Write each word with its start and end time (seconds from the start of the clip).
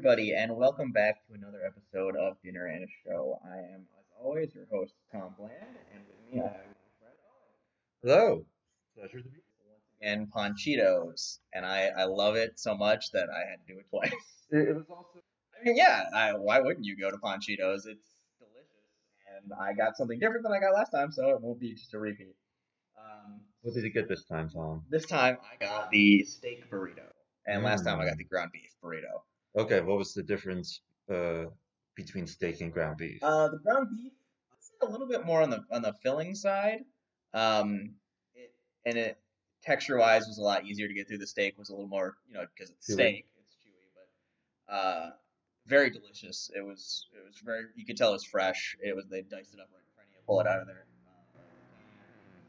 everybody, 0.00 0.32
and 0.34 0.56
welcome 0.56 0.92
back 0.92 1.16
to 1.26 1.34
another 1.34 1.60
episode 1.62 2.16
of 2.16 2.34
Dinner 2.42 2.64
and 2.68 2.84
a 2.84 2.86
Show. 3.04 3.38
I 3.44 3.58
am, 3.58 3.84
as 3.98 4.06
always, 4.18 4.48
your 4.54 4.64
host, 4.72 4.94
Tom 5.12 5.34
Bland, 5.36 5.52
and 5.92 6.02
with 6.08 6.32
me 6.32 6.40
I 6.40 6.44
have 6.44 6.56
my 6.56 6.88
friend 6.98 7.18
Owen. 7.28 8.00
Hello. 8.02 8.46
Pleasure 8.96 9.18
to 9.18 9.28
be 9.28 9.42
Once 9.68 9.84
again, 10.00 10.26
Ponchitos, 10.34 11.40
and 11.52 11.66
I, 11.66 11.90
I 11.94 12.04
love 12.04 12.36
it 12.36 12.58
so 12.58 12.74
much 12.74 13.10
that 13.10 13.26
I 13.28 13.40
had 13.50 13.58
to 13.66 13.74
do 13.74 13.78
it 13.78 13.84
twice. 13.90 14.10
It 14.50 14.74
was 14.74 14.86
also 14.88 15.20
I 15.60 15.64
mean, 15.66 15.76
yeah, 15.76 16.04
I, 16.16 16.32
why 16.32 16.60
wouldn't 16.60 16.86
you 16.86 16.96
go 16.96 17.10
to 17.10 17.18
Ponchitos? 17.18 17.84
It's 17.84 18.16
delicious, 18.38 18.88
and 19.36 19.52
I 19.60 19.74
got 19.74 19.98
something 19.98 20.18
different 20.18 20.44
than 20.44 20.52
I 20.52 20.60
got 20.60 20.72
last 20.72 20.92
time, 20.92 21.12
so 21.12 21.28
it 21.28 21.42
won't 21.42 21.60
be 21.60 21.74
just 21.74 21.92
a 21.92 21.98
repeat. 21.98 22.36
Um, 22.98 23.42
what 23.60 23.74
did 23.74 23.84
you 23.84 23.90
get 23.90 24.08
this 24.08 24.24
time, 24.24 24.48
Tom? 24.48 24.82
this 24.88 25.04
time 25.04 25.36
I 25.44 25.62
got 25.62 25.90
the 25.90 26.24
steak 26.24 26.70
burrito, 26.70 27.04
and 27.46 27.62
last 27.62 27.84
time 27.84 28.00
I 28.00 28.06
got 28.06 28.16
the 28.16 28.24
ground 28.24 28.52
beef 28.54 28.70
burrito. 28.82 29.20
Okay, 29.56 29.80
what 29.80 29.98
was 29.98 30.14
the 30.14 30.22
difference 30.22 30.82
uh, 31.12 31.44
between 31.96 32.26
steak 32.26 32.60
and 32.60 32.72
ground 32.72 32.98
beef? 32.98 33.22
Uh, 33.22 33.48
the 33.48 33.58
ground 33.58 33.88
beef 33.90 34.12
a 34.82 34.86
little 34.86 35.06
bit 35.06 35.26
more 35.26 35.42
on 35.42 35.50
the 35.50 35.64
on 35.70 35.82
the 35.82 35.92
filling 36.02 36.34
side. 36.34 36.80
Um, 37.34 37.94
it, 38.34 38.52
and 38.86 38.96
it 38.96 39.18
texture 39.62 39.98
wise 39.98 40.26
was 40.26 40.38
a 40.38 40.42
lot 40.42 40.64
easier 40.64 40.88
to 40.88 40.94
get 40.94 41.08
through. 41.08 41.18
The 41.18 41.26
steak 41.26 41.58
was 41.58 41.68
a 41.68 41.72
little 41.72 41.88
more, 41.88 42.16
you 42.28 42.34
know, 42.34 42.46
because 42.54 42.70
it's 42.70 42.88
Chewy. 42.88 42.94
steak, 42.94 43.26
it's 43.38 43.56
chewy, 43.56 43.88
but 44.68 44.72
uh, 44.72 45.10
very 45.66 45.90
delicious. 45.90 46.50
It 46.54 46.64
was 46.64 47.06
it 47.12 47.26
was 47.26 47.38
very 47.44 47.64
you 47.76 47.84
could 47.84 47.96
tell 47.96 48.10
it 48.10 48.14
was 48.14 48.24
fresh. 48.24 48.76
It 48.82 48.94
was 48.94 49.06
they 49.10 49.22
diced 49.22 49.54
it 49.54 49.60
up 49.60 49.68
right 49.72 49.82
in 49.84 49.94
front 49.94 50.08
of 50.08 50.14
you, 50.14 50.20
pull 50.26 50.40
it 50.40 50.46
out 50.46 50.60
of 50.60 50.66
there. 50.66 50.86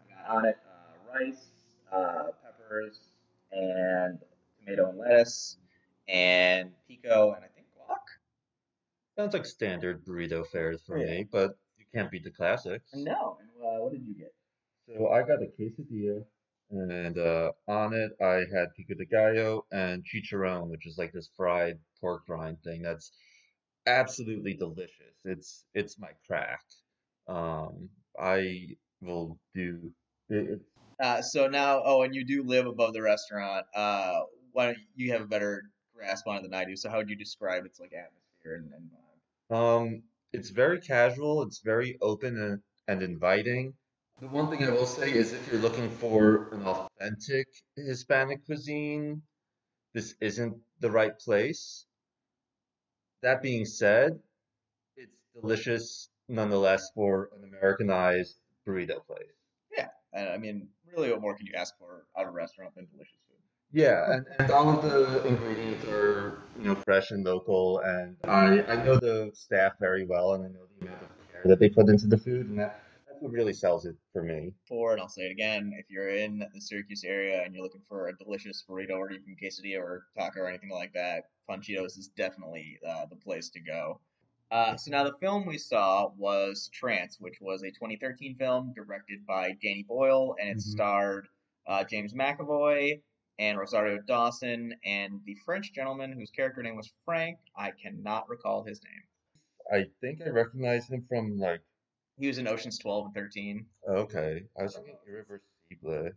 Got 0.10 0.38
on 0.38 0.46
it 0.46 0.58
uh, 0.66 1.20
rice, 1.20 1.48
uh, 1.92 2.32
peppers, 2.44 3.00
and 3.52 4.20
tomato 4.60 4.90
and 4.90 5.00
lettuce, 5.00 5.58
and 6.12 6.74
pico, 6.88 7.34
and 7.34 7.44
I 7.46 7.48
think 7.48 7.68
guac. 7.78 7.98
Sounds 9.18 9.34
like 9.34 9.46
standard 9.46 10.06
burrito 10.06 10.46
fares 10.48 10.82
for 10.86 10.98
Yeah. 10.98 11.06
me, 11.06 11.24
but 11.32 11.58
you 11.78 11.86
can't 11.94 12.12
beat 12.12 12.24
the 12.24 12.32
classics. 12.32 12.92
No, 12.94 13.38
and 13.40 13.50
uh, 13.64 13.84
what 13.84 13.94
did 13.94 14.06
you 14.06 14.16
get? 14.16 14.34
So 14.88 15.10
I 15.10 15.22
got 15.22 15.42
a 15.42 15.48
quesadilla, 15.48 16.26
and 16.70 17.18
uh, 17.18 17.52
on 17.68 17.94
it 17.94 18.12
I 18.22 18.46
had 18.54 18.74
pico 18.76 18.96
de 18.96 19.06
gallo 19.06 19.66
and 19.72 20.04
chicharron, 20.06 20.70
which 20.70 20.86
is 20.88 20.98
like 20.98 21.14
this 21.14 21.30
fried 21.36 21.80
pork 22.00 22.24
rind 22.28 22.62
thing. 22.64 22.82
That's 22.82 23.12
absolutely 23.86 24.54
delicious. 24.56 25.16
It's 25.24 25.66
it's 25.74 26.00
my 26.00 26.12
crack. 26.28 26.64
Um, 27.28 27.90
I 28.20 28.78
will 29.02 29.40
do. 29.54 29.94
It, 30.30 30.62
Uh, 31.00 31.22
so 31.22 31.48
now, 31.48 31.82
oh, 31.84 32.04
and 32.04 32.14
you 32.14 32.24
do 32.26 32.44
live 32.44 32.68
above 32.68 32.94
the 32.94 33.02
restaurant. 33.02 33.66
Uh, 33.74 34.22
why 34.52 34.68
don't 34.68 34.78
you 34.96 35.12
have 35.14 35.22
a 35.22 35.28
better 35.28 35.71
grasp 36.02 36.28
on 36.28 36.38
it 36.38 36.42
than 36.44 36.54
I 36.54 36.66
do? 36.66 36.76
So 36.76 36.90
how 36.90 36.98
would 36.98 37.10
you 37.10 37.16
describe 37.16 37.66
its 37.66 37.80
like 37.80 37.94
atmosphere 37.94 38.56
and, 38.56 38.72
and 38.74 38.90
vibe? 38.92 39.56
Um, 39.56 40.04
it's 40.34 40.50
very 40.50 40.80
casual, 40.80 41.44
it's 41.44 41.60
very 41.60 41.98
open 42.02 42.38
and, 42.42 42.60
and 42.88 43.04
inviting. 43.04 43.74
The 44.20 44.28
one 44.28 44.50
thing 44.50 44.64
I 44.64 44.72
will 44.72 44.86
say 44.86 45.12
is 45.12 45.34
if 45.34 45.52
you're 45.52 45.62
looking 45.62 45.90
for 45.90 46.50
an 46.54 46.64
authentic 46.64 47.48
Hispanic 47.76 48.46
cuisine, 48.46 49.22
this 49.94 50.16
isn't 50.22 50.58
the 50.80 50.92
right 50.92 51.18
place. 51.18 51.86
That 53.22 53.42
being 53.42 53.66
said, 53.66 54.20
it's 54.96 55.18
delicious 55.40 56.10
nonetheless 56.28 56.90
for 56.96 57.30
an 57.36 57.44
Americanized 57.44 58.36
burrito 58.66 59.06
place. 59.06 59.28
Yeah, 59.76 59.90
and 60.14 60.30
I 60.30 60.38
mean, 60.38 60.70
really, 60.92 61.12
what 61.12 61.22
more 61.22 61.36
can 61.36 61.46
you 61.46 61.54
ask 61.56 61.78
for 61.78 62.06
out 62.18 62.24
of 62.24 62.30
a 62.30 62.32
restaurant 62.32 62.76
than 62.76 62.88
delicious? 62.92 63.21
Yeah, 63.74 64.14
and, 64.14 64.26
and 64.40 64.52
all 64.52 64.70
of 64.70 64.82
the 64.84 65.26
ingredients 65.26 65.86
are, 65.88 66.40
you 66.58 66.66
know, 66.66 66.76
fresh 66.76 67.12
and 67.12 67.24
local, 67.24 67.80
and 67.80 68.18
I, 68.26 68.62
I 68.64 68.84
know 68.84 68.98
the 68.98 69.32
staff 69.34 69.74
very 69.80 70.06
well, 70.06 70.34
and 70.34 70.44
I 70.44 70.48
know 70.50 70.66
the 70.80 70.88
amount 70.88 71.02
of 71.04 71.32
care 71.32 71.44
that 71.46 71.60
they 71.60 71.70
put 71.70 71.88
into 71.88 72.08
the 72.08 72.18
food, 72.18 72.50
and 72.50 72.60
that, 72.60 72.84
that's 73.08 73.22
what 73.22 73.32
really 73.32 73.54
sells 73.54 73.86
it 73.86 73.96
for 74.12 74.24
me. 74.24 74.52
For, 74.68 74.92
and 74.92 75.02
I'll 75.02 75.08
say 75.08 75.22
it 75.24 75.32
again, 75.32 75.74
if 75.78 75.90
you're 75.90 76.10
in 76.10 76.40
the 76.54 76.60
Syracuse 76.60 77.06
area 77.06 77.44
and 77.44 77.56
you're 77.56 77.64
looking 77.64 77.82
for 77.88 78.10
a 78.10 78.18
delicious 78.18 78.64
burrito 78.70 78.92
or 78.98 79.10
even 79.12 79.38
quesadilla 79.42 79.80
or 79.80 80.04
taco 80.18 80.42
or 80.42 80.50
anything 80.50 80.70
like 80.70 80.92
that, 80.94 81.30
Panchitos 81.50 81.98
is 81.98 82.10
definitely 82.18 82.78
uh, 82.88 83.06
the 83.10 83.16
place 83.16 83.50
to 83.52 83.62
go. 83.62 84.02
Uh, 84.52 84.76
so 84.76 84.92
now 84.92 85.06
the 85.06 85.18
film 85.22 85.46
we 85.46 85.58
saw 85.58 86.10
was 86.18 86.70
Trance, 86.74 87.18
which 87.22 87.38
was 87.40 87.64
a 87.64 87.72
2013 87.72 88.36
film 88.36 88.74
directed 88.76 89.26
by 89.26 89.52
Danny 89.64 89.84
Boyle, 89.88 90.36
and 90.42 90.50
it 90.50 90.58
Mhm. 90.58 90.62
starred 90.62 91.28
uh, 91.68 91.86
James 91.86 92.14
McAvoy 92.14 93.02
and 93.40 93.58
Rosario 93.58 94.00
Dawson 94.06 94.74
and 94.86 95.22
the 95.26 95.36
French 95.46 95.74
gentleman 95.74 96.12
whose 96.12 96.30
character 96.32 96.62
name 96.64 96.76
was 96.76 96.92
Frank. 97.06 97.38
I 97.56 97.72
cannot 97.72 98.30
recall 98.30 98.64
his 98.64 98.82
name. 98.84 99.04
I 99.72 99.86
think 100.02 100.20
I 100.26 100.30
recognize 100.30 100.88
him 100.90 101.06
from, 101.08 101.38
like, 101.40 101.62
He 102.18 102.28
was 102.28 102.38
in 102.38 102.48
Ocean's 102.48 102.78
12 102.80 103.06
and 103.06 103.14
13. 103.16 103.66
okay, 103.90 104.44
I 104.60 104.64
was 104.64 104.76
thinking 104.76 104.98
Irreversible. 105.08 106.12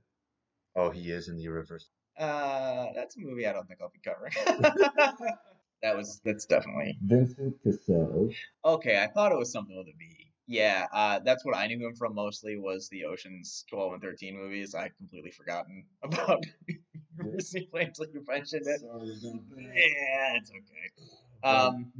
Oh, 0.77 0.91
he 0.91 1.11
is 1.13 1.29
in 1.29 1.37
the 1.37 1.45
Irreversible. 1.45 1.93
Uh, 2.19 2.87
that's 2.95 3.17
a 3.17 3.21
movie 3.21 3.47
I 3.47 3.53
don't 3.53 3.67
think 3.69 3.81
I'll 3.81 3.91
be 3.93 4.01
covering. 4.05 4.33
that 5.83 5.97
was 5.97 6.21
that's 6.25 6.47
definitely 6.47 6.97
Vincent 7.03 7.57
Cassel. 7.63 8.31
okay. 8.65 9.03
I 9.03 9.07
thought 9.09 9.33
it 9.33 9.39
was 9.39 9.53
something 9.53 9.77
with 9.77 9.87
a 9.89 9.93
V. 9.99 10.33
Yeah, 10.47 10.87
uh, 10.93 11.21
that's 11.25 11.45
what 11.45 11.57
I 11.57 11.67
knew 11.69 11.87
him 11.87 11.95
from 11.95 12.15
mostly 12.15 12.57
was 12.59 12.89
the 12.91 13.05
Ocean's 13.07 13.65
12 13.71 13.95
and 13.95 14.03
13 14.03 14.37
movies. 14.37 14.75
I'd 14.75 14.97
completely 14.97 15.31
forgotten 15.31 15.87
about 16.03 16.45
Irreversible 17.19 17.79
until 17.81 18.07
you 18.07 18.25
mentioned 18.27 18.67
it. 18.67 18.81
Yeah, 18.83 20.37
it's 20.37 20.51
okay. 20.51 21.09
Um, 21.45 21.93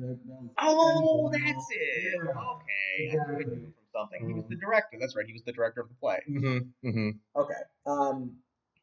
oh, 0.59 1.31
that's 1.31 1.67
it. 1.71 2.15
Okay, 2.21 3.11
I 3.11 3.33
knew 3.33 3.39
him 3.39 3.75
from 3.75 3.75
something. 3.93 4.27
He 4.27 4.35
was 4.35 4.45
the 4.49 4.57
director. 4.57 4.97
That's 4.99 5.15
right. 5.15 5.27
He 5.27 5.35
was 5.35 5.43
the 5.43 5.53
director 5.53 5.83
of 5.83 5.89
the 5.89 5.95
play. 5.97 6.21
Mm-hmm, 6.31 6.89
mm-hmm. 6.89 7.11
Okay. 7.37 7.55
Um, 7.87 8.37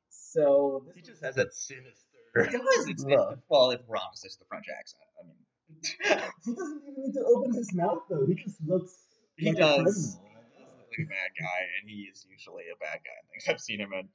so 0.09 0.85
He 0.95 1.01
just 1.01 1.23
has 1.23 1.35
that 1.35 1.53
sinister. 1.53 1.95
It 2.35 2.51
does. 2.51 2.87
It's, 2.87 3.03
it's, 3.03 3.41
well, 3.49 3.71
if 3.71 3.81
we're 3.87 3.97
the 3.97 4.45
French 4.47 4.65
accent. 4.77 5.01
I 5.19 5.25
mean, 5.25 6.21
He 6.45 6.53
doesn't 6.53 6.81
even 6.87 7.03
need 7.03 7.13
to 7.13 7.23
open 7.25 7.53
his 7.53 7.73
mouth 7.73 8.03
though. 8.09 8.25
He 8.27 8.35
just 8.35 8.57
looks. 8.65 8.97
he 9.35 9.47
like 9.47 9.57
a 9.57 9.59
does. 9.59 9.67
He 9.67 9.81
criminal. 9.81 10.43
does 10.57 10.77
look 10.77 10.87
like 10.89 11.07
a 11.07 11.09
bad 11.09 11.31
guy, 11.39 11.59
and 11.81 11.89
he 11.89 12.01
is 12.03 12.25
usually 12.29 12.65
a 12.71 12.77
bad 12.77 12.99
guy 13.03 13.17
in 13.17 13.27
things 13.31 13.45
I've 13.49 13.59
seen 13.59 13.79
him 13.81 13.91
in. 13.93 14.09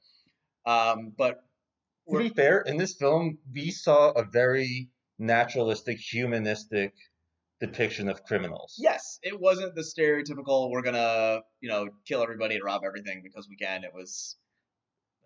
Um, 0.65 1.13
but 1.17 1.43
To 2.09 2.17
be 2.17 2.29
fair, 2.29 2.61
in 2.61 2.77
this 2.77 2.93
film, 2.95 3.37
we 3.53 3.71
saw 3.71 4.11
a 4.11 4.23
very 4.23 4.89
naturalistic, 5.19 5.97
humanistic 5.99 6.93
depiction 7.59 8.07
of 8.07 8.23
criminals. 8.23 8.75
yes, 8.77 9.19
it 9.23 9.39
wasn't 9.39 9.73
the 9.75 9.81
stereotypical 9.81 10.69
"we're 10.69 10.83
gonna, 10.83 11.41
you 11.59 11.69
know, 11.69 11.89
kill 12.07 12.21
everybody 12.21 12.55
and 12.55 12.63
rob 12.63 12.83
everything 12.85 13.21
because 13.23 13.47
we 13.49 13.55
can." 13.55 13.83
It 13.83 13.93
was 13.93 14.37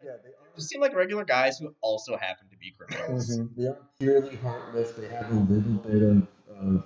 Yeah, 0.04 0.12
they 0.24 0.30
it 0.30 0.56
just 0.56 0.70
seemed 0.70 0.82
like 0.82 0.96
regular 0.96 1.26
guys 1.26 1.58
who 1.60 1.76
also 1.82 2.18
happened 2.18 2.50
to 2.52 2.58
be 2.58 2.74
criminals. 2.78 3.38
are. 3.38 3.48
They 3.56 3.68
are 3.68 3.78
purely 4.00 4.36
heartless. 4.38 4.92
They 4.94 5.08
have 5.10 5.30
a 5.32 5.36
little 5.36 5.74
bit 5.74 6.02
of, 6.02 6.28
of 6.58 6.86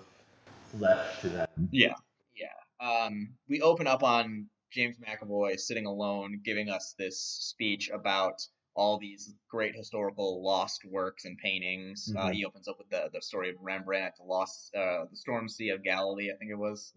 flesh 0.78 1.22
to 1.22 1.30
them. 1.30 1.70
Yeah, 1.72 1.94
yeah. 2.36 2.86
Um, 2.86 3.36
we 3.48 3.62
open 3.62 3.88
up 3.88 4.04
on 4.04 4.48
James 4.72 4.98
McAvoy 4.98 5.58
sitting 5.60 5.86
alone, 5.86 6.42
giving 6.44 6.70
us 6.70 6.96
this 6.98 7.20
speech 7.22 7.90
about 7.90 8.42
all 8.75 8.97
these 8.97 9.34
great 9.50 9.74
historical 9.75 10.44
lost 10.44 10.84
works 10.86 11.25
and 11.25 11.38
paintings. 11.38 12.13
Uh, 12.18 12.28
Mhm. 12.28 12.34
he 12.34 12.46
opens 12.46 12.68
up 12.68 12.78
with 12.78 12.90
the, 12.90 13.09
the 13.13 13.22
story 13.22 13.50
of 13.50 13.56
Rembrandt, 13.62 14.16
the 14.18 14.24
lost, 14.24 14.75
uh, 14.75 15.06
the 15.09 15.16
Storm 15.16 15.47
Sea 15.47 15.69
of 15.69 15.81
Galilee, 15.84 16.30
I 16.31 16.36
think 16.36 16.52
it 16.52 16.56
was. 16.58 16.91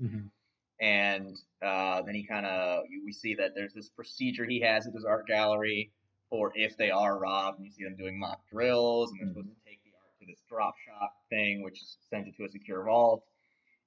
And 0.81 1.37
uh, 1.63 2.03
then 2.03 2.15
he 2.15 2.25
kind 2.27 2.47
of, 2.47 2.85
we 3.05 3.13
see 3.13 3.35
that 3.37 3.55
there's 3.55 3.75
this 3.75 3.89
procedure 3.89 4.45
he 4.45 4.61
has 4.61 4.87
at 4.87 4.95
his 4.95 5.05
art 5.05 5.27
gallery 5.27 5.93
for 6.31 6.53
if 6.55 6.77
they 6.77 6.91
are 6.91 7.19
robbed. 7.19 7.59
And 7.59 7.67
you 7.67 7.73
see 7.73 7.85
them 7.85 7.97
doing 7.97 8.19
mock 8.19 8.41
drills, 8.51 9.11
and 9.11 9.21
they're 9.21 9.29
supposed 9.29 9.49
to 9.49 9.65
take 9.65 9.83
the 9.85 9.91
art 9.91 10.19
to 10.21 10.27
this 10.27 10.43
drop 10.49 10.75
shop 10.87 11.15
thing, 11.31 11.63
which 11.63 11.81
sends 12.11 12.29
it 12.29 12.37
to 12.37 12.45
a 12.45 12.49
secure 12.49 12.85
vault. 12.85 13.25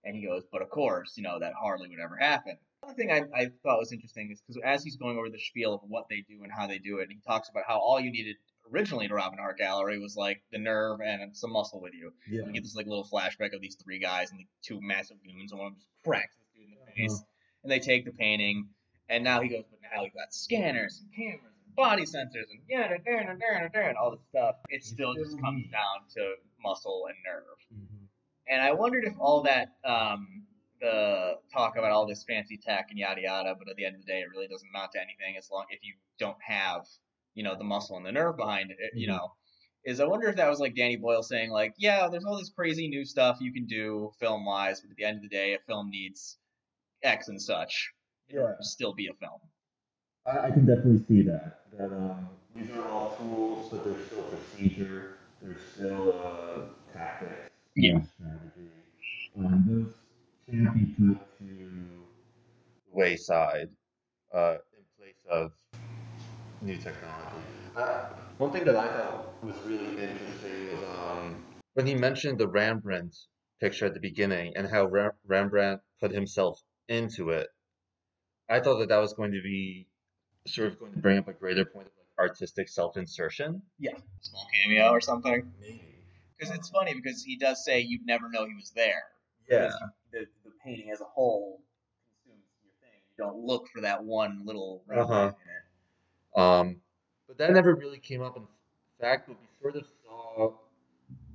And 0.04 0.16
he 0.16 0.25
goes, 0.25 0.44
but 0.51 0.62
of 0.62 0.69
course, 0.69 1.16
you 1.18 1.24
know, 1.24 1.39
that 1.39 1.54
hardly 1.54 1.88
would 1.89 2.00
ever 2.00 2.18
happen. 2.18 2.57
Another 2.83 2.95
thing 2.95 3.12
I, 3.12 3.24
I 3.39 3.45
thought 3.63 3.78
was 3.80 3.92
interesting 3.92 4.31
is 4.31 4.42
because 4.42 4.60
as 4.63 4.83
he's 4.83 4.95
going 4.95 5.18
over 5.18 5.30
the 5.30 5.39
spiel 5.39 5.74
of 5.74 5.81
what 5.88 6.06
they 6.10 6.24
do 6.28 6.44
and 6.44 6.51
how 6.51 6.66
they 6.66 6.80
do 6.80 6.98
it, 6.98 7.10
he 7.12 7.19
talks 7.28 7.50
about 7.50 7.63
how 7.68 7.78
all 7.78 8.00
you 8.00 8.12
needed 8.12 8.38
originally 8.74 9.07
to 9.07 9.13
rob 9.13 9.33
an 9.33 9.39
art 9.39 9.57
gallery 9.57 10.00
was 10.00 10.16
like 10.16 10.42
the 10.51 10.57
nerve 10.57 11.00
and 11.01 11.36
some 11.36 11.51
muscle 11.51 11.80
with 11.80 11.94
you. 11.94 12.12
Yeah. 12.28 12.45
You 12.45 12.54
get 12.54 12.63
this 12.63 12.75
like 12.75 12.88
little 12.88 13.07
flashback 13.12 13.54
of 13.54 13.62
these 13.62 13.75
three 13.83 14.00
guys 14.00 14.31
and 14.31 14.39
the 14.39 14.48
two 14.63 14.80
massive 14.81 15.18
goons, 15.24 15.51
and 15.51 15.60
one 15.60 15.68
of 15.68 15.74
them 15.74 15.80
just 15.80 15.88
cracks 16.04 16.36
this 16.38 16.48
dude 16.56 16.72
in 16.72 16.78
the 16.86 16.92
face. 16.92 17.13
Uh-huh. 17.19 17.25
And 17.63 17.72
they 17.72 17.80
take 17.80 18.06
the 18.06 18.12
painting, 18.12 18.69
and 19.10 19.24
now 19.24 19.42
he 19.42 19.50
goes, 19.50 19.63
but 19.69 19.80
now 19.94 20.04
you 20.04 20.10
got 20.16 20.33
scanners 20.33 21.04
and 21.04 21.13
cameras 21.13 21.54
and 21.66 21.75
body 21.75 22.04
sensors 22.04 22.50
and 22.50 22.62
yeah, 22.68 22.88
da, 22.88 22.95
da, 22.98 23.24
da, 23.24 23.33
da, 23.33 23.60
da, 23.60 23.68
da, 23.68 23.88
and 23.89 23.98
all 23.98 24.10
this 24.12 24.25
stuff. 24.30 24.56
It 24.69 24.83
still 24.83 25.13
just 25.13 25.39
comes 25.39 25.66
down 25.72 26.07
to 26.16 26.33
muscle 26.63 27.06
and 27.07 27.18
nerve. 27.24 27.44
Mhm. 27.72 28.07
And 28.48 28.62
I 28.62 28.74
wondered 28.74 29.04
if 29.06 29.13
all 29.19 29.44
that 29.44 29.75
um, 29.86 30.45
the 30.81 31.36
talk 31.54 31.78
about 31.78 31.92
all 31.92 32.06
this 32.06 32.24
fancy 32.28 32.57
tech 32.57 32.88
and 32.89 33.00
yada 33.00 33.22
yada, 33.22 33.56
but 33.57 33.69
at 33.69 33.75
the 33.78 33.86
end 33.86 33.95
of 33.95 34.01
the 34.01 34.07
day, 34.07 34.19
it 34.19 34.30
really 34.30 34.48
doesn't 34.48 34.68
amount 34.75 34.92
to 34.94 35.00
anything 35.00 35.38
as 35.38 35.50
long 35.51 35.66
if 35.69 35.80
you 35.83 35.94
don't 36.19 36.38
have 36.42 36.86
you 37.33 37.44
know 37.44 37.56
the 37.57 37.63
muscle 37.63 37.95
and 37.98 38.06
the 38.06 38.12
nerve 38.12 38.36
behind 38.38 38.72
it. 38.72 38.78
You 38.94 39.07
Mhm. 39.07 39.12
know, 39.12 39.33
is 39.86 40.00
I 40.00 40.06
wonder 40.06 40.28
if 40.28 40.36
that 40.36 40.50
was 40.50 40.60
like 40.60 40.75
Danny 40.75 40.98
Boyle 40.98 41.24
saying 41.24 41.50
like, 41.51 41.74
yeah, 41.78 42.07
there's 42.10 42.25
all 42.25 42.38
this 42.38 42.50
crazy 42.50 42.88
new 42.88 43.06
stuff 43.06 43.38
you 43.39 43.54
can 43.54 43.66
do 43.68 44.12
film 44.19 44.45
wise, 44.45 44.81
but 44.81 44.92
at 44.92 44.98
the 44.98 45.06
end 45.06 45.18
of 45.18 45.24
the 45.24 45.30
day, 45.30 45.54
a 45.54 45.60
film 45.60 45.89
needs 45.89 46.38
X 47.04 47.28
and 47.30 47.42
such. 47.42 47.92
Yeah. 48.28 48.54
To 48.57 48.63
still 48.63 48.94
be 48.94 49.07
a 49.07 49.13
film. 49.13 49.39
I, 50.25 50.48
I 50.48 50.51
can 50.51 50.66
definitely 50.66 51.04
see 51.07 51.22
that. 51.24 51.60
That 51.78 51.92
um, 51.92 52.30
these 52.56 52.69
are 52.72 52.88
all 52.89 53.16
tools, 53.18 53.69
but 53.69 53.83
there's 53.83 54.06
still 54.06 54.24
procedure. 54.24 55.18
There's 55.42 55.62
still 55.75 56.13
uh, 56.24 56.62
tactics. 56.94 57.51
Yeah. 57.75 58.00
Strategy. 58.01 58.69
Um, 59.38 59.66
those 59.68 59.94
can't 60.50 60.74
be 60.74 60.86
put 60.86 61.38
to 61.40 61.46
the 61.46 62.02
wayside 62.92 63.70
uh, 64.34 64.56
in 64.74 64.84
place 64.98 65.24
of 65.30 65.52
new 66.62 66.78
technology. 66.78 67.46
Uh, 67.76 68.06
one 68.38 68.52
thing 68.52 68.66
that 68.66 68.76
I 68.76 68.88
thought 68.88 69.44
was 69.44 69.56
really 69.66 69.86
interesting 69.86 70.52
is 70.72 70.84
um, 71.00 71.44
when 71.74 71.86
he 71.88 71.96
mentioned 71.96 72.40
the 72.40 72.48
Rembrandt 72.48 73.16
picture 73.60 73.86
at 73.86 73.94
the 73.94 74.00
beginning 74.00 74.54
and 74.56 74.68
how 74.68 74.86
Ra- 74.86 75.12
Rembrandt 75.26 75.82
put 76.00 76.12
himself 76.12 76.60
into 76.90 77.30
it. 77.30 77.48
I 78.50 78.60
thought 78.60 78.80
that 78.80 78.90
that 78.90 78.98
was 78.98 79.14
going 79.14 79.32
to 79.32 79.42
be 79.42 79.88
sort 80.48 80.68
of 80.70 80.80
going 80.80 80.94
to 80.94 81.00
bring 81.00 81.18
up 81.18 81.28
a 81.28 81.34
greater 81.34 81.64
point 81.64 81.88
of 81.88 81.94
like 81.98 82.30
artistic 82.30 82.68
self-insertion. 82.68 83.62
Yeah, 83.80 83.94
small 84.22 84.46
cameo 84.54 84.90
or 84.90 85.00
something. 85.00 85.52
maybe. 85.62 85.82
Because 86.38 86.56
it's 86.56 86.70
funny 86.70 86.94
because 86.96 87.24
he 87.24 87.38
does 87.38 87.64
say 87.64 87.82
you'd 87.82 88.06
never 88.06 88.28
know 88.30 88.46
he 88.46 88.56
was 88.56 88.72
there. 88.72 89.04
Yeah. 89.50 89.70
The, 90.12 90.28
the 90.44 90.52
painting 90.64 90.92
as 90.92 91.02
a 91.02 91.06
whole 91.06 91.62
consumes 92.24 92.44
your 92.64 92.72
thing. 92.82 93.00
You 93.18 93.24
don't 93.24 93.46
look 93.46 93.68
for 93.74 93.82
that 93.82 94.04
one 94.04 94.46
little 94.46 94.84
Uh-huh. 94.90 95.22
in 95.24 95.30
it. 95.30 96.42
Um, 96.42 96.82
but 97.28 97.38
that 97.38 97.52
never 97.52 97.76
really 97.76 98.00
came 98.00 98.22
up. 98.22 98.36
In 98.38 98.48
fact, 99.00 99.30
what 99.30 99.38
we 99.40 99.48
sort 99.62 99.76
of 99.76 99.86
saw 100.04 100.54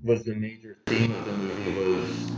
was 0.02 0.24
the 0.24 0.34
major 0.34 0.76
theme 0.86 1.12
of 1.14 1.24
the 1.24 1.32
movie 1.32 1.74
was 1.94 2.30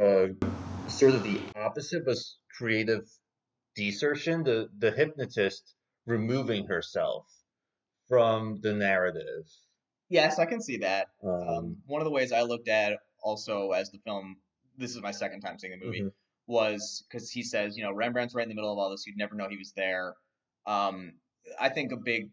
uh, 0.00 0.88
sort 0.88 1.14
of 1.14 1.22
the 1.22 1.40
opposite 1.56 2.06
was 2.06 2.38
creative 2.56 3.08
desertion, 3.74 4.42
the, 4.44 4.68
the 4.78 4.90
hypnotist 4.90 5.74
removing 6.06 6.66
herself 6.66 7.26
from 8.08 8.60
the 8.62 8.72
narrative. 8.72 9.44
Yes, 10.08 10.38
I 10.38 10.46
can 10.46 10.60
see 10.62 10.78
that. 10.78 11.08
Um, 11.22 11.48
Um, 11.48 11.76
one 11.86 12.00
of 12.00 12.04
the 12.06 12.10
ways 12.10 12.32
I 12.32 12.42
looked 12.42 12.68
at 12.68 12.98
also 13.22 13.72
as 13.72 13.90
the 13.90 13.98
film, 13.98 14.38
this 14.76 14.94
is 14.94 15.02
my 15.02 15.10
second 15.10 15.40
time 15.40 15.58
seeing 15.58 15.78
the 15.78 15.84
movie, 15.84 16.06
Mhm. 16.06 16.12
was 16.46 17.04
because 17.08 17.30
he 17.30 17.42
says, 17.42 17.76
you 17.76 17.82
know, 17.84 17.92
Rembrandt's 17.92 18.34
right 18.34 18.42
in 18.44 18.48
the 18.48 18.54
middle 18.54 18.72
of 18.72 18.78
all 18.78 18.90
this. 18.90 19.06
You'd 19.06 19.16
never 19.16 19.34
know 19.34 19.48
he 19.48 19.56
was 19.58 19.72
there. 19.72 20.14
Um, 20.66 21.20
I 21.58 21.68
think 21.68 21.92
a 21.92 21.96
big 21.96 22.30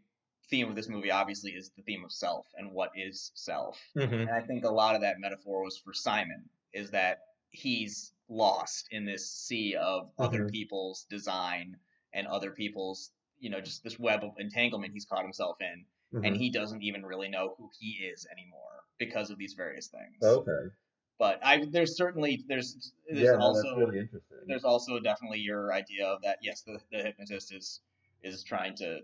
theme 0.49 0.69
of 0.69 0.75
this 0.75 0.89
movie, 0.89 1.11
obviously, 1.11 1.51
is 1.51 1.71
the 1.71 1.83
theme 1.83 2.03
of 2.03 2.11
self 2.11 2.47
and 2.55 2.71
what 2.71 2.91
is 2.95 3.31
self. 3.35 3.79
mhm. 3.95 4.27
And 4.27 4.35
I 4.35 4.45
think 4.45 4.63
a 4.65 4.69
lot 4.69 4.95
of 4.95 5.01
that 5.01 5.19
metaphor 5.19 5.63
was 5.63 5.77
for 5.77 5.93
Simon, 5.93 6.49
is 6.73 6.91
that 6.91 7.19
he's 7.51 8.13
lost 8.27 8.87
in 8.91 9.05
this 9.05 9.31
sea 9.31 9.75
of 9.75 10.11
other 10.17 10.43
Mhm. 10.43 10.49
people's 10.51 11.05
design 11.09 11.77
and 12.13 12.27
other 12.27 12.51
people's, 12.51 13.11
you 13.39 13.49
know, 13.49 13.61
just 13.61 13.83
this 13.83 13.99
web 13.99 14.23
of 14.23 14.33
entanglement 14.39 14.93
he's 14.93 15.05
caught 15.05 15.23
himself 15.23 15.57
in 15.61 15.85
and 16.23 16.35
Mhm. 16.35 16.37
he 16.37 16.49
doesn't 16.49 16.81
even 16.81 17.05
really 17.05 17.29
know 17.29 17.55
who 17.57 17.69
he 17.79 17.91
is 18.05 18.25
anymore 18.31 18.74
because 18.97 19.29
of 19.29 19.37
these 19.37 19.53
various 19.53 19.87
things. 19.87 20.17
Okay. 20.23 20.69
But 21.17 21.39
I 21.43 21.65
there's 21.71 21.95
certainly 21.95 22.43
there's 22.47 22.91
there's 23.09 23.23
yeah, 23.23 23.31
no, 23.33 23.39
also 23.39 23.63
that's 23.63 23.77
really 23.77 23.99
interesting. 23.99 24.37
there's 24.47 24.65
also 24.65 24.99
definitely 24.99 25.39
your 25.39 25.73
idea 25.73 26.05
of 26.07 26.21
that 26.23 26.39
yes 26.41 26.61
the, 26.61 26.79
the 26.91 27.03
hypnotist 27.03 27.53
is 27.53 27.81
is 28.21 28.43
trying 28.43 28.75
to 28.75 28.99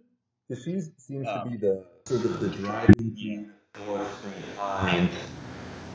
Because 0.50 0.64
she 0.64 0.82
seems 0.98 1.28
Um, 1.28 1.44
to 1.44 1.50
be 1.50 1.58
the 1.58 1.86
sort 2.06 2.26
of 2.26 2.40
the 2.42 2.50
driving 2.50 3.14
Yeah. 3.16 3.44
force 3.86 4.20
behind 4.22 5.10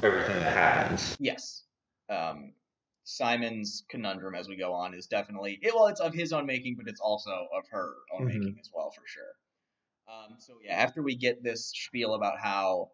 everything 0.02 0.36
that 0.40 0.52
happens. 0.56 1.16
yes 1.20 1.64
um 2.08 2.54
Simon's 3.04 3.84
conundrum 3.88 4.34
as 4.34 4.48
we 4.48 4.56
go 4.56 4.72
on 4.72 4.92
is 4.94 5.06
definitely 5.06 5.58
it, 5.62 5.74
well 5.74 5.86
it's 5.86 6.00
of 6.00 6.14
his 6.14 6.32
own 6.32 6.46
making 6.46 6.76
but 6.76 6.88
it's 6.88 7.00
also 7.00 7.46
of 7.54 7.68
her 7.68 7.94
own 8.10 8.22
Mhm. 8.24 8.28
making 8.28 8.56
as 8.58 8.70
well 8.74 8.90
for 8.90 9.06
sure. 9.06 9.34
Um, 10.08 10.36
so 10.38 10.58
yeah, 10.62 10.74
after 10.76 11.02
we 11.02 11.14
get 11.14 11.42
this 11.42 11.66
spiel 11.66 12.14
about 12.14 12.38
how 12.40 12.90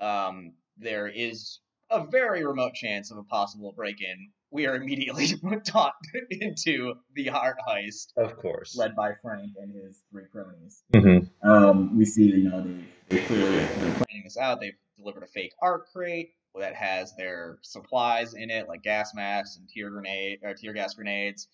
um, 0.00 0.52
there 0.78 1.08
is 1.08 1.60
a 1.90 2.04
very 2.04 2.44
remote 2.44 2.74
chance 2.74 3.10
of 3.10 3.18
a 3.18 3.22
possible 3.22 3.72
break-in, 3.72 4.30
we 4.50 4.66
are 4.66 4.76
immediately 4.76 5.28
taught 5.64 5.94
into 6.30 6.94
the 7.14 7.26
heart 7.26 7.58
heist 7.68 8.08
Of 8.16 8.36
course. 8.36 8.76
led 8.76 8.94
by 8.96 9.12
Frank 9.22 9.52
and 9.60 9.72
his 9.72 10.02
three 10.10 10.24
cronies. 10.32 10.82
Mhm. 10.92 11.28
Um, 11.42 11.96
we 11.98 12.04
see, 12.04 12.24
you 12.24 12.50
know, 12.50 12.62
they, 12.62 12.84
they 13.16 13.24
clearly 13.26 13.56
They're 13.56 13.76
planning 13.76 14.22
this 14.24 14.36
out. 14.36 14.60
They've 14.60 14.76
delivered 14.96 15.22
a 15.22 15.28
fake 15.28 15.52
art 15.60 15.86
crate 15.92 16.30
that 16.58 16.74
has 16.74 17.14
their 17.16 17.58
supplies 17.62 18.34
in 18.34 18.50
it, 18.50 18.66
like 18.68 18.82
gas 18.82 19.14
masks 19.14 19.56
and 19.58 19.68
tear 19.68 19.90
grenade 19.90 20.38
or 20.42 20.54
tear 20.54 20.72
gas 20.72 20.94
grenades. 20.94 21.48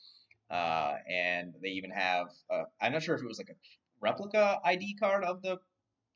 Uh, 0.51 0.95
and 1.11 1.55
they 1.63 1.71
even 1.71 1.91
have 1.91 2.29
uh, 2.51 2.65
I'm 2.81 2.93
not 2.93 3.03
sure 3.03 3.15
if 3.17 3.23
it 3.23 3.27
was 3.27 3.39
like 3.39 3.49
a 3.51 3.55
replica 4.01 4.61
ID 4.65 4.97
card 4.97 5.25
of 5.25 5.43
the 5.43 5.59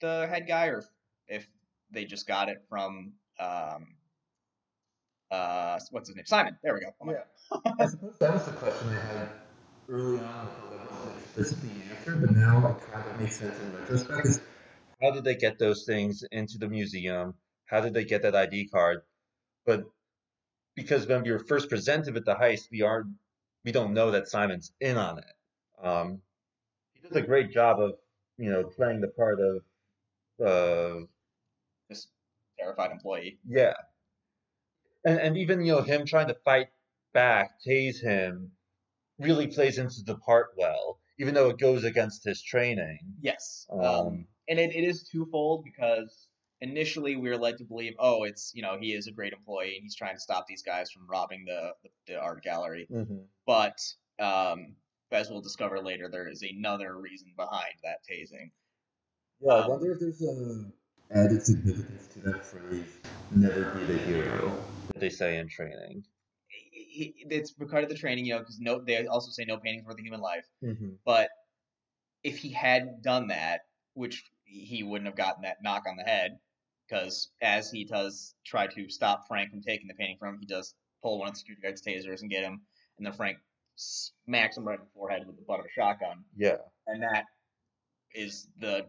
the 0.01 0.27
head 0.29 0.47
guy 0.47 0.67
or 0.67 0.85
if 1.27 1.49
they 1.91 2.05
just 2.05 2.27
got 2.27 2.49
it 2.49 2.59
from 2.69 3.13
um 3.39 3.87
uh 5.31 5.79
what's 5.91 6.09
his 6.09 6.17
name 6.17 6.27
Simon. 6.27 6.57
There 6.63 6.75
we 6.75 6.81
go. 6.81 6.95
Oh 7.03 7.11
Yeah. 7.11 7.25
That 8.21 8.33
was 8.35 8.45
the 8.45 8.53
question 8.53 8.89
I 8.89 9.01
had 9.01 9.29
early 9.89 10.19
on 10.19 10.49
that 10.71 10.93
wasn't 10.93 11.19
explicitly 11.25 11.71
answered, 11.91 12.21
but 12.21 12.37
now 12.37 12.59
it 12.69 12.93
kind 12.93 13.09
of 13.09 13.21
makes 13.21 13.39
sense 13.39 13.59
in 13.59 13.77
retrospect. 13.77 14.27
Is 14.27 14.41
how 15.03 15.11
did 15.11 15.25
they 15.25 15.37
get 15.37 15.59
those 15.59 15.85
things 15.85 16.25
into 16.33 16.59
the 16.59 16.69
museum? 16.69 17.35
How 17.67 17.81
did 17.81 17.95
they 17.95 18.05
get 18.05 18.23
that 18.23 18.35
ID 18.35 18.69
card? 18.69 19.03
But 19.67 19.85
because 20.75 21.07
when 21.07 21.23
we 21.23 21.33
were 21.33 21.39
first 21.41 21.69
presented 21.69 22.15
with 22.15 22.25
the 22.25 22.35
heist, 22.35 22.71
we 22.71 22.83
aren't 22.83 23.09
we 23.65 23.73
don't 23.73 23.95
know 23.95 24.13
that 24.13 24.29
Simon's 24.29 24.73
in 24.81 24.97
on 24.97 25.19
it. 25.19 25.35
Um, 25.85 26.23
he 26.95 27.01
does 27.09 27.17
a 27.17 27.23
great 27.23 27.53
job 27.53 27.81
of 27.81 27.95
you 28.39 28.51
know 28.51 28.65
playing 28.65 29.01
the 29.01 29.09
part 29.09 29.39
of 29.41 29.57
uh, 30.45 31.01
this 31.01 31.16
terrified 32.59 32.91
employee. 32.93 33.39
yeah, 33.49 33.75
and 35.05 35.19
and 35.21 35.37
even 35.37 35.61
you 35.65 35.73
know 35.73 35.83
him 35.83 36.07
trying 36.07 36.29
to 36.29 36.35
fight 36.45 36.69
back, 37.13 37.53
tase 37.67 38.01
him, 38.01 38.53
really 39.19 39.47
plays 39.47 39.79
into 39.79 40.03
the 40.05 40.17
part 40.19 40.49
well, 40.57 40.99
even 41.19 41.35
though 41.35 41.49
it 41.51 41.59
goes 41.59 41.85
against 41.85 42.25
his 42.25 42.43
training. 42.43 42.99
Yes. 43.21 43.67
Um, 43.71 43.81
Um, 43.81 44.27
and 44.49 44.59
it, 44.59 44.75
it 44.77 44.85
is 44.85 45.09
twofold 45.09 45.65
because 45.65 46.29
initially 46.61 47.17
we 47.17 47.29
were 47.29 47.37
led 47.39 47.59
to 47.59 47.65
believe, 47.65 47.95
oh, 47.99 48.25
it's 48.25 48.53
you 48.55 48.63
know 48.63 48.79
he 48.79 48.93
is 48.95 49.07
a 49.07 49.13
great 49.13 49.33
employee 49.33 49.75
and 49.77 49.83
he's 49.83 49.97
trying 49.97 50.15
to 50.15 50.21
stop 50.21 50.47
these 50.47 50.63
guys 50.63 50.91
from 50.91 51.07
robbing 51.09 51.45
the 51.47 51.73
the, 51.83 51.91
the 52.13 52.21
art 52.21 52.43
gallery. 52.43 52.89
But 53.47 53.79
um, 54.19 54.77
as 55.13 55.31
we'll 55.31 55.41
discover 55.41 55.81
later, 55.81 56.09
there 56.11 56.29
is 56.29 56.43
another 56.43 56.97
reason 56.99 57.33
behind 57.37 57.75
that 57.85 57.99
tasing. 58.11 58.51
yeah, 59.41 59.53
I 59.53 59.59
Um, 59.65 59.71
wonder 59.71 59.93
if 59.93 60.01
there's 60.01 60.23
a 60.23 60.71
added 61.15 61.43
significance 61.45 62.07
to 62.09 62.21
that 62.21 62.45
phrase, 62.45 62.85
never 63.35 63.65
be 63.75 63.85
the 63.85 63.99
hero. 63.99 64.49
What 64.49 65.01
they 65.01 65.09
say 65.11 65.39
in 65.39 65.49
training. 65.49 66.05
He- 66.49 67.15
he- 67.17 67.27
It's 67.31 67.53
part 67.53 67.83
of 67.85 67.89
the 67.91 67.95
training, 67.97 68.25
you 68.27 68.35
know, 68.35 68.41
because 68.41 68.59
no, 68.61 68.81
they 68.81 69.07
also 69.07 69.31
say 69.31 69.45
no 69.45 69.59
paintings 69.59 69.85
worth 69.87 69.99
a 69.99 70.03
human 70.03 70.21
life. 70.21 70.47
Mm-hmm. 70.63 70.91
But 71.05 71.29
if 72.23 72.39
he 72.39 72.51
had 72.51 73.03
done 73.03 73.29
that, 73.29 73.63
which 73.95 74.25
he 74.45 74.83
wouldn't 74.83 75.07
have 75.07 75.17
gotten 75.17 75.43
that 75.43 75.63
knock 75.63 75.85
on 75.89 75.97
the 75.97 76.03
head, 76.05 76.39
because 76.89 77.31
as 77.43 77.71
he 77.71 77.85
does 77.85 78.35
try 78.45 78.67
to 78.67 78.89
stop 78.89 79.27
Frank 79.27 79.51
from 79.51 79.63
taking 79.63 79.89
the 79.89 79.95
painting 79.95 80.17
from 80.19 80.35
him, 80.35 80.41
he 80.41 80.47
does 80.47 80.75
pull 81.03 81.19
one 81.19 81.29
of 81.29 81.35
the 81.35 81.39
security 81.39 81.63
guard's 81.63 81.83
tasers 81.83 82.23
and 82.23 82.31
get 82.31 82.43
him, 82.45 82.61
and 82.97 83.07
then 83.07 83.13
Frank 83.13 83.39
smacks 83.77 84.57
him 84.57 84.65
right 84.67 84.79
in 84.79 84.85
the 84.85 84.91
forehead 84.93 85.27
with 85.27 85.37
the 85.37 85.43
butt 85.43 85.61
of 85.61 85.67
a 85.67 85.69
shotgun, 85.71 86.25
Yeah. 86.37 86.57
and 86.87 87.03
that 87.03 87.27
is 88.15 88.49
the 88.59 88.89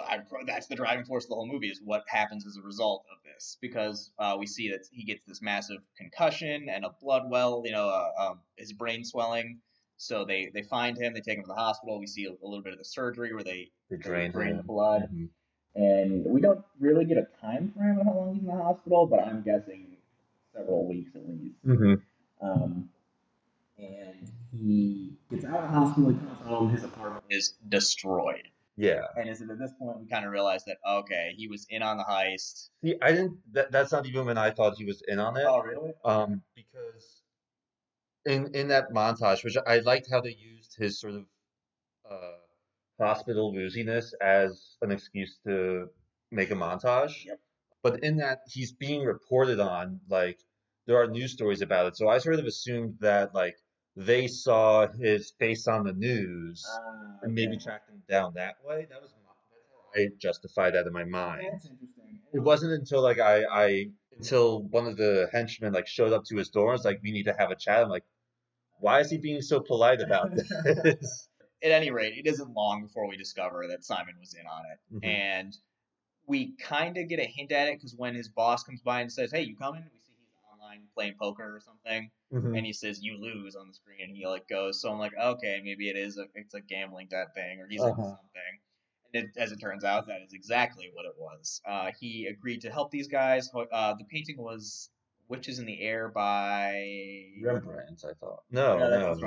I, 0.00 0.20
that's 0.46 0.66
the 0.66 0.74
driving 0.76 1.04
force 1.04 1.24
of 1.24 1.28
the 1.30 1.34
whole 1.36 1.46
movie 1.46 1.68
is 1.68 1.80
what 1.84 2.04
happens 2.08 2.46
as 2.46 2.56
a 2.56 2.62
result 2.62 3.04
of 3.12 3.18
this. 3.24 3.56
Because 3.60 4.10
uh, 4.18 4.36
we 4.38 4.46
see 4.46 4.70
that 4.70 4.86
he 4.90 5.04
gets 5.04 5.24
this 5.26 5.40
massive 5.42 5.78
concussion 5.96 6.68
and 6.68 6.84
a 6.84 6.90
blood 7.00 7.24
well 7.28 7.62
you 7.64 7.72
know 7.72 7.88
uh, 7.88 8.10
um, 8.30 8.40
his 8.56 8.72
brain 8.72 9.04
swelling. 9.04 9.60
So 9.96 10.24
they 10.24 10.50
they 10.52 10.62
find 10.62 10.98
him 10.98 11.14
they 11.14 11.20
take 11.20 11.38
him 11.38 11.44
to 11.44 11.48
the 11.48 11.54
hospital. 11.54 11.98
We 12.00 12.06
see 12.06 12.24
a, 12.26 12.30
a 12.30 12.46
little 12.46 12.62
bit 12.62 12.72
of 12.72 12.78
the 12.78 12.84
surgery 12.84 13.32
where 13.34 13.44
they 13.44 13.70
They 13.90 13.96
drain 13.96 14.32
drain 14.32 14.56
the 14.56 14.62
blood. 14.62 15.08
Mhm. 15.12 15.28
and 15.76 16.24
we 16.26 16.40
don't 16.40 16.64
really 16.78 17.04
get 17.04 17.16
a 17.18 17.26
time 17.40 17.72
frame 17.76 17.98
of 17.98 18.06
how 18.06 18.12
long 18.14 18.34
he's 18.34 18.42
in 18.42 18.46
the 18.48 18.62
hospital 18.62 19.06
but 19.06 19.18
i'm 19.18 19.42
guessing 19.42 19.96
several 20.52 20.86
weeks 20.86 21.10
at 21.16 21.28
least. 21.28 21.64
Mhm. 21.66 22.00
um, 22.40 22.88
and 23.78 24.30
he 24.52 25.16
gets 25.30 25.44
out 25.44 25.56
of 25.56 25.62
the 25.62 25.68
hospital 25.68 26.10
he 26.10 26.16
comes 26.18 26.40
home 26.46 26.70
his 26.70 26.84
apartment 26.84 27.24
is 27.30 27.54
destroyed 27.68 28.48
Yeah. 28.76 29.02
and 29.16 29.28
is 29.28 29.40
it 29.40 29.50
at 29.50 29.58
this 29.58 29.72
point 29.78 30.00
we 30.00 30.06
kind 30.08 30.24
of 30.24 30.32
realize 30.32 30.64
that 30.64 30.78
okay, 30.88 31.32
he 31.36 31.46
was 31.46 31.66
in 31.70 31.82
on 31.82 31.96
the 31.96 32.04
heist? 32.04 32.70
See, 32.84 32.96
I 33.00 33.12
didn't. 33.12 33.38
That, 33.52 33.70
that's 33.70 33.92
not 33.92 34.06
even 34.06 34.26
when 34.26 34.38
I 34.38 34.50
thought 34.50 34.76
he 34.76 34.84
was 34.84 35.02
in 35.06 35.20
on 35.20 35.36
it. 35.36 35.44
Oh, 35.46 35.60
really? 35.60 35.92
Um, 36.04 36.42
because 36.56 37.22
in 38.26 38.54
in 38.54 38.68
that 38.68 38.90
montage, 38.92 39.44
which 39.44 39.56
I 39.66 39.78
liked 39.78 40.08
how 40.10 40.20
they 40.20 40.34
used 40.34 40.76
his 40.76 41.00
sort 41.00 41.14
of 41.14 41.24
uh, 42.10 42.38
hospital 42.98 43.52
wooziness 43.52 44.12
as 44.20 44.76
an 44.82 44.90
excuse 44.90 45.38
to 45.46 45.88
make 46.30 46.50
a 46.50 46.54
montage. 46.54 47.26
Yep. 47.26 47.40
But 47.82 48.02
in 48.02 48.16
that, 48.16 48.40
he's 48.48 48.72
being 48.72 49.04
reported 49.04 49.60
on. 49.60 50.00
Like 50.08 50.40
there 50.86 51.00
are 51.00 51.06
news 51.06 51.32
stories 51.32 51.62
about 51.62 51.86
it. 51.86 51.96
So 51.96 52.08
I 52.08 52.18
sort 52.18 52.38
of 52.38 52.44
assumed 52.44 52.96
that 53.00 53.34
like 53.34 53.56
they 53.96 54.26
saw 54.26 54.86
his 54.88 55.32
face 55.38 55.66
on 55.68 55.84
the 55.84 55.92
news 55.92 56.64
Ah, 56.68 57.18
and 57.22 57.34
maybe 57.34 57.56
tracked 57.58 57.90
him 57.90 58.02
down 58.08 58.34
that 58.34 58.56
way. 58.64 58.86
That 58.90 59.00
was 59.00 59.14
my, 59.94 60.02
I 60.02 60.08
justified 60.18 60.74
that 60.74 60.86
in 60.86 60.92
my 60.92 61.04
mind. 61.04 61.48
That's 61.52 61.66
interesting. 61.66 62.18
It 62.32 62.40
wasn't 62.40 62.72
until 62.72 63.02
like 63.02 63.18
I, 63.20 63.44
I 63.44 63.86
until 64.18 64.62
one 64.64 64.86
of 64.86 64.96
the 64.96 65.28
henchmen 65.32 65.72
like 65.72 65.86
showed 65.86 66.12
up 66.12 66.24
to 66.26 66.36
his 66.36 66.48
door 66.50 66.66
and 66.70 66.78
was 66.78 66.84
like, 66.84 67.00
"We 67.02 67.12
need 67.12 67.24
to 67.24 67.34
have 67.38 67.50
a 67.50 67.56
chat." 67.56 67.82
I'm 67.82 67.88
like, 67.88 68.04
"Why 68.80 69.00
is 69.00 69.10
he 69.10 69.18
being 69.18 69.42
so 69.42 69.60
polite 69.60 70.00
about 70.00 70.30
this?" 70.36 71.28
At 71.62 71.72
any 71.72 71.90
rate, 71.90 72.18
it 72.18 72.26
isn't 72.26 72.52
long 72.54 72.82
before 72.82 73.08
we 73.08 73.16
discover 73.16 73.66
that 73.68 73.84
Simon 73.84 74.14
was 74.20 74.34
in 74.34 74.46
on 74.46 74.62
it, 74.72 74.80
Mhm. 74.96 75.04
and 75.04 75.56
we 76.26 76.52
kind 76.56 76.96
of 76.98 77.08
get 77.08 77.20
a 77.20 77.24
hint 77.24 77.52
at 77.52 77.68
it 77.68 77.76
because 77.78 77.94
when 77.96 78.14
his 78.14 78.28
boss 78.28 78.64
comes 78.64 78.82
by 78.82 79.00
and 79.00 79.12
says, 79.12 79.32
"Hey, 79.32 79.42
you 79.42 79.56
coming?" 79.56 79.84
We 79.92 79.98
online 80.74 80.88
playing 80.94 81.14
poker 81.20 81.56
or 81.56 81.60
something, 81.60 82.10
Mhm. 82.32 82.56
and 82.56 82.66
he 82.66 82.72
says, 82.72 83.02
"You 83.02 83.18
lose" 83.18 83.56
on 83.56 83.68
the 83.68 83.74
screen, 83.74 84.00
and 84.02 84.16
he 84.16 84.26
like 84.26 84.48
goes. 84.48 84.80
So 84.80 84.90
I'm 84.90 84.98
like, 84.98 85.14
okay, 85.16 85.60
maybe 85.62 85.88
it 85.88 85.96
is 85.96 86.18
a 86.18 86.26
it's 86.34 86.54
a 86.54 86.60
gambling 86.60 87.08
debt 87.08 87.34
thing, 87.34 87.60
or 87.60 87.66
he's 87.68 87.82
Uh-huh. 87.82 87.94
something. 87.94 88.60
And 89.12 89.24
it, 89.26 89.36
as 89.36 89.52
it 89.52 89.60
turns 89.60 89.84
out, 89.84 90.06
that 90.08 90.22
is 90.22 90.32
exactly 90.32 90.90
what 90.92 91.04
it 91.06 91.14
was. 91.18 91.60
Uh, 91.64 91.90
he 91.98 92.26
agreed 92.26 92.62
to 92.62 92.70
help 92.70 92.90
these 92.90 93.08
guys. 93.08 93.48
Uh, 93.54 93.94
the 93.94 94.04
painting 94.04 94.38
was 94.38 94.90
"Witches 95.28 95.58
in 95.58 95.66
the 95.66 95.80
Air" 95.80 96.08
by 96.08 97.30
Rembrandt, 97.40 98.04
I 98.04 98.14
thought. 98.14 98.42
No, 98.50 98.78
Yeah, 98.78 98.88
no, 98.88 99.08
what's. 99.10 99.20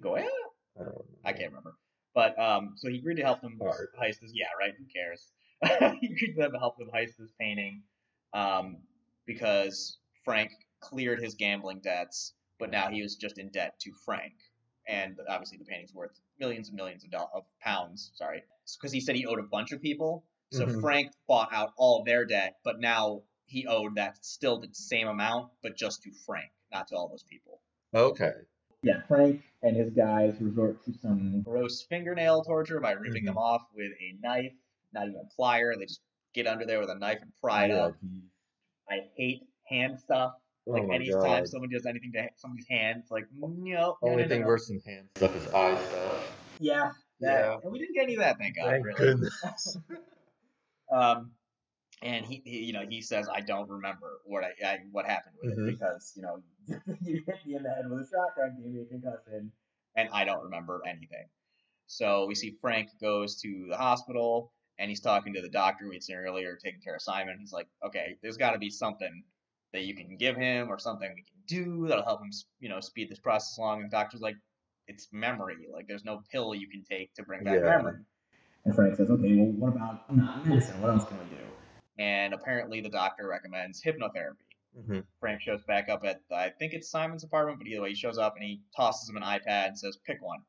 Go 0.00 0.16
ahead. 0.16 0.30
I. 0.78 0.84
I 1.24 1.32
can't 1.32 1.50
remember. 1.50 1.76
But 2.14 2.38
um, 2.38 2.74
so 2.76 2.88
he 2.88 2.98
agreed 2.98 3.16
to 3.16 3.22
help 3.22 3.40
them 3.40 3.58
Art. 3.60 3.90
heist 4.00 4.20
this. 4.20 4.32
Yeah, 4.32 4.46
right. 4.58 4.74
Who 4.76 4.84
cares? 4.86 5.32
he 6.00 6.06
agreed 6.06 6.36
to 6.36 6.58
help 6.58 6.78
them 6.78 6.88
heist 6.94 7.16
this 7.18 7.32
painting, 7.38 7.82
um, 8.32 8.78
because 9.26 9.98
Frank 10.28 10.52
cleared 10.80 11.22
his 11.22 11.34
gambling 11.34 11.78
debts, 11.78 12.34
but 12.58 12.70
now 12.70 12.90
he 12.90 13.00
was 13.00 13.16
just 13.16 13.38
in 13.38 13.48
debt 13.48 13.80
to 13.80 13.92
Frank, 14.04 14.34
and 14.86 15.18
obviously 15.26 15.56
the 15.56 15.64
painting's 15.64 15.94
worth 15.94 16.20
millions 16.38 16.68
and 16.68 16.76
millions 16.76 17.02
of, 17.02 17.10
dollars, 17.10 17.30
of 17.32 17.44
pounds. 17.62 18.12
Sorry, 18.14 18.42
because 18.78 18.92
he 18.92 19.00
said 19.00 19.16
he 19.16 19.24
owed 19.24 19.38
a 19.38 19.44
bunch 19.44 19.72
of 19.72 19.80
people. 19.80 20.22
So 20.50 20.66
Mhm. 20.66 20.80
Frank 20.82 21.12
bought 21.26 21.50
out 21.50 21.72
all 21.78 22.04
their 22.04 22.26
debt, 22.26 22.58
but 22.62 22.78
now 22.78 23.22
he 23.46 23.66
owed 23.66 23.94
that 23.94 24.22
still 24.22 24.60
the 24.60 24.68
same 24.72 25.08
amount, 25.08 25.50
but 25.62 25.78
just 25.78 26.02
to 26.02 26.12
Frank, 26.12 26.50
not 26.70 26.88
to 26.88 26.96
all 26.96 27.08
those 27.08 27.22
people. 27.22 27.62
Okay. 27.94 28.34
Yeah, 28.82 29.00
Frank 29.06 29.42
and 29.62 29.74
his 29.78 29.90
guys 29.94 30.38
resort 30.42 30.84
to 30.84 30.92
some 30.92 31.40
gross 31.40 31.80
fingernail 31.84 32.44
torture 32.44 32.80
by 32.80 32.92
ripping 32.92 33.22
Mhm. 33.22 33.28
them 33.28 33.38
off 33.38 33.62
with 33.74 33.92
a 33.98 34.12
knife, 34.20 34.52
not 34.92 35.08
even 35.08 35.20
a 35.20 35.40
plier. 35.40 35.74
They 35.78 35.86
just 35.86 36.02
get 36.34 36.46
under 36.46 36.66
there 36.66 36.80
with 36.80 36.90
a 36.90 36.98
knife 36.98 37.22
and 37.22 37.34
pry 37.40 37.64
it 37.64 37.70
Yeah, 37.70 37.86
up. 37.86 37.96
I 38.90 39.10
hate 39.16 39.48
hand 39.68 39.98
stuff. 39.98 40.32
Oh 40.66 40.72
Like 40.72 40.84
my 40.84 40.94
anytime 40.96 41.22
God. 41.22 41.48
someone 41.48 41.70
does 41.70 41.86
anything 41.86 42.12
to 42.12 42.28
somebody's 42.36 42.66
hands, 42.68 43.06
like 43.10 43.24
no, 43.34 43.48
no, 43.48 43.98
Only 44.02 44.22
no, 44.24 44.28
thing 44.28 44.44
worse 44.44 44.68
than 44.68 44.80
hand 44.80 45.08
stuff 45.16 45.34
is 45.36 45.46
eye 45.48 45.76
stuff. 45.76 46.36
Yeah, 46.60 46.90
that, 47.20 47.40
Yeah. 47.44 47.56
and 47.62 47.72
we 47.72 47.78
didn't 47.78 47.94
get 47.94 48.04
any 48.04 48.14
of 48.14 48.20
that, 48.20 48.38
thank 48.38 48.56
God. 48.56 48.70
Thank 48.70 48.84
really. 48.84 48.96
goodness. 48.98 49.76
Um, 50.90 51.32
and 52.02 52.24
he, 52.24 52.40
he, 52.44 52.64
you 52.64 52.72
know, 52.72 52.84
he 52.88 53.02
says, 53.02 53.28
"I 53.28 53.40
don't 53.40 53.68
remember 53.68 54.20
what 54.24 54.42
I, 54.44 54.52
I 54.64 54.78
what 54.90 55.04
happened 55.04 55.34
with 55.42 55.58
Mhm. 55.58 55.68
it 55.68 55.72
because 55.78 56.12
you 56.16 56.22
know 56.22 56.42
you 57.02 57.22
hit 57.26 57.36
me 57.46 57.56
in 57.56 57.62
the 57.62 57.68
head 57.70 57.90
with 57.90 58.06
a 58.06 58.08
shotgun, 58.08 58.56
gave 58.62 58.72
me 58.72 58.80
a 58.82 58.86
concussion, 58.86 59.52
and 59.96 60.08
I 60.12 60.24
don't 60.24 60.42
remember 60.44 60.80
anything." 60.86 61.28
So 61.86 62.26
we 62.26 62.34
see 62.34 62.56
Frank 62.60 62.88
goes 63.00 63.40
to 63.42 63.66
the 63.68 63.76
hospital 63.76 64.52
and 64.78 64.88
he's 64.88 65.00
talking 65.00 65.34
to 65.34 65.42
the 65.42 65.48
doctor 65.48 65.88
we'd 65.88 66.02
seen 66.02 66.16
earlier, 66.16 66.56
taking 66.56 66.80
care 66.80 66.94
of 66.94 67.02
Simon. 67.02 67.36
He's 67.40 67.52
like, 67.52 67.66
"Okay, 67.84 68.16
there's 68.22 68.36
got 68.36 68.52
to 68.52 68.58
be 68.58 68.70
something 68.70 69.24
that 69.72 69.82
you 69.82 69.94
can 69.94 70.16
give 70.16 70.36
him 70.36 70.68
or 70.70 70.78
something 70.78 71.10
we 71.14 71.22
can 71.22 71.40
do 71.46 71.86
that'll 71.86 72.04
help 72.04 72.20
him, 72.20 72.30
you 72.60 72.68
know, 72.68 72.80
speed 72.80 73.10
this 73.10 73.18
process 73.18 73.58
along." 73.58 73.82
And 73.82 73.90
the 73.90 73.96
doctor's 73.96 74.20
like, 74.20 74.36
"It's 74.86 75.08
memory. 75.12 75.68
Like, 75.72 75.86
there's 75.86 76.04
no 76.04 76.22
pill 76.30 76.54
you 76.54 76.68
can 76.68 76.82
take 76.82 77.14
to 77.14 77.22
bring 77.22 77.44
back 77.44 77.60
Yeah. 77.60 77.76
memory." 77.76 78.04
And 78.64 78.74
Frank 78.74 78.96
says, 78.96 79.10
okay, 79.10 79.34
well, 79.34 79.46
what 79.52 79.68
about 79.68 80.14
not 80.14 80.46
medicine? 80.46 80.80
What 80.82 80.90
else 80.90 81.04
can 81.06 81.18
we 81.18 81.36
do? 81.36 81.42
And 81.98 82.34
apparently 82.34 82.80
the 82.80 82.90
doctor 82.90 83.26
recommends 83.26 83.82
hypnotherapy. 83.82 84.44
Mhm. 84.76 85.06
Frank 85.20 85.40
shows 85.40 85.62
back 85.64 85.88
up 85.88 86.04
at, 86.04 86.20
I 86.30 86.50
think 86.50 86.74
it's 86.74 86.90
Simon's 86.90 87.24
apartment, 87.24 87.58
but 87.58 87.66
either 87.66 87.80
way, 87.80 87.90
he 87.90 87.94
shows 87.94 88.18
up 88.18 88.34
and 88.34 88.44
he 88.44 88.60
tosses 88.76 89.08
him 89.08 89.16
an 89.16 89.22
iPad 89.22 89.68
and 89.68 89.78
says, 89.78 89.96
pick 90.04 90.20
one. 90.20 90.40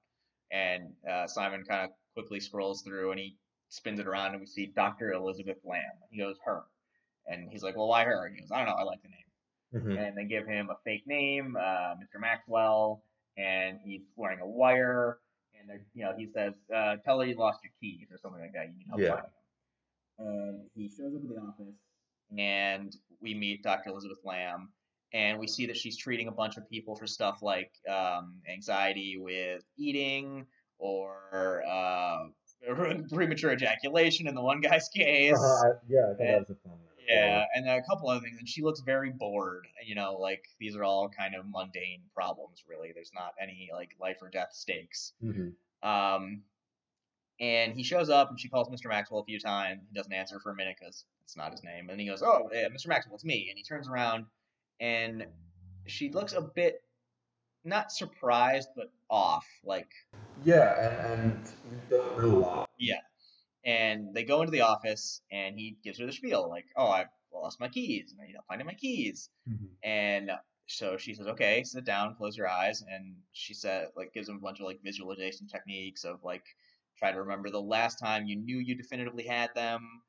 And 0.51 0.93
uh, 1.09 1.27
Simon 1.27 1.63
kind 1.63 1.85
of 1.85 1.91
quickly 2.13 2.39
scrolls 2.39 2.81
through 2.81 3.11
and 3.11 3.19
he 3.19 3.37
spins 3.69 3.99
it 3.99 4.07
around 4.07 4.31
and 4.31 4.41
we 4.41 4.47
see 4.47 4.65
Dr. 4.65 5.13
Elizabeth 5.13 5.63
Lamb. 5.63 5.83
He 6.11 6.17
goes, 6.17 6.37
her. 6.43 6.63
And 7.29 7.49
he's 7.49 7.63
like, 7.63 7.77
well, 7.77 7.87
why 7.87 8.03
her? 8.03 8.25
And 8.25 8.35
he 8.35 8.41
goes, 8.41 8.51
I 8.51 8.57
don't 8.57 8.67
know, 8.67 8.73
I 8.73 8.83
like 8.83 9.01
the 9.01 9.09
name 9.09 9.17
Mhm. 9.71 9.97
and 9.99 10.17
they 10.17 10.25
give 10.25 10.47
him 10.47 10.69
a 10.71 10.75
fake 10.83 11.05
name, 11.05 11.55
uh, 11.55 11.93
Mr. 11.95 12.19
Maxwell, 12.19 13.03
and 13.37 13.79
he's 13.83 14.01
wearing 14.15 14.39
a 14.39 14.47
wire, 14.47 15.19
and 15.53 15.69
they're, 15.69 15.85
you 15.93 16.03
know, 16.03 16.11
he 16.17 16.25
says, 16.25 16.53
uh, 16.73 16.95
"Tell 17.05 17.19
her 17.19 17.25
you 17.27 17.35
lost 17.35 17.59
your 17.63 17.71
keys" 17.79 18.07
or 18.11 18.17
something 18.17 18.41
like 18.41 18.53
that. 18.53 18.67
You 18.67 18.73
need 18.73 18.87
help 18.87 18.99
Yeah. 18.99 19.09
finding 19.09 19.31
them. 20.17 20.27
And 20.27 20.69
he 20.73 20.89
shows 20.89 21.15
up 21.15 21.21
at 21.21 21.29
the 21.29 21.39
office, 21.39 21.75
and 22.35 22.95
we 23.21 23.35
meet 23.35 23.61
Dr. 23.61 23.91
Elizabeth 23.91 24.23
Lamb, 24.23 24.73
and 25.13 25.37
we 25.39 25.45
see 25.47 25.67
that 25.67 25.77
she's 25.77 25.97
treating 25.97 26.27
a 26.27 26.31
bunch 26.31 26.57
of 26.57 26.67
people 26.67 26.95
for 26.95 27.05
stuff 27.05 27.43
like 27.43 27.71
um, 27.87 28.41
anxiety 28.49 29.17
with 29.17 29.63
eating 29.77 30.47
or 30.79 31.63
uh, 31.67 32.27
premature 33.09 33.51
ejaculation 33.51 34.27
in 34.27 34.33
the 34.33 34.41
one 34.41 34.61
guy's 34.61 34.89
case. 34.89 35.35
Uh-huh, 35.35 35.73
yeah, 35.87 35.99
I 35.99 36.05
thought 36.07 36.17
Yeah. 36.19 36.31
that 36.31 36.39
was 36.39 36.49
a 36.49 36.55
fun. 36.67 36.79
Yeah, 37.09 37.45
and 37.55 37.67
a 37.67 37.81
couple 37.81 38.09
other 38.09 38.21
things, 38.21 38.37
and 38.37 38.47
she 38.47 38.61
looks 38.61 38.81
very 38.81 39.11
bored. 39.11 39.67
You 39.85 39.95
know, 39.95 40.15
like 40.15 40.45
these 40.59 40.75
are 40.75 40.83
all 40.83 41.09
kind 41.09 41.35
of 41.35 41.45
mundane 41.47 42.03
problems. 42.13 42.63
Really, 42.67 42.91
there's 42.93 43.11
not 43.13 43.33
any 43.41 43.69
like 43.73 43.95
life 43.99 44.17
or 44.21 44.29
death 44.29 44.53
stakes. 44.53 45.13
Mhm. 45.23 45.53
Um, 45.81 46.43
and 47.39 47.73
he 47.73 47.83
shows 47.83 48.09
up, 48.09 48.29
and 48.29 48.39
she 48.39 48.49
calls 48.49 48.69
Mr. 48.69 48.89
Maxwell 48.89 49.21
a 49.21 49.25
few 49.25 49.39
times. 49.39 49.81
He 49.87 49.95
doesn't 49.95 50.11
answer 50.13 50.39
for 50.39 50.51
a 50.51 50.55
minute 50.55 50.75
because 50.79 51.05
it's 51.23 51.37
not 51.37 51.51
his 51.51 51.63
name. 51.63 51.89
And 51.89 51.99
he 51.99 52.05
goes, 52.07 52.21
"Oh, 52.21 52.49
yeah, 52.53 52.67
Mr. 52.67 52.87
Maxwell, 52.87 53.15
it's 53.15 53.25
me." 53.25 53.47
And 53.49 53.57
he 53.57 53.63
turns 53.63 53.87
around, 53.87 54.25
and 54.79 55.25
she 55.87 56.11
looks 56.11 56.33
a 56.33 56.41
bit 56.41 56.83
not 57.63 57.91
surprised, 57.91 58.69
but 58.75 58.91
off. 59.09 59.47
Like 59.63 59.89
Yeah, 60.43 61.13
and, 61.13 61.31
and 61.69 61.89
don't 61.89 62.21
know 62.21 62.39
why. 62.39 62.65
And 63.69 64.13
they 64.13 64.23
go 64.23 64.41
into 64.41 64.51
the 64.51 64.61
office 64.61 65.21
and 65.31 65.57
he 65.57 65.77
gives 65.83 65.99
her 65.99 66.05
the 66.05 66.11
spiel 66.11 66.49
like 66.49 66.65
oh 66.75 66.87
i 66.87 67.05
lost 67.33 67.59
my 67.59 67.67
keys 67.67 68.11
and 68.11 68.21
i 68.21 68.25
need 68.25 68.33
help 68.33 68.45
finding 68.47 68.65
my 68.65 68.73
keys. 68.73 69.29
And 69.83 70.31
so 70.67 70.97
she 70.97 71.13
says 71.13 71.27
okay 71.27 71.63
sit 71.63 71.85
down 71.85 72.15
close 72.15 72.37
your 72.37 72.47
eyes 72.47 72.83
and 72.89 73.15
she 73.31 73.53
said 73.53 73.87
like 73.95 74.13
gives 74.13 74.29
him 74.29 74.35
a 74.37 74.39
bunch 74.39 74.59
of 74.59 74.65
like 74.65 74.79
visualization 74.83 75.47
techniques 75.47 76.03
of 76.03 76.23
like 76.23 76.43
try 76.97 77.11
to 77.11 77.19
remember 77.19 77.49
the 77.49 77.61
last 77.61 77.95
time 77.97 78.25
you 78.25 78.35
knew 78.35 78.57
you 78.57 78.75
definitively 78.75 79.23
had 79.23 79.49
them 79.55 80.01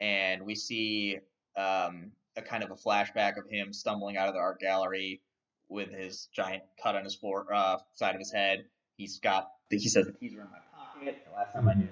and 0.00 0.42
we 0.42 0.54
see 0.54 1.18
um, 1.56 2.12
a 2.36 2.42
kind 2.42 2.62
of 2.62 2.70
a 2.70 2.74
flashback 2.74 3.38
of 3.38 3.48
him 3.50 3.72
stumbling 3.72 4.16
out 4.16 4.28
of 4.28 4.34
the 4.34 4.40
art 4.40 4.60
gallery 4.60 5.20
with 5.68 5.90
his 5.90 6.28
giant 6.34 6.62
cut 6.82 6.94
on 6.94 7.02
his 7.02 7.14
fore, 7.14 7.46
uh, 7.52 7.78
side 7.94 8.14
of 8.14 8.20
his 8.20 8.30
head. 8.30 8.64
He's 8.96 9.18
got 9.18 9.48
he 9.70 9.88
says 9.88 10.06
the 10.06 10.12
keys 10.12 10.34
are 10.34 10.42
in 10.42 10.48
my 10.50 10.58
pocket 10.72 11.22
the 11.26 11.34
last 11.34 11.52
time 11.52 11.68
i 11.68 11.74
knew 11.74 11.88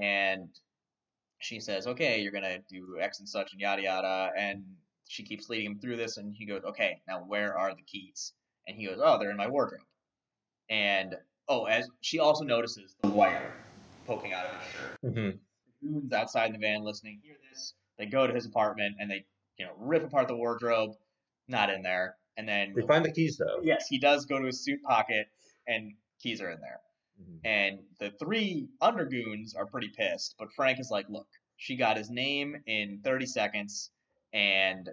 and 0.00 0.48
she 1.38 1.58
says, 1.60 1.86
"Okay, 1.86 2.20
you're 2.22 2.32
gonna 2.32 2.58
do 2.70 2.98
X 3.00 3.18
and 3.20 3.28
such 3.28 3.52
and 3.52 3.60
yada 3.60 3.82
yada," 3.82 4.32
and 4.36 4.64
she 5.08 5.22
keeps 5.24 5.48
leading 5.48 5.66
him 5.72 5.78
through 5.80 5.96
this, 5.96 6.16
and 6.16 6.34
he 6.34 6.46
goes, 6.46 6.62
"Okay, 6.64 7.02
now 7.08 7.22
where 7.24 7.56
are 7.58 7.74
the 7.74 7.82
keys?" 7.82 8.32
And 8.66 8.76
he 8.76 8.86
goes, 8.86 8.98
"Oh, 9.02 9.18
they're 9.18 9.30
in 9.30 9.36
my 9.36 9.48
wardrobe." 9.48 9.82
And 10.70 11.16
oh, 11.48 11.64
as 11.64 11.88
she 12.00 12.18
also 12.18 12.44
notices 12.44 12.94
the 13.02 13.08
wire 13.10 13.52
poking 14.06 14.32
out 14.32 14.46
of 14.46 14.62
his 14.62 14.72
shirt. 14.72 14.98
Mhm. 15.02 15.38
The 15.80 15.86
goons 15.88 16.12
outside 16.12 16.46
in 16.46 16.52
the 16.52 16.58
van 16.58 16.82
listening 16.82 17.20
hear 17.22 17.36
this. 17.50 17.74
They 17.98 18.06
go 18.06 18.26
to 18.26 18.32
his 18.32 18.46
apartment 18.46 18.96
and 19.00 19.10
they, 19.10 19.26
you 19.58 19.66
know, 19.66 19.74
rip 19.76 20.04
apart 20.04 20.28
the 20.28 20.36
wardrobe. 20.36 20.96
Not 21.48 21.70
in 21.70 21.82
there. 21.82 22.16
And 22.36 22.48
then 22.48 22.72
They 22.74 22.86
find 22.86 23.04
the 23.04 23.12
keys 23.12 23.36
though. 23.36 23.60
yes, 23.62 23.86
he 23.88 23.98
does 23.98 24.24
go 24.24 24.38
to 24.38 24.46
his 24.46 24.64
suit 24.64 24.80
pocket, 24.84 25.28
and 25.66 25.92
keys 26.20 26.40
are 26.40 26.50
in 26.50 26.60
there. 26.60 26.80
Mhm. 27.22 27.40
And 27.44 27.78
the 27.98 28.10
three 28.18 28.68
undergoons 28.80 29.54
are 29.56 29.66
pretty 29.66 29.88
pissed, 29.96 30.36
but 30.38 30.52
Frank 30.52 30.78
is 30.80 30.90
like, 30.90 31.08
look, 31.08 31.28
she 31.56 31.76
got 31.76 31.96
his 31.96 32.10
name 32.10 32.56
in 32.66 33.00
30 33.02 33.26
seconds, 33.26 33.90
and 34.32 34.88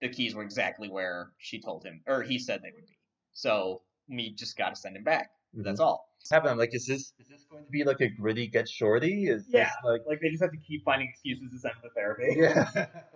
the 0.00 0.08
keys 0.08 0.34
were 0.34 0.42
exactly 0.42 0.88
where 0.88 1.32
she 1.38 1.60
told 1.60 1.84
him, 1.84 2.02
or 2.06 2.22
he 2.22 2.38
said 2.38 2.60
they 2.62 2.72
would 2.72 2.86
be. 2.86 2.98
So 3.32 3.82
we 4.08 4.34
just 4.34 4.56
got 4.56 4.70
to 4.70 4.76
send 4.76 4.96
him 4.96 5.04
back. 5.04 5.30
That's 5.54 5.80
all. 5.80 6.08
What's 6.18 6.30
happening? 6.30 6.52
I'm 6.52 6.58
like, 6.58 6.74
is 6.74 6.86
this 6.86 7.12
is 7.18 7.28
this 7.28 7.44
going 7.50 7.64
to 7.64 7.70
be 7.70 7.84
like 7.84 8.00
a 8.00 8.08
gritty 8.08 8.46
get 8.48 8.68
shorty? 8.68 9.28
Is 9.28 9.46
Yeah. 9.48 9.64
this 9.64 9.72
like 9.84 10.00
Like 10.06 10.20
they 10.20 10.30
just 10.30 10.42
have 10.42 10.50
to 10.52 10.58
keep 10.58 10.84
finding 10.84 11.08
excuses 11.08 11.50
to 11.52 11.58
send 11.58 11.74
him 11.76 11.82
to 11.82 11.90
therapy. 11.90 12.34
yeah? 12.36 12.86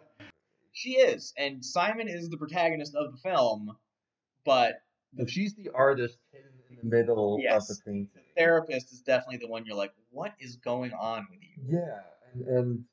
She 0.72 0.90
is, 0.98 1.32
and 1.36 1.64
Simon 1.64 2.06
is 2.06 2.28
the 2.28 2.36
protagonist 2.36 2.94
of 2.94 3.10
the 3.10 3.18
film, 3.18 3.76
but 4.44 4.74
so 5.16 5.26
she's 5.26 5.54
the 5.56 5.70
artist 5.70 6.18
hidden 6.30 6.52
in 6.52 6.57
the 6.82 6.88
middle 6.88 7.38
Yes. 7.40 7.70
of 7.70 7.76
the 7.76 7.82
painting. 7.84 8.08
the 8.14 8.40
therapist 8.40 8.92
is 8.92 9.00
definitely 9.00 9.38
the 9.38 9.48
one 9.48 9.64
you're 9.64 9.76
like, 9.76 9.92
what 10.10 10.34
is 10.38 10.56
going 10.56 10.92
on 10.92 11.26
with 11.30 11.40
you? 11.42 11.78
Yeah, 11.78 12.00
and, 12.34 12.46
and 12.46 12.84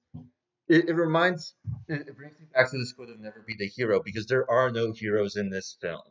it, 0.67 0.89
it 0.89 0.93
reminds 0.93 1.53
it, 1.87 2.07
it, 2.07 2.17
brings 2.17 2.39
me 2.39 2.47
back 2.53 2.71
to 2.71 2.77
this 2.77 2.93
quote 2.93 3.09
of 3.09 3.19
never 3.19 3.43
be 3.45 3.55
the 3.57 3.67
hero 3.67 4.01
because 4.03 4.25
there 4.25 4.49
are 4.49 4.71
no 4.71 4.91
heroes 4.91 5.35
in 5.35 5.49
this 5.49 5.77
film. 5.79 6.01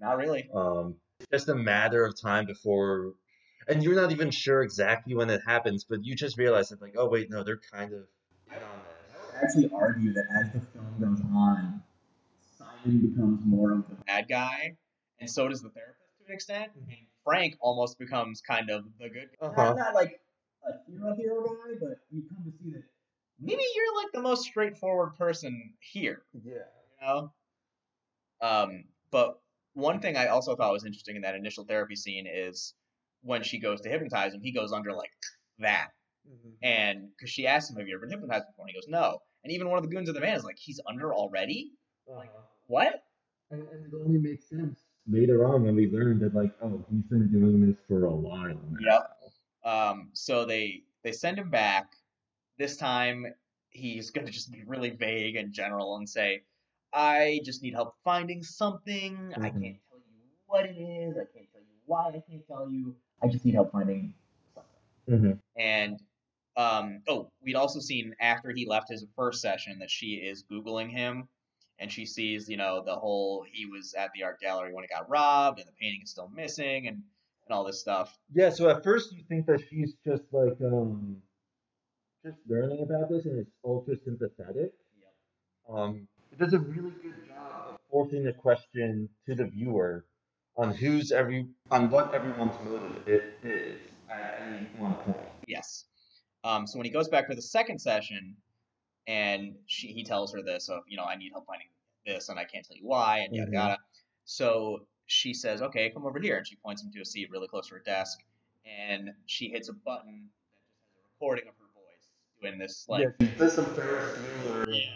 Not 0.00 0.16
really. 0.18 0.48
Um, 0.54 0.96
it's 1.20 1.30
just 1.30 1.48
a 1.48 1.54
matter 1.54 2.04
of 2.04 2.20
time 2.20 2.46
before, 2.46 3.14
and 3.68 3.82
you're 3.82 3.94
not 3.94 4.12
even 4.12 4.30
sure 4.30 4.62
exactly 4.62 5.14
when 5.14 5.30
it 5.30 5.42
happens, 5.46 5.84
but 5.84 6.04
you 6.04 6.14
just 6.14 6.38
realize 6.38 6.68
that 6.68 6.80
like, 6.80 6.94
oh 6.96 7.08
wait, 7.08 7.30
no, 7.30 7.42
they're 7.42 7.60
kind 7.72 7.92
of 7.92 8.00
on 8.00 8.58
this. 8.58 9.20
I 9.20 9.26
would 9.26 9.44
actually 9.44 9.70
argue 9.74 10.12
that 10.12 10.24
as 10.40 10.52
the 10.52 10.60
film 10.60 10.94
goes 11.00 11.20
on, 11.34 11.82
Simon 12.56 13.00
becomes 13.00 13.40
more 13.44 13.72
of 13.72 13.88
the 13.88 13.96
bad 14.06 14.28
guy, 14.28 14.76
and 15.18 15.30
so 15.30 15.48
does 15.48 15.62
the 15.62 15.70
therapist 15.70 16.18
to 16.18 16.26
an 16.26 16.34
extent. 16.34 16.70
Mm-hmm. 16.78 17.04
Frank 17.24 17.56
almost 17.60 17.98
becomes 17.98 18.40
kind 18.40 18.70
of 18.70 18.84
the 18.98 19.08
good 19.08 19.28
guy. 19.40 19.46
Uh-huh. 19.46 19.64
Not, 19.64 19.76
not 19.76 19.94
like 19.94 20.20
a 20.66 20.90
hero 20.90 21.14
hero 21.16 21.42
guy, 21.44 21.74
but 21.80 21.98
you 22.10 22.22
come 22.28 22.44
to 22.44 22.52
see 22.62 22.72
that 22.72 22.84
maybe 23.40 23.62
you're 23.74 24.02
like 24.02 24.12
the 24.12 24.20
most 24.20 24.44
straightforward 24.44 25.16
person 25.16 25.74
here. 25.80 26.22
Yeah. 26.44 26.52
You 27.00 27.06
know? 27.06 27.32
Um, 28.40 28.84
but 29.10 29.40
one 29.74 30.00
thing 30.00 30.16
I 30.16 30.28
also 30.28 30.54
thought 30.54 30.72
was 30.72 30.84
interesting 30.84 31.16
in 31.16 31.22
that 31.22 31.34
initial 31.34 31.64
therapy 31.64 31.96
scene 31.96 32.26
is 32.32 32.74
when 33.22 33.42
she 33.42 33.58
goes 33.58 33.80
to 33.82 33.88
hypnotize 33.88 34.34
him, 34.34 34.40
he 34.42 34.52
goes 34.52 34.72
under 34.72 34.92
like 34.92 35.10
that. 35.58 35.88
Mm-hmm. 36.28 36.50
And 36.62 37.08
because 37.16 37.30
she 37.30 37.46
asks 37.46 37.70
him, 37.70 37.76
Have 37.76 37.88
you 37.88 37.94
ever 37.94 38.06
been 38.06 38.10
hypnotized 38.10 38.46
before? 38.46 38.66
And 38.66 38.70
he 38.70 38.80
goes, 38.80 38.88
No. 38.88 39.18
And 39.42 39.52
even 39.52 39.68
one 39.68 39.78
of 39.78 39.84
the 39.84 39.94
goons 39.94 40.08
of 40.08 40.14
the 40.14 40.20
van 40.20 40.36
is 40.36 40.44
like, 40.44 40.58
He's 40.58 40.80
under 40.86 41.12
already? 41.12 41.72
Uh-huh. 42.08 42.18
Like, 42.18 42.30
what? 42.66 43.02
And, 43.50 43.62
and, 43.68 43.86
it 43.86 43.92
only 43.94 44.18
makes 44.18 44.48
sense 44.48 44.80
later 45.08 45.44
on 45.46 45.64
when 45.64 45.74
we 45.76 45.90
learned 45.90 46.20
that, 46.20 46.34
like, 46.34 46.52
oh, 46.62 46.84
he's 46.90 47.04
been 47.04 47.30
doing 47.30 47.66
this 47.66 47.76
for 47.88 48.06
a 48.06 48.10
while. 48.10 48.48
Now. 48.48 48.78
Yep. 48.80 49.10
Um, 49.64 50.10
so 50.12 50.44
they 50.44 50.82
they 51.02 51.12
send 51.12 51.38
him 51.38 51.50
back. 51.50 51.92
This 52.58 52.76
time 52.76 53.26
he's 53.70 54.10
going 54.12 54.26
to 54.26 54.32
just 54.32 54.52
be 54.52 54.62
really 54.66 54.90
vague 54.90 55.36
and 55.36 55.52
general 55.52 55.96
and 55.96 56.08
say, 56.08 56.42
I 56.92 57.40
just 57.44 57.62
need 57.62 57.74
help 57.74 57.94
finding 58.04 58.42
something. 58.42 59.16
Mm-hmm. 59.16 59.44
I 59.44 59.50
can't 59.50 59.62
tell 59.90 59.98
you 59.98 60.20
what 60.46 60.66
it 60.66 60.78
is. 60.78 61.16
I 61.16 61.26
can't 61.34 61.50
tell 61.52 61.62
you 61.62 61.74
why 61.86 62.08
I 62.08 62.22
can't 62.28 62.46
tell 62.46 62.70
you. 62.70 62.94
I 63.22 63.28
just 63.28 63.44
need 63.44 63.54
help 63.54 63.72
finding 63.72 64.14
something. 64.54 65.20
Mm-hmm. 65.20 65.60
And 65.60 66.00
um, 66.56 67.02
oh, 67.08 67.30
we'd 67.42 67.56
also 67.56 67.80
seen 67.80 68.14
after 68.20 68.52
he 68.52 68.66
left 68.66 68.88
his 68.88 69.04
first 69.16 69.42
session 69.42 69.78
that 69.80 69.90
she 69.90 70.14
is 70.14 70.44
Googling 70.44 70.90
him 70.90 71.28
and 71.84 71.92
she 71.92 72.06
sees, 72.06 72.48
you 72.48 72.56
know, 72.56 72.82
the 72.82 72.96
whole 72.96 73.44
he 73.52 73.66
was 73.66 73.92
at 73.92 74.08
the 74.14 74.22
art 74.22 74.40
gallery 74.40 74.72
when 74.72 74.84
it 74.84 74.90
got 74.90 75.06
robbed 75.10 75.58
and 75.58 75.68
the 75.68 75.72
painting 75.78 76.00
is 76.02 76.10
still 76.10 76.30
missing 76.34 76.88
and, 76.88 76.96
and 76.96 77.54
all 77.54 77.62
this 77.62 77.78
stuff. 77.78 78.18
Yeah, 78.32 78.48
so 78.48 78.70
at 78.70 78.82
first 78.82 79.12
you 79.12 79.22
think 79.28 79.44
that 79.46 79.60
she's 79.68 79.92
just 80.02 80.22
like 80.32 80.56
um 80.64 81.18
just 82.24 82.38
learning 82.48 82.80
about 82.80 83.10
this 83.10 83.26
and 83.26 83.38
it's 83.38 83.50
ultra 83.62 83.96
sympathetic. 84.02 84.72
Yep. 84.98 85.76
Um, 85.76 86.08
it 86.32 86.38
does 86.38 86.54
a 86.54 86.58
really 86.58 86.94
good 87.02 87.28
job 87.28 87.74
of 87.74 87.78
forcing 87.90 88.24
the 88.24 88.32
question 88.32 89.10
to 89.28 89.34
the 89.34 89.44
viewer 89.44 90.06
on 90.56 90.72
who's 90.72 91.12
every 91.12 91.48
on 91.70 91.90
what 91.90 92.14
everyone's 92.14 92.54
motive 92.64 93.06
it 93.06 93.34
is 93.42 93.78
at 94.10 94.40
any 94.40 94.66
one 94.78 94.94
point. 94.94 95.18
Yes. 95.46 95.84
Um, 96.44 96.66
so 96.66 96.78
when 96.78 96.86
he 96.86 96.90
goes 96.90 97.08
back 97.08 97.26
for 97.26 97.34
the 97.34 97.42
second 97.42 97.78
session, 97.78 98.36
and 99.06 99.54
she 99.66 99.88
he 99.88 100.02
tells 100.02 100.32
her 100.32 100.40
this 100.40 100.70
of 100.70 100.80
you 100.88 100.96
know 100.96 101.04
I 101.04 101.16
need 101.16 101.32
help 101.32 101.46
finding 101.46 101.66
this 102.06 102.28
and 102.28 102.38
I 102.38 102.44
can't 102.44 102.66
tell 102.66 102.76
you 102.76 102.86
why 102.86 103.18
and 103.18 103.34
yada 103.34 103.46
mm-hmm. 103.46 103.54
yada. 103.54 103.78
So 104.24 104.86
she 105.06 105.34
says, 105.34 105.62
"Okay, 105.62 105.90
come 105.90 106.06
over 106.06 106.18
here," 106.20 106.36
and 106.36 106.46
she 106.46 106.56
points 106.56 106.82
him 106.82 106.90
to 106.92 107.00
a 107.00 107.04
seat 107.04 107.28
really 107.30 107.48
close 107.48 107.68
to 107.68 107.74
her 107.74 107.82
desk, 107.84 108.18
and 108.64 109.10
she 109.26 109.48
hits 109.48 109.68
a 109.68 109.72
button 109.72 110.28
that 110.50 110.60
just 110.62 110.80
has 110.80 110.92
a 110.96 111.02
recording 111.12 111.48
of 111.48 111.54
her 111.58 111.68
voice 111.74 112.08
doing 112.40 112.58
this 112.58 112.86
like 112.88 113.04
yeah, 113.18 113.28
this 113.38 113.54
some 113.54 113.66
Ferris 113.66 114.18
Bueller. 114.18 114.66
Yeah. 114.68 114.90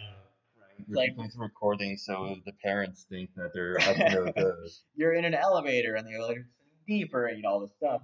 Like 0.90 1.14
it's 1.18 1.36
recording, 1.36 1.96
so 1.96 2.36
the 2.46 2.52
parents 2.64 3.04
think 3.10 3.30
that 3.34 3.50
they're 3.52 3.78
up 3.80 3.96
to 3.96 4.10
no 4.10 4.32
good. 4.32 4.70
You're 4.94 5.12
in 5.12 5.24
an 5.24 5.34
elevator, 5.34 5.96
and 5.96 6.06
they're 6.06 6.22
like 6.22 6.38
deeper, 6.86 7.26
and 7.26 7.36
you 7.36 7.42
know 7.42 7.50
all 7.50 7.60
this 7.60 7.74
stuff. 7.76 8.00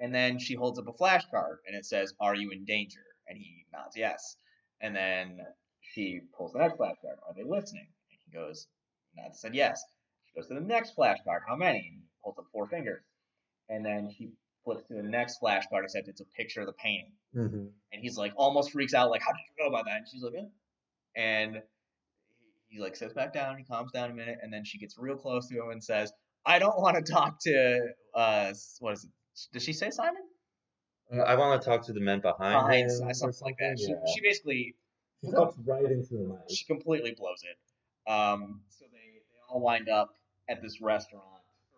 And 0.00 0.14
then 0.14 0.38
she 0.38 0.54
holds 0.54 0.78
up 0.78 0.88
a 0.88 0.92
flashcard, 0.92 1.58
and 1.66 1.76
it 1.76 1.86
says, 1.86 2.12
"Are 2.20 2.34
you 2.34 2.50
in 2.50 2.64
danger?" 2.64 3.00
And 3.28 3.38
he 3.38 3.64
nods 3.72 3.96
yes. 3.96 4.36
And 4.80 4.94
then 4.94 5.38
she 5.80 6.20
pulls 6.36 6.52
the 6.52 6.58
next 6.58 6.76
flashcard. 6.76 7.18
Are 7.26 7.34
they 7.36 7.44
listening? 7.44 7.88
And 8.28 8.42
he 8.42 8.46
goes, 8.46 8.66
nods, 9.16 9.40
said 9.40 9.54
yes. 9.54 9.82
She 10.26 10.40
goes 10.40 10.48
to 10.48 10.54
the 10.54 10.60
next 10.60 10.94
flashcard. 10.96 11.40
How 11.46 11.56
many? 11.56 11.78
And 11.78 12.00
he 12.00 12.08
pulls 12.22 12.38
up 12.38 12.46
four 12.52 12.68
fingers. 12.68 13.02
And 13.68 13.84
then 13.84 14.10
she 14.16 14.30
flips 14.64 14.84
to 14.88 14.94
the 14.94 15.02
next 15.02 15.38
flashcard, 15.42 15.84
except 15.84 16.08
it's 16.08 16.20
a 16.20 16.24
picture 16.36 16.60
of 16.60 16.66
the 16.66 16.72
painting. 16.72 17.12
Mm-hmm. 17.36 17.66
And 17.92 18.02
he's 18.02 18.16
like, 18.16 18.32
almost 18.36 18.72
freaks 18.72 18.94
out, 18.94 19.10
like, 19.10 19.22
how 19.22 19.32
did 19.32 19.40
you 19.40 19.64
know 19.64 19.68
about 19.68 19.86
that? 19.86 19.98
And 19.98 20.06
she's 20.10 20.22
like, 20.22 20.34
yeah. 20.34 20.42
And 21.16 21.54
he, 22.68 22.76
he 22.76 22.80
like 22.80 22.96
sits 22.96 23.12
back 23.12 23.32
down, 23.32 23.56
he 23.58 23.64
calms 23.64 23.92
down 23.92 24.10
a 24.10 24.14
minute, 24.14 24.38
and 24.42 24.52
then 24.52 24.64
she 24.64 24.78
gets 24.78 24.96
real 24.98 25.16
close 25.16 25.48
to 25.48 25.54
him 25.54 25.70
and 25.70 25.82
says, 25.82 26.12
I 26.46 26.58
don't 26.58 26.80
want 26.80 27.04
to 27.04 27.12
talk 27.12 27.38
to, 27.42 27.80
uh, 28.14 28.52
what 28.80 28.94
is 28.94 29.04
it? 29.04 29.10
Does 29.52 29.62
she 29.62 29.72
say 29.72 29.90
Simon? 29.90 30.22
Uh, 31.12 31.22
I 31.22 31.36
want 31.36 31.60
to 31.60 31.68
talk 31.68 31.84
to 31.86 31.92
the 31.92 32.00
men 32.00 32.20
behind, 32.20 32.54
behind 32.54 32.84
him. 32.84 32.90
Something, 32.90 33.14
something 33.14 33.40
like 33.42 33.56
that. 33.58 33.76
Yeah. 33.78 33.94
She, 34.06 34.14
she 34.14 34.20
basically. 34.20 34.74
She 35.24 35.30
talks 35.30 35.56
right 35.66 35.84
into 35.84 36.14
the 36.14 36.28
mic. 36.28 36.38
She 36.50 36.64
completely 36.64 37.14
blows 37.16 37.42
it. 37.42 37.56
Um, 38.08 38.60
so 38.70 38.86
they, 38.90 38.98
they 38.98 39.38
all 39.48 39.60
wind 39.60 39.88
up 39.88 40.14
at 40.48 40.62
this 40.62 40.80
restaurant. 40.80 41.24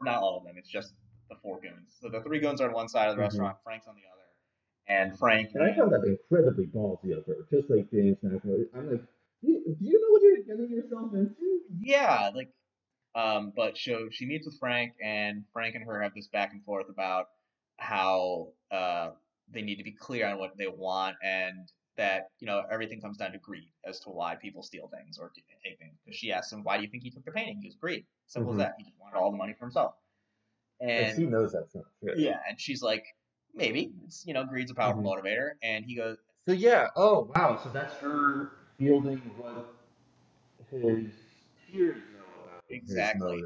Not 0.02 0.22
all 0.22 0.38
of 0.38 0.44
them. 0.44 0.54
It's 0.56 0.70
just 0.70 0.94
the 1.28 1.36
four 1.42 1.60
goons. 1.60 1.96
So 2.00 2.08
the 2.08 2.22
three 2.22 2.40
goons 2.40 2.60
are 2.60 2.68
on 2.68 2.74
one 2.74 2.88
side 2.88 3.08
of 3.08 3.16
the 3.16 3.22
mm-hmm. 3.22 3.28
restaurant, 3.28 3.56
Frank's 3.62 3.86
on 3.86 3.94
the 3.94 4.02
other, 4.12 5.00
and 5.02 5.18
Frank. 5.18 5.50
And 5.54 5.64
I 5.64 5.74
found 5.74 5.92
that 5.92 6.02
incredibly 6.04 6.66
ballsy 6.66 7.16
of 7.16 7.26
her, 7.26 7.36
just 7.50 7.68
like 7.68 7.90
James 7.90 8.16
McAvoy. 8.24 8.64
I'm 8.74 8.90
like, 8.90 9.02
do 9.42 9.76
you, 9.80 10.00
know 10.00 10.10
what 10.10 10.22
you're 10.22 10.56
getting 10.56 10.70
yourself 10.70 11.14
into? 11.14 11.60
Yeah, 11.80 12.30
like, 12.34 12.50
um, 13.14 13.52
but 13.56 13.76
so 13.76 14.08
she 14.10 14.26
meets 14.26 14.46
with 14.46 14.58
Frank, 14.58 14.92
and 15.02 15.44
Frank 15.52 15.74
and 15.74 15.84
her 15.84 16.02
have 16.02 16.14
this 16.14 16.28
back 16.28 16.52
and 16.52 16.62
forth 16.64 16.88
about 16.88 17.28
how 17.78 18.48
uh, 18.70 19.10
they 19.52 19.62
need 19.62 19.76
to 19.76 19.84
be 19.84 19.92
clear 19.92 20.28
on 20.28 20.38
what 20.38 20.56
they 20.58 20.68
want, 20.68 21.16
and 21.22 21.70
that 22.00 22.30
you 22.40 22.46
know 22.46 22.62
everything 22.70 22.98
comes 22.98 23.18
down 23.18 23.32
to 23.32 23.38
greed 23.38 23.68
as 23.84 24.00
to 24.00 24.08
why 24.08 24.34
people 24.34 24.62
steal 24.62 24.88
things 24.88 25.18
or 25.18 25.30
take 25.34 25.78
things. 25.78 25.98
Because 26.02 26.18
she 26.18 26.32
asks 26.32 26.50
him, 26.50 26.64
"Why 26.64 26.78
do 26.78 26.82
you 26.82 26.88
think 26.88 27.02
he 27.02 27.10
took 27.10 27.26
the 27.26 27.30
painting?" 27.30 27.58
He 27.60 27.68
goes, 27.68 27.76
"Greed. 27.76 28.06
Simple 28.26 28.52
mm-hmm. 28.52 28.62
as 28.62 28.68
that. 28.68 28.74
He 28.78 28.84
just 28.84 28.96
wanted 28.98 29.18
all 29.18 29.30
the 29.30 29.36
money 29.36 29.52
for 29.52 29.66
himself." 29.66 29.94
And 30.80 31.14
she 31.14 31.26
knows 31.26 31.52
that's 31.52 31.74
not 31.74 31.84
true. 32.02 32.14
Yeah, 32.16 32.38
and 32.48 32.58
she's 32.58 32.82
like, 32.82 33.04
maybe 33.54 33.92
it's 34.06 34.24
you 34.26 34.32
know 34.32 34.44
greed's 34.44 34.70
a 34.70 34.74
powerful 34.74 35.02
mm-hmm. 35.02 35.26
motivator, 35.26 35.50
and 35.62 35.84
he 35.84 35.94
goes. 35.94 36.16
So 36.46 36.52
yeah. 36.52 36.88
Oh 36.96 37.30
wow. 37.36 37.60
So 37.62 37.68
that's 37.68 37.94
her 37.96 38.52
fielding 38.78 39.18
what 39.36 39.66
his 40.70 41.12
peers 41.70 41.96
know 42.14 42.44
about. 42.44 42.64
Exactly. 42.70 43.42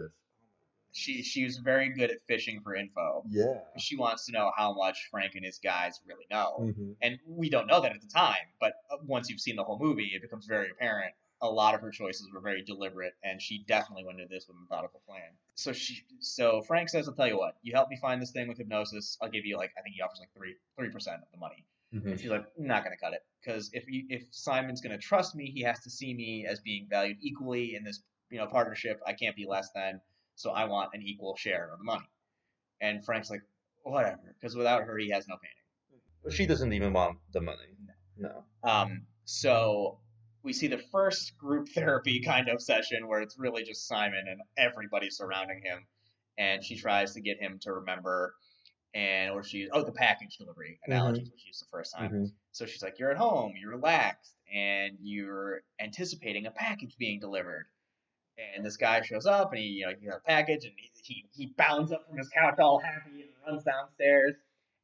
She 0.94 1.22
she 1.22 1.44
was 1.44 1.58
very 1.58 1.90
good 1.90 2.10
at 2.10 2.18
fishing 2.26 2.60
for 2.62 2.74
info. 2.74 3.24
Yeah. 3.28 3.58
She 3.78 3.96
wants 3.96 4.26
to 4.26 4.32
know 4.32 4.52
how 4.56 4.72
much 4.74 5.08
Frank 5.10 5.34
and 5.34 5.44
his 5.44 5.58
guys 5.58 6.00
really 6.06 6.26
know, 6.30 6.56
mm-hmm. 6.60 6.92
and 7.02 7.18
we 7.26 7.50
don't 7.50 7.66
know 7.66 7.80
that 7.80 7.92
at 7.92 8.00
the 8.00 8.08
time. 8.08 8.46
But 8.60 8.74
uh, 8.90 8.96
once 9.04 9.28
you've 9.28 9.40
seen 9.40 9.56
the 9.56 9.64
whole 9.64 9.78
movie, 9.78 10.12
it 10.14 10.22
becomes 10.22 10.46
very 10.46 10.70
apparent 10.70 11.14
a 11.44 11.50
lot 11.50 11.74
of 11.74 11.80
her 11.82 11.90
choices 11.90 12.30
were 12.32 12.40
very 12.40 12.62
deliberate, 12.62 13.12
and 13.22 13.40
she 13.40 13.64
definitely 13.68 14.04
went 14.04 14.18
into 14.18 14.32
this 14.32 14.46
with 14.48 14.56
a 14.56 14.60
methodical 14.60 15.02
plan. 15.06 15.30
So 15.54 15.72
she, 15.72 16.02
so 16.18 16.62
Frank 16.62 16.88
says, 16.88 17.06
"I'll 17.06 17.14
tell 17.14 17.28
you 17.28 17.38
what. 17.38 17.56
You 17.62 17.72
help 17.74 17.90
me 17.90 17.96
find 17.96 18.20
this 18.20 18.30
thing 18.30 18.48
with 18.48 18.56
hypnosis. 18.56 19.18
I'll 19.20 19.28
give 19.28 19.44
you 19.44 19.56
like 19.58 19.72
I 19.78 19.82
think 19.82 19.94
he 19.94 20.02
offers 20.02 20.20
like 20.20 20.30
three 20.36 20.54
three 20.78 20.90
percent 20.90 21.16
of 21.16 21.28
the 21.32 21.38
money." 21.38 21.64
Mm-hmm. 21.94 22.08
And 22.08 22.20
she's 22.20 22.30
like, 22.30 22.46
I'm 22.58 22.66
"Not 22.66 22.82
gonna 22.82 22.96
cut 22.96 23.12
it 23.12 23.24
because 23.42 23.70
if 23.72 23.84
you, 23.88 24.04
if 24.08 24.24
Simon's 24.30 24.80
gonna 24.80 24.98
trust 24.98 25.34
me, 25.34 25.50
he 25.50 25.62
has 25.62 25.80
to 25.80 25.90
see 25.90 26.14
me 26.14 26.46
as 26.46 26.60
being 26.60 26.86
valued 26.88 27.18
equally 27.20 27.74
in 27.74 27.84
this 27.84 28.02
you 28.30 28.38
know 28.38 28.46
partnership. 28.46 29.00
I 29.06 29.12
can't 29.12 29.36
be 29.36 29.46
less 29.46 29.70
than. 29.74 30.00
So 30.36 30.50
I 30.50 30.64
want 30.64 30.90
an 30.94 31.02
equal 31.02 31.36
share 31.36 31.70
of 31.72 31.78
the 31.78 31.84
money." 31.84 32.08
And 32.80 33.04
Frank's 33.04 33.30
like, 33.30 33.42
"Whatever," 33.82 34.34
because 34.40 34.56
without 34.56 34.84
her, 34.84 34.96
he 34.98 35.10
has 35.10 35.26
no 35.28 35.36
painting. 35.36 36.34
She 36.36 36.46
doesn't 36.46 36.72
even 36.72 36.92
want 36.92 37.18
the 37.32 37.40
money. 37.40 37.76
No. 38.16 38.44
no. 38.62 38.70
Um. 38.70 39.06
So 39.24 39.98
we 40.44 40.52
see 40.52 40.68
the 40.68 40.78
first 40.92 41.36
group 41.36 41.68
therapy 41.74 42.20
kind 42.20 42.48
of 42.48 42.62
session 42.62 43.08
where 43.08 43.20
it's 43.20 43.38
really 43.38 43.64
just 43.64 43.88
Simon 43.88 44.24
and 44.28 44.40
everybody 44.56 45.10
surrounding 45.10 45.62
him, 45.64 45.86
and 46.38 46.62
she 46.62 46.76
tries 46.76 47.14
to 47.14 47.20
get 47.20 47.40
him 47.40 47.58
to 47.62 47.72
remember, 47.72 48.34
and 48.94 49.32
or 49.32 49.42
she 49.42 49.68
oh 49.72 49.82
the 49.82 49.92
package 49.92 50.36
delivery 50.36 50.78
analogy 50.86 51.22
mm-hmm. 51.22 51.36
she 51.36 51.48
used 51.48 51.62
the 51.62 51.68
first 51.70 51.94
time. 51.96 52.10
Mm-hmm. 52.10 52.24
So 52.52 52.66
she's 52.66 52.82
like, 52.82 52.98
you're 52.98 53.10
at 53.10 53.16
home, 53.16 53.54
you're 53.60 53.70
relaxed, 53.70 54.36
and 54.54 54.96
you're 55.00 55.62
anticipating 55.80 56.46
a 56.46 56.50
package 56.52 56.96
being 56.98 57.18
delivered. 57.18 57.66
And 58.36 58.64
this 58.64 58.76
guy 58.76 59.00
shows 59.02 59.26
up, 59.26 59.52
and 59.52 59.60
he 59.60 59.66
you 59.66 59.86
know 59.86 59.92
he 60.00 60.06
has 60.06 60.16
a 60.16 60.20
package, 60.20 60.64
and 60.64 60.72
he, 60.76 60.90
he 61.02 61.26
he 61.32 61.54
bounds 61.56 61.92
up 61.92 62.06
from 62.08 62.18
his 62.18 62.28
couch 62.28 62.58
all 62.58 62.80
happy 62.80 63.22
and 63.22 63.30
runs 63.46 63.64
downstairs. 63.64 64.34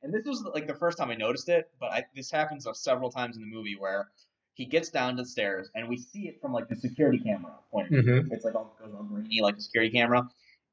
And 0.02 0.14
this 0.14 0.24
was 0.24 0.42
like 0.54 0.66
the 0.66 0.74
first 0.74 0.98
time 0.98 1.10
I 1.10 1.14
noticed 1.14 1.48
it, 1.48 1.68
but 1.78 1.92
I, 1.92 2.04
this 2.14 2.30
happens 2.30 2.66
several 2.74 3.10
times 3.10 3.36
in 3.36 3.42
the 3.42 3.48
movie 3.48 3.76
where 3.78 4.08
he 4.54 4.64
gets 4.66 4.90
down 4.90 5.16
to 5.16 5.22
the 5.22 5.28
stairs, 5.28 5.70
and 5.74 5.88
we 5.88 5.96
see 5.96 6.28
it 6.28 6.40
from 6.40 6.52
like 6.52 6.68
the 6.68 6.76
security 6.76 7.18
camera 7.18 7.52
point 7.70 7.86
of 7.86 8.04
view. 8.04 8.12
Mm-hmm. 8.12 8.32
It's 8.32 8.44
like 8.44 8.54
all 8.54 8.76
goes 8.80 8.94
all 8.94 9.04
grainy, 9.04 9.40
like 9.42 9.56
a 9.56 9.60
security 9.60 9.92
camera. 9.92 10.28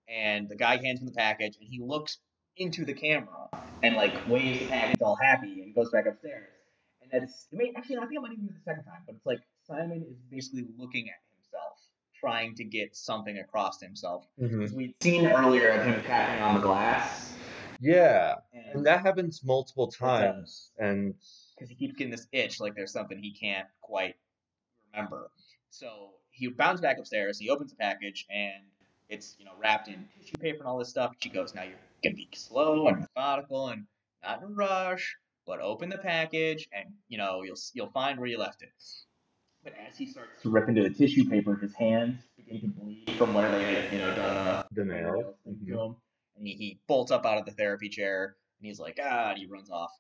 And 0.10 0.48
the 0.48 0.56
guy 0.56 0.78
hands 0.78 1.02
him 1.02 1.08
the 1.08 1.14
package, 1.14 1.58
and 1.60 1.68
he 1.70 1.80
looks 1.82 2.20
into 2.58 2.86
the 2.86 2.94
camera 2.94 3.50
and 3.84 3.96
like 3.96 4.14
waves 4.28 4.60
the 4.60 4.68
package 4.68 5.02
all 5.02 5.16
happy, 5.16 5.62
and 5.62 5.76
goes 5.76 5.90
back 5.90 6.06
upstairs. 6.06 6.50
And 7.02 7.12
that's 7.12 7.48
actually 7.54 7.76
I 7.76 7.82
think 7.82 8.18
it 8.18 8.22
might 8.22 8.32
even 8.34 8.48
be 8.48 8.54
the 8.54 8.60
second 8.66 8.84
time, 8.84 9.02
but 9.06 9.16
it's 9.16 9.26
like 9.26 9.40
Simon 9.66 10.06
is 10.10 10.18
basically 10.30 10.66
looking 10.78 11.10
at 11.10 11.16
trying 12.20 12.56
to 12.56 12.64
get 12.64 12.96
something 12.96 13.38
across 13.40 13.78
to 13.80 13.86
himself. 13.86 14.28
Mhm. 14.40 14.72
We'd 14.74 14.96
seen 15.02 15.28
earlier 15.28 15.70
of 15.70 15.86
him 15.86 16.02
tapping 16.04 16.42
on 16.42 16.56
the 16.56 16.62
glass, 16.62 17.38
Yeah, 17.80 18.36
and 18.54 18.66
and 18.78 18.86
that 18.88 19.02
happens 19.02 19.44
multiple 19.44 19.88
times, 19.88 20.72
and 20.80 21.14
because 21.56 21.70
he 21.70 21.76
keeps 21.76 21.94
getting 21.96 22.12
this 22.12 22.28
itch, 22.32 22.60
like 22.60 22.76
there's 22.76 22.92
something 22.92 23.18
he 23.22 23.32
can't 23.32 23.68
quite 23.82 24.16
remember. 24.92 25.32
So 25.70 26.14
he 26.32 26.48
bounds 26.48 26.82
back 26.82 26.98
upstairs. 26.98 27.40
He 27.40 27.50
opens 27.50 27.72
the 27.72 27.78
package, 27.78 28.26
and 28.30 28.64
it's 29.10 29.36
you 29.40 29.46
know 29.46 29.54
wrapped 29.58 29.88
in 29.88 30.08
tissue 30.20 30.38
paper 30.40 30.60
and 30.60 30.68
all 30.68 30.78
this 30.78 30.90
stuff. 30.90 31.16
She 31.20 31.30
goes, 31.30 31.54
"Now 31.54 31.64
you're 31.64 31.80
gonna 32.04 32.16
be 32.16 32.30
slow 32.34 32.88
and 32.88 33.00
methodical 33.02 33.70
and 33.70 33.88
not 34.24 34.40
in 34.40 34.44
a 34.46 34.48
rush, 34.48 35.18
but 35.46 35.60
open 35.62 35.90
the 35.90 35.98
package, 36.00 36.68
and 36.72 36.94
you 37.08 37.18
know 37.18 37.44
you'll 37.44 37.58
you'll 37.74 37.92
find 37.92 38.20
where 38.20 38.28
you 38.30 38.38
left 38.38 38.62
it." 38.64 38.72
But 39.68 39.76
as 39.86 39.98
he 39.98 40.06
starts 40.06 40.42
to 40.44 40.50
rip 40.50 40.70
into 40.70 40.82
the 40.82 40.90
tissue 40.90 41.28
paper, 41.30 41.58
his 41.58 41.76
hands 41.76 42.22
begin 42.38 42.62
to 42.62 42.68
bleed 42.68 43.16
from 43.18 43.34
where 43.34 43.52
they 43.52 43.66
had 43.66 43.92
you 43.92 44.00
know 44.00 44.16
done 44.16 44.38
a 44.38 44.66
the 44.72 44.86
nail. 44.86 45.14
nails 45.14 45.36
thing 45.44 45.60
to 45.68 45.80
him, 45.82 45.96
and 46.38 46.48
he, 46.48 46.54
he 46.54 46.80
bolts 46.88 47.12
up 47.12 47.26
out 47.26 47.38
of 47.38 47.46
the 47.46 47.52
therapy 47.52 47.90
chair, 47.90 48.38
and 48.62 48.66
he's 48.66 48.80
like, 48.80 48.98
ah, 49.04 49.32
and 49.32 49.38
he 49.38 49.46
runs 49.46 49.70
off 49.70 49.92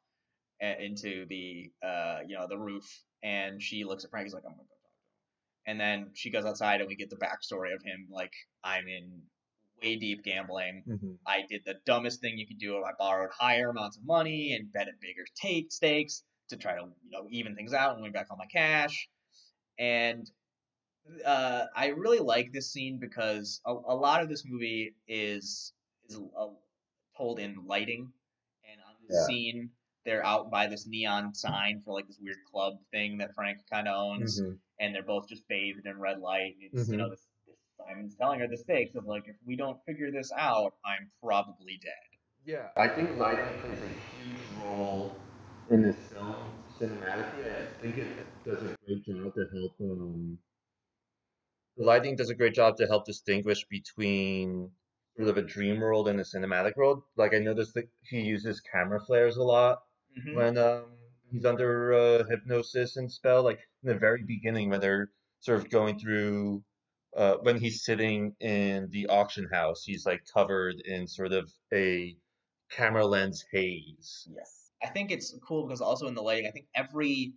into 0.61 1.25
the 1.25 1.69
uh, 1.85 2.19
you 2.25 2.37
know, 2.37 2.47
the 2.47 2.57
roof, 2.57 2.85
and 3.23 3.61
she 3.61 3.83
looks 3.83 4.05
at 4.05 4.09
Frank. 4.09 4.27
He's 4.27 4.33
like, 4.33 4.43
I'm 4.45 4.51
gonna 4.51 4.63
go 4.63 4.67
talk 4.69 4.93
to 4.93 5.71
him, 5.71 5.73
and 5.73 5.81
then 5.81 6.11
she 6.13 6.29
goes 6.29 6.45
outside, 6.45 6.79
and 6.79 6.87
we 6.87 6.95
get 6.95 7.09
the 7.09 7.17
backstory 7.17 7.75
of 7.75 7.83
him, 7.83 8.07
like, 8.09 8.31
I'm 8.63 8.87
in 8.87 9.21
way 9.83 9.97
deep 9.97 10.23
gambling. 10.23 10.83
hmm 10.85 11.11
I 11.25 11.41
did 11.49 11.63
the 11.65 11.75
dumbest 11.85 12.21
thing 12.21 12.37
you 12.37 12.47
could 12.47 12.57
do. 12.57 12.77
I 12.85 12.91
borrowed 12.97 13.31
higher 13.37 13.67
amounts 13.67 13.97
of 13.97 14.05
money 14.05 14.53
and 14.53 14.71
bet 14.71 14.87
at 14.87 15.01
bigger 15.01 15.25
take 15.35 15.73
stakes 15.73 16.23
to 16.47 16.55
try 16.55 16.75
to 16.75 16.83
you 17.03 17.11
know 17.11 17.27
even 17.31 17.53
things 17.53 17.73
out 17.73 17.95
and 17.95 18.01
win 18.01 18.13
back 18.13 18.27
all 18.31 18.37
my 18.37 18.45
cash. 18.45 19.09
And 19.79 20.29
uh, 21.25 21.65
I 21.75 21.87
really 21.87 22.19
like 22.19 22.51
this 22.51 22.71
scene 22.71 22.97
because 22.99 23.61
a, 23.65 23.71
a 23.71 23.95
lot 23.95 24.21
of 24.21 24.29
this 24.29 24.43
movie 24.45 24.95
is 25.07 25.73
is 26.09 26.17
uh, 26.39 26.47
told 27.17 27.39
in 27.39 27.65
lighting, 27.65 28.11
and 28.71 28.81
on 28.87 28.95
this 29.07 29.17
Yeah. 29.17 29.25
scene 29.25 29.69
they're 30.05 30.25
out 30.25 30.49
by 30.49 30.67
this 30.67 30.87
neon 30.87 31.33
sign 31.35 31.81
for 31.83 31.93
like 31.93 32.07
this 32.07 32.19
weird 32.21 32.37
club 32.49 32.75
thing 32.91 33.17
that 33.17 33.35
Frank 33.35 33.59
kind 33.69 33.87
of 33.87 33.95
owns, 33.95 34.39
hmm 34.39 34.53
and 34.79 34.93
they're 34.93 35.03
both 35.03 35.27
just 35.27 35.47
bathed 35.47 35.85
in 35.85 35.99
red 35.99 36.19
light. 36.19 36.55
It's 36.61 36.89
you 36.89 36.95
Mhm. 36.95 36.99
know 36.99 37.09
this, 37.09 37.27
this 37.47 37.57
Simon's 37.77 38.15
telling 38.15 38.39
her 38.39 38.47
the 38.47 38.57
stakes 38.57 38.95
of 38.95 39.05
like 39.05 39.27
if 39.27 39.35
we 39.45 39.55
don't 39.55 39.83
figure 39.85 40.11
this 40.11 40.31
out, 40.37 40.75
I'm 40.85 41.09
probably 41.23 41.77
dead. 41.81 41.93
Yeah, 42.45 42.67
I 42.77 42.87
think 42.87 43.17
lighting 43.17 43.45
plays 43.61 43.79
a 43.81 43.89
huge 44.17 44.39
role 44.61 45.15
in 45.69 45.81
this 45.81 45.97
film 46.13 46.35
cinematically. 46.79 47.45
I 47.51 47.65
think 47.81 47.97
it 47.97 48.27
does 48.45 48.63
a 48.63 48.75
great 48.85 49.05
job 49.05 49.33
to 49.35 49.47
help. 49.53 49.73
Um, 49.81 50.39
the 51.77 51.83
lighting 51.85 52.15
does 52.15 52.29
a 52.29 52.35
great 52.35 52.53
job 52.53 52.75
to 52.77 52.87
help 52.87 53.05
distinguish 53.05 53.63
between 53.69 54.71
sort 55.15 55.29
of 55.29 55.37
a 55.37 55.41
dream 55.41 55.79
world 55.79 56.07
and 56.09 56.19
a 56.19 56.23
cinematic 56.23 56.75
world. 56.75 57.03
Like 57.15 57.33
I 57.33 57.39
noticed 57.39 57.73
that 57.75 57.87
he 58.01 58.19
uses 58.21 58.59
camera 58.61 58.99
flares 58.99 59.37
a 59.37 59.43
lot 59.43 59.83
Mhm. 60.17 60.33
when 60.35 60.57
um, 60.57 60.97
he's 61.31 61.45
under 61.45 61.93
uh, 61.93 62.23
hypnosis 62.25 62.97
and 62.97 63.11
spell. 63.11 63.43
Like 63.43 63.59
in 63.83 63.87
the 63.89 63.97
very 63.97 64.23
beginning, 64.23 64.69
when 64.69 64.81
they're 64.81 65.11
sort 65.39 65.59
of 65.59 65.69
going 65.69 65.99
through, 65.99 66.63
uh, 67.15 67.37
when 67.43 67.57
he's 67.57 67.83
sitting 67.85 68.35
in 68.39 68.89
the 68.91 69.07
auction 69.07 69.47
house, 69.51 69.83
he's 69.83 70.05
like 70.05 70.23
covered 70.33 70.81
in 70.81 71.07
sort 71.07 71.31
of 71.33 71.51
a 71.73 72.17
camera 72.69 73.05
lens 73.05 73.45
haze. 73.51 74.27
Yes. 74.29 74.66
I 74.83 74.87
think 74.87 75.11
it's 75.11 75.33
cool 75.45 75.65
because 75.65 75.81
also 75.81 76.07
in 76.07 76.15
the 76.15 76.21
lighting, 76.21 76.47
I 76.47 76.51
think 76.51 76.67
every 76.75 77.33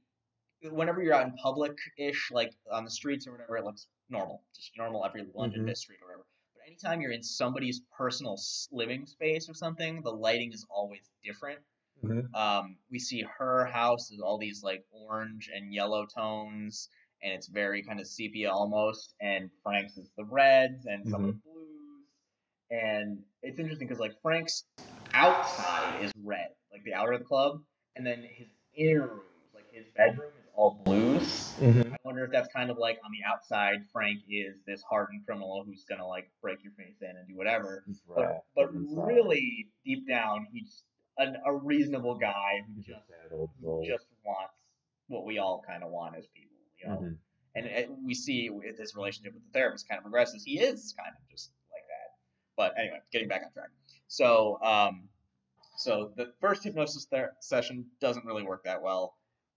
whenever 0.62 1.02
you're 1.02 1.14
out 1.14 1.26
in 1.26 1.32
public 1.34 1.72
ish, 1.96 2.30
like 2.30 2.52
on 2.70 2.84
the 2.84 2.90
streets 2.90 3.26
or 3.26 3.32
whatever, 3.32 3.56
it 3.56 3.64
looks 3.64 3.86
normal, 4.10 4.42
just 4.54 4.70
normal 4.76 5.04
every 5.06 5.24
London 5.34 5.64
Mhm. 5.64 5.76
street 5.76 5.98
or 6.02 6.08
whatever. 6.08 6.26
But 6.54 6.66
anytime 6.66 7.00
you're 7.00 7.12
in 7.12 7.22
somebody's 7.22 7.80
personal 7.96 8.38
living 8.70 9.06
space 9.06 9.48
or 9.48 9.54
something, 9.54 10.02
the 10.02 10.12
lighting 10.12 10.52
is 10.52 10.66
always 10.68 11.10
different. 11.22 11.60
Mhm. 12.04 12.34
Um, 12.34 12.78
we 12.90 12.98
see 12.98 13.22
her 13.22 13.64
house 13.66 14.10
is 14.10 14.20
all 14.20 14.36
these 14.36 14.62
like 14.62 14.84
orange 14.90 15.48
and 15.48 15.72
yellow 15.72 16.04
tones, 16.04 16.90
and 17.22 17.32
it's 17.32 17.46
very 17.46 17.82
kind 17.82 18.00
of 18.00 18.06
sepia 18.06 18.50
almost. 18.50 19.14
And 19.20 19.50
Frank's 19.62 19.96
is 19.96 20.10
the 20.16 20.24
reds 20.24 20.84
and 20.84 21.08
some 21.08 21.24
of 21.24 21.34
the 21.34 21.40
blues. 21.40 22.06
And 22.70 23.24
it's 23.42 23.58
interesting 23.58 23.88
because 23.88 23.98
like 24.00 24.20
Frank's 24.20 24.64
outside 25.14 26.02
is 26.04 26.12
red, 26.22 26.54
like 26.72 26.84
the 26.84 26.94
outer 26.94 27.12
of 27.12 27.20
the 27.20 27.24
club, 27.24 27.60
and 27.96 28.06
then 28.06 28.22
his 28.22 28.48
inner 28.74 29.06
rooms, 29.08 29.50
like 29.54 29.66
his 29.72 29.86
bedroom, 29.96 30.30
is 30.40 30.48
all 30.54 30.80
blues. 30.84 31.54
Mm-hmm. 31.60 31.92
I 31.92 31.96
wonder 32.04 32.24
if 32.24 32.30
that's 32.30 32.48
kind 32.52 32.70
of 32.70 32.78
like 32.78 32.98
on 33.04 33.10
the 33.10 33.28
outside, 33.28 33.84
Frank 33.92 34.20
is 34.28 34.56
this 34.66 34.82
hardened 34.82 35.24
criminal 35.26 35.64
who's 35.66 35.84
gonna 35.88 36.06
like 36.06 36.30
break 36.40 36.62
your 36.62 36.72
face 36.72 36.96
in 37.02 37.10
and 37.16 37.28
do 37.28 37.36
whatever. 37.36 37.82
He's 37.86 38.00
But, 38.06 38.44
but 38.54 38.68
really, 38.72 39.68
deep 39.84 40.08
down, 40.08 40.46
he's 40.52 40.82
an, 41.18 41.36
a 41.44 41.54
reasonable 41.54 42.16
guy 42.16 42.62
who 42.66 42.82
just 42.82 43.06
who 43.30 43.84
just 43.86 44.06
wants 44.24 44.54
what 45.08 45.24
we 45.26 45.38
all 45.38 45.62
kind 45.66 45.82
of 45.82 45.90
want 45.90 46.16
as 46.16 46.26
people, 46.28 46.56
you 46.80 46.88
know. 46.88 47.00
Mhm. 47.00 47.16
And 47.56 47.66
it, 47.66 47.90
we 48.04 48.14
see 48.14 48.48
with 48.48 48.78
his 48.78 48.94
relationship 48.94 49.34
with 49.34 49.42
the 49.44 49.58
therapist 49.58 49.88
kind 49.88 49.98
of 49.98 50.04
progresses. 50.04 50.44
He 50.44 50.60
is 50.60 50.94
kind 50.96 51.10
of 51.10 51.30
just 51.30 51.50
like 51.72 51.82
that. 51.88 52.14
But 52.56 52.78
anyway, 52.78 53.00
getting 53.12 53.26
back 53.26 53.42
on 53.44 53.52
track. 53.52 53.70
So, 54.06 54.58
um, 54.62 55.08
so 55.80 56.12
the 56.16 56.32
first 56.40 56.62
hypnosis 56.64 57.06
ther- 57.10 57.34
session 57.40 57.86
doesn't 58.00 58.24
really 58.24 58.42
work 58.42 58.64
that 58.64 58.82
well. 58.82 59.14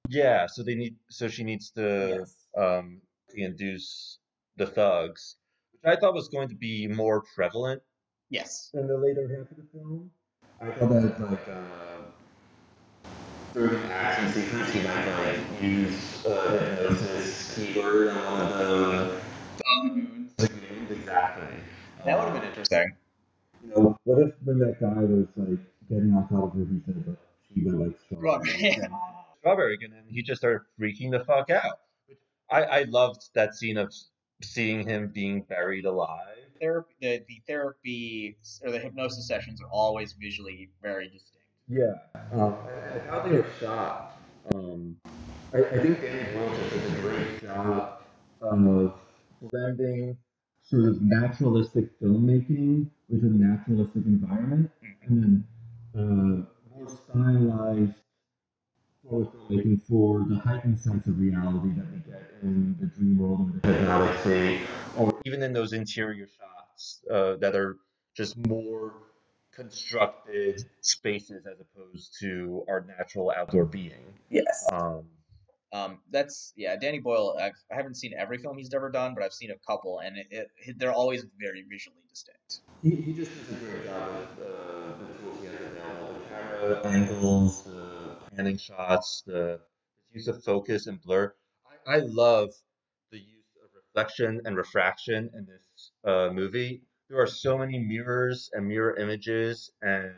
Yeah, 0.09 0.47
so 0.47 0.63
they 0.63 0.75
need 0.75 0.95
so 1.09 1.27
she 1.27 1.43
needs 1.43 1.71
to 1.71 2.17
Yes. 2.19 2.47
um 2.57 3.01
induce 3.35 4.19
the 4.57 4.67
thugs, 4.67 5.37
which 5.71 5.81
I 5.85 5.99
thought 5.99 6.13
was 6.13 6.29
going 6.29 6.49
to 6.49 6.55
be 6.55 6.87
more 6.87 7.23
prevalent 7.35 7.81
Yes. 8.29 8.71
in 8.73 8.87
the 8.87 8.97
later 8.97 9.27
half 9.27 9.51
of 9.51 9.57
the 9.57 9.63
film, 9.71 10.11
I 10.61 10.71
thought 10.71 10.89
that 10.89 11.05
it's 11.05 11.19
like 11.19 11.47
uh, 11.47 11.97
during 13.53 13.87
the 13.87 13.93
action 13.93 14.27
sequence, 14.33 14.71
he 14.73 14.81
might 14.81 15.05
like 15.05 15.61
use 15.61 16.25
uh, 16.25 16.57
hypnosis 16.57 17.55
keyword 17.55 18.07
on 18.09 18.23
one 18.25 18.41
of 18.41 18.57
the 18.57 19.21
lagoons. 19.77 20.33
Exactly. 20.89 21.57
That 22.05 22.17
would 22.17 22.25
have 22.25 22.33
been 22.33 22.43
interesting. 22.49 22.95
You 23.61 23.69
know, 23.69 23.97
what 24.03 24.19
if 24.19 24.33
when 24.43 24.59
that 24.59 24.79
guy 24.79 25.01
was 25.03 25.27
like 25.37 25.59
getting 25.93 26.13
on 26.13 26.27
top 26.27 26.53
of 26.53 26.59
her, 26.59 26.65
he 26.65 26.81
said 26.85 27.05
that 27.05 27.17
she 27.47 27.63
went 27.65 27.79
like 27.79 27.97
Right. 28.11 28.41
strawberry? 28.45 28.77
Strawberry, 29.39 29.77
and 29.83 29.91
then 29.93 30.03
he 30.07 30.21
just 30.23 30.39
started 30.39 30.61
freaking 30.79 31.11
the 31.11 31.23
fuck 31.25 31.49
out. 31.49 31.79
I 32.49 32.63
I 32.63 32.83
loved 32.83 33.23
that 33.35 33.55
scene 33.55 33.77
of 33.77 33.93
seeing 34.41 34.87
him 34.87 35.11
being 35.13 35.41
buried 35.41 35.83
alive. 35.85 36.37
Therapy, 36.61 36.93
the, 37.01 37.21
the 37.27 37.41
therapy 37.45 38.37
or 38.63 38.71
the 38.71 38.79
hypnosis 38.79 39.27
sessions 39.27 39.61
are 39.61 39.67
always 39.69 40.13
visually 40.13 40.69
very 40.81 41.09
distinct. 41.09 41.45
Yeah. 41.67 41.93
Um, 42.31 42.55
and 42.93 43.01
how 43.09 43.19
they 43.19 43.31
were 43.35 43.45
shot. 43.59 44.17
Um, 44.53 44.95
I, 45.53 45.57
I 45.57 45.79
think 45.79 46.01
Danny 46.01 46.31
Boyle 46.33 46.49
just 46.55 46.69
did 46.71 46.97
a 46.97 47.01
great 47.01 47.41
job 47.41 48.01
of 48.41 48.93
blending 49.41 50.17
sort 50.61 50.85
of 50.85 51.01
naturalistic 51.01 51.99
filmmaking 51.99 52.87
with 53.09 53.23
a 53.23 53.27
naturalistic 53.27 54.05
environment, 54.05 54.71
and 55.05 55.21
then 55.23 55.47
more 55.95 56.87
stylized 56.87 57.93
horror 59.07 59.25
filmmaking 59.25 59.81
for 59.87 60.25
the 60.29 60.35
heightened 60.35 60.79
sense 60.79 61.07
of 61.07 61.19
reality 61.19 61.69
that 61.75 61.85
we 61.91 61.99
get 62.11 62.31
in 62.41 62.75
the 62.79 62.87
dream 62.87 63.17
world 63.17 63.51
or 63.53 63.59
the 63.59 63.73
hypnotic 63.77 64.19
state. 64.21 64.61
or 64.97 65.13
even 65.25 65.43
in 65.43 65.53
those 65.53 65.73
interior 65.73 66.27
shots 66.27 67.01
uh, 67.11 67.35
that 67.37 67.55
are 67.55 67.77
just 68.15 68.37
more 68.47 68.93
constructed 69.53 70.63
spaces 70.81 71.45
as 71.45 71.57
opposed 71.59 72.15
to 72.19 72.63
our 72.67 72.85
natural 72.97 73.31
outdoor 73.35 73.65
being. 73.65 74.13
Yes. 74.29 74.67
Um, 74.71 75.05
Um, 75.73 75.99
that's 76.11 76.53
yeah. 76.55 76.75
Danny 76.75 76.99
Boyle. 76.99 77.35
I've, 77.41 77.53
I 77.71 77.75
haven't 77.75 77.95
seen 77.95 78.13
every 78.17 78.37
film 78.37 78.57
he's 78.59 78.73
ever 78.73 78.89
done, 78.91 79.15
but 79.15 79.23
I've 79.23 79.33
seen 79.33 79.49
a 79.51 79.57
couple, 79.67 79.99
and 79.99 80.17
it, 80.17 80.27
it, 80.57 80.77
they're 80.79 80.93
always 80.93 81.25
very 81.39 81.63
visually 81.67 81.97
distinct. 82.09 82.59
He, 82.83 82.91
he 82.95 83.13
just 83.13 83.31
does 83.35 83.49
a 83.57 83.65
great 83.65 83.85
job 83.85 84.11
with 84.19 84.45
uh, 84.45 84.93
the 84.99 85.05
tools 85.19 85.37
he 85.41 85.47
has 85.47 85.55
available. 85.55 86.21
The 86.63 86.81
angles, 86.85 87.63
the 87.63 88.15
panning 88.33 88.57
shots, 88.57 89.21
the 89.25 89.59
use 90.13 90.29
of 90.29 90.41
focus 90.45 90.87
and 90.87 91.01
blur. 91.01 91.33
I, 91.85 91.95
I 91.95 91.99
love 91.99 92.51
the 93.11 93.17
use 93.17 93.51
of 93.61 93.69
reflection 93.75 94.39
and 94.45 94.55
refraction 94.55 95.29
in 95.33 95.45
this 95.45 95.91
uh, 96.05 96.29
movie. 96.31 96.81
There 97.09 97.19
are 97.19 97.27
so 97.27 97.57
many 97.57 97.79
mirrors 97.79 98.49
and 98.53 98.65
mirror 98.65 98.95
images, 98.95 99.71
and 99.81 100.13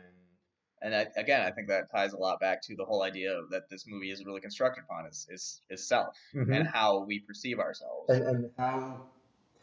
And 0.82 0.94
I, 0.94 1.08
again, 1.16 1.40
I 1.40 1.50
think 1.50 1.66
that 1.66 1.90
ties 1.90 2.12
a 2.12 2.16
lot 2.16 2.38
back 2.38 2.62
to 2.62 2.76
the 2.76 2.84
whole 2.84 3.02
idea 3.02 3.36
of 3.36 3.50
that 3.50 3.68
this 3.68 3.84
movie 3.88 4.12
is 4.12 4.24
really 4.24 4.40
constructed 4.40 4.84
upon 4.84 5.06
is 5.06 5.26
is, 5.28 5.62
is 5.68 5.88
self 5.88 6.16
and 6.32 6.64
how 6.64 7.00
we 7.04 7.18
perceive 7.18 7.58
ourselves. 7.58 8.08
and, 8.08 8.22
and 8.22 8.50
how 8.56 9.00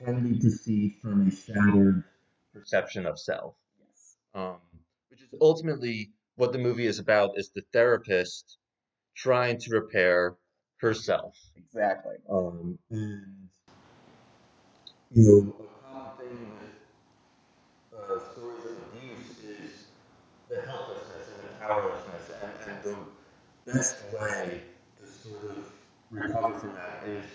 can 0.04 0.22
we 0.22 0.38
proceed 0.38 0.96
from 1.02 1.28
a 1.28 1.32
shattered 1.32 2.04
perception 2.54 3.06
of 3.06 3.18
self. 3.18 3.56
yes. 3.80 4.18
um, 4.36 4.58
which 5.10 5.22
is 5.22 5.30
ultimately 5.40 6.12
what 6.36 6.52
the 6.52 6.58
movie 6.60 6.88
is 6.88 7.00
about 7.00 7.38
is 7.38 7.52
the 7.52 7.64
therapist 7.74 8.58
trying 9.16 9.60
to 9.60 9.72
repair 9.72 10.36
herself. 10.78 11.38
Exactly. 11.56 12.16
Um, 12.30 12.78
and 12.92 13.50
you 15.12 15.24
know, 15.24 15.66
a 15.66 15.68
common 15.82 16.18
thing 16.18 16.52
with 16.60 18.00
uh, 18.00 18.20
stories 18.34 18.66
of 18.66 18.72
abuse 18.88 19.40
is 19.44 19.88
the 20.50 20.62
helplessness 20.62 21.28
and 21.38 21.50
the 21.50 21.54
powerlessness, 21.60 22.32
and, 22.42 22.70
and 22.70 22.84
the 22.84 22.98
best 23.72 24.04
way 24.14 24.62
to 25.00 25.08
sort 25.08 25.44
of 25.58 25.66
recover 26.10 26.60
from 26.60 26.74
that 26.74 27.04
is 27.08 27.26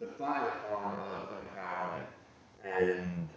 to 0.00 0.06
find 0.06 0.46
a 0.46 0.50
form 0.68 0.98
of 0.98 1.28
empowerment 1.30 2.06
and 2.64 3.28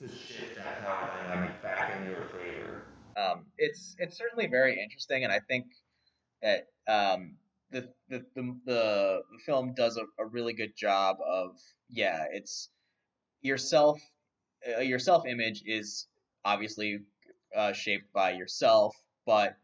to 0.00 0.08
shift 0.08 0.54
that 0.56 0.80
power 0.84 1.10
dynamic 1.22 1.60
back 1.62 1.96
in 1.96 2.06
your 2.06 2.22
favor. 2.28 2.73
Um, 3.16 3.46
it's 3.58 3.96
it's 3.98 4.16
certainly 4.16 4.46
very 4.46 4.80
interesting, 4.82 5.24
and 5.24 5.32
I 5.32 5.40
think 5.40 5.66
that 6.42 6.66
um, 6.88 7.36
the, 7.70 7.88
the 8.08 8.24
the 8.34 8.56
the 8.64 9.22
film 9.44 9.74
does 9.74 9.96
a, 9.96 10.04
a 10.22 10.26
really 10.26 10.52
good 10.52 10.76
job 10.76 11.16
of 11.26 11.56
yeah, 11.88 12.24
it's 12.32 12.70
yourself 13.42 14.00
uh, 14.76 14.80
your 14.80 14.98
self 14.98 15.26
image 15.26 15.62
is 15.66 16.06
obviously 16.44 17.00
uh, 17.56 17.72
shaped 17.72 18.12
by 18.12 18.32
yourself, 18.32 18.96
but 19.26 19.56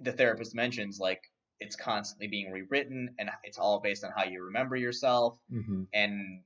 the 0.00 0.12
therapist 0.12 0.54
mentions 0.54 0.98
like 0.98 1.22
it's 1.60 1.76
constantly 1.76 2.26
being 2.26 2.50
rewritten 2.50 3.14
and 3.18 3.30
it's 3.44 3.58
all 3.58 3.80
based 3.80 4.04
on 4.04 4.10
how 4.16 4.24
you 4.24 4.42
remember 4.42 4.74
yourself 4.74 5.38
mm-hmm. 5.52 5.82
and 5.94 6.40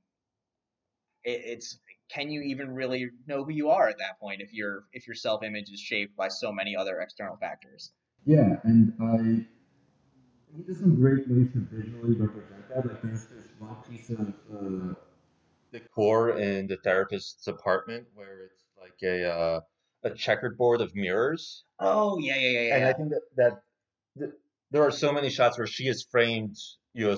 it, 1.23 1.41
it's 1.43 1.79
can 2.09 2.29
you 2.29 2.41
even 2.41 2.73
really 2.73 3.09
know 3.27 3.43
who 3.43 3.51
you 3.51 3.69
are 3.69 3.87
at 3.87 3.97
that 3.99 4.19
point 4.19 4.41
if 4.41 4.53
your 4.53 4.85
if 4.93 5.07
your 5.07 5.15
self 5.15 5.43
image 5.43 5.69
is 5.69 5.79
shaped 5.79 6.15
by 6.15 6.27
so 6.27 6.51
many 6.51 6.75
other 6.75 6.99
external 6.99 7.37
factors? 7.37 7.91
Yeah 8.25 8.59
and 8.63 8.93
i 9.01 9.45
he 10.55 10.63
does 10.63 10.79
some 10.79 10.95
great 10.95 11.27
ways 11.29 11.51
to 11.53 11.59
visually 11.71 12.15
represent 12.15 12.67
that. 12.69 12.85
Like 12.85 13.01
there's 13.01 13.25
this 13.25 13.45
one 13.59 13.75
piece 13.87 14.09
of 14.09 14.33
uh, 14.51 14.93
decor 15.71 16.39
in 16.39 16.67
the 16.67 16.77
therapist's 16.77 17.47
apartment 17.47 18.07
where 18.15 18.45
it's 18.45 18.63
like 18.79 18.97
a 19.03 19.29
uh, 19.29 19.59
a 20.03 20.09
checkered 20.11 20.57
board 20.57 20.81
of 20.81 20.95
mirrors. 20.95 21.63
Oh 21.79 22.17
yeah 22.17 22.35
yeah 22.35 22.49
yeah, 22.49 22.61
yeah. 22.61 22.75
and 22.75 22.85
i 22.85 22.93
think 22.93 23.09
that 23.09 23.61
that 24.15 24.31
there 24.71 24.83
are 24.83 24.91
so 24.91 25.11
many 25.11 25.29
shots 25.29 25.57
where 25.57 25.67
she 25.67 25.87
is 25.87 26.05
framed, 26.09 26.57
you 26.93 27.07
know, 27.07 27.17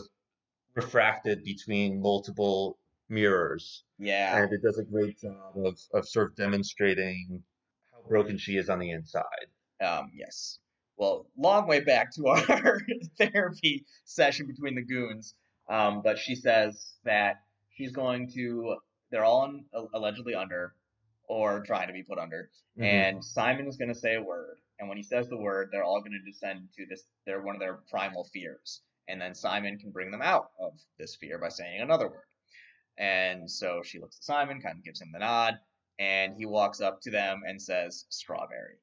refracted 0.75 1.43
between 1.43 2.01
multiple 2.01 2.77
mirrors. 3.09 3.83
Yeah. 3.97 4.37
And 4.37 4.53
it 4.53 4.61
does 4.61 4.77
a 4.77 4.83
great 4.83 5.19
job 5.19 5.53
of, 5.65 5.79
of 5.93 6.07
sort 6.07 6.31
of 6.31 6.35
demonstrating 6.35 7.43
how 7.91 8.07
broken 8.07 8.37
she 8.37 8.57
is 8.57 8.69
on 8.69 8.79
the 8.79 8.91
inside. 8.91 9.23
Um, 9.83 10.11
yes. 10.13 10.59
Well, 10.97 11.27
long 11.37 11.67
way 11.67 11.79
back 11.79 12.13
to 12.15 12.27
our 12.27 12.81
therapy 13.17 13.85
session 14.05 14.47
between 14.47 14.75
the 14.75 14.83
goons. 14.83 15.33
Um, 15.69 16.01
but 16.03 16.17
she 16.17 16.35
says 16.35 16.93
that 17.05 17.37
she's 17.69 17.91
going 17.91 18.31
to, 18.33 18.75
they're 19.11 19.23
all 19.23 19.45
in, 19.45 19.63
allegedly 19.93 20.35
under 20.35 20.73
or 21.27 21.61
trying 21.61 21.87
to 21.87 21.93
be 21.93 22.03
put 22.03 22.17
under. 22.17 22.49
Mm-hmm. 22.77 22.83
And 22.83 23.23
Simon 23.23 23.67
is 23.67 23.77
going 23.77 23.93
to 23.93 23.99
say 23.99 24.15
a 24.15 24.21
word. 24.21 24.57
And 24.79 24.89
when 24.89 24.97
he 24.97 25.03
says 25.03 25.27
the 25.27 25.37
word, 25.37 25.69
they're 25.71 25.83
all 25.83 25.99
going 25.99 26.13
to 26.13 26.31
descend 26.31 26.67
to 26.75 26.85
this. 26.89 27.03
They're 27.25 27.41
one 27.41 27.55
of 27.55 27.61
their 27.61 27.79
primal 27.89 28.27
fears. 28.33 28.81
And 29.07 29.21
then 29.21 29.35
Simon 29.35 29.77
can 29.77 29.91
bring 29.91 30.11
them 30.11 30.21
out 30.21 30.51
of 30.59 30.73
this 30.97 31.15
fear 31.15 31.37
by 31.37 31.49
saying 31.49 31.81
another 31.81 32.07
word. 32.07 32.23
And 32.99 33.49
so 33.49 33.81
she 33.83 33.99
looks 33.99 34.17
at 34.17 34.23
Simon, 34.23 34.61
kind 34.61 34.77
of 34.77 34.83
gives 34.83 35.01
him 35.01 35.11
the 35.11 35.19
nod, 35.19 35.55
and 35.97 36.35
he 36.35 36.45
walks 36.45 36.81
up 36.81 37.01
to 37.01 37.11
them 37.11 37.41
and 37.47 37.61
says, 37.61 38.05
strawberry. 38.09 38.75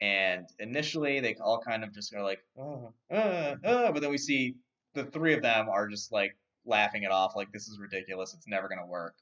And 0.00 0.46
initially, 0.58 1.20
they 1.20 1.34
all 1.42 1.60
kind 1.60 1.82
of 1.82 1.92
just 1.92 2.14
are 2.14 2.22
like, 2.22 2.40
oh, 2.58 2.92
uh, 3.10 3.56
uh, 3.64 3.92
but 3.92 4.00
then 4.00 4.10
we 4.10 4.18
see 4.18 4.56
the 4.94 5.04
three 5.04 5.34
of 5.34 5.42
them 5.42 5.68
are 5.68 5.88
just 5.88 6.12
like 6.12 6.36
laughing 6.64 7.02
it 7.02 7.10
off, 7.10 7.36
like, 7.36 7.52
this 7.52 7.68
is 7.68 7.78
ridiculous. 7.78 8.34
It's 8.34 8.48
never 8.48 8.68
going 8.68 8.80
to 8.80 8.86
work. 8.86 9.14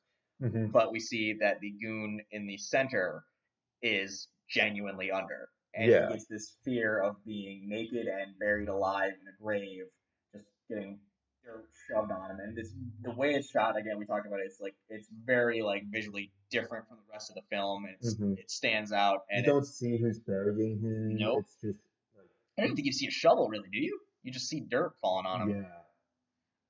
Mm-hmm. 0.43 0.67
But 0.67 0.93
we 0.93 1.01
see 1.01 1.35
that 1.41 1.61
the 1.61 1.73
goon 1.81 2.21
in 2.31 2.47
the 2.47 2.59
center 2.59 3.25
is 3.83 4.29
genuinely 4.49 5.11
under 5.11 5.49
and 5.77 5.91
yeah. 5.91 6.07
he 6.07 6.15
gets 6.15 6.27
this 6.27 6.57
fear 6.65 7.01
of 7.01 7.17
being 7.25 7.69
naked 7.69 8.07
and 8.07 8.39
buried 8.39 8.69
alive 8.69 9.13
in 9.21 9.29
a 9.29 9.43
grave, 9.43 9.85
just 10.33 10.47
getting 10.69 10.99
dirt 11.45 11.69
shoved 11.89 12.11
on 12.11 12.31
him. 12.31 12.39
And 12.43 12.57
this 12.57 12.73
the 13.03 13.13
way 13.13 13.35
it's 13.35 13.51
shot 13.51 13.77
again, 13.77 13.99
we 13.99 14.07
talked 14.07 14.27
about 14.27 14.41
it. 14.41 14.47
It's 14.47 14.61
like 14.61 14.75
it's 14.89 15.09
very 15.25 15.63
like 15.63 15.85
visually 15.91 16.33
different 16.51 16.89
from 16.89 16.99
the 16.99 17.13
rest 17.13 17.31
of 17.31 17.37
the 17.37 17.43
film, 17.51 17.85
and 17.85 17.97
mm-hmm. 18.15 18.33
it 18.39 18.51
stands 18.51 18.93
out. 18.93 19.25
And 19.31 19.45
you 19.45 19.53
don't 19.53 19.67
see 19.67 19.99
who's 19.99 20.19
burying 20.19 20.81
him. 20.81 21.17
Nope. 21.17 21.41
It's 21.41 21.57
just 21.61 21.79
like 22.17 22.29
I 22.59 22.67
don't 22.67 22.75
think 22.75 22.87
you 22.87 22.93
see 22.93 23.07
a 23.07 23.11
shovel, 23.11 23.49
really, 23.49 23.69
do 23.73 23.79
you? 23.79 23.99
You 24.23 24.33
just 24.33 24.49
see 24.49 24.61
dirt 24.61 24.95
falling 25.01 25.27
on 25.27 25.43
him. 25.43 25.67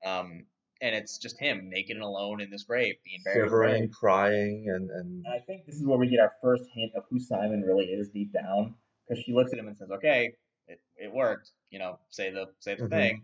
Yeah. 0.03 0.19
Um, 0.19 0.45
and 0.81 0.93
it's 0.93 1.17
just 1.17 1.39
him 1.39 1.69
naked 1.69 1.95
and 1.95 2.03
alone 2.03 2.41
in 2.41 2.51
this 2.51 2.63
grave, 2.63 2.95
being 3.05 3.21
buried. 3.23 3.45
Shivering, 3.45 3.89
crying, 3.89 4.65
and, 4.67 4.89
and 4.91 5.25
and 5.25 5.33
I 5.33 5.39
think 5.39 5.65
this 5.65 5.75
is 5.75 5.85
where 5.85 5.97
we 5.97 6.09
get 6.09 6.19
our 6.19 6.33
first 6.41 6.65
hint 6.73 6.91
of 6.95 7.03
who 7.09 7.19
Simon 7.19 7.61
really 7.61 7.85
is 7.85 8.09
deep 8.09 8.33
down 8.33 8.75
because 9.07 9.23
she 9.23 9.33
looks 9.33 9.53
at 9.53 9.59
him 9.59 9.67
and 9.67 9.77
says, 9.77 9.89
"Okay, 9.91 10.33
it, 10.67 10.81
it 10.97 11.13
worked. 11.13 11.51
You 11.69 11.79
know, 11.79 11.99
say 12.09 12.29
the 12.29 12.47
say 12.59 12.75
the 12.75 12.83
mm-hmm. 12.83 12.93
thing." 12.93 13.21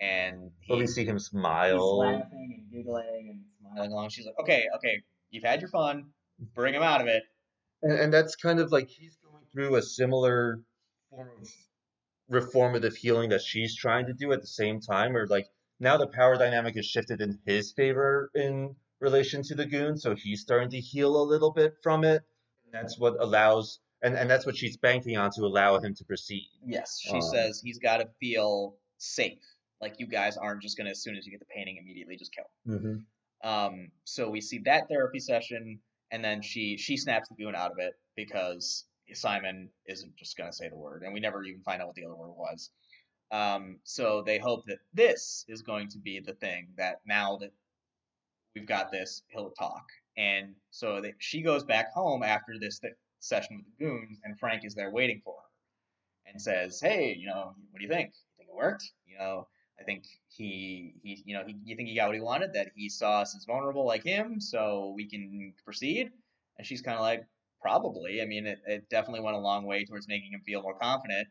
And 0.00 0.50
he, 0.60 0.74
we 0.74 0.86
see 0.86 1.04
him 1.04 1.18
smile, 1.18 1.76
he's 1.76 2.14
laughing 2.14 2.54
and 2.58 2.72
giggling 2.72 3.28
and 3.30 3.40
smiling 3.60 3.92
along. 3.92 4.08
She's 4.08 4.24
like, 4.24 4.38
"Okay, 4.40 4.66
okay, 4.76 5.02
you've 5.30 5.44
had 5.44 5.60
your 5.60 5.68
fun. 5.68 6.06
Bring 6.54 6.74
him 6.74 6.82
out 6.82 7.00
of 7.00 7.06
it." 7.06 7.22
And, 7.82 7.92
and 7.92 8.12
that's 8.12 8.36
kind 8.36 8.60
of 8.60 8.72
like 8.72 8.88
he's 8.88 9.16
going 9.16 9.44
through 9.52 9.76
a 9.76 9.82
similar 9.82 10.60
form 11.10 11.28
of 11.40 11.48
reformative 12.30 12.96
healing 12.96 13.30
that 13.30 13.42
she's 13.42 13.76
trying 13.76 14.06
to 14.06 14.14
do 14.14 14.32
at 14.32 14.40
the 14.40 14.46
same 14.46 14.80
time, 14.80 15.16
or 15.16 15.26
like 15.26 15.48
now 15.80 15.96
the 15.96 16.06
power 16.06 16.36
dynamic 16.36 16.76
is 16.76 16.86
shifted 16.86 17.20
in 17.20 17.38
his 17.44 17.72
favor 17.72 18.30
in 18.34 18.74
relation 19.00 19.42
to 19.42 19.54
the 19.54 19.66
goon, 19.66 19.98
so 19.98 20.14
he's 20.14 20.40
starting 20.40 20.70
to 20.70 20.80
heal 20.80 21.20
a 21.20 21.24
little 21.24 21.52
bit 21.52 21.74
from 21.82 22.04
it. 22.04 22.22
And 22.64 22.72
that's 22.72 22.98
what 22.98 23.16
allows 23.20 23.80
and 24.02 24.16
and 24.16 24.30
that's 24.30 24.46
what 24.46 24.56
she's 24.56 24.76
banking 24.76 25.16
on 25.16 25.30
to 25.32 25.42
allow 25.42 25.78
him 25.78 25.94
to 25.94 26.04
proceed. 26.04 26.48
Yes, 26.64 27.00
she 27.02 27.16
um, 27.16 27.22
says 27.22 27.60
he's 27.62 27.78
got 27.78 27.98
to 27.98 28.08
feel 28.18 28.76
safe. 28.98 29.42
Like 29.80 29.94
you 29.98 30.06
guys 30.06 30.36
aren't 30.36 30.62
just 30.62 30.76
gonna 30.76 30.90
as 30.90 31.02
soon 31.02 31.16
as 31.16 31.26
you 31.26 31.32
get 31.32 31.40
the 31.40 31.46
painting 31.46 31.78
immediately 31.78 32.16
just 32.16 32.34
kill. 32.34 32.76
Mm-hmm. 32.76 33.48
Um, 33.48 33.90
so 34.04 34.28
we 34.28 34.40
see 34.40 34.58
that 34.64 34.88
therapy 34.88 35.18
session, 35.18 35.80
and 36.10 36.24
then 36.24 36.42
she 36.42 36.76
she 36.76 36.96
snaps 36.96 37.28
the 37.28 37.34
goon 37.34 37.54
out 37.54 37.72
of 37.72 37.78
it 37.78 37.94
because 38.16 38.84
Simon 39.12 39.70
isn't 39.86 40.16
just 40.16 40.36
gonna 40.36 40.52
say 40.52 40.68
the 40.68 40.76
word, 40.76 41.02
and 41.02 41.12
we 41.12 41.20
never 41.20 41.42
even 41.44 41.62
find 41.62 41.80
out 41.80 41.88
what 41.88 41.96
the 41.96 42.04
other 42.04 42.16
word 42.16 42.32
was. 42.36 42.70
Um, 43.30 43.78
so 43.84 44.22
they 44.22 44.38
hope 44.38 44.64
that 44.66 44.78
this 44.92 45.44
is 45.48 45.62
going 45.62 45.88
to 45.90 45.98
be 45.98 46.20
the 46.20 46.34
thing 46.34 46.68
that 46.76 47.00
now 47.06 47.36
that 47.38 47.52
we've 48.54 48.66
got 48.66 48.90
this, 48.90 49.22
he'll 49.28 49.52
talk. 49.52 49.84
And 50.16 50.54
so 50.70 51.00
they, 51.00 51.14
she 51.18 51.40
goes 51.42 51.64
back 51.64 51.92
home 51.92 52.22
after 52.22 52.54
this 52.60 52.80
th- 52.80 52.94
session 53.20 53.56
with 53.56 53.66
the 53.66 53.84
goons, 53.84 54.18
and 54.24 54.38
Frank 54.38 54.64
is 54.64 54.74
there 54.74 54.90
waiting 54.90 55.20
for 55.24 55.34
her, 55.34 56.30
and 56.30 56.42
says, 56.42 56.80
"Hey, 56.80 57.14
you 57.16 57.26
know, 57.26 57.54
what 57.70 57.78
do 57.78 57.84
you 57.84 57.88
think? 57.88 58.08
You 58.08 58.36
think 58.36 58.50
it 58.50 58.56
worked? 58.56 58.90
You 59.06 59.18
know, 59.18 59.48
I 59.80 59.84
think 59.84 60.04
he 60.28 60.94
he 61.02 61.22
you 61.24 61.34
know 61.36 61.44
he, 61.46 61.56
you 61.64 61.76
think 61.76 61.88
he 61.88 61.96
got 61.96 62.08
what 62.08 62.14
he 62.14 62.20
wanted? 62.20 62.52
That 62.54 62.68
he 62.76 62.88
saw 62.88 63.20
us 63.20 63.34
as 63.36 63.44
vulnerable 63.44 63.86
like 63.86 64.04
him, 64.04 64.40
so 64.40 64.92
we 64.94 65.08
can 65.08 65.54
proceed." 65.64 66.10
And 66.58 66.66
she's 66.66 66.82
kind 66.82 66.96
of 66.96 67.02
like, 67.02 67.24
"Probably. 67.62 68.20
I 68.20 68.26
mean, 68.26 68.46
it, 68.46 68.58
it 68.66 68.88
definitely 68.90 69.20
went 69.20 69.36
a 69.36 69.40
long 69.40 69.64
way 69.64 69.84
towards 69.84 70.08
making 70.08 70.32
him 70.32 70.42
feel 70.44 70.62
more 70.62 70.78
confident." 70.78 71.28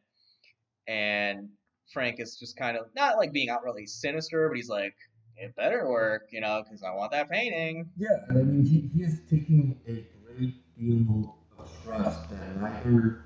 And 0.87 1.49
Frank 1.93 2.19
is 2.19 2.37
just 2.37 2.57
kind 2.57 2.77
of 2.77 2.87
not 2.95 3.17
like 3.17 3.31
being 3.31 3.49
outright 3.49 3.89
sinister, 3.89 4.47
but 4.49 4.57
he's 4.57 4.69
like, 4.69 4.95
"It 5.37 5.55
better 5.55 5.87
work, 5.89 6.29
you 6.31 6.41
know, 6.41 6.63
because 6.63 6.83
I 6.83 6.93
want 6.95 7.11
that 7.11 7.29
painting." 7.29 7.89
Yeah, 7.97 8.25
I 8.29 8.33
mean, 8.33 8.65
he, 8.65 8.89
he 8.95 9.03
is 9.03 9.21
taking 9.29 9.79
a 9.87 10.05
great 10.25 10.55
deal 10.77 11.37
of 11.57 11.83
trust 11.83 12.29
that 12.31 12.61
neither 12.61 13.23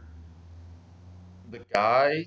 the 1.49 1.59
guy, 1.73 2.25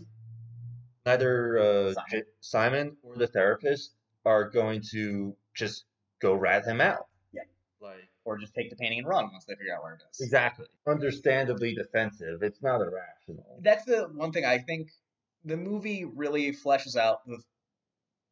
neither 1.06 1.58
uh, 1.58 1.94
Simon. 1.94 2.24
Simon 2.40 2.96
or 3.02 3.16
the 3.16 3.28
therapist 3.28 3.94
are 4.24 4.50
going 4.50 4.82
to 4.92 5.34
just 5.54 5.84
go 6.20 6.34
rat 6.34 6.66
him 6.66 6.80
out. 6.80 7.06
Yeah. 7.32 7.42
Like, 7.80 8.08
or 8.24 8.36
just 8.36 8.54
take 8.54 8.70
the 8.70 8.76
painting 8.76 8.98
and 8.98 9.08
run 9.08 9.30
once 9.32 9.44
they 9.44 9.54
figure 9.54 9.74
out 9.74 9.84
where 9.84 9.94
it 9.94 10.02
is. 10.10 10.20
Exactly. 10.20 10.66
Understandably 10.86 11.74
defensive. 11.74 12.42
It's 12.42 12.60
not 12.60 12.80
irrational. 12.80 13.60
That's 13.62 13.84
the 13.84 14.08
one 14.12 14.32
thing 14.32 14.44
I 14.44 14.58
think 14.58 14.90
the 15.44 15.56
movie 15.56 16.04
really 16.04 16.52
fleshes 16.52 16.96
out 16.96 17.24
the 17.26 17.38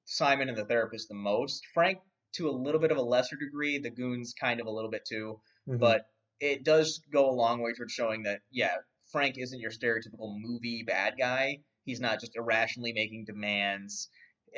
Simon 0.05 0.49
and 0.49 0.59
the 0.59 0.65
therapist 0.65 1.09
the 1.09 1.15
most. 1.15 1.65
Frank 1.73 1.99
to 2.33 2.49
a 2.49 2.51
little 2.51 2.81
bit 2.81 2.91
of 2.91 2.99
a 2.99 3.03
lesser 3.03 3.37
degree. 3.37 3.79
The 3.79 3.91
goons 3.91 4.35
kind 4.39 4.61
of 4.61 4.67
a 4.67 4.71
little 4.71 4.91
bit 4.91 5.05
too. 5.07 5.41
Mm-hmm. 5.69 5.79
But 5.79 6.07
it 6.41 6.65
does 6.65 7.01
go 7.13 7.31
a 7.31 7.33
long 7.33 7.63
way 7.63 7.73
towards 7.73 7.93
showing 7.93 8.25
that 8.25 8.41
yeah, 8.51 8.75
Frank 9.13 9.39
isn't 9.39 9.61
your 9.61 9.71
stereotypical 9.71 10.37
movie 10.41 10.83
bad 10.85 11.15
guy. 11.17 11.61
He's 11.85 12.01
not 12.01 12.21
just 12.21 12.37
irrationally 12.37 12.93
making 12.93 13.25
demands. 13.27 14.09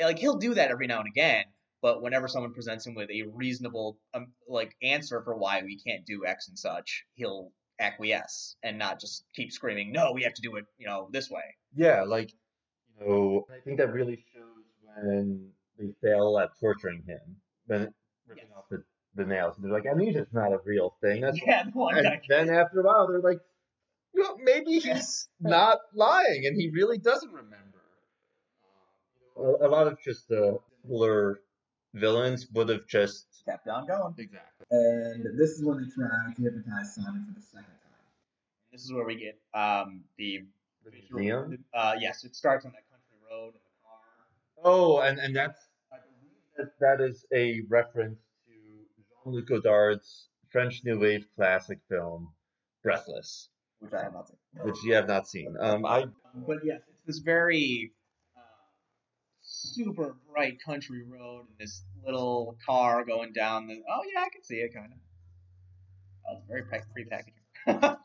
Like 0.00 0.18
he'll 0.18 0.38
do 0.38 0.54
that 0.54 0.70
every 0.70 0.86
now 0.86 0.98
and 1.00 1.08
again, 1.08 1.44
but 1.82 2.02
whenever 2.02 2.28
someone 2.28 2.52
presents 2.52 2.86
him 2.86 2.94
with 2.94 3.10
a 3.10 3.22
reasonable 3.34 3.98
um, 4.14 4.32
like 4.48 4.74
answer 4.82 5.22
for 5.22 5.36
why 5.36 5.62
we 5.62 5.80
can't 5.80 6.04
do 6.06 6.26
X 6.26 6.48
and 6.48 6.58
such, 6.58 7.04
he'll 7.14 7.52
acquiesce 7.80 8.56
and 8.62 8.78
not 8.78 9.00
just 9.00 9.24
keep 9.34 9.52
screaming, 9.52 9.92
"No, 9.92 10.12
we 10.12 10.22
have 10.22 10.34
to 10.34 10.42
do 10.42 10.56
it, 10.56 10.64
you 10.78 10.86
know, 10.86 11.08
this 11.12 11.30
way." 11.30 11.42
Yeah, 11.74 12.04
like 12.04 12.32
you 12.98 13.06
know, 13.06 13.46
I 13.50 13.60
think 13.60 13.78
that 13.78 13.92
really 13.92 14.24
shows 14.32 14.64
when 14.82 15.50
when 15.76 15.88
they 15.88 16.08
fail 16.08 16.38
at 16.38 16.50
torturing 16.60 17.02
him, 17.06 17.20
then 17.66 17.92
ripping 18.26 18.44
Yes. 18.48 18.56
off 18.56 18.64
the, 18.70 18.82
the 19.14 19.24
nails. 19.24 19.56
And 19.56 19.64
they're 19.64 19.72
like, 19.72 19.84
amnesia's 19.84 20.32
not 20.32 20.52
a 20.52 20.58
real 20.64 20.96
thing. 21.02 21.20
That's 21.20 21.38
Yeah, 21.44 21.64
and 21.74 22.20
then 22.28 22.50
after 22.50 22.80
a 22.80 22.82
while, 22.82 23.06
they're 23.06 23.20
like, 23.20 23.40
well, 24.16 24.36
maybe 24.42 24.78
he's 24.78 25.28
not 25.40 25.78
lying, 25.94 26.46
and 26.46 26.56
he 26.56 26.70
really 26.70 26.98
doesn't 26.98 27.32
remember. 27.32 27.82
A, 29.36 29.66
a 29.66 29.68
lot 29.68 29.86
of 29.86 30.00
just 30.00 30.28
the 30.28 30.58
simpler 30.82 31.40
villains 31.94 32.46
would 32.52 32.68
have 32.68 32.86
just 32.86 33.26
kept 33.44 33.68
on 33.68 33.86
going. 33.86 34.14
exactly. 34.18 34.66
And 34.70 35.38
this 35.38 35.50
is 35.50 35.64
when 35.64 35.82
they 35.82 35.88
try 35.90 36.08
to 36.34 36.42
hypnotize 36.42 36.94
Simon 36.94 37.24
for 37.28 37.38
the 37.38 37.44
second 37.44 37.66
time. 37.66 37.92
This 38.72 38.82
is 38.84 38.92
where 38.92 39.04
we 39.04 39.16
get 39.16 39.38
um 39.54 40.04
the 40.18 40.44
visual- 40.84 41.20
museum? 41.20 41.64
Uh, 41.74 41.94
yes, 41.98 42.24
it 42.24 42.34
starts 42.34 42.64
on 42.64 42.72
that 42.72 42.88
country 42.90 43.16
road 43.30 43.48
in 43.54 43.60
the 43.60 43.76
car. 43.84 44.64
Oh, 44.64 45.00
and 45.00 45.18
and 45.18 45.34
that's 45.34 45.60
I 45.92 45.96
believe 45.98 46.40
that 46.56 46.78
that 46.80 47.04
is 47.04 47.24
a 47.32 47.62
reference 47.68 48.18
to 48.46 48.52
Jean-Luc 49.24 49.48
Godard's 49.48 50.28
French 50.50 50.82
New 50.84 50.98
Wave 50.98 51.26
classic 51.36 51.78
film 51.88 52.32
Breathless, 52.82 53.48
which 53.80 53.92
I 53.92 54.02
have 54.02 54.12
not 54.14 54.28
seen. 54.28 54.36
which 54.62 54.76
you 54.84 54.94
have 54.94 55.08
not 55.08 55.28
seen. 55.28 55.56
Um, 55.60 55.84
I 55.84 56.06
But 56.46 56.58
yes, 56.64 56.80
it's 56.88 57.06
this 57.06 57.18
very 57.18 57.92
uh, 58.36 58.40
super 59.42 60.16
bright 60.30 60.58
country 60.64 61.02
road 61.04 61.46
and 61.48 61.58
this 61.58 61.82
little 62.04 62.56
car 62.64 63.04
going 63.04 63.32
down 63.32 63.66
the. 63.66 63.82
Oh 63.88 64.02
yeah, 64.12 64.20
I 64.20 64.28
can 64.28 64.42
see 64.42 64.56
it 64.56 64.74
kind 64.74 64.92
of. 64.92 64.98
Oh, 66.28 66.36
it's 66.38 66.46
very 66.48 66.62
pack- 66.64 66.92
free 66.92 67.04
packaging. 67.04 67.34
um, 67.66 67.96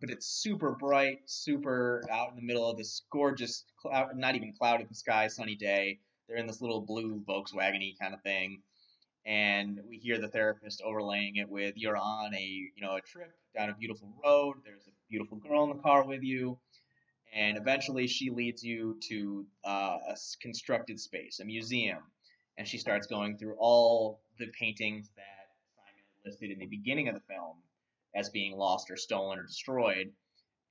but 0.00 0.10
it's 0.10 0.26
super 0.26 0.72
bright, 0.72 1.20
super 1.26 2.02
out 2.10 2.30
in 2.30 2.36
the 2.36 2.42
middle 2.42 2.68
of 2.70 2.78
this 2.78 3.02
gorgeous, 3.12 3.64
cloud, 3.80 4.16
not 4.16 4.34
even 4.34 4.54
cloud 4.58 4.80
in 4.80 4.86
the 4.88 4.94
sky, 4.94 5.26
sunny 5.28 5.54
day. 5.54 6.00
They're 6.28 6.38
in 6.38 6.46
this 6.46 6.60
little 6.60 6.80
blue 6.80 7.22
Volkswagen-y 7.26 7.94
kind 8.00 8.12
of 8.14 8.22
thing, 8.22 8.62
and 9.26 9.80
we 9.88 9.98
hear 9.98 10.18
the 10.18 10.28
therapist 10.28 10.82
overlaying 10.82 11.36
it 11.36 11.48
with, 11.48 11.74
"You're 11.76 11.96
on 11.96 12.34
a, 12.34 12.42
you 12.42 12.80
know, 12.80 12.96
a 12.96 13.00
trip 13.00 13.32
down 13.56 13.70
a 13.70 13.74
beautiful 13.74 14.12
road. 14.24 14.56
There's 14.64 14.86
a 14.86 14.92
beautiful 15.08 15.38
girl 15.38 15.64
in 15.64 15.76
the 15.76 15.82
car 15.82 16.06
with 16.06 16.22
you." 16.22 16.58
and 17.32 17.56
eventually 17.56 18.06
she 18.06 18.30
leads 18.30 18.62
you 18.62 18.98
to 19.08 19.46
uh, 19.64 19.98
a 20.08 20.16
constructed 20.40 20.98
space, 20.98 21.40
a 21.40 21.44
museum, 21.44 21.98
and 22.56 22.66
she 22.66 22.78
starts 22.78 23.06
going 23.06 23.36
through 23.36 23.54
all 23.58 24.20
the 24.38 24.46
paintings 24.58 25.10
that 25.16 25.48
Simon 25.74 26.04
listed 26.24 26.50
in 26.50 26.58
the 26.58 26.66
beginning 26.66 27.08
of 27.08 27.14
the 27.14 27.20
film 27.20 27.56
as 28.14 28.30
being 28.30 28.56
lost 28.56 28.90
or 28.90 28.96
stolen 28.96 29.38
or 29.38 29.42
destroyed, 29.42 30.10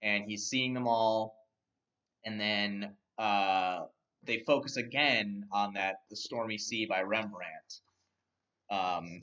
and 0.02 0.24
he's 0.26 0.48
seeing 0.48 0.74
them 0.74 0.88
all, 0.88 1.36
and 2.26 2.40
then 2.40 2.96
uh, 3.18 3.86
they 4.24 4.40
focus 4.40 4.78
again 4.78 5.46
on 5.52 5.74
that 5.74 5.98
"The 6.10 6.16
Stormy 6.16 6.58
Sea" 6.58 6.86
by 6.88 7.02
Rembrandt, 7.02 7.82
um, 8.70 9.22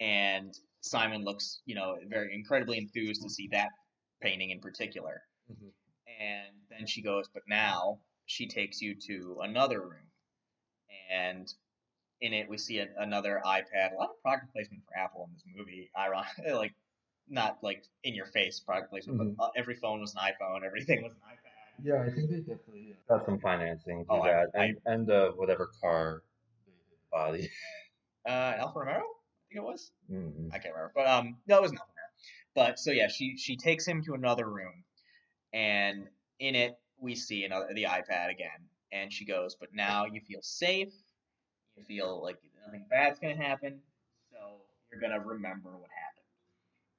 and 0.00 0.56
Simon 0.80 1.24
looks, 1.24 1.60
you 1.66 1.74
know, 1.74 1.96
very 2.08 2.34
incredibly 2.34 2.78
enthused 2.78 3.22
to 3.22 3.28
see 3.30 3.48
that 3.52 3.68
painting 4.22 4.50
in 4.50 4.60
particular 4.60 5.22
Mhm. 5.50 5.70
and 6.20 6.56
then 6.70 6.86
she 6.86 7.00
goes, 7.02 7.28
but 7.32 7.42
now 7.48 7.98
she 8.26 8.46
takes 8.46 8.80
you 8.82 8.94
to 8.94 9.38
another 9.42 9.80
room, 9.80 10.10
and 11.10 11.52
in 12.20 12.32
it 12.34 12.48
we 12.48 12.58
see 12.58 12.78
a, 12.80 12.88
another 12.98 13.40
iPad. 13.46 13.92
A 13.92 13.96
lot 13.96 14.10
of 14.10 14.20
product 14.22 14.52
placement 14.52 14.82
for 14.86 14.96
Apple 14.98 15.24
in 15.28 15.34
this 15.34 15.44
movie. 15.56 15.90
Iron, 15.96 16.24
like 16.54 16.74
not 17.28 17.58
like 17.62 17.84
in 18.04 18.14
your 18.14 18.26
face 18.26 18.60
product 18.60 18.90
placement, 18.90 19.20
Mhm. 19.20 19.36
but 19.36 19.44
uh, 19.44 19.50
every 19.56 19.76
phone 19.76 20.00
was 20.00 20.14
an 20.14 20.20
iPhone, 20.20 20.62
everything 20.64 21.02
was 21.02 21.12
an 21.12 21.20
iPad. 21.20 21.84
yeah, 21.84 22.02
I 22.02 22.10
think 22.10 22.28
they 22.30 22.40
definitely 22.40 22.96
got 23.08 23.24
some 23.24 23.38
financing 23.38 24.04
to 24.06 24.10
Oh, 24.12 24.20
I- 24.22 24.28
that, 24.32 24.48
I- 24.54 24.64
and 24.64 24.78
and 24.86 25.10
uh, 25.10 25.30
whatever 25.32 25.70
car 25.80 26.22
they 26.66 26.72
did 26.72 26.98
body. 27.10 27.50
Uh, 28.28 28.56
Alfa 28.58 28.80
Romeo, 28.80 28.94
I 28.96 29.00
think 29.48 29.56
it 29.56 29.62
was. 29.62 29.90
Mhm. 30.10 30.48
I 30.52 30.58
can't 30.58 30.74
remember, 30.74 30.92
but 30.94 31.06
um, 31.06 31.38
no, 31.46 31.56
it 31.58 31.62
was 31.62 31.72
Alfa 31.72 31.84
Romeo. 31.86 31.94
But 32.54 32.78
so 32.78 32.90
yeah, 32.90 33.08
she 33.08 33.36
she 33.38 33.56
takes 33.56 33.86
him 33.86 34.02
to 34.04 34.14
another 34.14 34.48
room, 34.48 34.84
and 35.54 36.08
in 36.38 36.54
it 36.54 36.78
we 36.98 37.14
see 37.14 37.44
another 37.44 37.72
the 37.72 37.84
iPad 37.84 38.30
again, 38.30 38.68
and 38.92 39.10
she 39.12 39.24
goes, 39.24 39.56
"But 39.58 39.72
now 39.72 40.04
you 40.04 40.20
feel 40.20 40.42
safe. 40.42 40.92
You 41.76 41.84
feel 41.84 42.22
like 42.22 42.36
nothing 42.66 42.84
bad's 42.90 43.18
gonna 43.18 43.36
happen, 43.36 43.80
so 44.30 44.60
you're 44.90 45.00
gonna 45.00 45.20
remember 45.20 45.70
what 45.70 45.90
happened." 45.90 46.26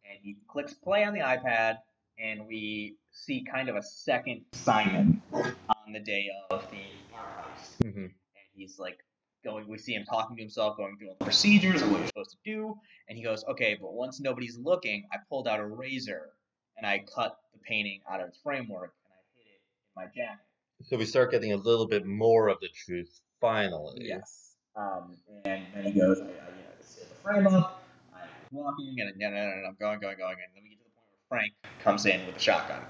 And 0.10 0.18
he 0.24 0.38
clicks 0.48 0.74
play 0.74 1.04
on 1.04 1.14
the 1.14 1.20
iPad, 1.20 1.80
and 2.18 2.48
we 2.48 2.98
see 3.12 3.44
kind 3.44 3.70
of 3.70 3.76
a 3.76 3.84
second 3.84 4.46
Simon 4.54 5.22
on 5.32 5.94
the 5.94 6.00
day 6.00 6.30
of 6.50 6.68
the 6.72 7.86
Mhm. 7.86 8.06
and 8.06 8.14
he's 8.56 8.80
like 8.80 9.04
going 9.44 9.68
we 9.68 9.78
see 9.78 9.94
him 9.94 10.06
talking 10.06 10.36
to 10.36 10.42
himself 10.42 10.78
going 10.78 10.98
through 10.98 11.10
all 11.10 11.16
the 11.20 11.26
procedures 11.26 11.82
and 11.82 11.92
what 11.92 12.00
you're 12.00 12.08
supposed 12.08 12.32
to 12.32 12.38
do. 12.44 12.76
And 13.08 13.18
he 13.18 13.24
goes 13.24 13.44
okay 13.50 13.78
but 13.80 13.94
once 13.94 14.20
nobody's 14.20 14.58
looking 14.58 15.08
i 15.12 15.18
pulled 15.30 15.48
out 15.48 15.60
a 15.60 15.66
razor 15.66 16.30
and 16.78 16.86
i 16.86 17.04
cut 17.14 17.38
the 17.54 17.60
painting 17.60 18.02
out 18.10 18.22
of 18.22 18.30
its 18.30 18.40
framework 18.44 18.94
and 19.06 19.14
i 19.14 19.22
hid 19.36 19.48
it 19.48 19.62
in 19.62 19.96
my 19.96 20.06
jacket. 20.06 20.46
So 20.84 20.98
we 20.98 21.06
start 21.06 21.32
getting 21.32 21.54
a 21.54 21.58
little 21.58 21.88
bit 21.88 22.06
more 22.06 22.48
of 22.48 22.60
the 22.62 22.70
truth 22.70 23.20
finally. 23.42 24.02
yes. 24.06 24.56
Um, 24.76 25.18
and 25.46 25.66
then 25.74 25.84
he 25.86 25.92
goes 26.00 26.20
i, 26.20 26.24
I 26.24 26.26
you 26.28 26.30
know 26.30 26.76
set 26.82 27.10
the 27.10 27.16
frame 27.16 27.48
up. 27.48 27.84
I'm 28.14 28.28
walking 28.52 28.96
and, 29.00 29.10
and, 29.10 29.22
and, 29.22 29.36
and 29.36 29.68
i'm 29.68 29.78
going 29.80 30.00
going 30.00 30.18
going. 30.18 30.34
And 30.34 30.56
then 30.56 30.64
we 30.64 30.70
get 30.70 30.80
to 30.80 30.86
the 30.86 30.92
point 30.92 31.08
where 31.12 31.40
frank 31.40 31.54
comes 31.84 32.06
in 32.06 32.26
with 32.26 32.36
a 32.36 32.40
shotgun. 32.40 32.84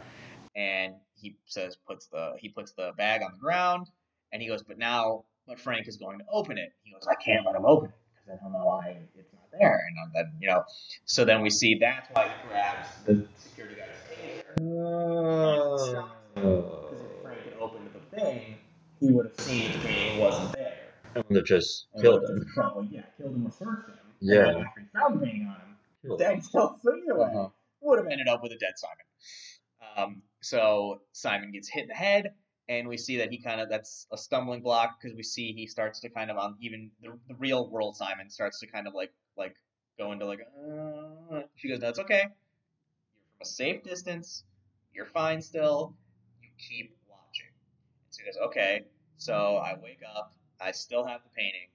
And 0.56 0.96
he 1.16 1.38
says 1.46 1.78
puts 1.88 2.08
the 2.08 2.34
he 2.40 2.50
puts 2.50 2.72
the 2.74 2.92
bag 2.98 3.22
on 3.22 3.32
the 3.34 3.40
ground 3.40 3.88
and 4.32 4.42
he 4.42 4.48
goes 4.48 4.64
but 4.64 4.78
now 4.78 5.26
but 5.50 5.60
frank 5.60 5.88
is 5.88 5.98
going 5.98 6.18
to 6.20 6.26
open 6.32 6.58
it 6.58 6.72
he 6.84 6.92
goes 6.94 7.06
i 7.10 7.16
can't 7.16 7.46
let 7.46 7.56
him 7.56 7.66
open 7.66 7.90
it 7.90 7.96
because 8.14 8.28
then 8.28 8.38
he'll 8.42 8.52
know 8.58 8.66
why 8.66 8.96
it's 9.16 9.34
not 9.34 9.42
there 9.60 9.82
and 9.88 10.12
then 10.16 10.32
you 10.40 10.48
know 10.48 10.64
so 11.06 11.26
then 11.26 11.42
we 11.42 11.50
see 11.50 11.78
that's 11.82 12.08
why 12.14 12.30
he 12.30 12.48
grabs 12.48 12.88
the 13.06 13.28
security 13.38 13.76
guy's 13.76 13.98
taser 14.16 14.56
because 14.56 15.96
Oh. 16.38 16.90
if 16.94 17.22
frank 17.24 17.44
had 17.44 17.54
opened 17.60 17.90
the 17.94 18.18
thing 18.18 18.56
he 19.02 19.12
would 19.12 19.26
have 19.26 19.36
seen 19.36 19.72
the 19.72 19.80
painting 19.80 20.18
wasn't 20.20 20.54
there 20.54 20.94
And 21.16 21.24
would 21.28 21.38
have 21.38 21.46
just 21.46 21.88
and 21.94 22.02
killed 22.04 22.24
him. 22.24 22.46
Probably, 22.56 22.88
yeah, 22.92 23.02
killed 23.18 23.34
him 23.36 23.48
or 23.48 23.52
searched 23.52 23.88
him. 23.90 23.96
Yeah. 24.22 24.36
And 24.50 24.56
then 24.58 24.66
after 24.66 24.82
he 24.82 24.88
found 25.00 25.20
the 25.20 25.26
painting 25.26 25.48
on 25.48 25.56
him, 25.56 25.76
Killed 26.04 26.20
dead 26.20 26.44
still. 26.44 26.78
So 26.84 26.96
either 26.96 27.18
way, 27.18 27.32
Uh-huh. 27.34 27.50
would 27.82 27.98
have 28.00 28.08
ended 28.08 28.28
up 28.28 28.44
with 28.44 28.52
a 28.52 28.58
dead 28.58 28.74
Simon. 28.76 29.06
Um, 29.98 30.22
so 30.42 31.02
Simon 31.14 31.52
gets 31.52 31.68
hit 31.70 31.84
in 31.84 31.88
the 31.90 31.96
head, 31.96 32.34
and 32.70 32.88
we 32.88 32.98
see 32.98 33.18
that 33.18 33.32
he 33.32 33.40
kind 33.42 33.60
of 33.60 33.68
that's 33.68 34.08
a 34.14 34.18
stumbling 34.18 34.62
block 34.62 35.02
because 35.02 35.16
we 35.18 35.24
see 35.24 35.52
he 35.52 35.66
starts 35.66 36.00
to 36.00 36.10
kind 36.10 36.30
of 36.32 36.38
on 36.38 36.56
even 36.62 36.92
the, 37.02 37.18
the 37.28 37.36
real 37.36 37.68
world 37.70 37.98
Simon 37.98 38.30
starts 38.30 38.60
to 38.60 38.68
kind 38.68 38.88
of 38.88 38.94
like 38.94 39.12
like 39.36 39.56
go 39.98 40.12
into 40.14 40.26
like 40.26 40.40
uh, 40.40 41.42
she 41.56 41.68
goes, 41.68 41.80
"No, 41.80 41.90
okay. 41.90 42.22
You're 42.22 42.30
from 43.38 43.42
a 43.42 43.46
safe 43.46 43.84
distance. 43.84 44.44
You're 44.94 45.08
fine 45.08 45.42
still. 45.42 45.96
You 46.42 46.50
keep 46.58 46.96
watching." 47.10 47.52
So 48.12 48.24
he 48.24 48.26
goes, 48.32 48.38
"Okay." 48.50 48.86
So 49.18 49.58
I 49.58 49.74
wake 49.82 50.02
up. 50.16 50.34
I 50.62 50.72
still 50.72 51.06
have 51.06 51.22
the 51.24 51.30
painting. 51.36 51.70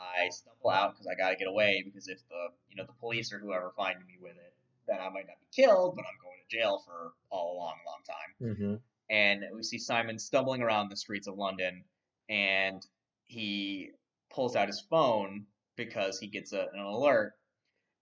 I 0.00 0.30
stumble 0.30 0.70
out 0.70 0.94
because 0.94 1.06
I 1.06 1.14
gotta 1.14 1.36
get 1.36 1.46
away 1.46 1.82
because 1.84 2.08
if 2.08 2.18
the 2.28 2.48
you 2.70 2.76
know 2.76 2.84
the 2.86 2.94
police 2.94 3.32
or 3.32 3.38
whoever 3.38 3.72
find 3.76 3.98
me 4.06 4.16
with 4.20 4.36
it, 4.36 4.54
then 4.88 4.98
I 4.98 5.10
might 5.10 5.26
not 5.28 5.36
be 5.40 5.62
killed, 5.62 5.94
but 5.94 6.04
I'm 6.06 6.18
going 6.22 6.38
to 6.48 6.56
jail 6.56 6.82
for 6.86 7.12
all 7.30 7.54
a 7.54 7.56
long, 7.58 7.76
long 7.86 8.02
time. 8.08 8.56
hmm 8.56 8.91
And 9.12 9.44
we 9.54 9.62
see 9.62 9.78
Simon 9.78 10.18
stumbling 10.18 10.62
around 10.62 10.88
the 10.90 10.96
streets 10.96 11.28
of 11.28 11.36
London, 11.36 11.84
and 12.30 12.84
he 13.26 13.90
pulls 14.32 14.56
out 14.56 14.66
his 14.68 14.80
phone 14.90 15.44
because 15.76 16.18
he 16.18 16.26
gets 16.26 16.52
a, 16.54 16.66
an 16.72 16.80
alert, 16.80 17.34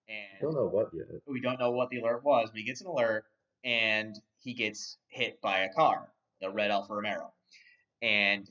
and 0.08 0.40
Don't 0.40 0.54
know 0.54 0.66
what 0.66 0.90
yet. 0.94 1.06
we 1.26 1.40
don't 1.40 1.58
know 1.58 1.72
what 1.72 1.90
the 1.90 1.98
alert 1.98 2.24
was, 2.24 2.50
but 2.50 2.58
he 2.58 2.64
gets 2.64 2.80
an 2.80 2.86
alert 2.86 3.24
and 3.64 4.14
he 4.38 4.54
gets 4.54 4.96
hit 5.08 5.40
by 5.40 5.60
a 5.60 5.72
car, 5.72 6.08
the 6.40 6.48
red 6.50 6.70
Alfa 6.70 6.94
Romeo. 6.94 7.32
And 8.02 8.48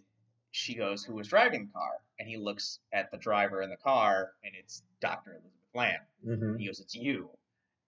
she 0.52 0.76
goes, 0.76 1.04
Who 1.04 1.16
was 1.16 1.28
driving 1.30 1.66
the 1.68 1.72
car? 1.74 1.92
And 2.20 2.28
he 2.28 2.38
looks 2.38 2.80
at 2.94 3.10
the 3.12 3.18
driver 3.18 3.62
in 3.62 3.70
the 3.70 3.78
car 3.78 4.32
and 4.44 4.54
it's 4.58 4.84
Dr. 5.02 5.32
Elizabeth 5.32 5.52
Lamb. 5.74 6.00
hmm 6.24 6.58
He 6.58 6.68
goes, 6.68 6.80
It's 6.80 6.96
you. 6.96 7.30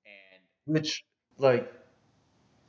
And 0.05 0.74
Which, 0.74 1.03
like, 1.38 1.72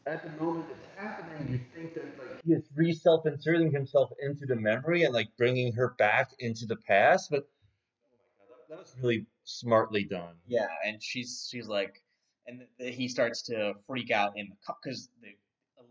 at 0.06 0.22
the 0.24 0.42
moment 0.42 0.66
it's 0.70 0.86
happening, 0.96 1.52
you 1.52 1.60
think 1.74 1.94
that 1.94 2.04
like 2.18 2.42
he 2.44 2.52
is 2.52 2.68
re 2.74 2.92
self-inserting 2.92 3.70
himself 3.72 4.10
into 4.20 4.46
the 4.46 4.56
memory 4.56 5.04
and 5.04 5.14
like 5.14 5.28
bringing 5.36 5.72
her 5.72 5.94
back 5.98 6.30
into 6.38 6.66
the 6.66 6.76
past, 6.76 7.30
but 7.30 7.44
oh 7.44 8.08
my 8.38 8.44
god, 8.48 8.58
that, 8.68 8.74
that 8.74 8.78
was 8.78 8.94
really 9.00 9.26
smartly 9.44 10.04
done. 10.04 10.34
yeah, 10.46 10.66
and 10.84 11.02
she's 11.02 11.48
she's 11.50 11.68
like, 11.68 12.02
and 12.46 12.58
th- 12.60 12.70
th- 12.78 12.96
he 12.96 13.08
starts 13.08 13.42
to 13.42 13.74
freak 13.86 14.10
out 14.10 14.32
in 14.36 14.48
the 14.48 14.56
car 14.66 14.76
because 14.82 15.08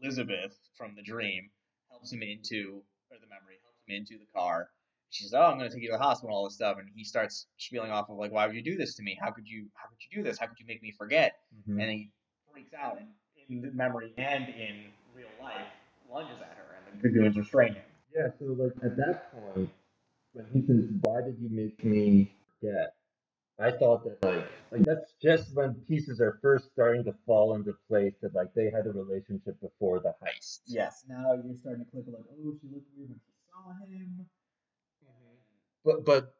Elizabeth 0.01 0.57
from 0.77 0.95
the 0.95 1.01
dream 1.03 1.49
helps 1.89 2.11
him 2.11 2.21
into 2.23 2.81
or 3.11 3.17
the 3.19 3.27
memory 3.27 3.59
helps 3.63 3.81
him 3.87 3.95
into 3.95 4.17
the 4.17 4.29
car. 4.33 4.69
She 5.09 5.23
says, 5.23 5.33
"Oh, 5.33 5.41
I'm 5.41 5.57
going 5.57 5.69
to 5.69 5.75
take 5.75 5.83
you 5.83 5.89
to 5.91 5.97
the 5.97 6.03
hospital, 6.03 6.35
all 6.35 6.45
this 6.45 6.55
stuff," 6.55 6.77
and 6.79 6.89
he 6.95 7.03
starts 7.03 7.47
spieling 7.57 7.91
off 7.91 8.09
of 8.09 8.17
like, 8.17 8.31
"Why 8.31 8.47
would 8.47 8.55
you 8.55 8.63
do 8.63 8.77
this 8.77 8.95
to 8.95 9.03
me? 9.03 9.17
How 9.21 9.31
could 9.31 9.47
you? 9.47 9.67
How 9.75 9.87
could 9.89 9.97
you 10.09 10.23
do 10.23 10.23
this? 10.27 10.37
How 10.39 10.47
could 10.47 10.59
you 10.59 10.65
make 10.65 10.81
me 10.81 10.91
forget?" 10.91 11.33
Mhm. 11.67 11.81
And 11.81 11.91
he 11.91 12.09
freaks 12.51 12.73
out, 12.73 12.93
and 12.97 13.07
in 13.07 13.13
the 13.13 13.20
memory 13.55 14.13
and 14.17 14.49
in 14.49 14.85
real 15.15 15.27
life, 15.41 15.67
lunges 16.11 16.41
at 16.41 16.55
her, 16.57 16.77
and 16.91 17.01
the 17.01 17.09
goons 17.09 17.37
restrain 17.37 17.73
him. 17.75 17.83
Yeah, 18.15 18.27
so 18.39 18.45
like 18.45 18.73
at 18.83 18.97
that 18.97 19.31
point, 19.31 19.69
when 20.33 20.45
he 20.53 20.61
says, 20.65 20.85
"Why 21.01 21.21
did 21.21 21.37
you 21.39 21.49
make 21.49 21.83
me 21.83 22.33
forget?" 22.59 22.95
I 23.59 23.71
thought 23.71 24.03
that 24.05 24.23
like 24.25 24.47
like 24.71 24.83
that's 24.83 25.13
just 25.21 25.55
when 25.55 25.75
pieces 25.87 26.19
are 26.19 26.39
first 26.41 26.71
starting 26.71 27.03
to 27.03 27.13
fall 27.25 27.55
into 27.55 27.73
place 27.87 28.13
that 28.21 28.33
like 28.33 28.53
they 28.55 28.71
had 28.71 28.87
a 28.87 28.91
relationship 28.91 29.59
before 29.61 29.99
the 29.99 30.15
heist. 30.23 30.61
Yes, 30.65 31.03
now 31.07 31.33
you're 31.33 31.55
starting 31.57 31.85
to 31.85 31.91
click 31.91 32.05
like, 32.07 32.23
oh, 32.31 32.57
she 32.59 32.67
looked 32.73 32.87
weird 32.97 33.09
when 33.09 33.19
she 33.19 33.33
saw 33.51 33.71
him. 33.85 34.25
Mm-hmm. 35.05 35.35
But 35.85 36.05
but 36.05 36.33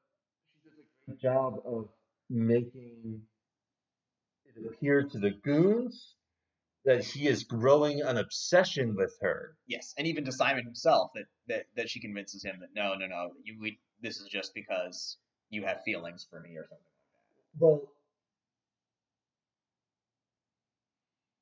she 0.63 0.69
does 0.69 0.79
a 0.79 1.11
great 1.11 1.21
job 1.21 1.61
of 1.65 1.89
making 2.29 3.21
it 4.45 4.65
appear 4.65 5.03
to 5.03 5.19
the 5.19 5.29
goons 5.29 6.15
that 6.85 7.03
he 7.03 7.27
is 7.27 7.43
growing 7.43 8.01
an 8.01 8.17
obsession 8.17 8.95
with 8.95 9.15
her. 9.21 9.55
Yes, 9.67 9.93
and 9.97 10.07
even 10.07 10.25
to 10.25 10.31
Simon 10.31 10.65
himself 10.65 11.11
that 11.15 11.25
that, 11.47 11.65
that 11.75 11.89
she 11.89 11.99
convinces 11.99 12.43
him 12.43 12.57
that 12.59 12.69
no, 12.75 12.95
no, 12.95 13.07
no, 13.07 13.31
you 13.43 13.57
we, 13.61 13.79
this 14.01 14.19
is 14.19 14.27
just 14.27 14.53
because 14.53 15.17
you 15.49 15.63
have 15.65 15.83
feelings 15.83 16.25
for 16.29 16.39
me 16.39 16.49
or 16.57 16.63
something 16.63 16.77
like 16.77 17.59
that. 17.59 17.65
Well, 17.65 17.81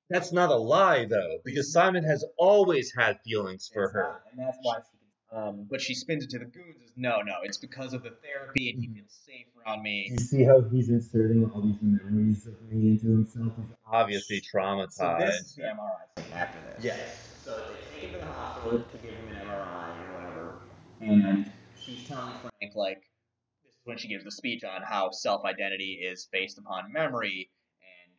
that's 0.10 0.32
not 0.32 0.50
a 0.50 0.56
lie 0.56 1.06
though, 1.06 1.38
because 1.46 1.68
mm-hmm. 1.68 1.80
Simon 1.80 2.04
has 2.04 2.26
always 2.38 2.94
had 2.94 3.20
feelings 3.22 3.70
for 3.72 3.86
It's 3.86 3.94
her. 3.94 4.04
not, 4.04 4.22
and 4.32 4.40
that's 4.40 4.58
why 4.62 4.78
she. 4.80 4.99
Um, 5.32 5.68
but 5.70 5.80
she 5.82 5.94
spins 5.94 6.24
it 6.24 6.32
to 6.32 6.40
the 6.40 6.46
goons 6.46 6.82
as 6.84 6.92
no, 6.96 7.22
no, 7.22 7.36
it's 7.44 7.58
because 7.58 7.94
of 7.94 8.02
the 8.04 8.12
therapy, 8.24 8.72
and 8.72 8.80
he 8.82 8.88
Mhm. 8.88 8.96
feels 8.96 9.14
safe 9.14 9.46
around 9.58 9.84
me. 9.84 10.08
You 10.10 10.18
see 10.18 10.44
how 10.44 10.62
he's 10.62 10.90
inserting 10.90 11.50
all 11.52 11.62
these 11.62 11.82
memories 11.82 12.48
of 12.48 12.60
me 12.64 12.92
into 12.92 13.08
himself? 13.08 13.54
He's 13.56 13.72
obviously 13.86 14.42
traumatized. 14.42 14.90
So 14.92 15.16
this 15.20 15.42
is 15.42 15.56
the 15.56 15.64
MRI 15.70 16.06
scene 16.16 16.34
after 16.34 16.62
this. 16.62 16.84
Yes. 16.84 17.42
So 17.46 17.76
they 17.76 17.86
take 17.94 18.02
him 18.02 18.12
to 18.14 18.18
the 18.26 18.26
hospital 18.26 18.84
to 18.84 18.98
give 18.98 19.14
him 19.14 19.28
an 19.28 19.36
MRI 19.36 19.90
or 19.92 20.14
whatever, 20.14 20.62
and 21.00 21.52
she's 21.86 22.04
telling 22.08 22.34
Frank 22.40 22.76
like 22.76 23.02
this 23.64 23.74
is 23.76 23.82
when 23.84 23.98
she 23.98 24.08
gives 24.08 24.24
the 24.24 24.32
speech 24.32 24.64
on 24.64 24.82
how 24.82 25.12
self-identity 25.12 26.00
is 26.02 26.26
based 26.32 26.58
upon 26.58 26.92
memory 26.92 27.52
and 27.82 28.14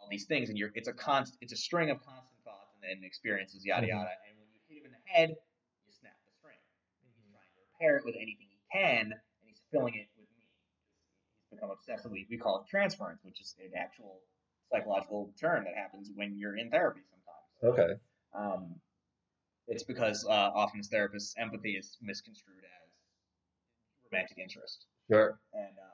all 0.00 0.08
these 0.08 0.26
things, 0.26 0.48
and 0.50 0.58
you're 0.58 0.70
it's 0.74 0.88
a 0.88 0.92
constant 0.92 1.38
it's 1.42 1.52
a 1.52 1.56
string 1.56 1.90
of 1.90 1.98
constant 1.98 2.44
thoughts 2.44 2.70
and 2.74 2.82
then 3.00 3.04
experiences, 3.04 3.64
yada 3.64 3.86
Mhm. 3.86 3.90
yada. 3.90 4.10
And 4.28 4.38
when 4.38 4.48
you 4.52 4.60
hit 4.68 4.78
him 4.78 4.84
in 4.86 4.92
the 4.92 4.98
head, 5.10 5.30
you 5.30 5.92
snap 5.92 6.14
the 6.24 6.32
string. 6.38 6.58
And 7.73 7.73
he's 7.92 7.92
trying 7.92 7.92
to 7.92 7.92
repair 7.92 7.96
it 7.96 8.04
with 8.04 8.14
anything 8.16 8.48
he 8.50 8.60
can, 8.72 9.12
and 9.12 9.44
he's 9.44 9.60
filling 9.72 9.94
it 9.94 10.08
with 10.18 10.28
me. 10.36 10.44
He's 11.50 11.58
become 11.58 11.70
obsessively 11.70 12.26
we 12.30 12.36
call 12.38 12.60
it 12.60 12.68
transference, 12.68 13.20
which 13.24 13.40
is 13.40 13.54
an 13.60 13.72
actual 13.76 14.20
psychological 14.72 15.32
term 15.40 15.64
that 15.64 15.74
happens 15.74 16.10
when 16.14 16.36
you're 16.36 16.56
in 16.56 16.70
therapy 16.70 17.00
sometimes. 17.10 17.78
Okay. 17.78 17.94
Um, 18.34 18.74
it's 19.66 19.84
because 19.84 20.24
uh, 20.26 20.50
often 20.54 20.80
as 20.80 20.88
therapists, 20.88 21.34
empathy 21.38 21.72
is 21.72 21.96
misconstrued 22.02 22.58
as 22.64 24.10
romantic 24.12 24.38
interest, 24.38 24.86
Sure. 25.10 25.38
and 25.54 25.72
um, 25.78 25.90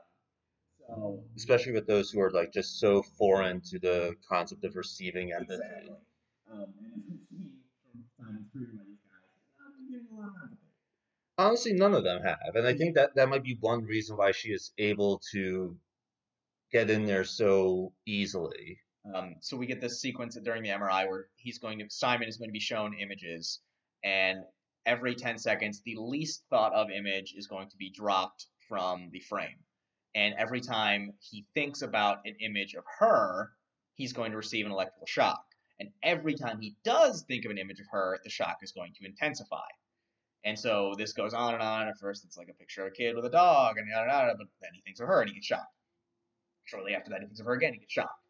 so 0.88 1.24
Especially 1.36 1.72
with 1.72 1.86
those 1.86 2.10
who 2.10 2.20
are 2.20 2.30
like 2.30 2.52
just 2.52 2.80
so 2.80 3.02
foreign 3.02 3.60
to 3.60 3.78
the 3.78 4.16
concept 4.28 4.64
of 4.64 4.74
receiving 4.76 5.32
empathy. 5.32 5.54
exactly. 5.62 5.96
Um, 6.50 6.74
and 6.82 6.92
as 6.96 7.02
we've 7.08 7.20
seen 7.30 7.52
from 7.92 8.02
Simon 8.18 8.46
Freer 8.52 8.66
by 8.74 8.82
these 8.90 8.98
guys, 9.06 9.22
been 9.78 10.00
getting 10.00 10.08
a 10.10 10.20
lot 10.20 10.28
of 10.34 10.34
empathy. 10.42 10.59
Honestly, 11.40 11.72
none 11.72 11.94
of 11.94 12.04
them 12.04 12.20
have, 12.22 12.54
and 12.54 12.66
I 12.66 12.74
think 12.74 12.96
that 12.96 13.14
that 13.14 13.30
might 13.30 13.42
be 13.42 13.56
one 13.60 13.86
reason 13.86 14.18
why 14.18 14.30
she 14.30 14.50
is 14.50 14.72
able 14.76 15.22
to 15.32 15.74
get 16.70 16.90
in 16.90 17.06
there 17.06 17.24
so 17.24 17.94
easily. 18.04 18.78
Um, 19.14 19.36
so 19.40 19.56
we 19.56 19.64
get 19.64 19.80
this 19.80 20.02
sequence 20.02 20.38
during 20.44 20.62
the 20.62 20.68
MRI 20.68 21.08
where 21.08 21.28
he's 21.36 21.58
going 21.58 21.78
to 21.78 21.86
Simon 21.88 22.28
is 22.28 22.36
going 22.36 22.50
to 22.50 22.52
be 22.52 22.60
shown 22.60 22.92
images, 22.92 23.60
and 24.04 24.40
every 24.84 25.14
10 25.14 25.38
seconds, 25.38 25.80
the 25.82 25.96
least 25.96 26.44
thought 26.50 26.74
of 26.74 26.90
image 26.90 27.32
is 27.34 27.46
going 27.46 27.70
to 27.70 27.76
be 27.78 27.88
dropped 27.88 28.46
from 28.68 29.08
the 29.10 29.20
frame. 29.20 29.60
And 30.14 30.34
every 30.36 30.60
time 30.60 31.14
he 31.20 31.46
thinks 31.54 31.80
about 31.80 32.18
an 32.26 32.36
image 32.40 32.74
of 32.74 32.84
her, 32.98 33.50
he's 33.94 34.12
going 34.12 34.32
to 34.32 34.36
receive 34.36 34.66
an 34.66 34.72
electrical 34.72 35.06
shock. 35.06 35.42
And 35.78 35.88
every 36.02 36.34
time 36.34 36.60
he 36.60 36.76
does 36.84 37.22
think 37.22 37.46
of 37.46 37.50
an 37.50 37.56
image 37.56 37.80
of 37.80 37.86
her, 37.92 38.18
the 38.24 38.28
shock 38.28 38.58
is 38.62 38.72
going 38.72 38.92
to 39.00 39.06
intensify. 39.06 39.68
And 40.44 40.58
so 40.58 40.94
this 40.96 41.12
goes 41.12 41.34
on 41.34 41.54
and 41.54 41.62
on. 41.62 41.88
At 41.88 41.98
first, 41.98 42.24
it's 42.24 42.36
like 42.36 42.48
a 42.48 42.54
picture 42.54 42.82
of 42.82 42.88
a 42.88 42.90
kid 42.90 43.14
with 43.14 43.26
a 43.26 43.30
dog, 43.30 43.76
and 43.78 43.86
yada 43.88 44.10
yada. 44.10 44.34
But 44.38 44.46
then 44.60 44.70
he 44.74 44.80
thinks 44.80 45.00
of 45.00 45.06
her, 45.06 45.20
and 45.20 45.28
he 45.28 45.34
gets 45.34 45.46
shocked. 45.46 45.74
Shortly 46.64 46.94
after 46.94 47.10
that, 47.10 47.20
he 47.20 47.26
thinks 47.26 47.40
of 47.40 47.46
her 47.46 47.52
again, 47.52 47.74
he 47.74 47.80
gets 47.80 47.92
shocked 47.92 48.20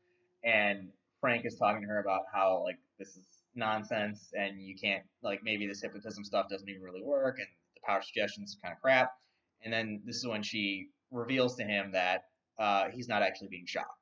and 0.44 0.88
Frank 1.20 1.44
is 1.44 1.56
talking 1.56 1.82
to 1.82 1.88
her 1.88 2.00
about 2.00 2.22
how 2.32 2.62
like 2.64 2.78
this 2.98 3.08
is 3.08 3.24
nonsense 3.54 4.32
and 4.38 4.60
you 4.62 4.74
can't 4.80 5.02
like 5.22 5.40
maybe 5.42 5.66
this 5.66 5.82
hypnotism 5.82 6.24
stuff 6.24 6.48
doesn't 6.48 6.68
even 6.68 6.82
really 6.82 7.02
work 7.02 7.36
and 7.38 7.46
the 7.74 7.80
power 7.86 8.00
suggestions 8.02 8.56
kind 8.62 8.72
of 8.72 8.80
crap. 8.80 9.12
And 9.62 9.72
then 9.72 10.00
this 10.04 10.16
is 10.16 10.26
when 10.26 10.42
she 10.42 10.88
reveals 11.10 11.56
to 11.56 11.64
him 11.64 11.92
that 11.92 12.24
uh, 12.58 12.88
he's 12.90 13.08
not 13.08 13.22
actually 13.22 13.48
being 13.48 13.66
shocked. 13.66 13.99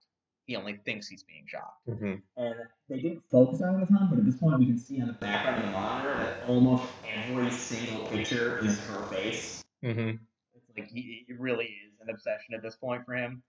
He 0.48 0.56
only 0.56 0.80
thinks 0.86 1.06
he's 1.06 1.22
being 1.22 1.44
shocked. 1.46 1.86
Mm-hmm. 1.86 2.14
And 2.38 2.54
they 2.88 3.00
didn't 3.00 3.22
focus 3.30 3.60
on 3.60 3.74
it 3.74 3.82
at 3.82 3.88
the 3.88 3.94
time, 3.94 4.08
but 4.08 4.18
at 4.18 4.24
this 4.24 4.36
point 4.36 4.58
we 4.58 4.64
can 4.64 4.78
see 4.78 4.98
on 4.98 5.08
the 5.08 5.12
background 5.12 5.62
of 5.62 5.66
the 5.66 5.72
monitor 5.72 6.16
that 6.16 6.48
almost 6.48 6.84
every 7.06 7.50
single 7.50 8.06
picture 8.06 8.58
is 8.64 8.80
her 8.86 9.02
face. 9.08 9.62
Mm-hmm. 9.84 10.16
It's 10.54 10.70
like 10.74 10.88
he, 10.90 11.26
it 11.28 11.38
really 11.38 11.66
is 11.66 12.00
an 12.00 12.08
obsession 12.08 12.54
at 12.54 12.62
this 12.62 12.76
point 12.76 13.04
for 13.04 13.12
him. 13.12 13.42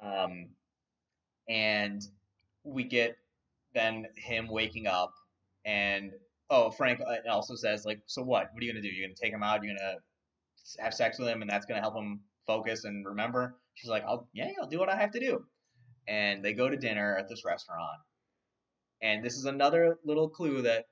Um, 0.00 0.50
and 1.48 2.06
we 2.62 2.84
get 2.84 3.16
then 3.74 4.06
him 4.16 4.46
waking 4.48 4.86
up, 4.86 5.12
and 5.64 6.12
oh, 6.50 6.70
Frank 6.70 7.00
uh, 7.00 7.28
also 7.28 7.56
says 7.56 7.84
like, 7.84 8.00
so 8.06 8.22
what? 8.22 8.48
What 8.52 8.62
are 8.62 8.64
you 8.64 8.72
gonna 8.72 8.80
do? 8.80 8.88
You're 8.88 9.08
gonna 9.08 9.16
take 9.20 9.32
him 9.32 9.42
out? 9.42 9.64
You're 9.64 9.74
gonna 9.76 9.96
have 10.78 10.94
sex 10.94 11.18
with 11.18 11.26
him, 11.26 11.42
and 11.42 11.50
that's 11.50 11.66
gonna 11.66 11.80
help 11.80 11.96
him 11.96 12.20
focus 12.46 12.84
and 12.84 13.04
remember? 13.04 13.56
She's 13.74 13.90
like, 13.90 14.04
I'll 14.04 14.28
yeah, 14.32 14.50
I'll 14.60 14.68
do 14.68 14.78
what 14.78 14.88
I 14.88 14.94
have 14.94 15.10
to 15.12 15.20
do. 15.20 15.44
And 16.08 16.44
they 16.44 16.52
go 16.52 16.68
to 16.68 16.76
dinner 16.76 17.16
at 17.16 17.28
this 17.28 17.44
restaurant, 17.44 18.00
and 19.02 19.24
this 19.24 19.36
is 19.36 19.44
another 19.44 19.98
little 20.04 20.28
clue 20.28 20.62
that 20.62 20.86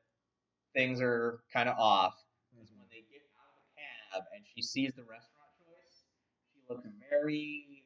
things 0.74 1.00
are 1.00 1.40
kind 1.52 1.68
of 1.68 1.76
off. 1.78 2.14
Is 2.62 2.70
when 2.76 2.86
they 2.90 3.04
get 3.10 3.22
out 3.36 3.50
of 3.50 3.62
the 3.64 4.20
cab 4.20 4.24
and 4.34 4.44
she 4.54 4.62
sees 4.62 4.92
the 4.94 5.02
restaurant 5.02 5.50
choice, 5.58 6.04
she 6.52 6.60
looks 6.68 6.86
very 7.10 7.84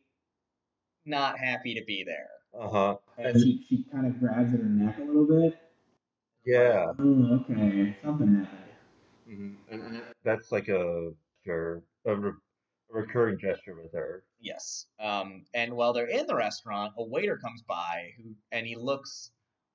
not 1.07 1.39
happy 1.39 1.75
to 1.75 1.85
be 1.87 2.05
there. 2.05 2.31
Uh 2.59 2.69
huh. 2.69 2.97
And 3.19 3.41
she, 3.41 3.65
she 3.69 3.85
kind 3.91 4.07
of 4.07 4.19
grabs 4.21 4.53
at 4.55 4.61
her 4.61 4.67
neck 4.67 4.99
a 4.99 5.05
little 5.05 5.27
bit. 5.27 5.59
Yeah. 6.45 6.93
Oh, 6.99 7.45
okay. 7.51 7.97
Something 8.05 8.35
happened. 8.35 8.49
Mm-hmm. 9.29 9.75
And, 9.75 9.83
and 9.83 10.03
that's 10.25 10.53
like 10.53 10.69
a 10.69 11.13
sure 11.45 11.83
a, 12.05 12.13
a 12.13 12.33
recurring 12.95 13.39
gesture 13.39 13.75
with 13.75 13.93
her. 13.93 14.23
Yes. 14.41 14.87
Um, 15.01 15.45
and 15.55 15.75
while 15.75 15.93
they're 15.93 16.07
in 16.07 16.27
the 16.27 16.35
restaurant, 16.37 16.95
a 16.99 17.05
waiter 17.05 17.37
comes 17.37 17.63
by 17.63 18.11
who, 18.17 18.35
and 18.53 18.67
he 18.67 18.77
looks 18.77 19.31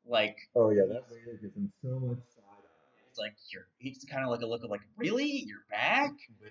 like 0.05 0.37
Oh 0.55 0.69
yeah, 0.71 0.83
that 0.87 1.03
waiter 1.11 1.37
gives 1.41 1.55
him 1.55 1.71
so 1.83 1.99
much 1.99 2.17
side 2.35 2.43
eye. 2.47 3.07
it's 3.09 3.19
like 3.19 3.33
you're. 3.51 3.67
He's 3.77 4.05
kind 4.09 4.23
of 4.23 4.31
like 4.31 4.41
a 4.41 4.47
look 4.47 4.63
of 4.63 4.69
like, 4.69 4.81
really, 4.97 5.43
you're 5.45 5.65
back? 5.69 6.11
eye. 6.11 6.49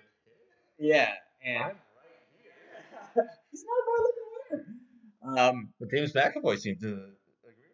Yeah. 0.77 1.11
And 1.43 1.73
he's 3.51 3.63
not 3.65 3.77
a 3.79 3.85
bad 3.85 3.99
looking 4.05 4.29
waiter. 5.33 5.39
Um, 5.49 5.69
But 5.79 5.89
James 5.91 6.13
McAvoy 6.13 6.59
seemed 6.59 6.79
to 6.81 6.87
agree 6.87 7.71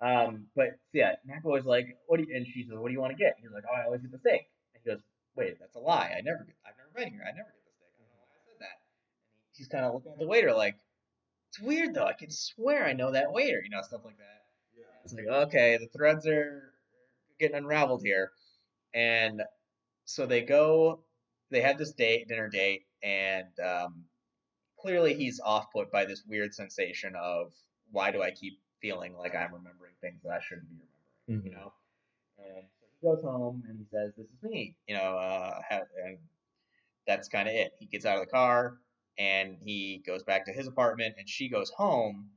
Um, 0.00 0.46
but 0.56 0.68
yeah, 0.92 1.14
McAvoy's 1.28 1.64
like, 1.66 1.96
"What 2.06 2.18
do 2.18 2.24
you?" 2.28 2.34
And 2.36 2.46
she 2.46 2.64
says, 2.64 2.76
"What 2.78 2.88
do 2.88 2.94
you 2.94 3.00
want 3.00 3.12
to 3.12 3.18
get?" 3.18 3.36
He's 3.40 3.50
like, 3.52 3.64
"Oh, 3.70 3.74
I 3.74 3.84
always 3.84 4.00
get 4.02 4.10
the 4.12 4.18
steak." 4.18 4.48
And 4.74 4.82
he 4.82 4.90
goes, 4.90 5.00
"Wait, 5.36 5.58
that's 5.60 5.74
a 5.76 5.80
lie. 5.80 6.14
I 6.16 6.20
never 6.22 6.44
get. 6.44 6.54
I've 6.66 6.76
never 6.78 6.90
been 6.94 7.12
here. 7.12 7.22
I 7.26 7.32
never 7.36 7.50
get 7.52 7.64
the 7.66 7.72
steak. 7.76 7.92
I 7.98 8.02
don't 8.02 8.08
know 8.10 8.22
why 8.24 8.32
I 8.32 8.40
said 8.48 8.58
that." 8.64 8.76
And 8.80 9.49
he's 9.60 9.68
kind 9.68 9.84
of 9.84 9.92
looking 9.92 10.12
at 10.12 10.18
the 10.18 10.26
waiter 10.26 10.54
like, 10.54 10.76
"It's 11.50 11.60
weird 11.60 11.94
though. 11.94 12.06
I 12.06 12.14
can 12.14 12.30
swear 12.30 12.86
I 12.86 12.94
know 12.94 13.12
that 13.12 13.30
waiter. 13.32 13.60
You 13.62 13.68
know, 13.70 13.82
stuff 13.82 14.02
like 14.06 14.16
that." 14.18 14.44
Yeah. 14.76 14.84
It's 15.04 15.12
like, 15.12 15.26
okay, 15.26 15.76
the 15.76 15.88
threads 15.88 16.26
are 16.26 16.72
getting 17.38 17.56
unraveled 17.58 18.02
here, 18.02 18.32
and 18.94 19.42
so 20.06 20.26
they 20.26 20.42
go. 20.42 21.04
They 21.50 21.62
have 21.62 21.78
this 21.78 21.92
date, 21.92 22.28
dinner 22.28 22.48
date, 22.48 22.86
and 23.02 23.58
um, 23.60 24.04
clearly 24.78 25.14
he's 25.14 25.40
off 25.40 25.72
put 25.72 25.92
by 25.92 26.04
this 26.06 26.24
weird 26.26 26.54
sensation 26.54 27.14
of 27.16 27.52
why 27.90 28.10
do 28.12 28.22
I 28.22 28.30
keep 28.32 28.60
feeling 28.82 29.14
like 29.16 29.34
I'm 29.34 29.54
remembering 29.54 29.94
things 30.00 30.22
that 30.24 30.32
I 30.32 30.40
shouldn't 30.40 30.68
be 30.70 30.76
remembering, 30.76 31.44
you 31.44 31.50
Mhm. 31.52 31.54
know? 31.54 31.72
And 32.38 32.68
so 32.80 32.86
he 33.00 33.06
goes 33.06 33.22
home 33.24 33.64
and 33.68 33.78
he 33.78 33.86
says, 33.86 34.14
"This 34.16 34.26
is 34.26 34.42
me," 34.42 34.76
you 34.88 34.96
know, 34.96 35.18
uh, 35.18 35.62
ha- 35.68 35.86
and 36.04 36.18
that's 37.06 37.28
kind 37.28 37.48
of 37.48 37.54
it. 37.54 37.72
He 37.78 37.86
gets 37.86 38.06
out 38.06 38.18
of 38.18 38.24
the 38.26 38.30
car 38.30 38.78
and 39.18 39.56
he 39.64 40.02
goes 40.06 40.22
back 40.22 40.44
to 40.46 40.52
his 40.52 40.66
apartment, 40.66 41.14
and 41.18 41.28
she 41.28 41.48
goes 41.48 41.70
home. 41.70 42.30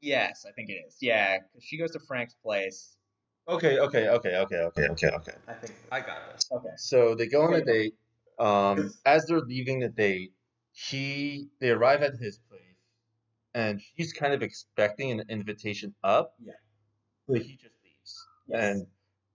Yes, 0.00 0.46
I 0.48 0.52
think 0.52 0.70
it 0.70 0.84
is. 0.86 0.96
Yeah, 1.00 1.38
'cause 1.38 1.62
she 1.62 1.76
goes 1.76 1.90
to 1.92 2.00
Frank's 2.00 2.34
place. 2.34 2.96
Okay, 3.48 3.78
okay, 3.78 4.08
okay, 4.08 4.36
okay, 4.36 4.58
okay, 4.58 4.88
okay, 4.88 5.08
okay. 5.08 5.32
I 5.48 5.54
think. 5.54 5.74
I 5.90 6.00
got 6.00 6.32
this. 6.32 6.50
Okay. 6.50 6.68
So 6.76 7.14
they 7.14 7.26
go 7.26 7.42
on 7.42 7.54
a 7.54 7.64
date. 7.64 7.94
Um, 8.38 8.94
as 9.04 9.26
they're 9.26 9.40
leaving 9.40 9.80
the 9.80 9.88
date, 9.88 10.32
he 10.72 11.48
they 11.58 11.70
arrive 11.70 12.02
at 12.02 12.14
his 12.14 12.38
place, 12.38 12.62
and 13.54 13.80
she's 13.82 14.12
kind 14.12 14.32
of 14.32 14.42
expecting 14.42 15.10
an 15.20 15.28
invitation 15.28 15.94
up. 16.04 16.34
Yeah. 16.38 16.54
But 17.26 17.42
he 17.42 17.56
just 17.56 17.74
leaves, 17.84 18.26
Yes. 18.46 18.62
and 18.76 18.86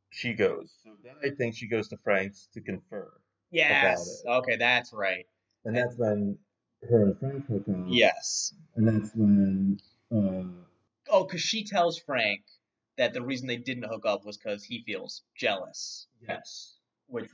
she 0.10 0.34
goes. 0.34 0.80
So 0.84 0.96
then 1.04 1.16
I 1.24 1.30
think 1.36 1.56
she 1.56 1.68
goes 1.68 1.88
to 1.90 1.98
Frank's 1.98 2.48
to 2.54 2.62
confer. 2.62 3.20
Yes. 3.52 4.24
Okay, 4.26 4.56
that's 4.56 4.92
right. 4.94 5.28
And 5.66 5.76
that's 5.76 5.96
when 5.98 6.40
her 6.90 7.04
and 7.04 7.20
Frank 7.20 7.48
hook 7.48 7.64
up. 7.70 7.86
Yes. 7.88 8.54
And 8.76 8.88
that's 8.88 9.14
when. 9.16 9.80
Uh, 10.12 10.44
oh, 11.10 11.24
because 11.24 11.42
she 11.42 11.64
tells 11.64 11.98
Frank 12.00 12.42
that 12.98 13.14
the 13.14 13.22
reason 13.22 13.48
they 13.48 13.58
didn't 13.58 13.84
hook 13.84 14.06
up 14.06 14.26
was 14.26 14.38
because 14.38 14.64
he 14.64 14.84
feels 14.86 15.24
jealous. 15.36 16.08
Yes. 16.28 16.78
Which 17.08 17.30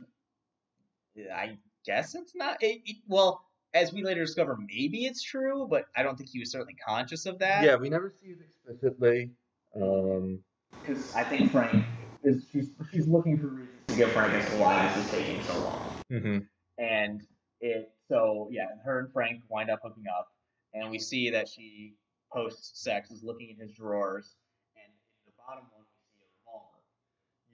I 1.34 1.58
guess 1.86 2.16
it's 2.16 2.36
not. 2.36 2.62
It, 2.62 2.82
it, 2.86 2.98
well, 3.08 3.44
as 3.74 3.94
we 3.94 4.04
later 4.04 4.22
discover, 4.22 4.58
maybe 4.58 5.06
it's 5.06 5.22
true, 5.22 5.68
but 5.70 5.86
I 5.96 6.04
don't 6.04 6.18
think 6.18 6.30
he 6.30 6.40
was 6.40 6.52
certainly 6.52 6.76
conscious 6.86 7.26
of 7.26 7.40
that. 7.40 7.64
Yeah, 7.64 7.76
we 7.76 7.90
never 7.90 8.14
see 8.22 8.32
it 8.32 8.40
explicitly. 8.46 9.32
Um, 9.76 10.40
because 10.82 11.14
I 11.16 11.24
think 11.24 11.52
Frank 11.52 11.86
is 12.24 12.46
she's 12.52 12.70
she's 12.92 13.08
looking 13.08 13.38
for 13.38 13.48
reasons 13.48 13.70
to 13.88 13.96
get 13.96 14.10
Frank 14.10 14.34
as 14.34 14.50
to 14.50 14.58
why 14.58 14.88
this 14.88 15.06
is 15.06 15.12
taking 15.12 15.44
so 15.44 15.60
long. 15.60 15.94
Mm-hmm. 16.12 16.38
And 16.78 17.22
it 17.60 17.92
so 18.12 18.50
yeah, 18.52 18.68
her 18.84 19.00
and 19.00 19.12
Frank 19.14 19.42
wind 19.50 19.70
up 19.70 19.80
hooking 19.84 20.04
up, 20.08 20.28
and 20.74 20.92
we 20.92 21.00
see 21.00 21.30
that 21.30 21.48
she 21.48 21.96
post 22.32 22.84
sex 22.84 23.10
is 23.10 23.24
looking 23.24 23.50
in 23.50 23.58
his 23.58 23.74
drawers, 23.74 24.36
and 24.76 24.92
in 24.92 25.32
the 25.32 25.34
bottom 25.40 25.64
one 25.72 25.86
we 25.88 25.96
see 26.12 26.20
a 26.20 26.28
revolver. 26.44 26.84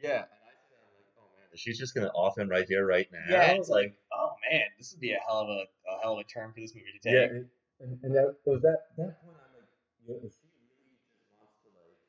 Yeah, 0.01 0.25
and 0.25 0.41
I 0.49 0.57
said, 0.65 0.81
like, 0.97 1.13
oh 1.19 1.29
man, 1.37 1.47
she's 1.55 1.77
just 1.77 1.93
gonna 1.93 2.09
off 2.15 2.37
him 2.37 2.49
right 2.49 2.65
here, 2.67 2.87
right 2.87 3.07
now. 3.11 3.19
Yeah, 3.29 3.51
it's 3.51 3.69
like, 3.69 3.93
oh 4.11 4.31
man, 4.49 4.63
this 4.79 4.93
would 4.93 4.99
be 4.99 5.11
a 5.11 5.19
hell 5.27 5.41
of 5.41 5.49
a, 5.49 5.61
a 5.61 6.01
hell 6.01 6.13
of 6.13 6.19
a 6.19 6.23
turn 6.23 6.51
for 6.53 6.59
this 6.59 6.73
movie 6.73 6.87
to 6.99 7.07
take. 7.07 7.13
Yeah, 7.13 7.37
and, 7.37 7.45
and, 7.79 7.99
and 8.01 8.15
that 8.15 8.35
was 8.45 8.61
that 8.63 8.79
that 8.97 9.21
point. 9.21 9.37
I'm 9.37 9.53
like, 9.53 9.69
you 10.01 10.13
know, 10.13 10.19
she 10.25 10.49
really 10.57 10.97
just 10.97 11.29
wants 11.37 11.53
to 11.61 11.69
like 11.77 12.01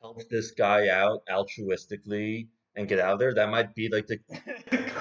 help 0.00 0.30
this 0.30 0.52
guy 0.52 0.90
out 0.90 1.26
altruistically 1.26 2.46
and 2.78 2.86
get 2.88 3.00
out 3.00 3.14
of 3.14 3.18
there, 3.18 3.34
that 3.34 3.50
might 3.50 3.74
be 3.74 3.88
like 3.88 4.06
the 4.06 4.18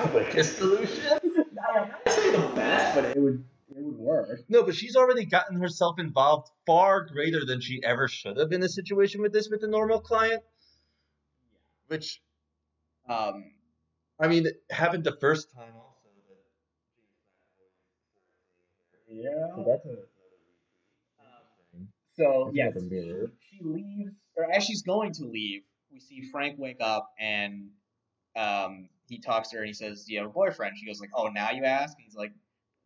quickest 0.10 0.58
solution. 0.58 1.04
I'm 1.14 1.90
not 1.90 2.10
saying 2.10 2.42
the 2.42 2.48
best, 2.56 2.96
but 2.96 3.06
it 3.06 3.20
would 3.20 3.46
it 3.70 3.84
would 3.84 3.98
work. 3.98 4.40
No, 4.50 4.64
but 4.64 4.74
she's 4.74 4.96
already 4.96 5.26
gotten 5.26 5.60
herself 5.62 6.00
involved 6.00 6.50
far 6.66 7.06
greater 7.06 7.46
than 7.46 7.62
she 7.62 7.80
ever 7.84 8.08
should 8.08 8.38
have 8.38 8.52
in 8.52 8.64
a 8.64 8.70
situation 8.70 9.22
with 9.22 9.32
this 9.32 9.48
with 9.50 9.64
a 9.64 9.68
normal 9.68 10.02
client. 10.02 10.42
Which, 11.86 12.20
um, 13.08 13.52
I 14.20 14.28
mean, 14.28 14.48
it 14.48 14.56
happened 14.72 15.04
the 15.04 15.16
first 15.22 15.54
time 15.54 15.74
also. 15.76 16.10
Yeah. 19.10 19.56
So 19.56 19.64
that's 19.68 19.86
a. 19.86 19.98
So 22.16 22.50
yeah, 22.52 22.72
she 22.74 23.60
leaves, 23.62 24.12
or 24.36 24.52
as 24.52 24.64
she's 24.64 24.82
going 24.82 25.14
to 25.14 25.26
leave, 25.26 25.62
we 25.98 26.22
see 26.22 26.30
Frank 26.30 26.60
wake 26.60 26.78
up 26.80 27.12
and 27.20 27.70
um, 28.36 28.89
he 29.08 29.20
talks 29.20 29.50
to 29.50 29.58
her 29.58 29.62
and 29.64 29.68
he 29.68 29.74
says, 29.74 30.04
"Do 30.04 30.14
you 30.14 30.20
have 30.20 30.30
a 30.30 30.34
boyfriend?" 30.34 30.78
She 30.78 30.86
goes 30.86 31.00
like, 31.00 31.10
"Oh, 31.16 31.28
now 31.28 31.52
you 31.52 31.64
ask?" 31.64 31.98
And 31.98 32.04
he's 32.06 32.16
like, 32.16 32.32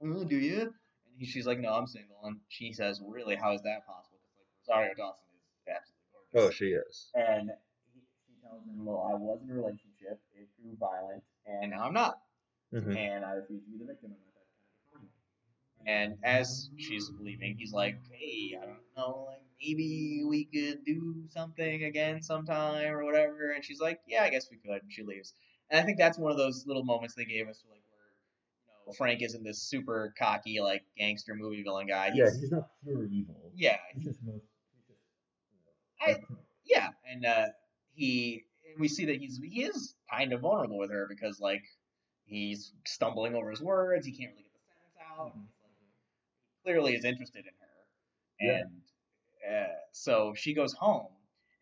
oh, 0.04 0.24
"Do 0.24 0.38
you?" 0.38 0.62
And 0.62 1.16
he, 1.18 1.26
she's 1.26 1.46
like, 1.46 1.60
"No, 1.60 1.74
I'm 1.74 1.88
single." 1.88 2.18
And 2.24 2.38
she 2.48 2.72
says, 2.74 3.02
"Really? 3.06 3.36
How 3.36 3.54
is 3.54 3.62
that 3.64 3.86
possible?" 3.86 4.18
Because 4.22 4.38
like 4.40 4.48
Rosario 4.68 4.94
Dawson 4.96 5.26
is 5.36 5.68
absolutely 5.68 6.08
gorgeous. 6.32 6.48
Oh, 6.48 6.56
she 6.56 6.68
is. 6.68 7.10
And 7.16 7.52
he, 7.94 8.02
she 8.28 8.34
tells 8.42 8.64
him, 8.64 8.86
"Well, 8.86 9.10
I 9.12 9.16
was 9.16 9.40
in 9.44 9.52
a 9.52 9.56
relationship. 9.56 10.20
It 10.36 10.48
grew 10.62 10.78
violent, 10.80 11.24
and 11.46 11.72
now 11.72 11.84
I'm 11.84 11.94
not, 11.94 12.20
mm-hmm. 12.74 12.96
and 12.96 13.26
I 13.26 13.32
refuse 13.32 13.64
to 13.64 13.72
be 13.72 13.78
the 13.78 13.86
victim 13.86 14.12
of 14.12 14.18
it." 14.18 14.31
And 15.88 16.16
as 16.24 16.70
she's 16.78 17.12
leaving, 17.20 17.56
he's 17.58 17.74
like, 17.74 17.98
"Hey, 18.12 18.58
I 18.62 18.66
don't 18.66 18.78
know, 18.96 19.26
like 19.30 19.42
maybe 19.62 20.24
we 20.28 20.46
could 20.46 20.86
do 20.86 21.24
something 21.30 21.84
again 21.84 22.22
sometime 22.22 22.94
or 22.94 23.04
whatever." 23.04 23.52
And 23.52 23.64
she's 23.64 23.80
like, 23.80 24.00
"Yeah, 24.08 24.24
I 24.24 24.30
guess 24.30 24.48
we 24.52 24.58
could." 24.58 24.84
And 24.84 24.92
she 24.92 25.04
leaves. 25.04 25.34
And 25.70 25.80
I 25.80 25.84
think 25.84 25.98
that's 25.98 26.18
one 26.18 26.32
of 26.32 26.38
those 26.38 26.66
little 26.68 26.84
moments 26.84 27.16
they 27.16 27.26
gave 27.26 27.48
us, 27.48 27.64
like 27.70 27.82
where 27.90 28.12
you 28.68 28.86
know 28.88 28.94
Frank 28.94 29.22
isn't 29.22 29.44
this 29.44 29.62
super 29.62 30.14
cocky 30.20 30.60
like 30.60 30.84
gangster 30.98 31.36
movie 31.36 31.64
villain 31.64 31.88
guy. 31.88 32.12
He's, 32.12 32.18
yeah, 32.18 32.40
he's 32.40 32.52
not 32.52 32.68
pure 32.84 33.06
evil. 33.08 33.52
Yeah, 33.56 33.78
he's 33.94 34.06
just 34.06 34.20
most. 34.24 34.44
He's 34.76 34.88
just, 34.88 35.02
you 36.06 36.14
I, 36.14 36.18
yeah, 36.66 36.90
and 37.10 37.26
uh, 37.26 37.48
he 37.94 38.44
and 38.70 38.80
we 38.80 38.88
see 38.88 39.06
that 39.06 39.18
he's 39.18 39.40
he 39.44 39.64
is 39.64 39.96
kind 40.12 40.34
of 40.34 40.42
vulnerable 40.42 40.78
with 40.78 40.92
her 40.92 41.08
because 41.10 41.40
like 41.40 41.64
he's 42.26 42.74
stumbling 42.86 43.36
over 43.36 43.50
his 43.50 43.62
words. 43.62 44.06
He 44.06 44.12
can't 44.12 44.32
really 44.32 44.44
get 44.44 44.54
the 44.54 44.60
sentence 44.68 45.20
out. 45.20 45.30
Mm-hmm 45.30 45.61
clearly 46.64 46.96
is 46.96 47.06
interested 47.06 47.46
in 47.46 47.54
her. 47.60 48.54
And 48.54 48.82
yeah. 49.44 49.62
uh, 49.62 49.76
so 49.92 50.34
she 50.36 50.54
goes 50.54 50.74
home, 50.74 51.08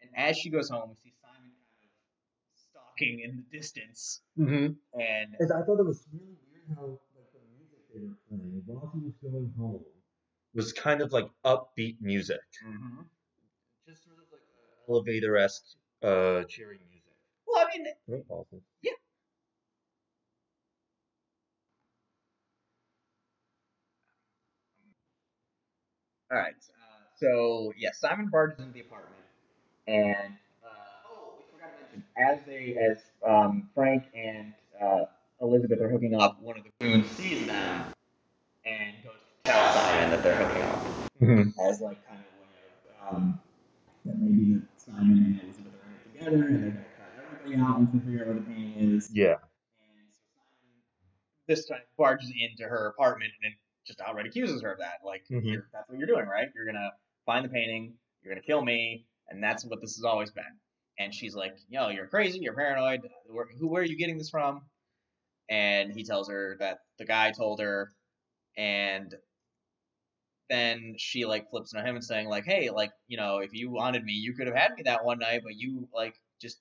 and 0.02 0.10
as 0.16 0.38
she 0.38 0.50
goes 0.50 0.70
home, 0.70 0.90
we 0.90 0.96
see 0.96 1.14
Simon 1.22 1.52
kind 1.52 1.84
of 1.84 2.60
stalking 2.70 3.20
in 3.20 3.36
the 3.36 3.58
distance. 3.58 4.22
Mm-hmm. 4.40 5.00
And 5.00 5.36
I 5.42 5.62
thought 5.66 5.80
it 5.80 5.86
was 5.86 6.06
really 6.14 6.38
weird 6.52 6.78
how 6.78 6.86
like 6.86 7.00
the 7.34 7.40
music 7.58 7.80
they 7.94 8.00
were 8.02 8.16
playing 8.30 8.64
while 8.66 8.92
he 8.94 9.06
was 9.06 9.16
going 9.22 9.52
home 9.58 9.84
was 10.56 10.74
kind 10.74 11.02
of 11.02 11.12
like 11.12 11.30
upbeat 11.46 11.98
music, 12.02 12.42
mm-hmm. 12.66 13.02
just 13.88 14.04
sort 14.06 14.18
of 14.18 14.26
like 14.32 14.42
elevator 14.90 15.38
esque 15.38 15.64
uh, 16.02 16.44
cheering 16.44 16.80
music. 16.90 17.14
Well, 17.46 17.66
I 17.66 17.78
mean, 17.78 18.24
awesome. 18.30 18.62
yeah, 18.82 18.94
All 26.32 26.38
right. 26.38 26.54
Uh, 26.54 27.00
so 27.20 27.74
yeah, 27.78 27.90
Simon 27.94 28.28
barges 28.28 28.60
into 28.60 28.74
the 28.74 28.82
apartment, 28.82 29.16
and 29.88 30.34
uh, 30.64 30.70
oh, 31.12 31.34
we 31.38 31.44
forgot 31.52 31.72
to 31.76 31.84
mention 31.84 32.04
as 32.18 32.40
they 32.46 32.78
as 32.80 32.98
um, 33.28 33.70
Frank 33.74 34.04
and 34.14 34.54
uh, 34.82 35.06
Elizabeth 35.42 35.82
are 35.82 35.90
hooking 35.90 36.14
up, 36.16 36.40
one 36.42 36.58
of 36.58 36.64
the 36.64 36.70
goons 36.80 37.08
sees 37.12 37.48
them 37.48 37.86
and 38.66 38.94
goes 39.04 39.14
to 39.14 39.52
tell 39.52 39.74
Simon 39.74 40.10
that 40.12 40.24
they're 40.24 40.36
hooking 40.36 40.62
up, 40.62 40.84
mm-hmm. 41.22 41.60
as 41.68 41.82
like 41.82 42.08
kind 42.08 42.20
of 42.20 42.26
way 42.40 43.10
of 43.10 43.16
um, 43.16 43.40
that 44.06 44.20
maybe 44.20 44.54
that 44.54 44.68
Simon 44.78 45.18
and 45.18 45.42
Elizabeth 45.42 45.74
are 45.74 46.14
together, 46.14 46.48
and 46.48 46.64
they're 46.64 46.72
gonna 46.72 46.86
cut 46.98 47.26
everybody 47.26 47.62
out 47.62 47.78
once 47.80 47.90
they 47.94 48.00
figure 48.00 48.22
out 48.22 48.28
where 48.28 48.36
the 48.36 48.42
painting 48.42 48.96
is. 48.96 49.10
Yeah. 49.12 49.42
And 49.82 50.08
so 50.14 50.22
Simon 50.38 50.78
this 51.48 51.66
time 51.66 51.82
barges 51.98 52.32
into 52.32 52.70
her 52.70 52.88
apartment 52.88 53.32
and 53.44 53.54
just 53.90 54.02
outright 54.02 54.28
accuses 54.28 54.62
her 54.62 54.72
of 54.72 54.78
that. 54.78 55.00
Like, 55.04 55.24
mm-hmm. 55.30 55.56
that's 55.74 55.90
what 55.90 55.98
you're 55.98 56.08
doing, 56.08 56.28
right? 56.28 56.48
You're 56.56 56.66
gonna 56.66 56.92
find 57.26 57.44
the 57.44 57.50
painting, 57.50 57.96
you're 58.22 58.34
gonna 58.34 58.46
kill 58.46 58.64
me, 58.64 59.06
and 59.28 59.44
that's 59.44 59.66
what 59.66 59.82
this 59.82 59.96
has 59.96 60.06
always 60.06 60.32
been. 60.32 60.44
And 61.00 61.14
she's 61.14 61.36
like, 61.36 61.58
"Yo, 61.70 61.90
you're 61.90 62.08
crazy, 62.08 62.40
you're 62.40 62.54
paranoid. 62.54 63.02
Where, 63.26 63.48
who, 63.60 63.68
where 63.68 63.82
are 63.82 63.86
you 63.86 63.98
getting 63.98 64.18
this 64.18 64.30
from?" 64.30 64.62
And 65.50 65.92
he 65.92 66.04
tells 66.04 66.30
her 66.30 66.56
that 66.60 66.80
the 67.00 67.06
guy 67.06 67.32
told 67.32 67.60
her, 67.60 67.94
and 68.56 69.14
then 70.50 70.96
she 70.98 71.26
like 71.26 71.50
flips 71.50 71.74
on 71.74 71.86
him 71.86 71.96
and 71.96 72.04
saying 72.04 72.28
like, 72.28 72.46
"Hey, 72.46 72.70
like, 72.70 72.92
you 73.08 73.18
know, 73.18 73.40
if 73.40 73.54
you 73.54 73.72
wanted 73.72 74.04
me, 74.04 74.14
you 74.14 74.34
could 74.34 74.48
have 74.48 74.56
had 74.56 74.74
me 74.76 74.84
that 74.84 75.04
one 75.04 75.20
night, 75.20 75.42
but 75.44 75.56
you 75.56 75.88
like 75.94 76.16
just 76.40 76.60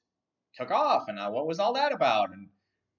took 0.54 0.70
off, 0.70 1.08
and 1.08 1.18
uh, 1.18 1.30
what 1.30 1.46
was 1.46 1.58
all 1.58 1.74
that 1.74 1.92
about?" 1.92 2.30
And 2.30 2.48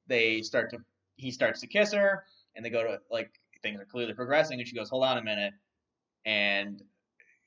they 0.08 0.44
start 0.44 0.70
to, 0.72 0.78
he 1.16 1.32
starts 1.32 1.62
to 1.62 1.68
kiss 1.68 1.94
her, 1.94 2.26
and 2.56 2.64
they 2.64 2.70
go 2.70 2.84
to 2.84 3.00
like 3.10 3.32
things 3.62 3.80
are 3.80 3.86
clearly 3.86 4.14
progressing, 4.14 4.60
and 4.60 4.68
she 4.68 4.76
goes, 4.76 4.90
"Hold 4.90 5.04
on 5.04 5.18
a 5.18 5.24
minute," 5.24 5.54
and 6.26 6.82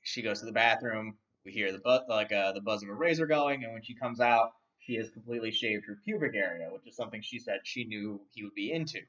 she 0.01 0.21
goes 0.21 0.39
to 0.39 0.45
the 0.45 0.51
bathroom. 0.51 1.17
We 1.45 1.51
hear 1.51 1.71
the 1.71 1.79
bu- 1.79 2.09
like 2.09 2.31
uh, 2.31 2.53
the 2.53 2.61
buzz 2.61 2.83
of 2.83 2.89
a 2.89 2.93
razor 2.93 3.25
going, 3.25 3.63
and 3.63 3.73
when 3.73 3.83
she 3.83 3.95
comes 3.95 4.19
out, 4.19 4.51
she 4.79 4.95
has 4.95 5.09
completely 5.09 5.51
shaved 5.51 5.85
her 5.85 5.99
pubic 6.03 6.35
area, 6.35 6.69
which 6.71 6.87
is 6.87 6.95
something 6.95 7.21
she 7.21 7.39
said 7.39 7.59
she 7.63 7.85
knew 7.85 8.21
he 8.33 8.43
would 8.43 8.55
be 8.55 8.71
into. 8.71 8.99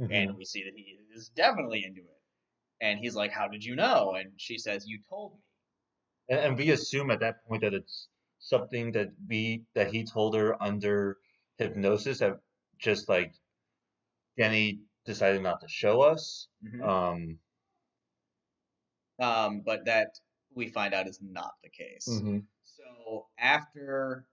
Mm-hmm. 0.00 0.12
And 0.12 0.36
we 0.36 0.44
see 0.44 0.64
that 0.64 0.72
he 0.74 0.98
is 1.14 1.28
definitely 1.28 1.84
into 1.84 2.00
it. 2.00 2.20
And 2.80 2.98
he's 2.98 3.14
like, 3.14 3.30
"How 3.30 3.48
did 3.48 3.64
you 3.64 3.76
know?" 3.76 4.14
And 4.18 4.32
she 4.36 4.58
says, 4.58 4.86
"You 4.86 4.98
told 5.08 5.34
me." 5.34 5.38
And, 6.28 6.40
and 6.40 6.58
we 6.58 6.70
assume 6.70 7.10
at 7.10 7.20
that 7.20 7.44
point 7.46 7.62
that 7.62 7.74
it's 7.74 8.08
something 8.38 8.92
that 8.92 9.12
we 9.28 9.64
that 9.74 9.90
he 9.90 10.04
told 10.04 10.34
her 10.34 10.60
under 10.62 11.18
hypnosis 11.58 12.18
that 12.18 12.40
just 12.78 13.08
like 13.08 13.34
Jenny 14.38 14.80
decided 15.04 15.42
not 15.42 15.60
to 15.60 15.68
show 15.68 16.00
us. 16.00 16.48
Mm-hmm. 16.64 16.88
Um, 16.88 17.38
um, 19.20 19.62
but 19.64 19.84
that 19.86 20.18
we 20.54 20.68
find 20.68 20.94
out 20.94 21.06
is 21.06 21.20
not 21.22 21.52
the 21.62 21.70
case. 21.70 22.08
Mm-hmm. 22.10 22.38
So 22.64 23.26
after 23.38 24.26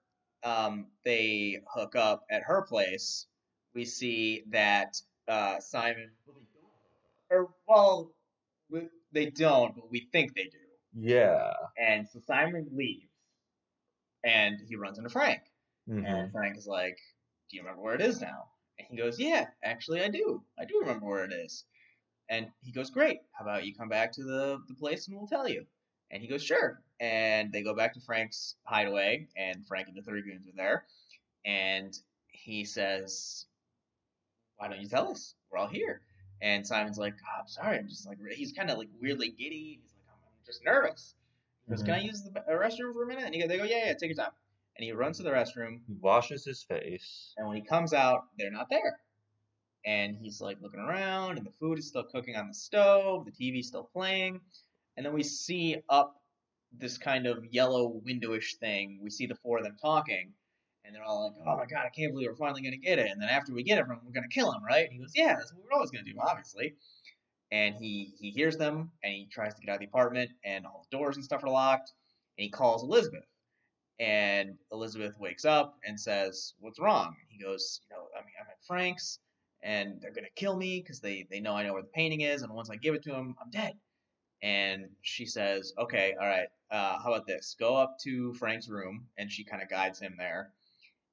um, 0.44 0.88
they 1.06 1.62
hook 1.74 1.96
up 1.96 2.24
at 2.30 2.44
her 2.44 2.64
place, 2.64 3.28
we 3.74 3.86
see 3.86 4.44
that 4.50 4.96
uh, 5.28 5.60
Simon, 5.60 6.12
or 7.30 7.50
well, 7.68 8.12
we, 8.70 8.88
they 9.12 9.28
don't, 9.28 9.76
but 9.76 9.90
we 9.90 10.08
think 10.12 10.36
they 10.36 10.44
do. 10.44 10.58
Yeah. 10.94 11.54
And 11.78 12.08
so 12.08 12.20
Simon 12.26 12.68
leaves, 12.74 13.08
and 14.24 14.60
he 14.68 14.76
runs 14.76 14.98
into 14.98 15.10
Frank, 15.10 15.42
mm-hmm. 15.90 16.06
and 16.06 16.32
Frank 16.32 16.58
is 16.58 16.68
like, 16.68 16.98
"Do 17.50 17.58
you 17.58 17.64
remember 17.64 17.82
where 17.82 17.96
it 17.96 18.02
is 18.02 18.20
now?" 18.20 18.46
And 18.90 18.98
he 19.00 19.04
goes, 19.04 19.20
Yeah, 19.20 19.48
actually, 19.64 20.02
I 20.04 20.10
do. 20.10 20.44
I 20.60 20.66
do 20.66 20.80
remember 20.80 21.06
where 21.06 21.26
it 21.26 21.34
is. 21.34 21.66
And 22.30 22.52
he 22.62 22.72
goes, 22.72 22.90
Great. 22.90 23.20
How 23.34 23.44
about 23.46 23.66
you 23.66 23.76
come 23.76 23.90
back 23.90 24.12
to 24.14 24.24
the, 24.24 24.62
the 24.68 24.76
place 24.76 25.08
and 25.08 25.18
we'll 25.18 25.28
tell 25.28 25.48
you? 25.48 25.66
And 26.12 26.22
he 26.22 26.28
goes, 26.28 26.44
Sure. 26.44 26.82
And 27.00 27.52
they 27.52 27.64
go 27.64 27.76
back 27.76 27.94
to 27.94 28.02
Frank's 28.02 28.56
hideaway, 28.64 29.28
and 29.36 29.66
Frank 29.68 29.88
and 29.88 29.98
the 29.98 30.02
three 30.04 30.22
goons 30.22 30.48
are 30.48 30.56
there. 30.56 30.86
And 31.46 31.98
he 32.28 32.66
says, 32.66 33.48
"Why 34.58 34.68
don't 34.68 34.82
you 34.82 34.88
tell 34.88 35.10
us? 35.12 35.36
We're 35.50 35.58
all 35.60 35.68
here." 35.68 36.02
And 36.42 36.66
Simon's 36.66 36.98
like, 36.98 37.16
oh, 37.22 37.40
"I'm 37.42 37.48
sorry, 37.48 37.78
I'm 37.80 37.88
just 37.90 38.08
like 38.08 38.18
he's 38.36 38.54
kind 38.54 38.70
of 38.70 38.78
like 38.78 38.90
weirdly 39.00 39.30
giddy. 39.30 39.80
He's 39.82 39.92
like, 39.98 40.06
I'm 40.16 40.46
just 40.46 40.64
nervous." 40.64 41.16
He 41.66 41.72
goes, 41.72 41.84
"Can 41.84 41.96
I 41.96 42.00
Mm-hmm. 42.00 42.02
use 42.02 42.24
the 42.24 42.32
restroom 42.32 42.94
for 42.94 43.04
a 43.04 43.08
minute?" 43.08 43.26
And 43.26 43.36
he 43.36 43.42
go, 43.42 43.48
they 43.48 43.58
go, 43.58 43.64
"Yeah, 43.64 43.88
yeah, 43.88 43.94
take 43.94 44.16
your 44.16 44.16
time." 44.16 44.32
And 44.78 44.86
he 44.86 44.92
runs 44.94 45.18
to 45.18 45.24
the 45.24 45.32
restroom, 45.32 45.82
He 45.88 45.94
washes 46.00 46.46
his 46.46 46.64
face. 46.64 47.34
and 47.38 47.48
when 47.48 47.58
he 47.58 47.64
comes 47.64 47.94
out, 47.94 48.24
they're 48.38 48.52
not 48.52 48.70
there. 48.70 49.00
And 49.86 50.18
he's 50.18 50.40
like 50.42 50.62
looking 50.62 50.80
around, 50.80 51.38
and 51.38 51.46
the 51.46 51.52
food 51.52 51.78
is 51.80 51.88
still 51.88 52.04
cooking 52.04 52.36
on 52.36 52.48
the 52.48 52.54
stove, 52.54 53.26
the 53.26 53.32
TV's 53.32 53.68
still 53.68 53.90
playing. 53.94 54.40
And 54.96 55.06
then 55.06 55.14
we 55.14 55.24
see 55.24 55.78
up 55.90 56.22
this 56.72 56.98
kind 56.98 57.26
of 57.28 57.44
yellow 57.52 58.00
windowish 58.08 58.56
thing. 58.60 59.00
We 59.04 59.10
see 59.10 59.26
the 59.26 59.36
four 59.36 59.58
of 59.58 59.64
them 59.64 59.76
talking, 59.82 60.34
and 60.86 60.96
they're 60.96 61.04
all 61.04 61.26
like, 61.26 61.34
"Oh 61.46 61.58
my 61.58 61.66
god, 61.66 61.86
I 61.86 61.90
can't 61.90 62.14
believe 62.14 62.30
we're 62.30 62.36
finally 62.36 62.62
gonna 62.62 62.78
get 62.78 63.00
it!" 63.00 63.12
And 63.12 63.22
then 63.22 63.30
after 63.30 63.54
we 63.54 63.64
get 63.64 63.78
it 63.80 63.86
from 63.86 63.98
him, 63.98 64.06
we're 64.06 64.14
gonna 64.14 64.28
kill 64.30 64.52
him, 64.52 64.64
right? 64.64 64.86
And 64.86 64.94
he 64.94 65.00
goes, 65.00 65.12
"Yeah, 65.16 65.36
that's 65.36 65.54
what 65.54 65.64
we're 65.64 65.74
always 65.74 65.92
gonna 65.92 66.06
do, 66.06 66.18
obviously." 66.20 66.76
And 67.52 67.76
he 67.76 68.14
he 68.20 68.32
hears 68.32 68.58
them, 68.58 68.92
and 69.04 69.14
he 69.14 69.26
tries 69.28 69.54
to 69.56 69.62
get 69.62 69.70
out 69.70 69.76
of 69.76 69.80
the 69.82 69.88
apartment, 69.88 70.32
and 70.44 70.66
all 70.66 70.86
the 70.90 70.98
doors 70.98 71.18
and 71.18 71.26
stuff 71.26 71.44
are 71.44 71.50
locked. 71.50 71.92
And 72.38 72.44
he 72.44 72.50
calls 72.50 72.84
Elizabeth, 72.84 73.26
and 74.02 74.58
Elizabeth 74.72 75.18
wakes 75.20 75.46
up 75.46 75.78
and 75.86 76.00
says, 76.00 76.56
"What's 76.60 76.80
wrong?" 76.80 77.16
And 77.22 77.30
he 77.30 77.38
goes, 77.38 77.82
"You 77.88 77.96
know, 77.96 78.08
I 78.18 78.22
mean, 78.22 78.34
I'm 78.40 78.48
at 78.50 78.66
Frank's, 78.66 79.20
and 79.62 80.02
they're 80.02 80.12
gonna 80.12 80.28
kill 80.36 80.58
me 80.58 80.82
because 80.82 81.00
they 81.00 81.28
they 81.30 81.40
know 81.40 81.56
I 81.56 81.64
know 81.64 81.74
where 81.74 81.84
the 81.84 81.88
painting 81.90 82.22
is, 82.22 82.42
and 82.42 82.52
once 82.52 82.72
I 82.72 82.78
give 82.78 82.96
it 82.96 83.04
to 83.04 83.12
them, 83.12 83.36
I'm 83.40 83.52
dead." 83.52 83.80
And 84.42 84.90
she 85.02 85.28
says, 85.28 85.74
"Okay, 85.78 86.16
all 86.20 86.28
right. 86.28 86.50
Uh, 86.72 87.00
how 87.00 87.14
about 87.14 87.28
this? 87.28 87.56
Go 87.60 87.76
up 87.76 88.00
to 88.00 88.34
Frank's 88.34 88.68
room," 88.68 89.08
and 89.18 89.32
she 89.32 89.44
kind 89.44 89.62
of 89.62 89.70
guides 89.70 90.00
him 90.00 90.16
there. 90.18 90.52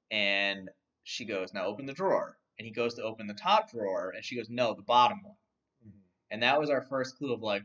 And 0.09 0.69
she 1.03 1.25
goes, 1.25 1.53
"Now 1.53 1.65
open 1.65 1.85
the 1.85 1.93
drawer." 1.93 2.39
And 2.57 2.65
he 2.65 2.71
goes 2.71 2.95
to 2.95 3.03
open 3.03 3.27
the 3.27 3.35
top 3.35 3.71
drawer, 3.71 4.09
and 4.09 4.25
she 4.25 4.35
goes, 4.35 4.49
"No, 4.49 4.73
the 4.73 4.81
bottom 4.81 5.21
one." 5.23 5.37
And 6.31 6.43
that 6.43 6.59
was 6.59 6.69
our 6.69 6.81
first 6.81 7.17
clue 7.17 7.33
of 7.33 7.41
like, 7.41 7.63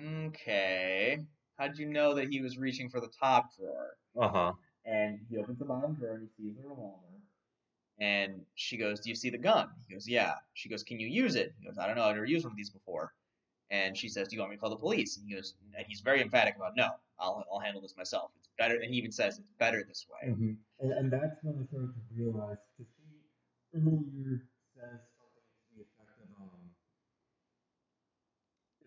okay, 0.00 1.18
how'd 1.58 1.78
you 1.78 1.86
know 1.86 2.14
that 2.14 2.28
he 2.28 2.40
was 2.40 2.58
reaching 2.58 2.88
for 2.88 3.00
the 3.00 3.10
top 3.20 3.50
drawer? 3.56 3.96
Uh 4.20 4.28
huh. 4.28 4.52
And 4.84 5.18
he 5.30 5.38
opens 5.38 5.58
the 5.58 5.64
bottom 5.64 5.94
drawer 5.94 6.14
and 6.14 6.28
he 6.28 6.42
sees 6.42 6.56
the 6.56 6.68
revolver. 6.68 6.98
And 8.00 8.42
she 8.54 8.76
goes, 8.76 9.00
Do 9.00 9.08
you 9.08 9.14
see 9.14 9.30
the 9.30 9.38
gun? 9.38 9.68
He 9.86 9.94
goes, 9.94 10.08
Yeah. 10.08 10.34
She 10.54 10.68
goes, 10.68 10.82
Can 10.82 10.98
you 10.98 11.06
use 11.06 11.36
it? 11.36 11.54
He 11.58 11.66
goes, 11.66 11.78
I 11.78 11.86
don't 11.86 11.96
know, 11.96 12.04
I've 12.04 12.14
never 12.14 12.26
used 12.26 12.44
one 12.44 12.52
of 12.52 12.56
these 12.56 12.70
before. 12.70 13.12
And 13.70 13.96
she 13.96 14.08
says, 14.08 14.28
Do 14.28 14.36
you 14.36 14.40
want 14.40 14.50
me 14.50 14.56
to 14.56 14.60
call 14.60 14.70
the 14.70 14.76
police? 14.76 15.16
And 15.16 15.26
he 15.28 15.34
goes, 15.34 15.54
and 15.76 15.86
he's 15.88 16.00
very 16.00 16.20
emphatic 16.20 16.56
about 16.56 16.72
no, 16.76 16.88
I'll 17.18 17.44
I'll 17.50 17.60
handle 17.60 17.80
this 17.80 17.94
myself. 17.96 18.30
It's 18.38 18.48
better 18.58 18.74
and 18.74 18.92
he 18.92 18.98
even 18.98 19.12
says 19.12 19.38
it's 19.38 19.52
better 19.58 19.84
this 19.86 20.06
way. 20.10 20.32
Mm-hmm. 20.32 20.52
And, 20.80 20.92
and 20.92 21.12
that's 21.12 21.36
when 21.42 21.56
I 21.62 21.66
started 21.66 21.94
to 21.94 22.22
realize 22.22 22.58
because 22.76 22.92
he 22.98 23.78
earlier 23.78 24.42
says 24.74 25.00
something 25.16 25.46
to 25.46 25.76
the 25.76 25.82
effect 25.82 26.18
of 26.20 26.42
um, 26.42 26.70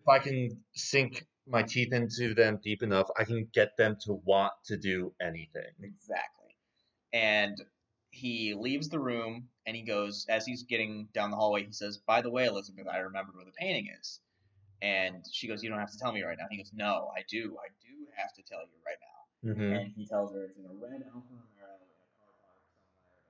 If 0.00 0.08
I 0.08 0.18
can 0.18 0.62
sink 0.74 1.26
my 1.48 1.62
teeth 1.62 1.92
into 1.92 2.34
them 2.34 2.60
deep 2.62 2.82
enough, 2.82 3.08
I 3.18 3.24
can 3.24 3.48
get 3.52 3.76
them 3.76 3.96
to 4.04 4.14
want 4.24 4.52
to 4.66 4.76
do 4.76 5.12
anything. 5.20 5.72
Exactly. 5.82 6.54
And 7.12 7.60
he 8.10 8.54
leaves 8.54 8.88
the 8.88 8.98
room 8.98 9.48
and 9.66 9.76
he 9.76 9.82
goes, 9.82 10.26
as 10.28 10.44
he's 10.46 10.62
getting 10.62 11.08
down 11.12 11.30
the 11.30 11.36
hallway, 11.36 11.64
he 11.64 11.72
says, 11.72 11.98
By 11.98 12.20
the 12.22 12.30
way, 12.30 12.46
Elizabeth, 12.46 12.86
I 12.92 12.98
remembered 12.98 13.36
where 13.36 13.44
the 13.44 13.52
painting 13.52 13.88
is. 13.98 14.20
And 14.82 15.24
she 15.32 15.48
goes, 15.48 15.62
You 15.62 15.70
don't 15.70 15.78
have 15.78 15.92
to 15.92 15.98
tell 15.98 16.12
me 16.12 16.22
right 16.22 16.36
now. 16.38 16.44
And 16.44 16.52
he 16.52 16.58
goes, 16.58 16.72
No, 16.74 17.10
I 17.16 17.22
do. 17.28 17.56
I 17.58 17.68
do 17.80 18.06
have 18.16 18.32
to 18.34 18.42
tell 18.42 18.60
you 18.60 18.78
right 18.86 18.96
now. 19.00 19.52
Mm-hmm. 19.52 19.72
And 19.74 19.92
he 19.96 20.06
tells 20.06 20.32
her 20.32 20.44
it's 20.44 20.58
in 20.58 20.64
a 20.64 20.74
red 20.74 21.02
Alfa 21.14 21.26
Romeo 21.30 21.68
in 21.78 21.88
a 21.88 22.08
car 22.18 22.32
park 22.42 22.62
somewhere 22.74 23.20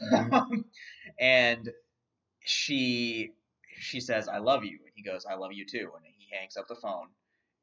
that 0.00 0.40
I 0.40 0.40
can't 0.40 0.50
pronounce. 0.50 0.64
and 1.20 1.72
she 2.44 3.32
she 3.80 4.00
says, 4.00 4.28
I 4.28 4.38
love 4.38 4.64
you. 4.64 4.78
And 4.84 4.92
he 4.94 5.02
goes, 5.02 5.26
I 5.26 5.34
love 5.34 5.52
you 5.52 5.64
too. 5.64 5.90
And 5.96 6.04
he 6.04 6.28
hangs 6.36 6.56
up 6.56 6.66
the 6.68 6.74
phone 6.76 7.08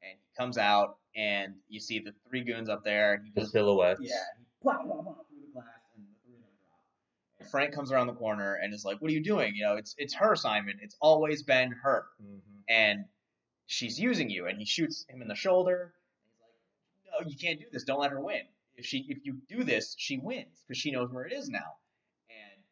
and 0.02 0.12
he 0.18 0.36
comes 0.36 0.58
out 0.58 0.96
and 1.16 1.54
you 1.68 1.80
see 1.80 1.98
the 1.98 2.12
three 2.28 2.42
goons 2.42 2.68
up 2.68 2.84
there. 2.84 3.14
And 3.14 3.24
he 3.24 3.30
The 3.34 3.40
just 3.42 3.52
silhouettes. 3.52 4.00
yeah, 4.02 4.10
plop, 4.62 4.84
plop, 4.84 5.04
plop 5.04 5.26
through 5.28 5.40
the 5.46 5.52
glass, 5.52 5.64
and 5.96 6.04
the 6.04 6.14
three 6.24 6.34
of 6.34 6.40
them 6.40 6.50
drop. 6.62 7.40
And 7.40 7.48
Frank 7.50 7.74
comes 7.74 7.90
around 7.92 8.06
the 8.08 8.14
corner 8.14 8.54
and 8.62 8.72
is 8.74 8.84
like, 8.84 9.00
"What 9.00 9.10
are 9.10 9.14
you 9.14 9.22
doing? 9.22 9.54
You 9.56 9.64
know, 9.64 9.76
it's 9.76 9.94
it's 9.98 10.14
her, 10.14 10.34
Simon. 10.36 10.78
It's 10.82 10.96
always 11.00 11.42
been 11.42 11.72
her, 11.82 12.06
Mm-hmm. 12.22 12.58
and 12.68 13.04
she's 13.66 13.98
using 13.98 14.28
you." 14.30 14.46
And 14.46 14.58
he 14.58 14.64
shoots 14.64 15.04
him 15.08 15.22
in 15.22 15.28
the 15.28 15.34
shoulder. 15.34 15.94
And 16.20 16.22
he's 16.24 16.40
like, 16.42 17.24
"No, 17.24 17.30
you 17.30 17.36
can't 17.36 17.58
do 17.58 17.66
this. 17.72 17.84
Don't 17.84 18.00
let 18.00 18.10
her 18.12 18.20
win. 18.20 18.42
If 18.76 18.86
she 18.86 19.06
if 19.08 19.18
you 19.24 19.38
do 19.48 19.64
this, 19.64 19.94
she 19.98 20.18
wins 20.18 20.64
because 20.66 20.78
she 20.80 20.90
knows 20.90 21.10
where 21.10 21.24
it 21.24 21.32
is 21.32 21.48
now." 21.48 21.76
And 22.30 22.62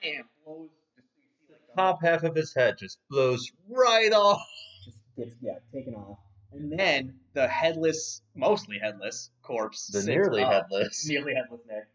he 0.00 0.20
blows. 0.44 0.70
Just, 0.96 1.08
you 1.16 1.22
see, 1.38 1.52
like, 1.52 1.57
the 1.57 1.57
Top 1.76 2.02
half 2.02 2.22
of 2.24 2.34
his 2.34 2.52
head 2.54 2.76
just 2.78 2.98
blows 3.10 3.50
right 3.68 4.12
off. 4.12 4.42
just 4.84 4.98
gets 5.16 5.34
yeah 5.40 5.58
taken 5.72 5.94
off. 5.94 6.18
And 6.52 6.72
then 6.78 7.14
the 7.34 7.46
headless, 7.46 8.22
mostly 8.34 8.78
headless 8.78 9.30
corpse, 9.42 9.86
The 9.88 10.02
nearly 10.04 10.42
up. 10.42 10.52
headless. 10.64 11.06
nearly 11.06 11.34
headless 11.34 11.60
Nick, 11.68 11.86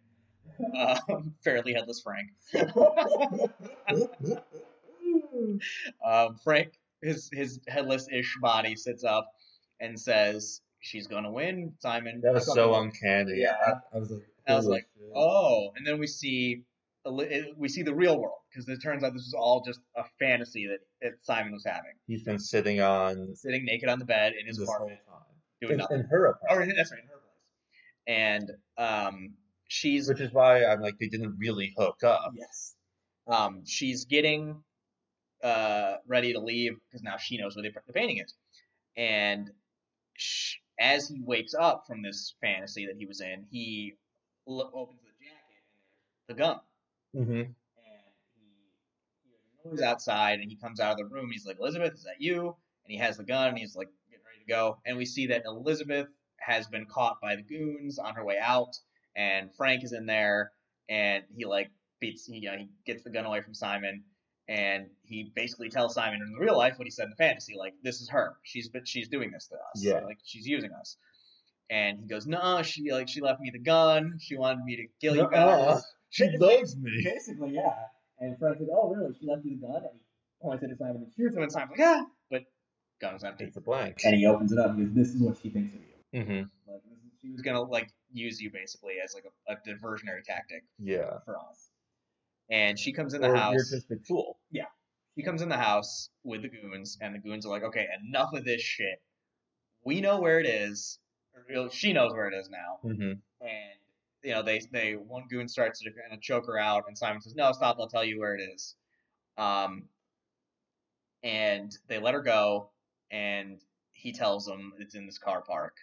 um, 1.10 1.34
fairly 1.44 1.74
headless 1.74 2.02
Frank. 2.02 2.30
um, 6.06 6.36
Frank, 6.44 6.74
his 7.02 7.30
his 7.34 7.60
headless-ish 7.68 8.38
body 8.42 8.76
sits 8.76 9.04
up 9.04 9.28
and 9.80 10.00
says, 10.00 10.62
"She's 10.80 11.08
gonna 11.08 11.32
win, 11.32 11.74
Simon." 11.80 12.22
That 12.22 12.34
was 12.36 12.52
so 12.54 12.76
uncanny. 12.76 13.40
Yeah. 13.42 13.56
I 13.94 13.98
was 13.98 14.12
like, 14.12 14.24
I 14.48 14.56
was 14.56 14.66
like, 14.68 14.88
shit. 14.98 15.10
Oh, 15.16 15.72
and 15.76 15.86
then 15.86 16.00
we 16.00 16.08
see 16.08 16.52
a 16.54 16.54
li- 16.54 16.62
it- 16.62 16.64
we 17.58 17.68
see 17.68 17.84
the 17.84 17.94
real 17.94 18.18
world 18.20 18.38
because 18.52 18.68
it 18.70 18.82
turns 18.82 19.04
out 19.04 19.14
this 19.14 19.24
was 19.24 19.34
all 19.38 19.64
just 19.66 19.80
a 19.98 20.04
fantasy 20.20 20.68
that, 20.68 20.80
that 21.02 21.14
Simon 21.24 21.52
was 21.54 21.66
having, 21.66 21.92
He's 22.08 22.24
been 22.24 22.40
sitting 22.40 22.80
on 22.82 23.36
sitting 23.36 23.66
naked 23.66 23.90
on 23.90 24.00
the 24.00 24.06
bed 24.06 24.34
in 24.40 24.48
his 24.48 24.58
this 24.58 24.68
whole 24.68 24.76
apartment, 24.78 25.00
time. 25.08 25.18
doing 25.62 25.72
In, 25.74 25.78
nothing. 25.80 26.00
in 26.00 26.06
her 26.06 26.26
apartment. 26.28 26.72
Oh, 26.72 26.76
that's 26.78 26.92
right, 26.92 27.02
in 27.02 27.08
her 27.08 27.16
place. 27.18 27.30
And 28.08 28.52
um, 28.78 29.34
she's 29.68 30.08
which 30.08 30.22
is 30.22 30.32
why 30.32 30.64
I'm 30.66 30.82
like 30.82 30.98
they 31.00 31.08
didn't 31.08 31.36
really 31.38 31.74
hook 31.78 32.04
up. 32.04 32.32
Yes. 32.38 32.76
Um, 33.28 33.64
she's 33.66 34.06
getting 34.06 34.64
uh, 35.44 35.96
ready 36.08 36.34
to 36.34 36.40
leave 36.40 36.74
because 36.90 37.04
now 37.04 37.18
she 37.18 37.38
knows 37.38 37.56
where 37.56 37.64
the, 37.64 37.72
the 37.88 37.94
painting 37.94 38.18
is. 38.20 38.34
And 38.96 39.50
sh- 40.18 40.56
as 40.80 41.08
he 41.10 41.22
wakes 41.22 41.54
up 41.54 41.84
from 41.88 42.02
this 42.02 42.36
fantasy 42.42 42.86
that 42.86 42.96
he 42.98 43.06
was 43.06 43.22
in, 43.22 43.46
he 43.52 43.94
opens 44.48 45.00
the 45.02 45.26
jacket 45.26 45.64
and 45.64 45.80
there's 46.28 46.38
the 46.38 46.44
gun. 46.44 46.60
Mm-hmm. 47.16 47.32
And 47.32 47.54
he 49.64 49.70
noise 49.70 49.82
outside 49.82 50.40
and 50.40 50.50
he 50.50 50.58
comes 50.58 50.80
out 50.80 50.94
of 50.94 50.98
the 50.98 51.06
room. 51.06 51.30
He's 51.32 51.46
like, 51.46 51.58
Elizabeth, 51.60 51.94
is 51.94 52.04
that 52.04 52.20
you? 52.20 52.56
And 52.86 52.92
he 52.92 52.98
has 52.98 53.18
the 53.18 53.24
gun 53.24 53.50
and 53.50 53.58
he's 53.58 53.76
like 53.76 53.90
getting 54.10 54.26
ready 54.26 54.46
to 54.46 54.52
go. 54.52 54.78
And 54.86 54.98
we 54.98 55.06
see 55.06 55.28
that 55.28 55.44
Elizabeth 55.46 56.08
has 56.40 56.68
been 56.68 56.86
caught 56.86 57.22
by 57.22 57.36
the 57.36 57.44
goons 57.44 58.00
on 58.00 58.16
her 58.16 58.26
way 58.26 58.38
out. 58.42 58.76
And 59.16 59.50
Frank 59.56 59.84
is 59.84 59.94
in 59.94 60.06
there 60.06 60.52
and 60.90 61.24
he 61.36 61.46
like 61.46 61.70
beats, 62.00 62.26
he, 62.26 62.40
you 62.40 62.52
know, 62.52 62.58
he 62.58 62.70
gets 62.86 63.04
the 63.04 63.10
gun 63.10 63.26
away 63.26 63.42
from 63.42 63.54
Simon. 63.54 64.04
And 64.50 64.88
he 65.04 65.32
basically 65.36 65.70
tells 65.70 65.94
Simon 65.94 66.22
in 66.22 66.34
the 66.34 66.40
real 66.40 66.58
life 66.58 66.78
what 66.78 66.86
he 66.86 66.92
said 66.92 67.06
in 67.06 67.12
the 67.12 67.16
fantasy, 67.16 67.56
like 67.58 67.74
this 67.82 68.02
is 68.02 68.10
her. 68.10 68.36
She's 68.44 68.68
but 68.68 68.86
she's 68.86 69.08
doing 69.08 69.32
this 69.32 69.48
to 69.48 69.56
us. 69.56 69.82
Yeah. 69.82 70.02
like 70.02 70.18
she's 70.26 70.46
using 70.46 70.72
us. 70.72 70.98
And 71.70 71.98
he 72.00 72.08
goes, 72.08 72.28
no, 72.28 72.62
she 72.62 72.92
like 72.92 73.08
she 73.08 73.22
left 73.22 73.40
me 73.40 73.52
the 73.52 73.60
gun. 73.60 74.18
She 74.20 74.36
wanted 74.36 74.66
me 74.66 74.76
to 74.76 74.84
kill 75.00 75.16
you 75.16 75.30
guys. 75.32 75.82
She 76.18 76.30
loves 76.38 76.78
me. 76.78 77.02
Basically, 77.04 77.56
yeah. 77.56 77.74
And 78.20 78.38
Frank's 78.38 78.60
like, 78.62 78.70
oh, 78.72 78.94
really? 78.94 79.14
She 79.20 79.26
left 79.28 79.44
you 79.46 79.58
the 79.60 79.66
gun? 79.68 79.76
And 79.78 80.00
he 80.00 80.44
points 80.48 80.64
at 80.64 80.78
Simon 80.78 80.98
and 80.98 81.12
shoots 81.18 81.36
him, 81.36 81.42
and 81.44 81.52
Simon's 81.52 81.72
like, 81.80 81.88
ah, 81.88 82.06
but 82.30 82.44
gun's 83.02 83.24
empty. 83.24 83.46
It's 83.46 83.58
a 83.58 83.62
blank. 83.62 83.98
And 84.06 84.16
he 84.16 84.26
opens 84.28 84.52
it 84.52 84.60
up 84.60 84.72
and 84.72 84.88
goes, 84.88 84.96
this 84.96 85.14
is 85.16 85.22
what 85.22 85.38
she 85.42 85.50
thinks 85.50 85.74
of 85.74 85.82
you. 85.82 86.22
Mm-hmm. 86.22 86.72
Like, 86.72 86.84
this 86.84 87.00
is, 87.00 87.12
she 87.22 87.32
was 87.32 87.42
gonna 87.42 87.62
like 87.64 87.90
use 88.12 88.40
you 88.40 88.52
basically 88.52 88.94
as 89.04 89.16
like 89.16 89.26
a, 89.26 89.54
a 89.54 89.56
diversionary 89.68 90.24
tactic 90.24 90.64
Yeah. 90.80 91.18
for 91.26 91.38
us. 91.38 91.70
And 92.52 92.78
she 92.78 92.94
comes 92.94 93.16
in 93.16 93.22
the 93.22 93.30
Or 93.32 93.36
house. 93.36 93.54
you're 93.56 93.80
just 93.80 93.90
a 93.90 93.96
tool. 94.08 94.38
Yeah. 94.52 94.66
She 95.18 95.24
comes 95.24 95.42
in 95.42 95.50
the 95.50 95.58
house 95.58 96.10
with 96.24 96.42
the 96.44 96.50
goons, 96.50 96.98
and 97.02 97.16
the 97.16 97.20
goons 97.20 97.46
are 97.46 97.50
like, 97.50 97.64
okay, 97.64 97.88
enough 98.08 98.34
of 98.34 98.46
this 98.46 98.62
shit. 98.62 99.02
We 99.84 100.02
know 100.02 100.20
where 100.20 100.40
it 100.40 100.46
is. 100.46 101.00
Or, 101.56 101.70
she 101.72 101.94
knows 101.94 102.14
where 102.14 102.28
it 102.28 102.36
is 102.36 102.50
now. 102.50 102.80
Mm-hmm. 102.88 103.02
and 103.42 103.80
you 104.24 104.32
know 104.34 104.42
they 104.44 104.62
they 104.72 104.94
one 104.94 105.24
goon 105.30 105.48
starts 105.48 105.82
to 105.82 105.92
kind 105.92 106.14
of 106.14 106.22
choke 106.22 106.46
her 106.48 106.58
out, 106.58 106.86
and 106.88 106.98
Simon 106.98 107.22
says, 107.22 107.36
"No, 107.36 107.52
stop! 107.52 107.78
I'll 107.80 107.88
tell 107.90 108.04
you 108.06 108.20
where 108.20 108.36
it 108.36 108.42
is." 108.54 108.76
Um, 109.38 109.90
and 111.24 111.76
they 111.88 112.00
let 112.00 112.14
her 112.14 112.22
go, 112.22 112.70
and 113.12 113.60
he 113.94 114.12
tells 114.12 114.46
them 114.46 114.74
it's 114.80 114.96
in 114.96 115.06
this 115.06 115.18
car 115.18 115.42
park, 115.42 115.76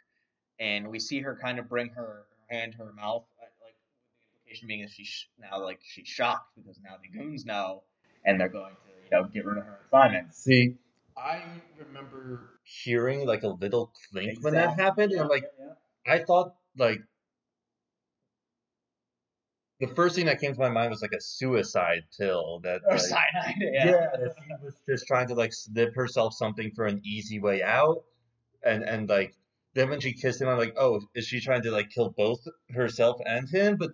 and 0.59 0.89
we 0.89 0.99
see 0.99 1.21
her 1.21 1.39
kind 1.41 1.59
of 1.59 1.69
bring 1.69 1.89
her, 1.91 2.03
her 2.05 2.27
hand 2.57 2.73
to 2.73 2.79
her 2.79 2.93
mouth, 2.93 3.25
uh, 3.41 3.47
like 3.65 3.75
the 4.19 4.25
implication 4.27 4.69
being 4.69 4.83
that 4.83 4.91
she's 4.91 5.27
now 5.39 5.63
like 5.63 5.81
she's 5.83 6.09
shocked 6.09 6.51
because 6.57 6.79
now 6.83 6.97
the 7.03 7.09
goons 7.19 7.45
know, 7.45 7.83
and 8.25 8.41
they're 8.41 8.49
going 8.49 8.75
to 8.75 8.91
you 9.05 9.11
know 9.23 9.29
get 9.29 9.45
rid 9.45 9.59
of 9.59 9.65
her 9.65 9.79
Simon. 9.91 10.27
See, 10.33 10.75
I 11.17 11.43
remember 11.79 12.61
hearing 12.65 13.27
like 13.27 13.43
a 13.43 13.49
little 13.49 13.93
clink 14.11 14.43
when 14.43 14.55
that 14.55 14.71
Exactly. 14.71 14.85
happened, 14.85 15.13
and 15.13 15.21
I'm 15.23 15.29
like, 15.29 15.45
Yeah, 15.59 16.13
I 16.13 16.19
thought 16.19 16.55
like 16.77 17.01
the 19.81 19.87
first 19.89 20.15
thing 20.15 20.27
that 20.27 20.41
came 20.41 20.53
to 20.53 20.61
my 20.61 20.69
mind 20.69 20.91
was 20.91 21.03
like 21.03 21.13
a 21.13 21.21
suicide 21.21 22.03
pill 22.19 22.61
that 22.65 22.83
Or 22.87 22.93
like, 22.93 23.01
cyanide. 23.01 23.55
yeah, 23.61 23.87
Yeah. 23.87 24.07
that 24.13 24.35
she 24.39 24.65
was 24.65 24.75
just 24.89 25.07
trying 25.07 25.27
to 25.29 25.35
like 25.35 25.53
slip 25.53 25.95
herself 25.95 26.35
something 26.35 26.71
for 26.75 26.87
an 26.87 27.01
easy 27.05 27.41
way 27.41 27.63
out, 27.63 28.05
and 28.63 28.83
and 28.85 29.09
like 29.09 29.35
then 29.75 29.89
when 29.89 30.01
she 30.01 30.13
kissed 30.13 30.41
him, 30.41 30.49
I'm 30.49 30.59
like, 30.59 30.75
oh, 30.77 31.01
is 31.15 31.27
she 31.27 31.41
trying 31.41 31.63
to 31.63 31.71
like 31.71 31.91
kill 31.91 32.11
both 32.11 32.41
herself 32.75 33.21
and 33.25 33.49
him? 33.49 33.77
But 33.77 33.91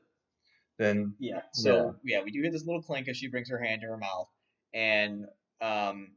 then 0.79 1.15
Yeah. 1.19 1.43
So 1.53 1.95
yeah. 2.05 2.23
we 2.23 2.31
do 2.31 2.43
hear 2.43 2.51
this 2.51 2.65
little 2.67 2.83
clink 2.83 3.09
as 3.09 3.17
she 3.17 3.29
brings 3.29 3.49
her 3.51 3.59
hand 3.59 3.81
to 3.83 3.87
her 3.89 3.97
mouth, 3.99 4.29
and 4.75 5.27
um, 5.61 6.09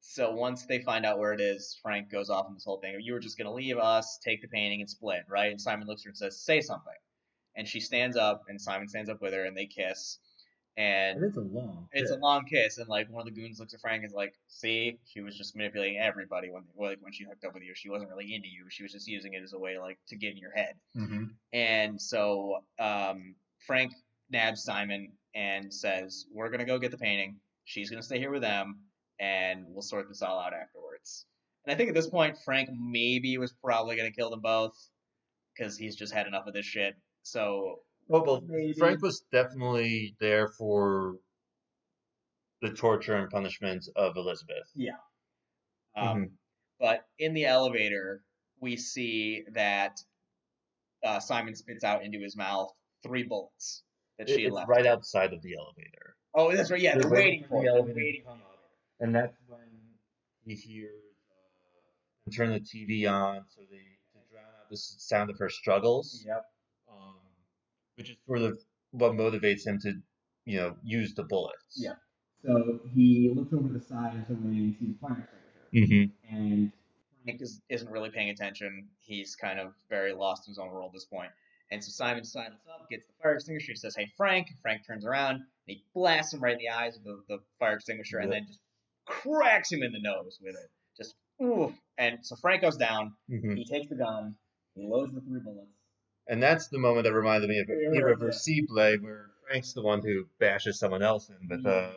so 0.00 0.32
once 0.32 0.64
they 0.66 0.80
find 0.80 1.04
out 1.04 1.18
where 1.18 1.32
it 1.34 1.40
is, 1.40 1.78
Frank 1.82 2.10
goes 2.10 2.30
off 2.30 2.46
on 2.46 2.54
this 2.54 2.64
whole 2.64 2.80
thing. 2.80 2.96
You 3.00 3.12
were 3.12 3.20
just 3.20 3.36
gonna 3.36 3.52
leave 3.52 3.76
us, 3.78 4.18
take 4.24 4.40
the 4.42 4.48
painting, 4.48 4.80
and 4.80 4.88
split, 4.88 5.24
right? 5.28 5.50
And 5.50 5.60
Simon 5.60 5.86
looks 5.86 6.02
at 6.02 6.04
her 6.06 6.08
and 6.10 6.16
says, 6.16 6.40
"Say 6.40 6.60
something." 6.60 6.94
And 7.60 7.68
she 7.68 7.78
stands 7.78 8.16
up, 8.16 8.44
and 8.48 8.58
Simon 8.58 8.88
stands 8.88 9.10
up 9.10 9.20
with 9.20 9.34
her, 9.34 9.44
and 9.44 9.54
they 9.54 9.66
kiss. 9.66 10.16
And 10.78 11.22
it's 11.22 11.36
a 11.36 11.42
long. 11.42 11.88
it's 11.92 12.10
kiss. 12.10 12.16
a 12.16 12.20
long 12.20 12.46
kiss, 12.46 12.78
and 12.78 12.88
like 12.88 13.10
one 13.10 13.20
of 13.20 13.26
the 13.26 13.38
goons 13.38 13.60
looks 13.60 13.74
at 13.74 13.82
Frank 13.82 14.02
and 14.02 14.10
is 14.10 14.14
like, 14.14 14.32
"See, 14.48 14.98
she 15.04 15.20
was 15.20 15.36
just 15.36 15.54
manipulating 15.54 15.98
everybody 15.98 16.50
when 16.50 16.62
like 16.74 16.96
when 17.02 17.12
she 17.12 17.24
hooked 17.24 17.44
up 17.44 17.52
with 17.52 17.62
you. 17.62 17.74
She 17.74 17.90
wasn't 17.90 18.08
really 18.08 18.34
into 18.34 18.48
you. 18.48 18.64
She 18.70 18.82
was 18.82 18.90
just 18.90 19.06
using 19.06 19.34
it 19.34 19.42
as 19.42 19.52
a 19.52 19.58
way 19.58 19.78
like 19.78 19.98
to 20.08 20.16
get 20.16 20.30
in 20.30 20.38
your 20.38 20.52
head." 20.52 20.72
Mm-hmm. 20.96 21.24
And 21.52 22.00
so 22.00 22.60
um, 22.78 23.34
Frank 23.66 23.92
nabs 24.30 24.64
Simon 24.64 25.12
and 25.34 25.70
says, 25.74 26.24
"We're 26.32 26.48
gonna 26.48 26.64
go 26.64 26.78
get 26.78 26.92
the 26.92 26.96
painting. 26.96 27.36
She's 27.66 27.90
gonna 27.90 28.02
stay 28.02 28.18
here 28.18 28.30
with 28.30 28.40
them, 28.40 28.78
and 29.18 29.66
we'll 29.68 29.82
sort 29.82 30.08
this 30.08 30.22
all 30.22 30.38
out 30.38 30.54
afterwards." 30.54 31.26
And 31.66 31.74
I 31.74 31.76
think 31.76 31.90
at 31.90 31.94
this 31.94 32.08
point, 32.08 32.38
Frank 32.42 32.70
maybe 32.72 33.36
was 33.36 33.52
probably 33.52 33.96
gonna 33.96 34.12
kill 34.12 34.30
them 34.30 34.40
both 34.40 34.78
because 35.54 35.76
he's 35.76 35.94
just 35.94 36.14
had 36.14 36.26
enough 36.26 36.46
of 36.46 36.54
this 36.54 36.64
shit. 36.64 36.96
So 37.30 37.76
Oh, 38.12 38.22
well, 38.24 38.42
Frank 38.76 39.02
was 39.02 39.22
definitely 39.30 40.16
there 40.18 40.48
for 40.48 41.14
the 42.60 42.70
torture 42.70 43.14
and 43.14 43.30
punishment 43.30 43.88
of 43.94 44.16
Elizabeth. 44.16 44.68
Um, 45.94 46.30
But 46.80 47.06
in 47.20 47.34
the 47.34 47.44
elevator, 47.44 48.24
we 48.58 48.76
see 48.76 49.44
that 49.52 50.00
uh, 51.04 51.20
Simon 51.20 51.54
spits 51.54 51.84
out 51.84 52.02
into 52.02 52.18
his 52.18 52.36
mouth 52.36 52.72
three 53.04 53.22
bullets 53.22 53.84
that 54.18 54.28
It- 54.28 54.34
she 54.34 54.44
it's 54.46 54.54
left. 54.54 54.68
right 54.68 54.86
outside 54.86 55.32
of 55.32 55.40
the 55.42 55.54
elevator. 55.54 56.16
Oh, 56.34 56.52
that's 56.52 56.70
right. 56.72 56.80
Yeah, 56.80 56.98
they're, 56.98 57.08
waiting 57.08 57.44
for 57.44 57.62
the 57.62 57.68
it. 57.68 57.70
They're 57.70 57.76
elevator 57.76 57.96
waiting 57.96 58.22
to 58.22 58.26
come 58.26 58.42
out. 58.42 58.58
And 58.98 59.14
that's 59.14 59.36
when 59.46 59.68
he 60.44 60.54
hears 60.56 61.14
uh, 62.26 62.30
turn 62.32 62.52
the 62.52 62.60
TV 62.60 63.06
on 63.10 63.44
so 63.48 63.62
they 63.70 63.76
to 63.76 64.28
drown 64.30 64.44
out 64.44 64.68
the 64.68 64.76
sound 64.76 65.30
of 65.30 65.38
her 65.38 65.48
struggles. 65.48 66.24
Yep. 66.26 66.44
Which 68.00 68.10
is 68.10 68.16
sort 68.26 68.40
of 68.40 68.58
what 68.92 69.12
motivates 69.12 69.66
him 69.66 69.78
to, 69.82 69.92
you 70.46 70.56
know, 70.56 70.74
use 70.82 71.14
the 71.14 71.24
bullets. 71.24 71.76
Yeah. 71.76 71.92
So 72.42 72.80
he 72.94 73.30
looks 73.36 73.52
over 73.52 73.68
the 73.68 73.80
side 73.80 74.16
of 74.16 74.26
the 74.28 74.34
way 74.34 74.56
and 74.56 74.74
sees 74.80 74.94
a 74.96 75.06
fire 75.06 75.28
extinguisher. 75.70 75.92
Mm-hmm. 75.92 76.34
And 76.34 76.72
Frank 77.24 77.42
is, 77.42 77.60
isn't 77.68 77.90
really 77.90 78.08
paying 78.08 78.30
attention. 78.30 78.88
He's 79.00 79.36
kind 79.36 79.60
of 79.60 79.74
very 79.90 80.14
lost 80.14 80.48
in 80.48 80.52
his 80.52 80.58
own 80.58 80.70
world 80.70 80.88
at 80.88 80.94
this 80.94 81.04
point. 81.04 81.30
And 81.70 81.84
so 81.84 81.90
Simon 81.90 82.24
sidles 82.24 82.58
up, 82.72 82.88
gets 82.88 83.06
the 83.06 83.12
fire 83.22 83.34
extinguisher. 83.34 83.72
He 83.72 83.76
says, 83.76 83.94
"Hey, 83.94 84.06
Frank." 84.16 84.48
Frank 84.62 84.86
turns 84.86 85.04
around 85.04 85.34
and 85.34 85.42
he 85.66 85.84
blasts 85.94 86.32
him 86.32 86.40
right 86.40 86.54
in 86.54 86.58
the 86.58 86.70
eyes 86.70 86.94
with 86.94 87.04
the, 87.04 87.36
the 87.36 87.42
fire 87.58 87.74
extinguisher, 87.74 88.18
and 88.18 88.32
then 88.32 88.46
just 88.48 88.60
cracks 89.04 89.70
him 89.70 89.82
in 89.82 89.92
the 89.92 90.00
nose 90.00 90.38
with 90.42 90.54
it. 90.54 90.70
Just 90.96 91.14
oof. 91.42 91.72
And 91.98 92.18
so 92.22 92.34
Frank 92.36 92.62
goes 92.62 92.76
down. 92.78 93.12
Mm-hmm. 93.30 93.56
He 93.56 93.64
takes 93.66 93.88
the 93.88 93.96
gun. 93.96 94.34
He 94.74 94.88
loads 94.88 95.12
the 95.12 95.20
three 95.20 95.40
bullets. 95.40 95.70
And 96.30 96.40
that's 96.40 96.68
the 96.68 96.78
moment 96.78 97.04
that 97.04 97.12
reminded 97.12 97.50
me 97.50 97.58
of 97.58 97.68
Yeah, 97.68 98.00
Irreversible, 98.00 98.76
where 99.02 99.30
Frank's 99.46 99.72
the 99.72 99.82
one 99.82 100.00
who 100.00 100.26
bashes 100.38 100.78
someone 100.78 101.02
else 101.02 101.28
in 101.28 101.48
with 101.48 101.66
a 101.66 101.92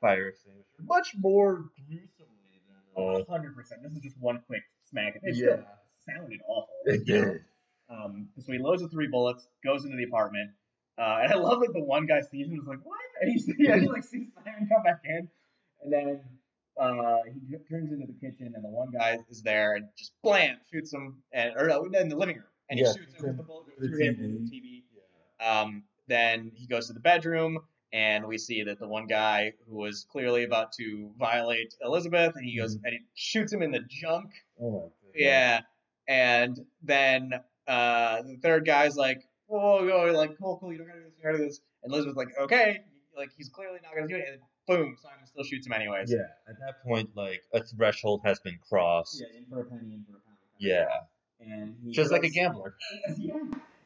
fire 0.00 0.28
extinguisher. 0.28 0.64
Much 0.82 1.14
more 1.18 1.66
gruesomely 1.86 2.62
than. 2.96 3.04
Uh, 3.20 3.24
hundred 3.30 3.54
percent. 3.54 3.82
This 3.82 3.92
is 3.92 4.00
just 4.00 4.16
one 4.18 4.40
quick 4.46 4.62
smack. 4.88 5.20
It 5.22 5.36
Yeah. 5.36 5.56
still 5.56 5.66
sounded 6.06 6.40
awful. 6.46 6.74
it 6.86 7.04
did. 7.04 7.44
Um, 7.90 8.30
so 8.40 8.52
he 8.52 8.58
loads 8.58 8.80
the 8.80 8.88
three 8.88 9.06
bullets, 9.06 9.46
goes 9.62 9.84
into 9.84 9.98
the 9.98 10.04
apartment, 10.04 10.50
uh, 10.96 11.20
and 11.22 11.32
I 11.32 11.36
love 11.36 11.60
that 11.60 11.74
the 11.74 11.84
one 11.84 12.06
guy 12.06 12.22
sees 12.22 12.46
him 12.46 12.54
and 12.54 12.62
is 12.62 12.66
like, 12.66 12.84
"What?" 12.84 12.98
And 13.20 13.30
he's, 13.30 13.46
yeah, 13.58 13.76
he 13.78 13.86
like 13.86 14.04
sees 14.04 14.28
Simon 14.42 14.66
come 14.66 14.82
back 14.82 15.02
in, 15.04 15.28
and 15.82 15.92
then 15.92 16.20
uh, 16.80 17.18
he 17.26 17.56
turns 17.68 17.92
into 17.92 18.06
the 18.06 18.14
kitchen, 18.14 18.54
and 18.54 18.64
the 18.64 18.68
one 18.68 18.90
guy 18.90 19.18
is 19.28 19.42
there 19.42 19.74
and 19.74 19.88
just 19.98 20.12
blam 20.22 20.56
shoots 20.72 20.94
him, 20.94 21.22
and 21.32 21.52
or 21.56 21.68
no, 21.68 21.84
in 21.84 22.08
the 22.08 22.16
living 22.16 22.36
room, 22.36 22.46
and 22.68 22.78
he 22.78 22.84
Yeah. 22.84 22.92
shoots 22.92 23.14
him 23.14 23.26
with 23.28 23.36
the 23.36 23.42
bullet 23.42 23.66
through 23.76 23.98
him 23.98 24.16
TV. 24.16 24.50
the 24.50 24.56
TV. 24.56 24.82
Um, 25.40 25.84
then 26.06 26.50
he 26.54 26.66
goes 26.66 26.86
to 26.88 26.92
the 26.92 27.00
bedroom, 27.00 27.58
and 27.92 28.26
we 28.26 28.38
see 28.38 28.62
that 28.64 28.78
the 28.78 28.88
one 28.88 29.06
guy 29.06 29.52
who 29.68 29.76
was 29.76 30.04
clearly 30.10 30.44
about 30.44 30.72
to 30.74 31.12
violate 31.18 31.74
Elizabeth, 31.82 32.34
and 32.36 32.44
he 32.44 32.56
goes 32.56 32.74
and 32.74 32.92
he 32.92 33.00
shoots 33.14 33.52
him 33.52 33.62
in 33.62 33.70
the 33.72 33.80
junk. 33.88 34.30
Oh. 34.60 34.92
Yeah, 35.14 35.60
and 36.08 36.58
then 36.82 37.32
uh, 37.68 38.22
the 38.22 38.36
third 38.42 38.64
guy's 38.66 38.96
like, 38.96 39.26
"Whoa, 39.46 39.86
whoa, 39.86 40.12
like 40.12 40.36
cool, 40.38 40.58
cool, 40.58 40.72
you 40.72 40.78
don't 40.78 40.86
gotta 40.88 41.00
do 41.00 41.04
this, 41.06 41.14
you 41.18 41.22
gotta 41.24 41.38
do 41.38 41.44
this." 41.44 41.60
And 41.82 41.92
Elizabeth's 41.92 42.16
like, 42.16 42.36
"Okay," 42.38 42.80
like 43.16 43.30
he's 43.36 43.48
clearly 43.48 43.78
not 43.82 43.94
gonna 43.94 44.08
do 44.08 44.16
it, 44.16 44.24
and 44.28 44.40
boom, 44.66 44.96
Simon 45.00 45.26
still 45.26 45.44
shoots 45.44 45.66
him 45.66 45.72
anyways. 45.72 46.10
Yeah, 46.10 46.18
at 46.48 46.58
that 46.60 46.82
point, 46.82 47.10
like 47.14 47.42
a 47.52 47.62
threshold 47.62 48.22
has 48.24 48.40
been 48.40 48.58
crossed. 48.68 49.20
yeah, 49.20 49.38
in 49.38 49.46
for 49.46 49.60
a 49.60 49.64
penny, 49.66 49.94
in 49.94 50.04
for 50.04 50.16
a 50.16 50.20
pound. 50.20 50.36
Yeah, 50.58 50.86
And 51.50 51.76
he 51.84 51.92
just 51.92 52.10
like 52.10 52.24
a 52.24 52.28
gambler. 52.30 52.74
yeah. 53.18 53.34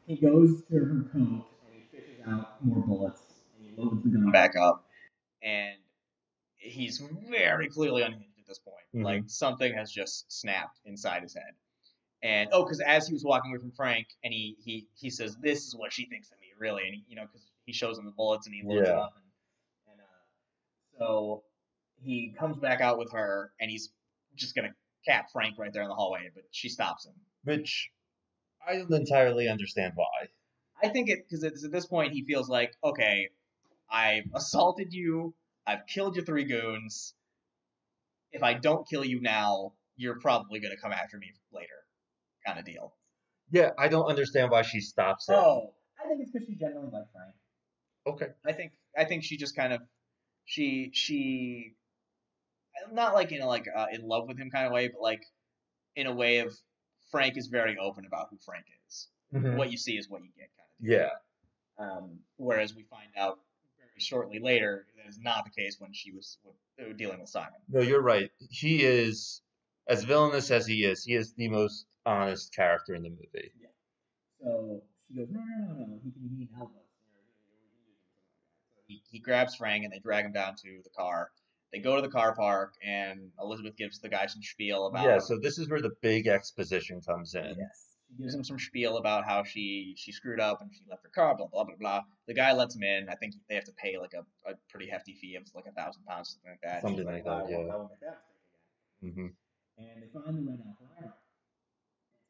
He 0.06 0.16
goes 0.16 0.62
to 0.70 0.74
her 0.76 1.04
coat 1.12 1.12
and 1.14 1.42
he 1.72 1.82
fishes 1.90 2.20
out 2.26 2.64
more 2.64 2.82
bullets 2.86 3.20
and 3.56 3.66
he 3.66 3.74
loads 3.76 4.02
the 4.02 4.10
gun. 4.10 4.30
back 4.30 4.56
up, 4.56 4.84
and 5.42 5.74
he's 6.56 7.02
very 7.30 7.68
clearly 7.68 8.02
unhinged 8.02 8.38
at 8.38 8.46
this 8.46 8.58
point. 8.58 8.76
Mhm. 8.94 9.04
Like 9.04 9.22
something 9.26 9.72
has 9.74 9.90
just 9.92 10.30
snapped 10.32 10.78
inside 10.84 11.22
his 11.22 11.34
head. 11.34 11.52
And 12.22 12.48
oh, 12.52 12.64
because 12.64 12.80
as 12.80 13.06
he 13.06 13.12
was 13.12 13.24
walking 13.24 13.52
away 13.52 13.60
from 13.60 13.70
Frank, 13.72 14.08
and 14.24 14.32
he 14.32 14.56
he 14.64 14.86
he 14.98 15.10
says, 15.10 15.36
"This 15.36 15.66
is 15.66 15.76
what 15.76 15.92
she 15.92 16.06
thinks 16.06 16.30
of 16.32 16.40
me, 16.40 16.48
really," 16.58 16.82
and 16.84 16.94
he, 16.94 17.04
you 17.08 17.16
know, 17.16 17.22
because 17.22 17.46
he 17.64 17.72
shows 17.72 17.98
him 17.98 18.06
the 18.06 18.10
bullets 18.12 18.46
and 18.46 18.54
he 18.54 18.62
loads 18.62 18.86
Yeah. 18.86 18.92
them 18.92 18.98
up, 18.98 19.14
and, 19.16 19.92
and 19.92 20.00
uh, 20.00 20.98
so 20.98 21.44
he 22.02 22.34
comes 22.38 22.56
back 22.58 22.80
out 22.80 22.98
with 22.98 23.12
her, 23.12 23.52
and 23.60 23.70
he's 23.70 23.90
just 24.34 24.54
gonna 24.56 24.74
cap 25.06 25.30
Frank 25.32 25.58
right 25.58 25.72
there 25.72 25.82
in 25.82 25.88
the 25.88 25.94
hallway, 25.94 26.28
but 26.34 26.44
she 26.50 26.68
stops 26.68 27.06
him. 27.06 27.14
Which 27.44 27.90
I 28.66 28.76
don't 28.76 28.92
entirely 28.92 29.48
understand 29.48 29.92
why. 29.94 30.28
I 30.82 30.88
think 30.88 31.08
it 31.08 31.20
because 31.28 31.44
at 31.44 31.72
this 31.72 31.86
point 31.86 32.12
he 32.12 32.24
feels 32.24 32.48
like, 32.48 32.72
okay, 32.84 33.30
I've 33.90 34.24
assaulted 34.34 34.92
you, 34.92 35.34
I've 35.66 35.86
killed 35.86 36.16
your 36.16 36.24
three 36.24 36.44
goons. 36.44 37.14
If 38.30 38.42
I 38.42 38.54
don't 38.54 38.86
kill 38.88 39.04
you 39.04 39.20
now, 39.20 39.72
you're 39.96 40.20
probably 40.20 40.60
gonna 40.60 40.76
come 40.76 40.92
after 40.92 41.18
me 41.18 41.32
later, 41.52 41.68
kind 42.46 42.58
of 42.58 42.64
deal. 42.64 42.94
Yeah, 43.50 43.70
I 43.78 43.88
don't 43.88 44.06
understand 44.06 44.50
why 44.50 44.62
she 44.62 44.80
stops 44.80 45.28
him. 45.28 45.36
Oh, 45.36 45.72
I 46.02 46.08
think 46.08 46.20
it's 46.20 46.30
because 46.30 46.46
she 46.46 46.54
generally 46.54 46.90
likes 46.92 47.08
Frank. 47.12 47.34
Okay. 48.06 48.32
I 48.46 48.52
think 48.52 48.72
I 48.96 49.04
think 49.04 49.24
she 49.24 49.36
just 49.36 49.56
kind 49.56 49.72
of 49.72 49.80
she 50.44 50.90
she 50.92 51.74
not 52.92 53.14
like 53.14 53.32
in 53.32 53.42
a 53.42 53.46
like 53.46 53.66
uh, 53.74 53.86
in 53.92 54.06
love 54.06 54.28
with 54.28 54.38
him 54.38 54.50
kind 54.50 54.66
of 54.66 54.72
way, 54.72 54.88
but 54.88 55.02
like 55.02 55.22
in 55.96 56.06
a 56.06 56.14
way 56.14 56.38
of 56.38 56.54
Frank 57.10 57.36
is 57.36 57.46
very 57.46 57.76
open 57.78 58.04
about 58.06 58.28
who 58.30 58.38
Frank 58.38 58.66
is. 58.86 59.08
Mhm. 59.34 59.56
What 59.56 59.70
you 59.70 59.76
see 59.76 59.96
is 59.96 60.08
what 60.08 60.22
you 60.22 60.30
get, 60.36 60.48
kind 60.56 60.68
of. 60.78 60.86
Deal. 60.86 60.92
Yeah. 60.98 61.10
Um, 61.78 62.20
whereas 62.36 62.74
we 62.74 62.82
find 62.84 63.10
out 63.16 63.40
very 63.78 63.90
shortly 63.98 64.38
later 64.40 64.86
that 64.96 65.06
is 65.06 65.18
not 65.18 65.44
the 65.44 65.50
case 65.50 65.78
when 65.80 65.92
she 65.92 66.12
was 66.12 66.38
with, 66.44 66.56
uh, 66.80 66.92
dealing 66.94 67.20
with 67.20 67.28
Simon. 67.28 67.60
No, 67.68 67.80
you're 67.80 68.02
right. 68.02 68.30
He 68.50 68.82
is, 68.84 69.42
as 69.86 70.04
villainous 70.04 70.50
as 70.50 70.66
he 70.66 70.84
is, 70.84 71.04
he 71.04 71.14
is 71.14 71.34
the 71.34 71.48
most 71.48 71.86
honest 72.04 72.54
character 72.54 72.94
in 72.94 73.02
the 73.02 73.10
movie. 73.10 73.52
Yeah. 73.60 73.68
So 74.42 74.82
she 75.08 75.14
goes, 75.14 75.28
no, 75.30 75.40
no, 75.40 75.72
no, 75.74 75.84
no. 75.86 76.00
He 76.02 76.10
can, 76.10 76.28
he 76.38 76.46
can 76.46 76.54
help 76.56 76.70
us. 76.74 76.82
He, 78.86 79.02
he 79.10 79.18
grabs 79.18 79.54
Frank 79.54 79.84
and 79.84 79.92
they 79.92 79.98
drag 79.98 80.24
him 80.24 80.32
down 80.32 80.56
to 80.56 80.80
the 80.82 80.90
car. 80.90 81.30
They 81.72 81.80
go 81.80 81.96
to 81.96 82.02
the 82.02 82.08
car 82.08 82.34
park 82.34 82.74
and 82.82 83.30
Elizabeth 83.40 83.76
gives 83.76 83.98
the 84.00 84.08
guy 84.08 84.26
some 84.26 84.42
spiel 84.42 84.86
about 84.86 85.04
Yeah, 85.04 85.18
so 85.18 85.38
this 85.38 85.58
is 85.58 85.68
where 85.68 85.82
the 85.82 85.92
big 86.00 86.26
exposition 86.26 87.00
comes 87.02 87.34
in. 87.34 87.44
Yes. 87.58 87.84
She 88.16 88.22
gives 88.22 88.34
him 88.34 88.42
some 88.42 88.58
spiel 88.58 88.96
about 88.96 89.26
how 89.26 89.44
she 89.44 89.94
she 89.98 90.12
screwed 90.12 90.40
up 90.40 90.62
and 90.62 90.70
she 90.72 90.80
left 90.88 91.02
her 91.02 91.10
car, 91.10 91.36
blah 91.36 91.46
blah 91.46 91.64
blah 91.64 91.74
blah. 91.78 92.02
The 92.26 92.32
guy 92.32 92.54
lets 92.54 92.74
him 92.74 92.82
in. 92.82 93.08
I 93.10 93.14
think 93.16 93.34
they 93.50 93.54
have 93.54 93.64
to 93.64 93.72
pay 93.72 93.98
like 93.98 94.14
a, 94.14 94.20
a 94.50 94.54
pretty 94.70 94.88
hefty 94.88 95.12
fee 95.20 95.34
of 95.36 95.42
like 95.54 95.66
a 95.66 95.72
thousand 95.72 96.04
pounds, 96.04 96.30
something 96.30 96.50
like 96.52 96.60
that. 96.62 96.80
Something 96.80 97.00
She's 97.00 97.06
like 97.06 97.26
"I 97.26 97.36
that, 97.36 97.50
won't- 97.50 97.50
yeah. 97.50 97.72
I 97.72 97.76
won't 97.76 97.90
make 97.90 98.00
that 98.00 98.22
mistake 99.02 99.12
again." 99.12 99.28
hmm 99.76 99.82
And 99.82 100.02
they 100.02 100.06
find 100.08 100.38
the 100.38 100.50
red 100.50 100.60
Alfa 100.66 100.84
Romeo. 100.96 101.12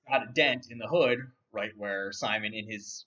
got 0.08 0.28
a 0.28 0.32
dent 0.32 0.66
in 0.70 0.78
the 0.78 0.88
hood, 0.88 1.18
right 1.52 1.70
where 1.76 2.10
Simon, 2.10 2.54
in 2.54 2.68
his 2.68 3.06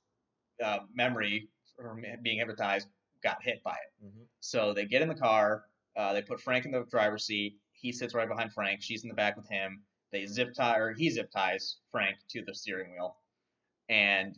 uh, 0.64 0.80
memory 0.96 1.50
from 1.76 2.04
being 2.22 2.38
hypnotized, 2.40 2.88
got 3.22 3.44
hit 3.44 3.62
by 3.64 3.72
it. 3.76 4.06
Mhm. 4.06 4.28
So 4.40 4.74
they 4.74 4.86
get 4.86 5.02
in 5.02 5.10
the 5.10 5.16
car. 5.16 5.66
Uh, 5.98 6.14
they 6.14 6.22
put 6.22 6.42
Frank 6.42 6.66
in 6.66 6.72
the 6.72 6.86
driver's 6.90 7.26
seat. 7.26 7.58
He 7.74 7.92
sits 7.92 8.14
right 8.14 8.28
behind 8.28 8.54
Frank. 8.54 8.82
She's 8.82 9.04
in 9.04 9.10
the 9.10 9.16
back 9.16 9.38
with 9.38 9.50
him. 9.50 9.84
They 10.12 10.26
zip 10.26 10.54
tie, 10.54 10.78
or 10.78 10.94
he 10.94 11.10
zip 11.10 11.32
ties 11.32 11.78
Frank 11.92 12.18
to 12.30 12.44
the 12.46 12.54
steering 12.56 12.92
wheel, 12.92 13.18
and 13.90 14.38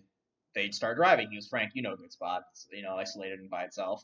they 0.55 0.69
start 0.71 0.97
driving. 0.97 1.29
He 1.29 1.35
was 1.37 1.47
Frank, 1.47 1.71
you 1.75 1.81
know, 1.81 1.95
good 1.95 2.11
spot, 2.11 2.43
it's, 2.51 2.67
you 2.71 2.83
know, 2.83 2.95
isolated 2.95 3.39
and 3.39 3.49
by 3.49 3.63
itself, 3.63 4.03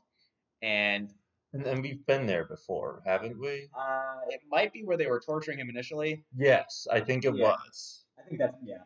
and 0.61 1.11
And, 1.53 1.65
and 1.65 1.81
we've 1.81 2.05
been 2.05 2.25
there 2.27 2.45
before, 2.45 3.01
haven't 3.05 3.39
we? 3.39 3.69
uh, 3.77 4.19
it 4.29 4.41
might 4.49 4.71
be 4.73 4.83
where 4.83 4.97
they 4.97 5.07
were 5.07 5.19
torturing 5.19 5.59
him 5.59 5.69
initially. 5.69 6.23
Yes, 6.35 6.87
I 6.91 6.99
think 7.01 7.25
it 7.25 7.35
Yeah. 7.35 7.49
was. 7.49 8.05
I 8.19 8.23
think 8.23 8.39
that's 8.39 8.57
yeah. 8.63 8.83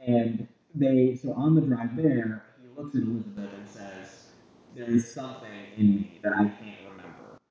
And 0.00 0.46
they 0.74 1.14
so 1.16 1.32
on 1.34 1.54
the 1.54 1.62
drive 1.62 1.96
there, 1.96 2.44
he 2.60 2.68
looks 2.76 2.94
at 2.94 3.02
Elizabeth 3.02 3.52
and 3.52 3.68
says, 3.68 4.32
"There 4.74 4.84
is 4.90 5.12
something 5.12 5.50
in 5.76 5.96
me 5.96 6.20
that 6.22 6.32
I 6.32 6.44
can't 6.48 6.83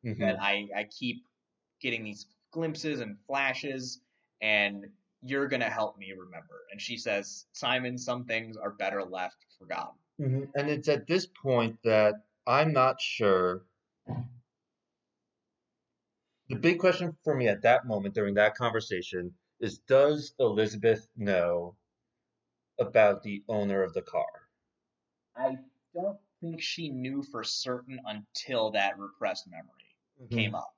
remember." 0.04 0.24
Mhm. 0.24 0.28
that 0.36 0.41
I, 0.41 0.68
I 0.76 0.84
keep 0.86 1.26
getting 1.82 2.04
these 2.04 2.28
glimpses 2.51 2.99
and 3.01 3.18
flashes 3.28 4.01
and 4.41 4.86
you're 5.22 5.47
gonna 5.47 5.70
help 5.70 5.97
me 5.97 6.12
remember 6.12 6.66
and 6.72 6.82
she 6.82 6.97
says 6.97 7.45
simon 7.54 7.97
some 7.97 8.26
things 8.26 8.58
are 8.58 8.72
better 8.72 9.04
left 9.04 9.45
forgotten 9.58 9.95
Mhm. 10.20 10.51
And 10.56 10.70
it's 10.70 10.88
at 10.89 11.08
this 11.08 11.28
point 11.28 11.80
that 11.84 12.16
I'm 12.47 12.74
not 12.74 13.01
sure. 13.01 13.66
The 16.47 16.56
big 16.56 16.80
question 16.80 17.18
for 17.24 17.36
me 17.36 17.47
at 17.49 17.64
that 17.64 17.86
moment 17.86 18.16
during 18.16 18.36
that 18.36 18.56
conversation 18.56 19.36
is 19.60 19.80
Does 19.80 20.36
Elizabeth 20.39 21.10
know 21.16 21.76
about 22.78 23.24
the 23.24 23.43
owner 23.49 23.82
of 23.82 23.93
the 23.93 24.01
car? 24.04 24.49
i 25.36 25.58
don't 25.93 26.20
think 26.41 26.62
she 26.62 26.89
knew 26.89 27.22
for 27.24 27.43
certain 27.43 27.99
until 28.06 28.72
that 28.72 28.97
repressed 28.97 29.47
memory 29.47 29.83
came 30.32 30.55
up. 30.55 30.74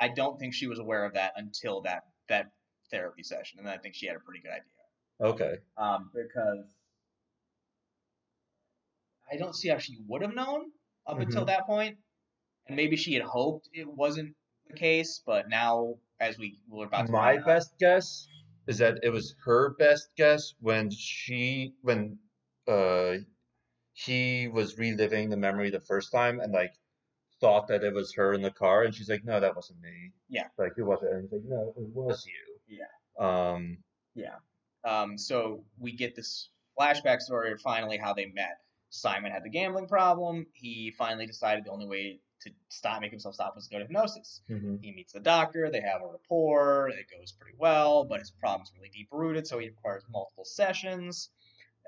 I 0.00 0.08
don't 0.08 0.38
think 0.38 0.54
she 0.54 0.66
was 0.68 0.78
aware 0.78 1.04
of 1.04 1.14
that 1.14 1.32
until 1.36 1.80
that 1.82 2.04
that 2.28 2.46
therapy 2.90 3.22
session 3.22 3.58
and 3.58 3.68
i 3.68 3.76
think 3.76 3.94
she 3.94 4.06
had 4.06 4.16
a 4.16 4.20
pretty 4.20 4.40
good 4.40 4.52
idea. 4.52 5.32
Okay. 5.34 5.56
um, 5.76 6.10
because 6.14 6.64
I 9.30 9.36
don't 9.36 9.54
see 9.54 9.68
how 9.68 9.78
she 9.78 9.98
would 10.06 10.22
have 10.22 10.34
known 10.34 10.70
up 11.06 11.18
until 11.20 11.44
that 11.46 11.66
point, 11.66 11.98
and 12.66 12.76
maybe 12.76 12.96
she 12.96 13.12
had 13.14 13.22
hoped 13.22 13.68
it 13.72 13.86
wasn't 13.86 14.34
the 14.68 14.74
case, 14.76 15.22
but 15.26 15.48
now 15.48 15.94
as 16.20 16.38
we 16.38 16.58
we're 16.68 16.86
about 16.86 17.06
to 17.06 17.12
My 17.12 17.18
find 17.34 17.40
out- 17.40 17.46
best 17.46 17.74
guess 17.78 18.26
is 18.66 18.78
that 18.78 18.98
it 19.02 19.10
was 19.10 19.34
her 19.44 19.74
best 19.78 20.08
guess 20.16 20.54
when 20.60 20.90
she 20.90 21.74
when 21.82 22.18
uh 22.66 23.14
he 23.92 24.48
was 24.48 24.78
reliving 24.78 25.28
the 25.30 25.36
memory 25.36 25.70
the 25.70 25.80
first 25.80 26.12
time 26.12 26.38
and 26.40 26.52
like 26.52 26.72
thought 27.40 27.68
that 27.68 27.84
it 27.84 27.94
was 27.94 28.12
her 28.14 28.32
in 28.34 28.42
the 28.42 28.50
car 28.50 28.82
and 28.84 28.94
she's 28.94 29.08
like 29.08 29.24
no 29.24 29.38
that 29.40 29.54
wasn't 29.54 29.80
me 29.80 30.10
Yeah. 30.28 30.48
like 30.58 30.72
it 30.76 30.82
wasn't 30.82 31.12
and 31.12 31.22
he's 31.22 31.32
like 31.32 31.42
no 31.44 31.72
it 31.76 31.88
was 31.94 32.26
you 32.26 32.78
Yeah. 32.78 32.84
um 33.54 33.78
yeah. 34.14 34.36
Um, 34.84 35.16
so 35.18 35.64
we 35.78 35.92
get 35.92 36.16
this 36.16 36.50
flashback 36.78 37.20
story 37.20 37.52
of 37.52 37.60
finally 37.60 37.98
how 37.98 38.14
they 38.14 38.26
met. 38.26 38.58
Simon 38.90 39.30
had 39.30 39.44
the 39.44 39.48
gambling 39.50 39.86
problem. 39.86 40.46
He 40.54 40.92
finally 40.96 41.26
decided 41.26 41.64
the 41.64 41.70
only 41.70 41.86
way 41.86 42.20
to 42.42 42.50
stop 42.68 43.00
make 43.00 43.10
himself 43.10 43.34
stop 43.34 43.54
was 43.54 43.66
to 43.66 43.70
go 43.74 43.78
to 43.78 43.84
hypnosis. 43.84 44.40
mhm. 44.48 44.78
He 44.82 44.92
meets 44.92 45.12
the 45.12 45.20
doctor. 45.20 45.70
They 45.70 45.80
have 45.80 46.02
a 46.02 46.06
rapport. 46.06 46.88
It 46.90 47.06
goes 47.16 47.32
pretty 47.32 47.56
well, 47.58 48.04
but 48.04 48.20
his 48.20 48.30
problem's 48.30 48.72
really 48.76 48.88
deep 48.90 49.08
rooted, 49.12 49.46
so 49.46 49.58
he 49.58 49.68
requires 49.68 50.04
multiple 50.10 50.44
sessions. 50.44 51.30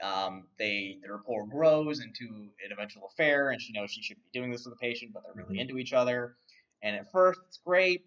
Um, 0.03 0.48
they 0.59 0.98
the 1.03 1.12
rapport 1.12 1.46
grows 1.46 2.01
into 2.01 2.53
an 2.64 2.72
eventual 2.72 3.07
affair, 3.07 3.51
and 3.51 3.61
she 3.61 3.72
knows 3.72 3.90
she 3.92 4.03
shouldn't 4.03 4.24
be 4.32 4.38
doing 4.38 4.51
this 4.51 4.64
with 4.64 4.74
the 4.74 4.80
patient, 4.80 5.12
but 5.12 5.22
they're 5.24 5.34
really 5.34 5.59
Mhm. 5.59 5.61
into 5.61 5.78
each 5.78 5.92
other. 5.92 6.36
And 6.82 6.96
at 6.96 7.11
first, 7.12 7.40
it's 7.46 7.59
great. 7.59 8.07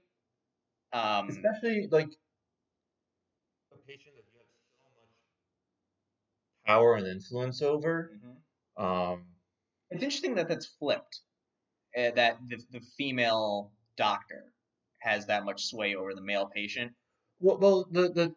Um, 0.93 1.29
especially 1.29 1.87
like 1.87 2.09
a 3.71 3.77
patient 3.77 4.15
that 4.15 4.23
you 4.31 4.39
have 4.39 4.47
so 4.83 4.89
much 5.01 5.09
power 6.65 6.95
and 6.95 7.07
influence 7.07 7.61
over 7.61 8.11
mhm. 8.15 8.37
um 8.77 9.25
It's 9.89 10.03
interesting 10.03 10.35
that 10.35 10.47
that's 10.47 10.65
flipped. 10.65 11.21
Uh, 11.97 12.11
that 12.11 12.37
the, 12.47 12.57
the 12.71 12.81
female 12.97 13.73
doctor 13.97 14.53
has 14.99 15.27
that 15.27 15.45
much 15.45 15.65
sway 15.65 15.95
over 15.95 16.13
the 16.15 16.21
male 16.21 16.47
patient. 16.47 16.93
Well, 17.39 17.57
well, 17.59 17.85
the 17.91 18.09
the 18.11 18.35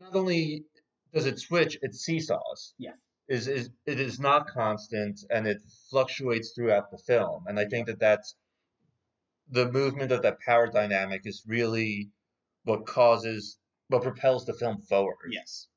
not 0.00 0.14
only 0.16 0.64
does 1.12 1.26
it 1.26 1.38
switch, 1.38 1.78
it 1.82 1.94
seesaws. 1.94 2.74
Yeah. 2.78 2.92
Is 3.28 3.46
is 3.46 3.70
it 3.86 4.00
is 4.00 4.18
not 4.18 4.48
constant 4.48 5.20
and 5.30 5.46
it 5.46 5.62
fluctuates 5.88 6.52
throughout 6.52 6.90
the 6.90 6.98
film, 6.98 7.44
and 7.46 7.60
I 7.60 7.64
think 7.66 7.86
that 7.86 8.00
that's 8.00 8.34
the 9.50 9.70
movement 9.70 10.10
of 10.10 10.22
that 10.22 10.40
power 10.40 10.66
dynamic 10.66 11.22
is 11.24 11.44
really 11.46 12.10
what 12.64 12.86
causes 12.86 13.58
what 13.88 14.02
propels 14.02 14.46
the 14.46 14.54
film 14.54 14.80
forward. 14.82 15.30
Yes. 15.30 15.68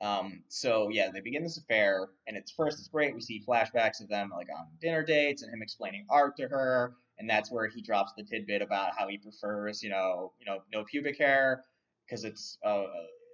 Um, 0.00 0.42
so 0.48 0.88
yeah, 0.90 1.10
they 1.12 1.20
begin 1.20 1.42
this 1.42 1.58
affair, 1.58 2.08
and 2.26 2.36
it's 2.36 2.50
first 2.52 2.78
it's 2.78 2.88
great. 2.88 3.14
We 3.14 3.20
see 3.20 3.42
flashbacks 3.46 4.00
of 4.00 4.08
them 4.08 4.30
like 4.34 4.48
on 4.48 4.66
dinner 4.80 5.04
dates 5.04 5.42
and 5.42 5.52
him 5.52 5.62
explaining 5.62 6.06
art 6.10 6.36
to 6.38 6.48
her, 6.48 6.94
and 7.18 7.28
that's 7.28 7.52
where 7.52 7.68
he 7.68 7.82
drops 7.82 8.12
the 8.16 8.24
tidbit 8.24 8.62
about 8.62 8.98
how 8.98 9.06
he 9.08 9.18
prefers, 9.18 9.82
you 9.82 9.90
know, 9.90 10.32
you 10.40 10.46
know, 10.46 10.62
no 10.72 10.84
pubic 10.84 11.18
hair 11.18 11.62
because 12.06 12.24
it's 12.24 12.58
uh, 12.64 12.84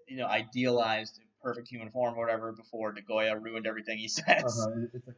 you 0.09 0.16
know, 0.16 0.26
idealized 0.26 1.20
perfect 1.47 1.68
human 1.68 1.90
form 1.90 2.14
or 2.14 2.24
whatever. 2.26 2.53
Before 2.53 2.92
Nagoya 2.92 3.38
ruined 3.38 3.66
everything 3.66 3.99
he 3.99 4.09
says, 4.20 4.26
Uh-huh. 4.44 4.86
It's 4.92 5.07
like. 5.07 5.16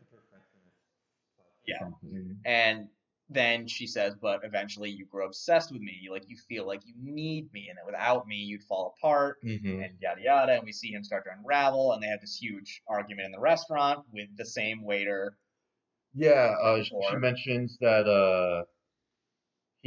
Yeah. 1.66 1.88
And 2.44 2.88
then 3.30 3.66
she 3.68 3.86
says, 3.86 4.14
but 4.20 4.40
eventually 4.42 4.88
you 4.90 5.04
grow 5.04 5.26
obsessed 5.26 5.70
with 5.70 5.82
me. 5.82 5.98
You 6.00 6.12
like 6.12 6.24
you 6.28 6.36
feel 6.48 6.66
like 6.66 6.80
you 6.86 6.94
need 6.98 7.52
me, 7.52 7.66
and 7.68 7.76
that 7.76 7.84
without 7.84 8.26
me 8.26 8.36
you'd 8.36 8.62
fall 8.62 8.94
apart. 8.96 9.36
hmm 9.42 9.80
and 9.82 9.92
yada 10.00 10.20
yada. 10.22 10.52
And 10.54 10.64
we 10.64 10.72
see 10.72 10.88
him 10.88 11.04
start 11.04 11.24
to 11.24 11.30
unravel, 11.38 11.92
and 11.92 12.02
they 12.02 12.06
have 12.08 12.20
this 12.20 12.36
huge 12.40 12.82
argument 12.88 13.26
in 13.26 13.32
the 13.32 13.40
restaurant 13.40 14.04
with 14.12 14.28
the 14.36 14.46
same 14.46 14.82
waiter. 14.82 15.36
Yeah, 16.14 16.54
uh, 16.62 16.82
she 16.82 17.16
mentions 17.16 17.76
that 17.80 18.06
uh, 18.08 18.64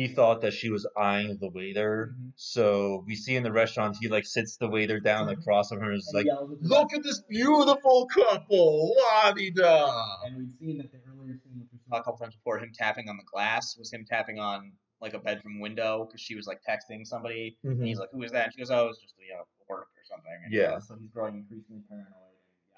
he 0.01 0.13
thought 0.15 0.41
that 0.41 0.53
she 0.53 0.69
was 0.69 0.87
eyeing 0.97 1.37
the 1.39 1.49
waiter. 1.49 2.15
Mhm. 2.19 2.31
So 2.35 3.03
we 3.07 3.15
see 3.15 3.35
in 3.35 3.43
the 3.43 3.51
restaurant, 3.51 3.97
he 4.01 4.07
like 4.07 4.25
sits 4.25 4.57
the 4.57 4.67
waiter 4.67 4.99
down 4.99 5.29
across 5.29 5.69
from 5.69 5.79
her 5.79 5.91
and 5.91 5.99
is 5.99 6.07
And 6.07 6.15
like, 6.19 6.25
yells 6.25 6.51
at 6.51 6.61
the 6.61 6.67
"Look 6.67 6.93
at 6.93 7.03
this 7.03 7.21
beautiful 7.29 8.07
couple, 8.07 8.95
la 8.97 9.31
di 9.31 9.51
da." 9.51 10.23
And 10.25 10.37
we've 10.37 10.51
seen 10.59 10.77
that 10.79 10.91
the 10.91 10.99
earlier 11.09 11.35
scene 11.37 11.57
with 11.59 11.67
A 11.93 11.97
couple 12.03 12.17
times 12.17 12.35
before, 12.35 12.57
him 12.59 12.71
tapping 12.73 13.09
on 13.09 13.17
the 13.17 13.23
glass 13.31 13.77
was 13.77 13.91
him 13.91 14.05
tapping 14.05 14.39
on 14.39 14.71
like 15.01 15.13
a 15.13 15.19
bedroom 15.19 15.59
window 15.59 16.05
because 16.05 16.21
she 16.21 16.35
was 16.35 16.47
like 16.47 16.59
texting 16.67 17.05
somebody, 17.05 17.57
and 17.63 17.85
he's 17.85 17.99
like, 17.99 18.09
"Who 18.11 18.23
is 18.23 18.31
that?" 18.31 18.45
And 18.45 18.53
she 18.53 18.59
goes, 18.59 18.71
"Oh, 18.71 18.87
it's 18.87 19.01
just 19.01 19.15
you 19.19 19.33
know 19.33 19.43
work 19.67 19.87
or 19.99 20.03
something." 20.03 20.37
And 20.45 20.53
Yeah. 20.53 20.79
So 20.79 20.95
he's 20.95 21.09
growing 21.09 21.35
increasingly 21.35 21.81
paranoid. 21.89 22.07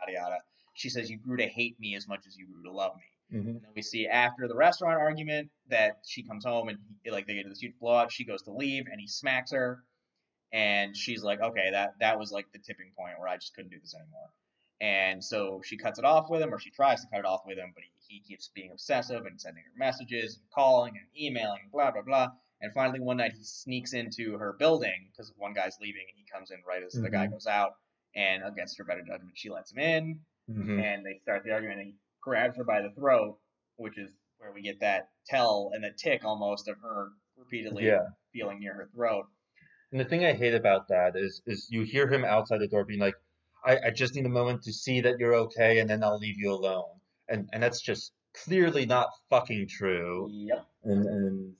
and 0.02 0.10
Yada 0.10 0.12
yada. 0.30 0.40
She 0.74 0.90
says, 0.90 1.10
"You 1.12 1.18
grew 1.20 1.38
to 1.38 1.48
hate 1.48 1.80
me 1.80 1.96
as 1.96 2.08
much 2.08 2.26
as 2.28 2.36
you 2.38 2.48
grew 2.48 2.64
to 2.64 2.72
love 2.72 2.96
me." 2.96 3.04
Hmm 3.34 3.58
And 3.58 3.66
then 3.66 3.72
we 3.76 3.82
see 3.82 4.08
after 4.08 4.48
the 4.48 4.56
restaurant 4.56 5.00
argument 5.00 5.52
that 5.68 6.00
she 6.06 6.24
comes 6.24 6.46
home 6.46 6.70
and 6.70 6.80
he, 7.04 7.12
like 7.12 7.28
they 7.28 7.34
get 7.34 7.42
into 7.42 7.50
this 7.50 7.62
huge 7.62 7.78
blowout. 7.80 8.12
She 8.12 8.26
goes 8.26 8.44
to 8.44 8.52
leave 8.52 8.86
and 8.92 9.00
he 9.00 9.08
smacks 9.08 9.52
her, 9.52 9.84
and 10.54 10.96
she's 10.96 11.24
like, 11.24 11.42
"Okay, 11.42 11.72
that 11.72 12.00
that 12.00 12.20
was 12.20 12.32
like 12.32 12.52
the 12.52 12.60
tipping 12.60 12.94
point 12.98 13.20
where 13.20 13.28
I 13.28 13.38
just 13.38 13.56
couldn't 13.56 13.72
do 13.72 13.80
this 13.80 13.96
anymore." 13.96 14.32
And 14.82 15.24
so 15.24 15.62
she 15.64 15.78
cuts 15.78 16.00
it 16.00 16.06
off 16.06 16.30
with 16.30 16.42
him, 16.42 16.54
or 16.54 16.60
she 16.60 16.72
tries 16.72 17.02
to 17.02 17.08
cut 17.10 17.20
it 17.20 17.26
off 17.26 17.42
with 17.46 17.58
him, 17.58 17.72
but 17.74 17.84
he, 17.84 17.92
he 18.16 18.22
keeps 18.22 18.50
being 18.50 18.72
obsessive 18.72 19.26
and 19.26 19.40
sending 19.40 19.64
her 19.64 19.72
messages, 19.78 20.38
and 20.38 20.50
calling 20.52 20.98
and 20.98 21.08
emailing, 21.20 21.62
and 21.64 21.72
blah 21.72 21.92
blah 21.92 22.02
blah. 22.04 22.30
And 22.62 22.74
finally, 22.74 23.00
one 23.00 23.18
night 23.18 23.34
he 23.34 23.44
sneaks 23.44 23.94
into 23.94 24.38
her 24.38 24.54
building 24.54 25.10
because 25.12 25.34
one 25.38 25.54
guy's 25.54 25.80
leaving, 25.82 26.06
and 26.10 26.18
he 26.18 26.26
comes 26.32 26.52
in 26.52 26.62
right 26.68 26.84
as 26.84 27.00
the 27.02 27.10
guy 27.10 27.28
Mhm. 27.28 27.32
goes 27.32 27.48
out. 27.48 27.74
And 28.16 28.44
against 28.44 28.78
her 28.78 28.84
better 28.84 29.02
judgment, 29.02 29.38
she 29.38 29.50
lets 29.50 29.72
him 29.72 29.80
in 29.80 30.26
hmm 30.48 30.80
and 30.80 31.06
they 31.06 31.20
start 31.24 31.44
the 31.44 31.52
argument 31.52 31.80
and 31.80 31.88
he 31.90 31.96
grabs 32.24 32.58
her 32.58 32.64
by 32.64 32.82
the 32.82 32.92
throat, 32.92 33.38
which 33.78 33.98
is 33.98 34.12
where 34.38 34.52
we 34.52 34.62
get 34.62 34.80
that 34.80 35.10
tell 35.26 35.72
and 35.74 35.84
the 35.84 35.92
tick 35.92 36.24
almost 36.24 36.68
of 36.68 36.78
her 36.82 37.10
repeatedly 37.38 37.86
Yeah. 37.86 38.08
feeling 38.32 38.60
near 38.60 38.74
her 38.74 38.90
throat. 38.94 39.26
And 39.92 40.00
the 40.00 40.06
thing 40.06 40.26
I 40.26 40.34
hate 40.34 40.56
about 40.56 40.88
that 40.88 41.16
is, 41.16 41.42
is 41.46 41.68
you 41.70 41.84
hear 41.84 42.08
him 42.08 42.26
outside 42.26 42.60
the 42.60 42.68
door 42.68 42.84
being 42.84 43.00
like, 43.00 43.16
I, 43.66 43.78
I 43.88 43.90
just 43.92 44.16
need 44.16 44.26
a 44.26 44.30
moment 44.30 44.64
to 44.64 44.74
see 44.74 45.02
that 45.02 45.20
you're 45.20 45.36
okay, 45.36 45.80
and 45.80 45.90
then 45.90 46.04
I'll 46.04 46.18
leave 46.18 46.38
you 46.38 46.52
alone. 46.52 47.00
And 47.30 47.50
and 47.54 47.64
that's 47.64 47.80
just 47.82 48.12
clearly 48.34 48.86
not 48.86 49.10
fucking 49.30 49.68
true. 49.70 50.28
Yep. 50.32 50.66
And 50.84 51.06
and 51.06 51.56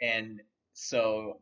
And 0.00 0.42
so, 0.74 1.40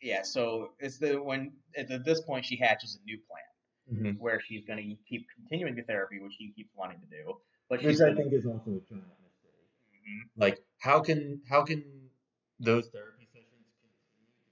yeah, 0.00 0.22
so 0.22 0.72
it's 0.80 0.98
the 0.98 1.22
when 1.22 1.52
at 1.76 2.04
this 2.04 2.20
point 2.22 2.44
she 2.44 2.56
hatches 2.56 2.98
a 3.00 3.04
new 3.04 3.18
plan 3.28 3.44
Mhm. 3.92 4.18
where 4.18 4.40
she's 4.40 4.64
going 4.64 4.78
to 4.96 4.96
keep 5.04 5.26
continuing 5.34 5.74
the 5.74 5.82
therapy, 5.82 6.18
which 6.20 6.34
he 6.38 6.50
keeps 6.52 6.74
wanting 6.74 7.00
to 7.00 7.06
do, 7.06 7.40
but 7.68 7.82
Which 7.82 8.00
I 8.00 8.14
think 8.14 8.32
is 8.32 8.46
also 8.46 8.70
a 8.76 8.80
giant 8.80 9.06
mistake. 9.22 9.68
Mhm. 10.06 10.30
like 10.36 10.64
how 10.78 11.00
can 11.00 11.42
how 11.48 11.62
can 11.64 12.10
those 12.58 12.88
therapy 12.90 13.26
sessions 13.32 13.66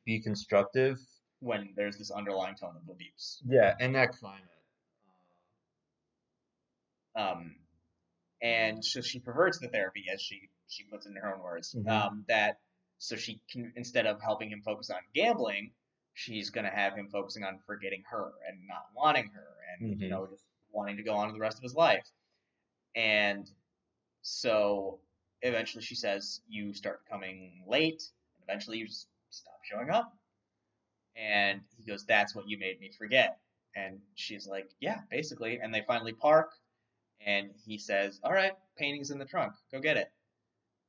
be 0.05 0.20
constructive? 0.20 0.99
when 1.43 1.72
there's 1.74 1.97
this 1.97 2.11
underlying 2.11 2.55
tone 2.55 2.76
of 2.76 2.86
abuse. 2.86 3.43
Yeah, 3.47 3.74
and 3.80 3.95
that 3.95 4.12
climate. 4.12 4.45
um, 7.16 7.57
and 8.43 8.84
so 8.84 9.01
she 9.01 9.18
perverts 9.20 9.59
the 9.59 9.68
therapy 9.68 10.05
as 10.12 10.20
she 10.20 10.51
she 10.68 10.84
puts 10.84 11.07
it 11.07 11.11
in 11.11 11.16
her 11.16 11.34
own 11.34 11.43
words. 11.43 11.74
Mhm. 11.74 11.88
Um, 11.88 12.24
that 12.28 12.61
so 12.99 13.16
she 13.16 13.41
can 13.51 13.72
instead 13.76 14.07
of 14.07 14.20
helping 14.20 14.51
him 14.51 14.61
focus 14.62 14.91
on 14.91 15.01
gambling, 15.14 15.72
she's 16.15 16.51
gonna 16.51 16.71
have 16.71 16.95
him 16.95 17.09
focusing 17.09 17.45
on 17.45 17.59
forgetting 17.67 18.03
her 18.11 18.33
and 18.49 18.67
not 18.67 18.87
wanting 18.95 19.29
her 19.31 19.57
and 19.73 19.83
Mhm. 19.83 20.01
you 20.03 20.09
know 20.09 20.27
just 20.27 20.45
wanting 20.71 20.97
to 20.97 21.03
go 21.03 21.15
on 21.15 21.29
to 21.29 21.33
the 21.35 21.41
rest 21.41 21.59
of 21.59 21.63
his 21.63 21.75
life. 21.75 22.07
And 22.95 23.51
so 24.23 25.01
eventually 25.43 25.83
she 25.83 25.95
says 25.97 26.43
you 26.49 26.75
start 26.75 27.07
coming 27.07 27.65
late. 27.67 28.03
And 28.37 28.45
eventually 28.45 28.79
you 28.79 28.87
just 28.87 29.09
stop 29.31 29.61
showing 29.65 29.91
up. 29.91 30.17
And 31.17 31.63
he 31.77 31.85
goes, 31.85 32.05
"That's 32.07 32.35
what 32.35 32.49
you 32.49 32.59
made 32.59 32.81
me 32.81 32.91
forget." 32.91 33.41
And 33.77 34.03
she's 34.15 34.47
like, 34.47 34.71
"Yeah, 34.81 35.03
basically." 35.11 35.61
And 35.61 35.73
they 35.75 35.83
finally 35.83 36.13
park, 36.15 36.53
and 37.21 37.55
he 37.65 37.79
says, 37.79 38.21
"All 38.25 38.33
right, 38.33 38.57
painting's 38.77 39.11
in 39.11 39.19
the 39.19 39.25
trunk. 39.27 39.55
Go 39.73 39.81
get 39.81 39.97
it." 39.97 40.13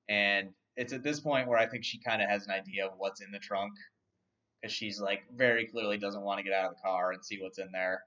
And 0.09 0.55
it's 0.75 0.93
at 0.93 1.03
this 1.03 1.19
point 1.19 1.47
where 1.47 1.57
I 1.59 1.67
think 1.67 1.83
she 1.85 1.99
kind 1.99 2.21
of 2.21 2.29
has 2.29 2.45
an 2.45 2.51
idea 2.53 2.87
of 2.87 2.97
what's 2.97 3.21
in 3.21 3.31
the 3.31 3.39
trunk, 3.39 3.73
because 4.61 4.73
she's 4.73 4.99
like 4.99 5.23
very 5.35 5.65
clearly 5.65 5.97
doesn't 5.97 6.21
want 6.21 6.39
to 6.39 6.43
get 6.43 6.53
out 6.53 6.65
of 6.65 6.75
the 6.75 6.81
car 6.81 7.11
and 7.11 7.23
see 7.23 7.39
what's 7.41 7.57
in 7.57 7.71
there. 7.71 8.03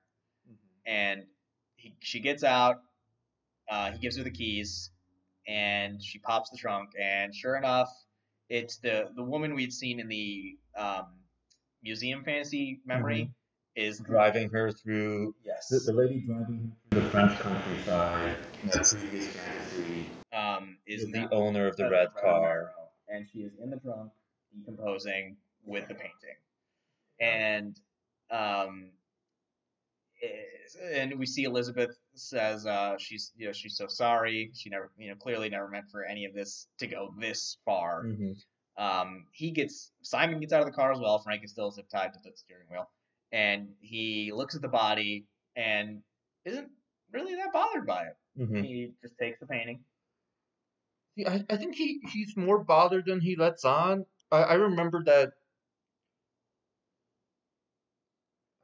And 0.86 1.24
he, 1.76 1.94
she 2.00 2.20
gets 2.20 2.44
out. 2.44 2.76
Uh, 3.68 3.92
he 3.92 3.98
gives 3.98 4.18
her 4.18 4.22
the 4.22 4.30
keys, 4.30 4.90
and 5.48 6.02
she 6.02 6.18
pops 6.18 6.50
the 6.50 6.58
trunk. 6.58 6.90
And 7.00 7.34
sure 7.34 7.56
enough, 7.56 7.90
it's 8.48 8.76
the 8.78 9.08
the 9.16 9.22
woman 9.22 9.54
we'd 9.54 9.72
seen 9.72 10.00
in 10.00 10.08
the 10.08 10.56
um, 10.76 11.06
museum 11.82 12.22
fantasy 12.24 12.80
memory 12.84 13.30
is 13.76 13.98
Driving 13.98 14.50
her 14.50 14.70
through 14.70 15.34
yes. 15.44 15.68
The, 15.68 15.80
the 15.80 15.92
lady 15.92 16.20
driving 16.20 16.56
him 16.56 16.72
through 16.90 17.00
the 17.00 17.08
French 17.08 17.38
countryside 17.40 18.36
in 18.62 18.68
that 18.68 18.86
previous 18.86 19.26
fantasy. 19.28 20.06
um, 20.32 20.76
is 20.86 21.02
is 21.02 21.10
the 21.10 21.28
owner 21.32 21.66
of 21.66 21.76
the 21.76 21.86
uh, 21.86 21.90
red 21.90 22.08
Red 22.14 22.22
car. 22.22 22.52
Arrow, 22.52 22.68
and 23.08 23.26
she 23.32 23.40
is 23.40 23.52
in 23.62 23.70
the 23.70 23.78
trunk 23.78 24.12
decomposing 24.56 25.36
with 25.64 25.88
the 25.88 25.94
painting, 25.94 26.36
and 27.20 27.78
um, 28.30 28.90
and 30.82 31.18
we 31.18 31.26
see 31.26 31.44
Elizabeth 31.44 31.96
says 32.14 32.66
uh, 32.66 32.96
she's 32.98 33.32
you 33.36 33.46
know 33.46 33.52
she's 33.52 33.76
so 33.76 33.86
sorry 33.86 34.50
she 34.54 34.70
never 34.70 34.90
you 34.96 35.08
know 35.08 35.16
clearly 35.16 35.48
never 35.48 35.68
meant 35.68 35.86
for 35.90 36.04
any 36.04 36.24
of 36.24 36.34
this 36.34 36.68
to 36.78 36.86
go 36.86 37.14
this 37.18 37.58
far. 37.64 38.04
Mhm. 38.04 38.36
Um, 38.76 39.26
he 39.30 39.50
gets 39.50 39.92
Simon 40.02 40.40
gets 40.40 40.52
out 40.52 40.60
of 40.60 40.66
the 40.66 40.72
car 40.72 40.92
as 40.92 40.98
well. 40.98 41.18
Frank 41.20 41.44
is 41.44 41.52
still 41.52 41.70
zip 41.70 41.88
tied 41.88 42.12
to 42.14 42.18
the 42.24 42.32
steering 42.34 42.66
wheel, 42.70 42.90
and 43.32 43.68
he 43.80 44.32
looks 44.32 44.54
at 44.54 44.62
the 44.62 44.68
body 44.68 45.26
and 45.56 46.02
isn't 46.44 46.68
really 47.12 47.34
that 47.36 47.52
bothered 47.52 47.86
by 47.86 48.04
it. 48.04 48.16
Mhm. 48.40 48.64
He 48.64 48.92
just 49.02 49.16
takes 49.18 49.38
the 49.38 49.46
painting. 49.46 49.84
Yeah, 51.16 51.30
I, 51.30 51.44
I 51.48 51.56
think 51.56 51.76
he, 51.76 52.00
he's 52.12 52.36
more 52.36 52.64
bothered 52.64 53.06
than 53.06 53.20
he 53.20 53.36
lets 53.36 53.64
on. 53.64 54.04
I, 54.32 54.42
I 54.42 54.54
remember 54.54 55.04
that. 55.04 55.32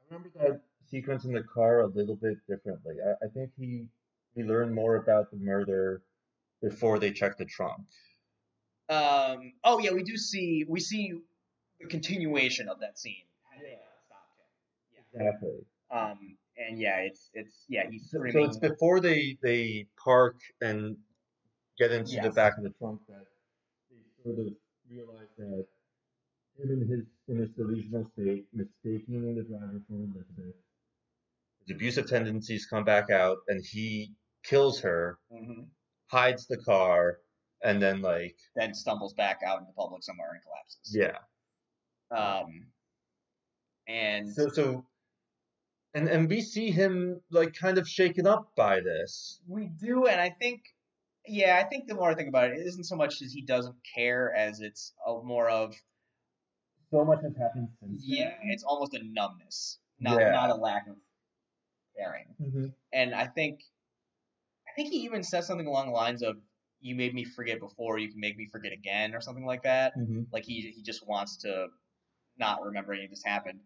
remember 0.11 0.29
that 0.39 0.61
sequence 0.89 1.25
in 1.25 1.33
the 1.33 1.43
car 1.43 1.81
a 1.81 1.87
little 1.87 2.15
bit 2.15 2.37
differently. 2.47 2.95
I, 3.05 3.25
I 3.25 3.29
think 3.29 3.51
he 3.57 3.87
we 4.35 4.43
learned 4.43 4.73
more 4.73 4.95
about 4.97 5.31
the 5.31 5.37
murder 5.37 6.01
before 6.61 6.99
they 6.99 7.11
checked 7.11 7.37
the 7.37 7.45
trunk. 7.45 7.81
Um, 8.89 9.53
oh 9.63 9.79
yeah, 9.79 9.91
we 9.91 10.03
do 10.03 10.17
see 10.17 10.65
we 10.67 10.79
see 10.79 11.13
the 11.79 11.87
continuation 11.87 12.67
of 12.67 12.79
that 12.81 12.99
scene. 12.99 13.15
Not 13.55 13.63
stopped 14.05 14.37
him. 14.93 15.21
Exactly. 15.21 15.65
Um, 15.91 16.37
and 16.57 16.79
yeah, 16.79 16.97
it's 16.97 17.29
it's 17.33 17.65
yeah 17.69 17.83
he's 17.89 18.09
So, 18.09 18.19
so 18.31 18.43
it's 18.43 18.57
before 18.57 18.99
they 18.99 19.37
they 19.41 19.87
park 20.03 20.35
and 20.61 20.97
get 21.77 21.91
into 21.91 22.19
the 22.21 22.31
back 22.31 22.57
of 22.57 22.63
the 22.63 22.71
trunk. 22.71 23.01
That 23.07 23.25
they 23.89 24.23
sort 24.23 24.47
of 24.47 24.53
realize 24.89 25.29
that 25.37 25.65
him 26.61 26.81
in 26.81 26.87
his 26.87 27.05
in 27.27 27.37
his 27.37 27.49
delusional 27.51 28.05
state, 28.13 28.47
mistaking 28.53 29.35
the 29.35 29.43
driver 29.43 29.81
for 29.87 29.93
Elizabeth. 29.95 30.55
His 31.65 31.75
abusive 31.75 32.07
tendencies 32.07 32.65
come 32.65 32.83
back 32.83 33.09
out, 33.09 33.37
and 33.47 33.63
he 33.65 34.15
kills 34.43 34.79
her, 34.81 35.19
Mhm. 35.31 35.69
hides 36.11 36.47
the 36.47 36.57
car, 36.57 37.21
and 37.63 37.81
then 37.81 38.01
like 38.01 38.37
Then 38.55 38.73
stumbles 38.73 39.13
back 39.13 39.41
out 39.43 39.59
into 39.61 39.71
public 39.73 40.03
somewhere 40.03 40.31
and 40.33 40.41
collapses. 40.43 40.95
yeah. 40.95 41.19
Um, 42.11 42.71
and 43.87 44.27
So 44.29 44.49
so 44.49 44.85
and 45.93 46.07
and 46.07 46.29
we 46.29 46.41
see 46.41 46.71
him 46.71 47.21
like 47.29 47.53
kind 47.53 47.77
of 47.77 47.87
shaken 47.87 48.27
up 48.27 48.55
by 48.55 48.79
this. 48.79 49.41
we 49.47 49.67
do, 49.67 50.07
and 50.07 50.19
I 50.19 50.29
think 50.29 50.61
yeah, 51.27 51.61
I 51.63 51.69
think 51.69 51.87
the 51.87 51.93
more 51.95 52.09
I 52.09 52.15
think 52.15 52.29
about 52.29 52.49
it, 52.51 52.57
it 52.59 52.65
isn't 52.65 52.85
so 52.85 52.95
much 52.95 53.21
as 53.21 53.31
he 53.31 53.43
doesn't 53.43 53.77
care 53.95 54.33
as 54.35 54.59
it's 54.59 54.95
a, 55.05 55.21
more 55.21 55.49
of 55.49 55.75
So 56.91 57.05
much 57.05 57.21
has 57.23 57.35
happened 57.37 57.69
since. 57.79 58.03
yeah, 58.05 58.33
it's 58.43 58.63
almost 58.63 58.93
a 58.93 58.99
numbness, 59.03 59.79
not 59.99 60.19
Yeah. 60.19 60.31
not 60.31 60.49
a 60.49 60.55
lack 60.55 60.87
of 60.87 60.95
caring. 61.97 62.25
Mm-hmm. 62.41 62.65
and 62.93 63.15
I 63.15 63.27
think 63.27 63.61
I 64.67 64.71
think 64.75 64.89
he 64.89 64.99
even 64.99 65.23
says 65.23 65.47
something 65.47 65.67
along 65.67 65.87
the 65.87 65.93
lines 65.93 66.21
of 66.23 66.37
"You 66.79 66.95
made 66.95 67.13
me 67.13 67.23
forget 67.25 67.59
before, 67.59 67.97
you 67.97 68.09
can 68.09 68.19
make 68.19 68.37
me 68.37 68.47
forget 68.47 68.71
again" 68.73 69.13
or 69.15 69.21
something 69.21 69.45
like 69.45 69.63
that. 69.63 69.97
Mm-hmm. 69.97 70.23
Like 70.31 70.43
he 70.45 70.61
he 70.75 70.81
just 70.83 71.07
wants 71.07 71.37
to 71.37 71.67
not 72.37 72.61
remember 72.63 72.93
any 72.93 73.05
of 73.05 73.09
this 73.09 73.23
happened. 73.23 73.59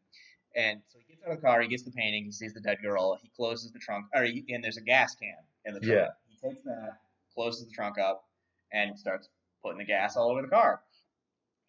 And 0.56 0.82
so 0.88 1.00
he 1.00 1.14
gets 1.14 1.24
out 1.26 1.32
of 1.34 1.38
the 1.38 1.42
car, 1.46 1.62
he 1.62 1.68
gets 1.68 1.84
the 1.84 1.92
painting, 1.92 2.24
he 2.26 2.32
sees 2.32 2.54
the 2.54 2.62
dead 2.62 2.78
girl, 2.82 3.18
he 3.22 3.30
closes 3.36 3.72
the 3.72 3.80
trunk, 3.80 4.06
or 4.14 4.24
he, 4.24 4.46
and 4.50 4.64
there's 4.64 4.78
a 4.78 4.82
gas 4.82 5.14
can 5.16 5.36
in 5.66 5.74
the 5.74 5.80
trunk. 5.82 5.94
Yeah. 5.94 6.08
He 6.30 6.50
takes 6.50 6.64
that, 6.64 6.98
closes 7.34 7.66
the 7.66 7.72
trunk 7.72 7.98
up, 8.00 8.24
and 8.72 8.98
starts 8.98 9.30
putting 9.62 9.80
the 9.80 9.86
gas 9.86 10.16
all 10.16 10.30
over 10.32 10.42
the 10.42 10.48
car. 10.48 10.82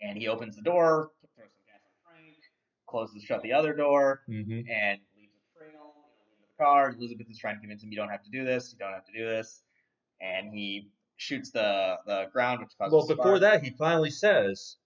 And 0.00 0.16
he 0.16 0.28
opens 0.28 0.54
the 0.56 0.62
door, 0.62 1.10
throws 1.34 1.50
some 1.50 1.62
gas 1.66 1.80
on 1.84 2.14
Frank, 2.14 2.36
closes 2.96 3.22
shut 3.22 3.42
the 3.42 3.52
other 3.52 3.72
door, 3.74 4.22
Mm-hmm. 4.28 4.60
and 4.70 5.00
leaves 5.16 5.32
a 5.34 5.58
trail 5.58 5.70
you 5.70 5.76
know, 5.78 5.92
into 6.22 6.42
the 6.58 6.64
car. 6.64 6.94
Elizabeth 6.98 7.26
is 7.30 7.38
trying 7.38 7.56
to 7.56 7.60
convince 7.60 7.82
him 7.82 7.90
you 7.90 7.96
don't 7.98 8.08
have 8.08 8.22
to 8.24 8.30
do 8.30 8.44
this, 8.44 8.72
you 8.72 8.78
don't 8.78 8.92
have 8.94 9.04
to 9.06 9.12
do 9.12 9.26
this, 9.26 9.62
and 10.20 10.52
he 10.52 10.88
shoots 11.16 11.50
the 11.50 11.96
the 12.06 12.26
ground, 12.32 12.60
which 12.60 12.70
causes. 12.78 12.92
Well, 12.92 13.06
before 13.06 13.38
that, 13.40 13.62
he 13.64 13.70
finally 13.70 14.10
says, 14.10 14.76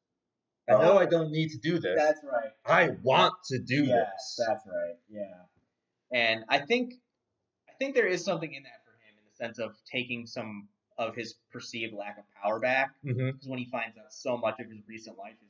"I 0.69 0.73
know 0.73 0.93
Oh. 0.95 0.99
I 0.99 1.07
don't 1.07 1.31
need 1.31 1.51
to 1.51 1.59
do 1.59 1.79
this. 1.79 1.97
That's 1.97 2.21
right. 2.25 2.51
I 2.65 2.91
want 3.03 3.35
to 3.51 3.59
do 3.59 3.85
yes, 3.85 4.37
this." 4.37 4.47
That's 4.47 4.65
right. 4.67 4.97
Yeah. 5.09 5.43
And 6.13 6.45
I 6.49 6.59
think 6.59 6.95
I 7.69 7.73
think 7.79 7.95
there 7.95 8.07
is 8.09 8.25
something 8.25 8.53
in 8.53 8.63
that 8.65 8.81
for 8.85 8.93
him 8.93 9.15
in 9.19 9.25
the 9.31 9.37
sense 9.37 9.59
of 9.59 9.77
taking 9.91 10.27
some 10.27 10.69
of 10.99 11.15
his 11.15 11.37
perceived 11.51 11.95
lack 11.95 12.19
of 12.19 12.25
power 12.43 12.59
back 12.61 12.91
Mm-hmm. 13.05 13.27
because 13.31 13.49
when 13.49 13.59
he 13.59 13.65
finds 13.67 13.97
out 13.97 14.13
so 14.13 14.37
much 14.37 14.59
of 14.61 14.69
his 14.69 14.81
recent 14.87 15.17
life 15.17 15.35
been 15.41 15.49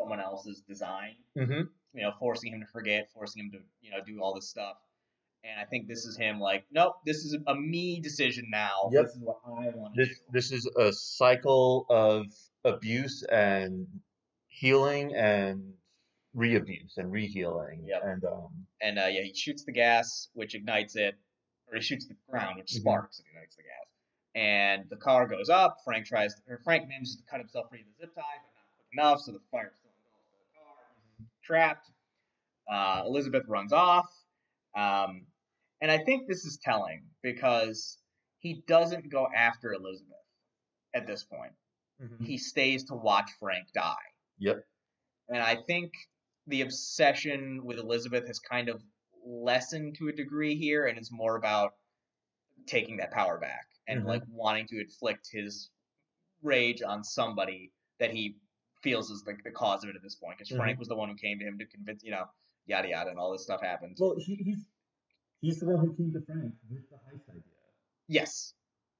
someone 0.00 0.20
else's 0.20 0.62
design, 0.68 1.16
Mm-hmm. 1.36 1.62
you 1.94 2.02
know, 2.02 2.12
forcing 2.18 2.52
him 2.52 2.60
to 2.60 2.66
forget, 2.66 3.08
forcing 3.12 3.44
him 3.44 3.50
to, 3.52 3.58
you 3.82 3.90
know, 3.90 3.98
do 4.06 4.20
all 4.22 4.34
this 4.34 4.48
stuff. 4.48 4.76
And 5.42 5.58
I 5.60 5.64
think 5.64 5.88
this 5.88 6.04
is 6.04 6.16
him 6.18 6.38
like, 6.38 6.64
nope, 6.70 6.94
this 7.06 7.18
is 7.18 7.36
a 7.46 7.54
me 7.54 8.00
decision 8.00 8.44
now. 8.50 8.90
Yep. 8.92 9.04
This 9.04 9.12
is 9.14 9.20
what 9.22 9.38
I 9.46 9.50
want 9.74 9.94
This 9.96 10.08
do. 10.08 10.14
this 10.32 10.52
is 10.52 10.68
a 10.78 10.92
cycle 10.92 11.86
of 11.88 12.26
abuse 12.64 13.22
and 13.32 13.86
healing 14.48 15.14
and 15.14 15.72
re-abuse 16.34 16.94
and 16.98 17.10
re-healing. 17.10 17.84
Yep. 17.86 18.02
And 18.04 18.24
um, 18.24 18.48
And 18.82 18.98
uh, 18.98 19.06
yeah, 19.06 19.22
he 19.22 19.32
shoots 19.34 19.64
the 19.64 19.72
gas, 19.72 20.28
which 20.34 20.54
ignites 20.54 20.94
it, 20.96 21.14
or 21.68 21.76
he 21.76 21.82
shoots 21.82 22.06
the 22.06 22.16
ground, 22.28 22.56
which 22.58 22.72
Mhm. 22.72 22.80
sparks 22.80 23.18
and 23.18 23.26
ignites 23.28 23.56
the 23.56 23.62
gas. 23.62 23.86
And 24.34 24.88
the 24.90 24.96
car 24.96 25.26
goes 25.26 25.48
up. 25.48 25.78
Frank 25.84 26.04
tries, 26.06 26.34
or 26.48 26.58
Frank 26.62 26.86
manages 26.88 27.16
to 27.16 27.22
cut 27.30 27.40
himself 27.40 27.68
free 27.70 27.80
of 27.80 27.86
the 27.86 28.06
zip 28.06 28.14
tie, 28.14 28.20
but 28.44 28.52
not 28.54 28.66
quick 28.76 28.92
enough, 28.92 29.20
so 29.22 29.32
the 29.32 29.40
fire 29.50 29.72
still 29.74 29.90
engulfs 29.90 30.30
the 30.30 30.58
car. 30.60 30.76
He's 31.18 31.39
trapped. 31.50 31.90
Uh, 32.70 33.02
Elizabeth 33.06 33.42
runs 33.48 33.72
off. 33.72 34.08
Um, 34.76 35.26
and 35.80 35.90
I 35.90 35.98
think 35.98 36.28
this 36.28 36.44
is 36.44 36.58
telling 36.62 37.02
because 37.22 37.98
he 38.38 38.62
doesn't 38.68 39.10
go 39.10 39.26
after 39.34 39.72
Elizabeth 39.72 40.16
at 40.94 41.06
this 41.06 41.24
point. 41.24 41.52
He 42.24 42.38
stays 42.38 42.84
to 42.84 42.94
watch 42.94 43.30
Frank 43.38 43.66
die. 43.74 43.94
Yep. 44.38 44.64
And 45.28 45.42
I 45.42 45.56
think 45.56 45.92
the 46.46 46.62
obsession 46.62 47.60
with 47.62 47.78
Elizabeth 47.78 48.26
has 48.26 48.38
kind 48.38 48.70
of 48.70 48.82
lessened 49.22 49.96
to 49.96 50.08
a 50.08 50.12
degree 50.12 50.54
here, 50.56 50.86
and 50.86 50.96
it's 50.96 51.12
more 51.12 51.36
about 51.36 51.72
taking 52.66 52.96
that 52.98 53.10
power 53.10 53.38
back 53.38 53.66
and 53.86 54.02
Mhm. 54.02 54.06
like 54.06 54.22
wanting 54.30 54.66
to 54.68 54.80
inflict 54.80 55.28
his 55.30 55.68
rage 56.40 56.80
on 56.80 57.04
somebody 57.04 57.70
that 57.98 58.10
he 58.12 58.36
feels 58.82 59.10
is 59.10 59.24
like 59.26 59.42
the 59.44 59.50
cause 59.50 59.84
of 59.84 59.90
it 59.90 59.96
at 59.96 60.02
this 60.02 60.14
point. 60.14 60.38
Because 60.38 60.54
Frank 60.56 60.78
was 60.78 60.88
the 60.88 60.96
one 60.96 61.08
who 61.08 61.14
came 61.14 61.38
to 61.38 61.44
him 61.44 61.58
to 61.58 61.66
convince, 61.66 62.02
you 62.02 62.10
know, 62.10 62.24
yada 62.66 62.88
yada, 62.88 63.10
and 63.10 63.18
all 63.18 63.32
this 63.32 63.42
stuff 63.42 63.60
happened. 63.62 63.96
Well, 63.98 64.16
he, 64.18 64.36
he's 64.36 64.64
he's 65.40 65.60
the 65.60 65.66
one 65.66 65.80
who 65.84 65.94
came 65.94 66.12
to 66.12 66.20
Frank 66.20 66.52
with 66.70 66.88
the 66.90 66.96
heist 66.96 67.28
idea. 67.30 67.42
Yes. 68.08 68.54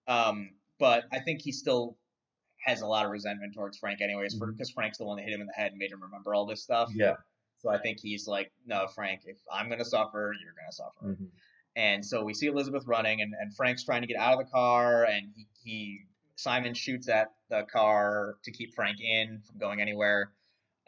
Um, 0.08 0.50
but 0.78 1.04
I 1.12 1.20
think 1.20 1.42
he 1.42 1.52
still 1.52 1.96
has 2.64 2.80
a 2.82 2.86
lot 2.86 3.04
of 3.06 3.10
resentment 3.10 3.54
towards 3.54 3.78
Frank, 3.78 4.00
anyways, 4.00 4.34
Mm-hmm. 4.36 4.52
because 4.52 4.70
Frank's 4.70 4.98
the 4.98 5.04
one 5.04 5.16
that 5.16 5.22
hit 5.24 5.32
him 5.32 5.40
in 5.40 5.46
the 5.46 5.52
head 5.52 5.70
and 5.72 5.78
made 5.78 5.92
him 5.92 6.02
remember 6.02 6.34
all 6.34 6.46
this 6.46 6.62
stuff. 6.62 6.90
Yeah. 6.94 7.14
So 7.58 7.68
I 7.70 7.78
think 7.78 7.98
he's 8.00 8.26
like, 8.26 8.50
no, 8.66 8.86
Frank, 8.94 9.20
if 9.26 9.36
I'm 9.52 9.68
gonna 9.68 9.84
suffer, 9.84 10.34
you're 10.42 10.54
gonna 10.58 10.72
suffer. 10.72 11.22
Mhm. 11.22 11.28
And 11.76 12.04
so 12.04 12.24
we 12.24 12.34
see 12.34 12.46
Elizabeth 12.46 12.84
running, 12.86 13.20
and, 13.22 13.32
and 13.40 13.54
Frank's 13.54 13.84
trying 13.84 14.00
to 14.00 14.06
get 14.08 14.16
out 14.16 14.32
of 14.32 14.38
the 14.44 14.50
car, 14.50 15.04
and 15.04 15.28
he, 15.36 15.46
he 15.62 16.00
Simon 16.40 16.74
shoots 16.74 17.08
at 17.08 17.32
the 17.50 17.66
car 17.70 18.36
to 18.44 18.50
keep 18.50 18.74
Frank 18.74 18.98
in 19.00 19.42
from 19.46 19.58
going 19.58 19.80
anywhere. 19.80 20.32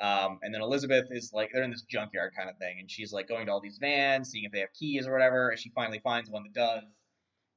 Um, 0.00 0.38
and 0.42 0.52
then 0.52 0.62
Elizabeth 0.62 1.08
is 1.10 1.30
like 1.32 1.50
they're 1.52 1.62
in 1.62 1.70
this 1.70 1.82
junkyard 1.82 2.32
kind 2.36 2.48
of 2.48 2.56
thing, 2.56 2.78
and 2.80 2.90
she's 2.90 3.12
like 3.12 3.28
going 3.28 3.46
to 3.46 3.52
all 3.52 3.60
these 3.60 3.78
vans, 3.78 4.30
seeing 4.30 4.44
if 4.44 4.52
they 4.52 4.60
have 4.60 4.72
keys 4.72 5.06
or 5.06 5.12
whatever. 5.12 5.50
And 5.50 5.58
she 5.58 5.70
finally 5.70 6.00
finds 6.02 6.30
one 6.30 6.44
that 6.44 6.54
does, 6.54 6.84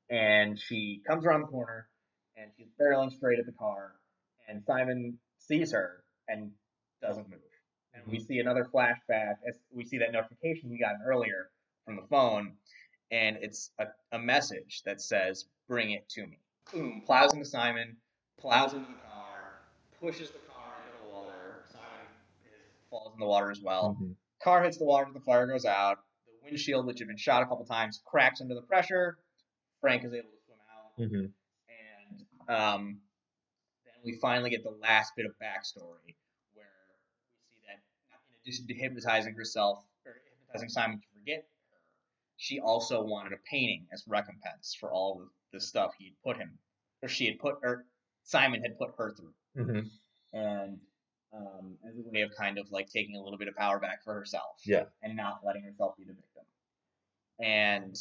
and 0.09 0.59
she 0.59 1.01
comes 1.07 1.25
around 1.25 1.41
the 1.41 1.47
corner, 1.47 1.87
and 2.35 2.51
she's 2.57 2.67
barreling 2.79 3.15
straight 3.15 3.39
at 3.39 3.45
the 3.45 3.53
car, 3.53 3.93
and 4.47 4.61
Simon 4.65 5.17
sees 5.39 5.71
her 5.71 6.03
and 6.27 6.51
doesn't 7.01 7.29
move. 7.29 7.39
And 7.93 8.03
we 8.07 8.19
see 8.19 8.39
another 8.39 8.65
flashback 8.65 9.35
as 9.47 9.55
we 9.71 9.85
see 9.85 9.99
that 9.99 10.11
notification 10.11 10.69
we 10.69 10.77
got 10.77 10.95
earlier 11.05 11.49
from 11.85 11.95
the 11.95 12.07
phone, 12.09 12.57
and 13.09 13.37
it's 13.41 13.71
a, 13.79 13.85
a 14.11 14.19
message 14.19 14.83
that 14.85 15.01
says, 15.01 15.45
"Bring 15.67 15.91
it 15.91 16.07
to 16.09 16.27
me." 16.27 16.39
Boom! 16.71 17.01
Plows 17.05 17.33
into 17.33 17.45
Simon, 17.45 17.97
plows 18.37 18.73
into 18.73 18.87
the 18.87 18.97
car, 18.99 19.61
pushes 19.99 20.31
the 20.31 20.39
car 20.39 20.73
into 20.85 21.03
the 21.05 21.13
water. 21.13 21.63
Simon 21.71 22.07
falls 22.89 23.13
in 23.13 23.19
the 23.19 23.25
water 23.25 23.51
as 23.51 23.61
well. 23.61 23.95
Mhm. 23.99 24.15
Car 24.39 24.63
hits 24.63 24.77
the 24.77 24.85
water, 24.85 25.11
the 25.11 25.19
fire 25.21 25.47
goes 25.47 25.65
out. 25.65 25.99
The 26.25 26.33
windshield, 26.43 26.85
which 26.85 26.99
had 26.99 27.07
been 27.07 27.17
shot 27.17 27.43
a 27.43 27.45
couple 27.45 27.65
times, 27.65 28.01
cracks 28.05 28.41
under 28.41 28.55
the 28.55 28.61
pressure. 28.61 29.17
Frank 29.81 30.03
is 30.03 30.13
able 30.13 30.29
to 30.31 30.37
swim 30.45 30.59
out, 30.71 30.97
Mhm. 30.97 31.33
and 31.69 32.27
um, 32.49 33.01
then 33.85 33.93
we 34.03 34.17
finally 34.19 34.49
get 34.49 34.63
the 34.63 34.71
last 34.71 35.15
bit 35.15 35.25
of 35.25 35.37
backstory 35.39 36.15
where 36.53 36.67
we 36.89 37.37
see 37.49 37.61
that 37.67 37.81
in 38.29 38.35
addition 38.41 38.67
to 38.67 38.73
hypnotizing 38.73 39.35
herself 39.35 39.85
or 40.05 40.13
hypnotizing 40.13 40.69
Simon 40.69 40.99
to 41.01 41.07
forget 41.09 41.43
her, 41.71 41.81
she 42.37 42.59
also 42.59 43.03
wanted 43.03 43.33
a 43.33 43.37
painting 43.37 43.87
as 43.91 44.07
recompense 44.07 44.73
for 44.75 44.91
all 44.91 45.29
the, 45.53 45.59
stuff 45.59 45.93
he 45.97 46.05
had 46.05 46.13
put 46.23 46.37
him 46.37 46.57
or 47.01 47.07
she 47.09 47.25
had 47.25 47.39
put 47.39 47.55
or 47.63 47.85
Simon 48.23 48.61
had 48.61 48.77
put 48.77 48.91
her 48.97 49.13
through 49.13 49.33
Mhm. 49.63 49.89
and 50.33 50.79
um, 51.33 51.77
as 51.87 51.97
a 51.97 52.09
way 52.11 52.21
of 52.21 52.31
kind 52.37 52.57
of 52.57 52.71
like 52.71 52.89
taking 52.89 53.15
a 53.17 53.21
little 53.21 53.37
bit 53.37 53.47
of 53.49 53.55
power 53.55 53.77
back 53.79 54.03
for 54.03 54.13
herself. 54.13 54.61
Yeah. 54.65 54.83
And 55.03 55.15
not 55.17 55.41
letting 55.45 55.63
herself 55.63 55.97
be 55.97 56.05
the 56.05 56.13
victim. 56.13 56.43
And 57.39 57.95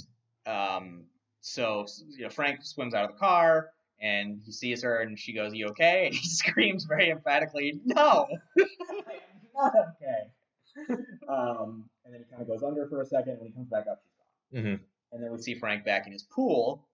um, 0.47 1.05
so 1.41 1.85
you 2.17 2.23
know, 2.25 2.31
Frank 2.31 2.61
swims 2.65 2.95
out 2.95 3.07
of 3.07 3.13
the 3.13 3.19
car 3.19 3.71
and 4.01 4.41
he 4.45 4.53
sees 4.53 4.83
her 4.83 5.01
and 5.01 5.19
she 5.19 5.33
goes, 5.33 5.53
"You 5.55 5.67
okay?" 5.69 6.07
And 6.07 6.15
he 6.15 6.29
screams 6.29 6.85
very 6.85 7.11
emphatically, 7.11 7.81
"No, 7.85 8.27
I 8.59 8.63
am 8.63 9.49
not 9.57 9.73
okay." 9.97 10.99
Um, 11.29 11.89
and 12.05 12.15
then 12.15 12.21
he 12.25 12.31
kind 12.31 12.43
of 12.43 12.47
goes 12.49 12.63
under 12.63 12.87
for 12.89 13.01
a 13.03 13.07
second. 13.07 13.39
When 13.39 13.49
he 13.49 13.53
comes 13.53 13.69
back 13.69 13.87
up, 13.91 14.01
she's 14.03 14.61
gone. 14.63 14.65
Mhm. 14.65 14.81
And 15.13 15.23
then 15.25 15.33
we 15.33 15.39
see 15.39 15.55
Frank 15.55 15.85
back 15.85 16.07
in 16.07 16.13
his 16.13 16.23
pool. 16.25 16.87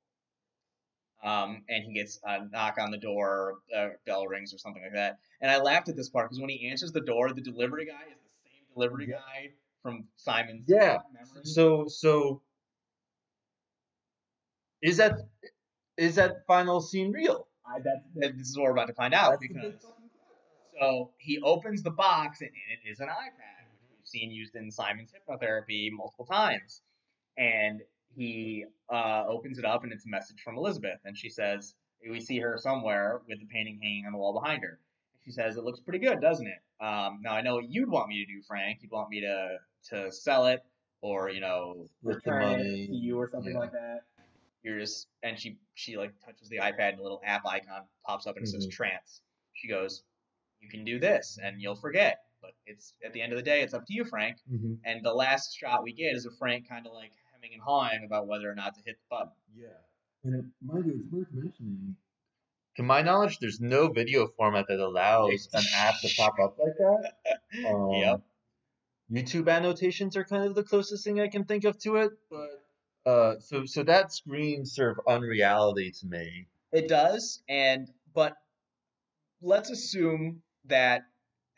Um, 1.23 1.65
and 1.69 1.85
he 1.85 1.93
gets 1.93 2.19
a 2.25 2.47
knock 2.49 2.79
on 2.79 2.91
the 2.91 2.99
door, 2.99 3.59
uh, 3.77 3.91
bell 4.07 4.27
rings 4.27 4.55
or 4.55 4.59
something 4.59 4.83
like 4.83 4.95
that. 4.95 5.19
And 5.41 5.51
I 5.51 5.59
laughed 5.59 5.89
at 5.89 5.97
this 5.97 6.09
part 6.09 6.27
because 6.31 6.41
when 6.41 6.49
he 6.51 6.69
answers 6.69 6.93
the 6.93 7.01
door, 7.03 7.33
the 7.33 7.43
delivery 7.43 7.87
guy 7.87 8.03
is 8.11 8.19
the 8.23 8.51
same 8.51 8.63
delivery 8.75 9.07
guy 9.07 9.51
from 9.83 10.09
Simon's 10.17 10.65
Yeah. 10.69 10.99
memory. 11.13 11.45
So 11.45 11.87
so 11.89 12.43
is 14.83 14.97
that 14.97 15.19
is 15.97 16.15
that 16.17 16.47
final 16.47 16.81
scene 16.81 17.13
real? 17.13 17.49
I, 17.67 17.81
that- 17.81 18.05
this 18.15 18.49
is 18.49 18.57
what 18.57 18.65
we're 18.65 18.73
about 18.73 18.89
to 18.89 18.95
find 18.95 19.15
out 19.15 19.39
because 19.41 19.75
so 20.79 21.13
he 21.19 21.39
opens 21.41 21.83
the 21.83 21.91
box 21.91 22.41
and 22.41 22.51
in 22.51 22.55
it 22.89 22.91
is 22.91 23.01
an 23.01 23.09
iPad, 23.09 23.67
which 23.73 23.83
we've 23.91 24.07
seen 24.07 24.31
used 24.31 24.55
in 24.57 24.71
Simon's 24.71 25.13
hypnotherapy 25.13 25.91
multiple 25.93 26.25
times. 26.27 26.83
And 27.37 27.83
he 28.17 28.65
uh, 28.93 29.25
opens 29.29 29.59
it 29.59 29.65
up 29.65 29.85
and 29.85 29.93
it's 29.93 30.07
a 30.07 30.09
message 30.09 30.41
from 30.43 30.57
Elizabeth, 30.57 31.01
and 31.05 31.17
she 31.17 31.29
says, 31.29 31.75
"We 32.09 32.21
see 32.21 32.39
her 32.39 32.59
somewhere 32.59 33.21
with 33.29 33.41
the 33.41 33.47
painting 33.47 33.79
hanging 33.83 34.07
on 34.07 34.13
the 34.13 34.19
wall 34.19 34.33
behind 34.33 34.63
her." 34.63 34.81
She 35.25 35.31
says, 35.31 35.57
"It 35.57 35.65
looks 35.65 35.81
pretty 35.81 35.99
good, 35.99 36.21
doesn't 36.21 36.47
it?" 36.47 36.61
Um, 36.85 37.21
now 37.23 37.33
I 37.33 37.43
know 37.43 37.57
what 37.57 37.71
you'd 37.71 37.91
want 37.91 38.09
me 38.09 38.25
to 38.25 38.33
do, 38.33 38.43
Frank. 38.43 38.79
You'd 38.83 38.91
want 38.93 39.11
me 39.11 39.21
to 39.21 39.59
to 39.91 40.13
sell 40.13 40.47
it 40.47 40.61
or 41.03 41.31
you 41.31 41.41
know 41.41 41.89
With 42.03 42.23
the 42.25 42.33
return 42.33 42.59
money, 42.59 42.85
it 42.85 42.87
to 42.89 42.95
you 42.95 43.19
or 43.19 43.31
something 43.31 43.53
yeah. 43.53 43.59
like 43.59 43.73
that. 43.73 44.01
You're 44.63 44.79
just 44.79 45.09
and 45.23 45.39
she 45.39 45.59
she 45.75 45.97
like 45.97 46.13
touches 46.25 46.49
the 46.49 46.59
iPad 46.59 46.91
and 46.91 47.01
a 47.01 47.03
little 47.03 47.21
app 47.25 47.47
icon 47.47 47.83
pops 48.05 48.27
up 48.27 48.37
and 48.37 48.45
it 48.47 48.49
says 48.51 48.67
trance. 48.69 49.23
She 49.55 49.69
goes, 49.69 50.03
"You 50.61 50.69
can 50.69 50.85
do 50.85 50.99
this 50.99 51.39
and 51.43 51.61
you'll 51.61 51.77
forget." 51.77 52.25
But 52.43 52.53
it's 52.67 52.95
at 53.05 53.13
the 53.13 53.21
end 53.21 53.33
of 53.33 53.39
the 53.39 53.43
day, 53.43 53.63
it's 53.63 53.75
up 53.75 53.85
to 53.87 53.93
you, 53.93 54.05
Frank. 54.05 54.39
Mhm. 54.51 54.79
And 54.85 55.05
the 55.05 55.13
last 55.13 55.57
shot 55.57 55.83
we 55.83 55.93
get 55.93 56.15
is 56.15 56.25
of 56.25 56.37
Frank 56.39 56.67
kind 56.69 56.87
of 56.87 56.93
like 56.93 57.13
hemming 57.41 57.55
and 57.55 57.63
hawing 57.63 58.05
about 58.05 58.27
whether 58.27 58.51
or 58.51 58.55
not 58.55 58.75
to 58.75 58.81
hit 58.85 58.97
the 58.97 59.17
button. 59.17 59.33
Yeah. 59.57 59.69
And 60.25 60.51
mind 60.63 60.87
you, 60.87 61.01
it's 61.03 61.13
worth 61.13 61.29
mentioning. 61.33 61.97
To 62.77 62.83
my 62.83 63.03
knowledge, 63.03 63.39
there's 63.39 63.61
no 63.61 63.89
video 63.89 64.29
format 64.37 64.67
that 64.69 64.79
allows 64.79 65.49
an 65.53 65.63
app 65.77 65.95
to 66.03 66.09
pop 66.17 66.35
up 66.43 66.57
like 66.59 66.77
that. 66.79 67.13
Um, 67.69 67.91
Yep. 67.91 68.21
YouTube 69.11 69.51
annotations 69.51 70.17
are 70.17 70.23
kind 70.23 70.45
of 70.45 70.55
the 70.55 70.63
closest 70.63 71.03
thing 71.03 71.21
I 71.21 71.27
can 71.27 71.45
think 71.45 71.65
of 71.65 71.77
to 71.81 71.97
it, 71.97 72.13
but 72.31 73.11
uh, 73.11 73.41
so 73.41 73.65
so 73.65 73.83
that 73.83 74.13
screams 74.13 74.77
sort 74.77 74.97
of 74.97 75.05
unreality 75.09 75.91
to 75.91 76.07
me. 76.07 76.47
It 76.71 76.87
does, 76.87 77.43
and 77.49 77.91
but 78.15 78.35
let's 79.43 79.71
assume 79.71 80.43
that 80.67 81.03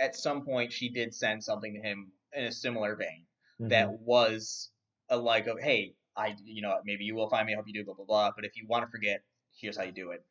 at 0.00 0.16
some 0.16 0.46
point 0.46 0.72
she 0.72 0.88
did 0.88 1.14
send 1.14 1.44
something 1.44 1.74
to 1.74 1.80
him 1.80 2.12
in 2.32 2.44
a 2.44 2.52
similar 2.52 2.96
vein 2.96 3.26
that 3.68 4.00
was 4.00 4.70
a 5.12 5.16
like 5.18 5.46
of 5.46 5.60
hey 5.60 5.94
I 6.16 6.34
you 6.44 6.62
know 6.62 6.80
maybe 6.84 7.04
you 7.04 7.14
will 7.14 7.28
find 7.30 7.46
me 7.46 7.52
I 7.52 7.56
hope 7.56 7.66
you 7.68 7.74
do 7.74 7.84
blah 7.84 7.94
blah 7.94 8.06
blah 8.06 8.30
but 8.34 8.44
if 8.44 8.56
you 8.56 8.66
want 8.66 8.84
to 8.84 8.90
forget 8.90 9.22
here's 9.60 9.76
how 9.76 9.84
you 9.84 9.92
do 9.92 10.10
it. 10.12 10.24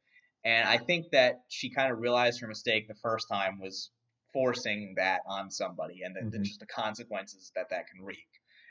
And 0.43 0.67
I 0.67 0.79
think 0.79 1.11
that 1.11 1.35
she 1.49 1.69
kind 1.69 1.91
of 1.91 1.99
realized 1.99 2.41
her 2.41 2.47
mistake 2.47 2.87
the 2.87 2.95
first 2.95 3.27
time 3.31 3.59
was 3.59 3.91
forcing 4.33 4.95
that 4.97 5.21
on 5.27 5.51
somebody 5.51 6.01
and 6.03 6.15
that 6.15 6.23
Mhm. 6.25 6.43
just 6.43 6.59
the 6.59 6.65
consequences 6.65 7.51
that 7.55 7.69
that 7.69 7.87
can 7.87 8.03
wreak. 8.03 8.27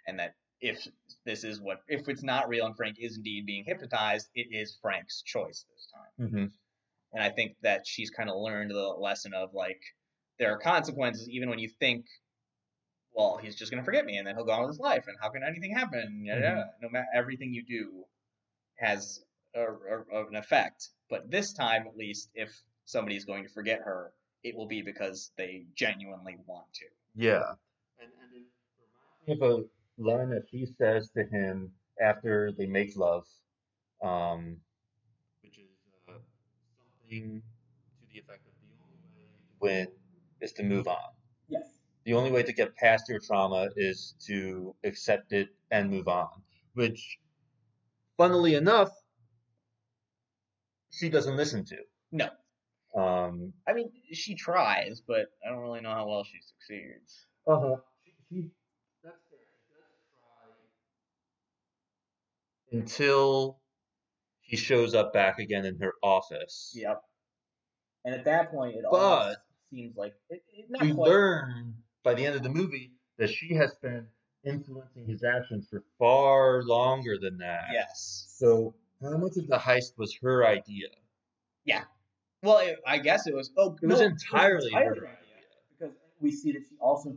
And 0.09 0.19
that 0.19 0.35
if 0.61 0.87
this 1.25 1.45
is 1.45 1.61
what 1.61 1.83
if 1.89 2.09
it's 2.09 2.25
not 2.25 2.49
real 2.49 2.67
and 2.67 2.77
Frank 2.77 2.97
is 2.99 3.17
indeed 3.17 3.47
being 3.47 3.65
hypnotized 3.65 4.29
it 4.35 4.49
is 4.51 4.79
Frank's 4.83 5.23
choice 5.23 5.65
this 5.71 5.89
time. 5.95 6.13
Hmm 6.19 6.47
and 7.13 7.23
I 7.23 7.31
think 7.31 7.57
that 7.63 7.87
she's 7.87 8.11
kind 8.11 8.31
of 8.31 8.37
learned 8.37 8.71
the 8.71 8.89
lesson 8.89 9.35
of 9.35 9.55
like 9.55 9.81
there 10.39 10.53
are 10.53 10.59
consequences 10.59 11.29
even 11.29 11.51
when 11.51 11.59
you 11.59 11.69
think, 11.69 12.07
well, 13.15 13.39
he's 13.43 13.57
just 13.57 13.71
gonna 13.71 13.85
forget 13.85 14.05
me 14.05 14.19
and 14.19 14.27
then 14.27 14.37
he'll 14.37 14.45
go 14.45 14.53
on 14.53 14.63
with 14.63 14.71
his 14.71 14.81
life 14.81 15.05
and 15.09 15.17
how 15.21 15.31
can 15.31 15.43
anything 15.43 15.75
happen? 15.75 16.25
Yada, 16.25 16.41
yada. 16.41 16.71
No 16.83 16.89
matter 16.89 17.07
everything 17.15 17.53
you 17.53 17.65
do 17.65 18.05
has 18.77 19.25
a, 19.55 19.63
a, 19.63 20.27
an 20.27 20.37
effect. 20.37 20.89
But 21.09 21.31
this 21.31 21.53
time, 21.53 21.87
at 21.87 21.97
least, 21.97 22.31
if 22.35 22.51
somebody 22.85 23.17
is 23.17 23.25
going 23.25 23.45
to 23.45 23.51
forget 23.51 23.81
her, 23.85 24.13
it 24.43 24.57
will 24.57 24.67
be 24.67 24.83
because 24.83 25.33
they 25.37 25.65
genuinely 25.75 26.37
want 26.47 26.73
to. 26.75 26.87
Yeah. 27.15 27.43
And, 28.01 28.11
and 28.23 28.33
it 28.33 28.47
reminds 29.27 29.43
me 29.43 29.47
of 29.47 29.61
a 29.61 30.03
line 30.03 30.31
that 30.31 30.45
she 30.51 30.67
says 30.79 31.11
to 31.11 31.25
him 31.25 31.73
after 32.01 32.53
they 32.57 32.67
make 32.67 32.97
love, 32.97 33.27
um, 34.03 34.57
which 35.43 35.59
is 35.59 35.69
uh, 36.09 36.13
something 37.03 37.43
to 38.01 38.07
the 38.13 38.19
effect 38.19 38.47
of 38.47 38.53
the 38.63 38.69
only 38.83 38.99
way 39.15 39.27
to 39.27 39.87
win 39.89 39.89
is 40.41 40.53
to 40.53 40.63
move 40.63 40.89
on. 40.89 40.97
Yes. 42.05 42.13
The 42.13 42.19
only 42.19 42.31
way 42.31 42.43
to 42.43 42.53
get 42.53 42.75
past 42.77 43.09
your 43.09 43.21
trauma 43.21 43.69
is 43.77 44.15
to 44.27 44.75
accept 44.85 45.33
it 45.33 45.49
and 45.71 45.91
move 45.91 46.09
on, 46.09 46.29
which, 46.75 47.19
funnily 48.17 48.55
enough, 48.55 48.91
she 50.91 51.09
doesn't 51.09 51.37
listen 51.37 51.65
to. 51.67 51.77
No. 52.13 52.29
Um, 53.01 53.53
I 53.69 53.73
mean, 53.73 53.93
she 54.13 54.35
tries, 54.35 55.01
but 55.07 55.27
I 55.47 55.51
don't 55.51 55.61
really 55.61 55.81
know 55.81 55.91
how 55.93 56.09
well 56.09 56.25
she 56.25 56.39
succeeds. 56.41 57.27
Uh 57.47 57.61
huh. 57.61 57.77
She, 58.05 58.13
she 58.29 58.51
that's 59.05 59.17
fair. 59.31 59.39
She 59.69 59.75
does 59.75 59.93
try 62.73 62.79
until 62.79 63.61
he 64.41 64.57
shows 64.57 64.95
up 64.95 65.13
back 65.13 65.39
again 65.39 65.65
in 65.65 65.79
her 65.79 65.93
office. 66.03 66.73
Yep. 66.75 67.01
And 68.05 68.15
at 68.15 68.25
that 68.25 68.51
point, 68.51 68.75
it 68.77 68.85
But- 68.91 68.99
almost 68.99 69.39
seems 69.71 69.97
like 69.97 70.15
it, 70.31 70.43
it, 70.53 70.67
not 70.69 70.83
We 70.83 70.93
quite. 70.95 71.09
learn 71.11 71.75
by 72.03 72.15
the 72.15 72.25
end 72.25 72.37
of 72.37 72.43
the 72.43 72.49
movie 72.49 72.93
that 73.19 73.31
she 73.31 73.55
has 73.55 73.75
been 73.83 74.07
influencing 74.45 75.07
his 75.07 75.23
actions 75.23 75.69
for 75.69 75.83
far 75.99 76.63
longer 76.63 77.19
than 77.21 77.39
that. 77.39 77.65
Yes. 77.73 78.27
So 78.37 78.75
how 79.03 79.17
much 79.17 79.37
of 79.37 79.47
the 79.49 79.57
heist 79.57 79.99
was 79.99 80.17
her 80.23 80.47
idea? 80.47 80.89
Yeah. 81.65 81.85
Well, 82.43 82.59
it, 82.59 82.81
I 82.87 82.99
guess 82.99 83.27
it 83.27 83.35
was. 83.35 83.51
Oh, 83.57 83.77
It 83.83 83.87
was 83.87 84.01
no, 84.01 84.07
entirely 84.07 84.73
her 84.73 84.81
idea. 84.81 85.19
Because 85.79 85.95
we 86.21 86.33
see 86.33 86.53
that 86.53 86.65
she 86.65 86.77
also 86.81 87.13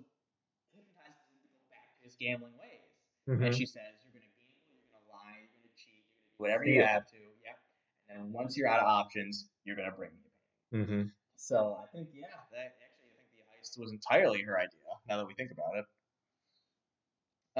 hypnotizes 0.75 1.23
him 1.31 1.39
to 1.39 1.47
go 1.47 1.63
back 1.71 1.87
to 1.95 2.03
his 2.03 2.15
gambling 2.19 2.51
ways, 2.59 2.91
and 3.27 3.55
she 3.55 3.65
says, 3.65 4.03
"You're 4.03 4.11
going 4.11 4.27
to 4.27 4.35
gamble, 4.35 4.67
you're 4.67 4.83
going 4.83 4.99
to 4.99 5.07
lie, 5.07 5.39
you're 5.39 5.55
going 5.55 5.63
to 5.63 5.75
cheat, 5.79 6.03
you're 6.03 6.11
going 6.11 6.27
to 6.27 6.35
do 6.35 6.43
whatever 6.43 6.67
you 6.67 6.83
have 6.83 7.07
to." 7.07 7.23
Yep. 7.47 7.55
And 8.11 8.19
then 8.19 8.27
once 8.35 8.59
you're 8.59 8.67
out 8.67 8.83
of 8.83 8.87
options, 8.91 9.47
you're 9.63 9.79
going 9.79 9.87
to 9.87 9.95
bring 9.95 10.11
me 10.11 10.27
painting. 10.27 11.07
Mm-hmm. 11.07 11.15
So 11.39 11.79
I 11.79 11.87
think, 11.95 12.11
yeah, 12.11 12.27
that 12.51 12.75
actually, 12.83 13.15
I 13.15 13.23
think 13.31 13.31
the 13.39 13.47
heist 13.73 13.79
was 13.79 13.91
entirely 13.91 14.41
her 14.41 14.57
idea. 14.57 14.69
Now 15.07 15.17
that 15.17 15.27
we 15.27 15.33
think 15.33 15.51
about 15.51 15.77
it. 15.77 15.85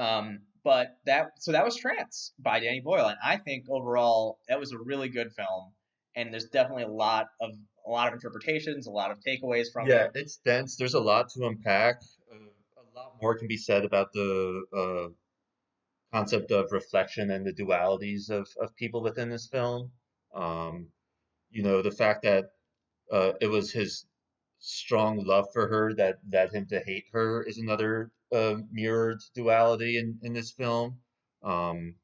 Um, 0.00 0.40
but 0.64 0.96
that 1.06 1.32
so 1.38 1.52
that 1.52 1.64
was 1.64 1.76
Trance 1.76 2.32
by 2.38 2.60
Danny 2.60 2.80
Boyle, 2.80 3.06
and 3.06 3.18
I 3.24 3.36
think 3.36 3.66
overall 3.68 4.38
that 4.48 4.58
was 4.58 4.72
a 4.72 4.78
really 4.78 5.08
good 5.08 5.32
film. 5.32 5.72
and 6.16 6.32
there's 6.32 6.46
definitely 6.46 6.84
a 6.84 6.88
lot 6.88 7.26
of 7.40 7.50
a 7.86 7.90
lot 7.90 8.08
of 8.08 8.14
interpretations, 8.14 8.86
a 8.86 8.90
lot 8.90 9.10
of 9.10 9.18
takeaways 9.20 9.66
from 9.72 9.86
yeah, 9.86 10.04
it. 10.04 10.12
it's 10.14 10.38
dense. 10.38 10.76
There's 10.76 10.94
a 10.94 11.00
lot 11.00 11.28
to 11.30 11.46
unpack. 11.46 11.96
Uh, 12.32 12.36
a 12.78 12.96
lot 12.96 13.16
more 13.20 13.36
can 13.36 13.46
be 13.46 13.56
said 13.58 13.84
about 13.84 14.12
the 14.12 14.64
uh, 14.74 16.16
concept 16.16 16.50
of 16.50 16.72
reflection 16.72 17.30
and 17.30 17.44
the 17.44 17.52
dualities 17.52 18.30
of, 18.30 18.48
of 18.60 18.74
people 18.76 19.02
within 19.02 19.28
this 19.28 19.48
film. 19.48 19.90
Um, 20.34 20.88
you 21.50 21.62
know, 21.62 21.82
the 21.82 21.90
fact 21.90 22.22
that 22.22 22.46
uh, 23.12 23.32
it 23.40 23.48
was 23.48 23.70
his 23.70 24.06
strong 24.64 25.24
love 25.24 25.46
for 25.52 25.68
her 25.68 25.94
that 25.94 26.18
led 26.30 26.52
him 26.52 26.66
to 26.66 26.80
hate 26.80 27.06
her 27.12 27.42
is 27.42 27.58
another 27.58 28.12
uh, 28.32 28.56
mirrored 28.72 29.20
duality 29.34 29.98
in, 29.98 30.18
in 30.22 30.32
this 30.32 30.52
film. 30.52 31.00
Um, 31.42 31.96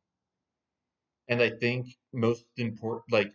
and 1.29 1.41
I 1.41 1.51
think 1.51 1.87
most 2.13 2.45
important, 2.57 3.05
like 3.11 3.33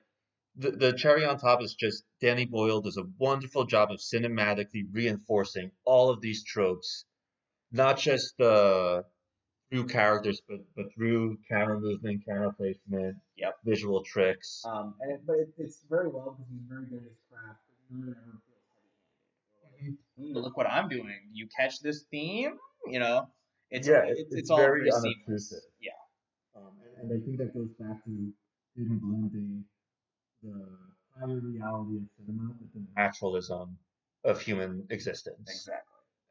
the, 0.56 0.72
the 0.72 0.94
cherry 0.94 1.26
on 1.26 1.38
top 1.40 1.62
is 1.64 1.76
just 1.76 2.04
Danny 2.22 2.46
Boyle 2.46 2.82
does 2.82 2.98
a 2.98 3.06
wonderful 3.18 3.66
job 3.66 3.92
of 3.92 4.00
cinematically 4.00 4.84
reinforcing 4.92 5.72
all 5.86 6.10
of 6.10 6.22
these 6.22 6.44
tropes, 6.44 7.06
not 7.72 7.98
just 7.98 8.40
uh, 8.42 9.04
through 9.72 9.88
characters, 9.88 10.42
but 10.48 10.60
but 10.76 10.94
through 10.94 11.38
camera 11.50 11.80
movement, 11.80 12.24
camera 12.26 12.54
placement, 12.54 13.18
Yep. 13.38 13.56
visual 13.66 14.04
tricks. 14.04 14.64
Um, 14.66 14.96
and 15.02 15.12
it, 15.14 15.22
but 15.26 15.38
it, 15.38 15.50
it's 15.58 15.84
very 15.90 16.08
well 16.10 16.32
because 16.38 16.52
he's 16.52 16.68
very 16.70 16.86
good 16.86 17.04
at 17.04 17.10
his 17.10 17.20
craft 17.30 17.60
none 17.92 18.04
of 18.04 18.08
it 18.10 18.18
ever 18.18 18.42
feels 18.48 18.64
heavy-handed. 18.76 18.94
or 19.64 19.72
like, 19.72 19.75
"Ooh, 19.75 19.75
look 20.18 20.58
what 20.58 20.68
I'm 20.68 20.90
doing. 20.90 21.30
You 21.32 21.48
catch 21.58 21.80
this 21.82 22.06
theme? 22.12 22.58
You 22.88 23.00
know, 23.00 23.28
it's 23.70 23.88
yeah, 23.88 24.04
it's, 24.06 24.20
it's, 24.20 24.32
it's, 24.32 24.36
it's 24.42 24.50
all 24.50 24.58
very 24.58 24.82
very 24.82 24.92
unobtrusive. 24.92 25.60
Yeah. 25.82 25.92
Um, 26.56 26.72
and, 26.84 27.12
and 27.12 27.22
I 27.22 27.26
think 27.26 27.38
that 27.38 27.54
goes 27.54 27.70
back 27.80 28.04
to 28.06 28.12
him 28.12 29.00
blending 29.02 29.64
the 30.44 30.66
higher 31.20 31.40
reality 31.40 31.98
of 31.98 32.04
cinema 32.18 32.54
with 32.60 32.74
the 32.74 32.86
naturalism 32.96 33.78
of 34.24 34.42
human 34.42 34.86
existence. 34.90 35.50
Exactly. 35.50 35.82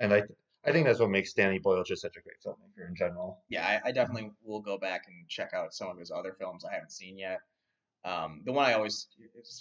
And 0.00 0.12
I, 0.12 0.22
I 0.66 0.72
think 0.72 0.86
that's 0.86 1.00
what 1.00 1.10
makes 1.10 1.32
Danny 1.32 1.58
Boyle 1.58 1.84
just 1.84 2.02
such 2.02 2.16
a 2.16 2.20
great 2.20 2.36
filmmaker 2.44 2.88
in 2.88 2.96
general. 2.96 3.42
Yeah, 3.48 3.66
I, 3.66 3.88
I 3.88 3.92
definitely 3.92 4.30
will 4.42 4.60
go 4.60 4.78
back 4.78 5.04
and 5.06 5.28
check 5.28 5.52
out 5.54 5.74
some 5.74 5.88
of 5.88 5.98
his 5.98 6.10
other 6.10 6.34
films 6.38 6.64
I 6.64 6.72
haven't 6.72 6.92
seen 6.92 7.18
yet. 7.18 7.40
Um, 8.04 8.42
the 8.44 8.52
one 8.52 8.66
I 8.66 8.74
always 8.74 9.08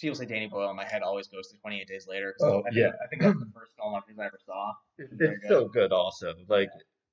people 0.01 0.15
say 0.15 0.25
Danny 0.25 0.47
Boyle 0.47 0.69
in 0.69 0.75
my 0.75 0.83
head 0.85 1.01
always 1.01 1.27
goes 1.27 1.47
to 1.49 1.57
28 1.59 1.87
Days 1.87 2.07
Later. 2.09 2.35
Oh, 2.41 2.59
I 2.59 2.63
think, 2.63 2.75
yeah. 2.75 2.89
I 3.03 3.07
think 3.07 3.21
that's 3.21 3.39
the 3.39 3.51
first 3.55 3.71
film 3.77 3.93
of 3.95 4.03
his 4.07 4.19
I 4.19 4.25
ever 4.25 4.39
saw. 4.45 4.73
It's 4.97 5.13
Very 5.13 5.37
good. 5.39 5.47
so 5.47 5.67
good, 5.69 5.91
also. 5.93 6.33
Like 6.49 6.69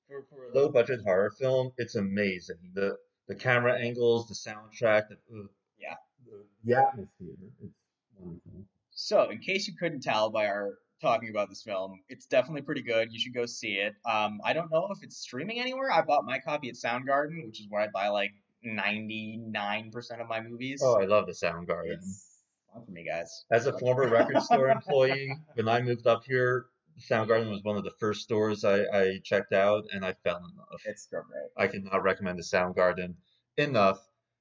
for, 0.08 0.24
for 0.28 0.50
a 0.50 0.54
low 0.54 0.68
budget 0.68 1.00
horror 1.04 1.30
film, 1.38 1.70
it's 1.76 1.94
amazing. 1.94 2.56
The 2.74 2.96
the 3.28 3.34
camera 3.36 3.78
angles, 3.78 4.26
the 4.26 4.34
soundtrack, 4.34 5.02
the, 5.08 5.14
uh, 5.14 5.42
Yeah. 5.78 5.94
the, 6.26 6.44
the 6.64 6.74
atmosphere. 6.76 7.36
It's 7.62 7.72
wonderful. 8.18 8.64
So, 8.90 9.30
in 9.30 9.38
case 9.38 9.68
you 9.68 9.74
couldn't 9.78 10.00
tell 10.00 10.30
by 10.30 10.46
our 10.46 10.74
talking 11.00 11.30
about 11.30 11.48
this 11.48 11.62
film, 11.62 12.00
it's 12.08 12.26
definitely 12.26 12.62
pretty 12.62 12.82
good. 12.82 13.12
You 13.12 13.20
should 13.20 13.32
go 13.34 13.46
see 13.46 13.74
it. 13.74 13.94
Um, 14.04 14.40
I 14.44 14.52
don't 14.52 14.70
know 14.72 14.88
if 14.90 14.98
it's 15.04 15.16
streaming 15.18 15.60
anywhere. 15.60 15.92
I 15.92 16.02
bought 16.02 16.24
my 16.26 16.40
copy 16.40 16.68
at 16.68 16.74
Soundgarden, 16.74 17.46
which 17.46 17.60
is 17.60 17.66
where 17.70 17.80
I 17.80 17.86
buy 17.94 18.08
like 18.08 18.32
99% 18.66 20.20
of 20.20 20.28
my 20.28 20.40
movies. 20.40 20.80
Oh, 20.84 21.00
I 21.00 21.04
love 21.06 21.26
the 21.26 21.32
Soundgarden. 21.32 21.94
it's 21.94 22.40
fun 22.72 22.84
for 22.84 22.90
me, 22.90 23.04
guys. 23.04 23.44
As 23.50 23.66
a 23.66 23.78
former 23.78 24.08
record 24.08 24.42
store 24.42 24.68
employee, 24.70 25.32
when 25.54 25.68
I 25.68 25.80
moved 25.80 26.06
up 26.06 26.24
here, 26.24 26.66
Soundgarden 27.08 27.50
was 27.50 27.62
one 27.62 27.76
of 27.76 27.84
the 27.84 27.92
first 27.98 28.22
stores 28.22 28.64
I, 28.64 28.82
I 28.92 29.20
checked 29.24 29.52
out, 29.52 29.84
and 29.92 30.04
I 30.04 30.14
fell 30.24 30.36
in 30.36 30.56
love. 30.56 30.80
It's 30.84 31.08
so 31.10 31.22
great. 31.22 31.50
I 31.56 31.66
cannot 31.66 32.02
recommend 32.02 32.38
the 32.38 32.42
Soundgarden 32.42 33.14
enough. 33.56 33.98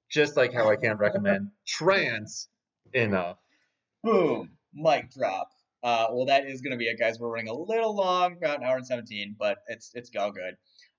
Just 0.10 0.36
like 0.36 0.54
how 0.54 0.70
I 0.70 0.76
can't 0.76 1.00
recommend 1.00 1.50
Trance 1.68 2.50
enough. 2.94 3.38
Boom, 4.04 4.52
mic 4.74 5.12
drop. 5.12 5.50
Uh, 5.82 6.08
well, 6.12 6.26
that 6.26 6.46
is 6.46 6.62
going 6.62 6.72
to 6.72 6.78
be 6.78 6.88
it, 6.88 7.00
guys. 7.00 7.20
We're 7.20 7.30
running 7.30 7.48
a 7.48 7.54
little 7.54 7.96
long, 7.96 8.34
about 8.34 8.60
an 8.60 8.66
hour 8.66 8.76
and 8.78 8.86
17, 8.86 9.36
but 9.40 9.60
it's 9.68 9.92
it's 9.94 10.10
all 10.18 10.32
good. 10.32 10.56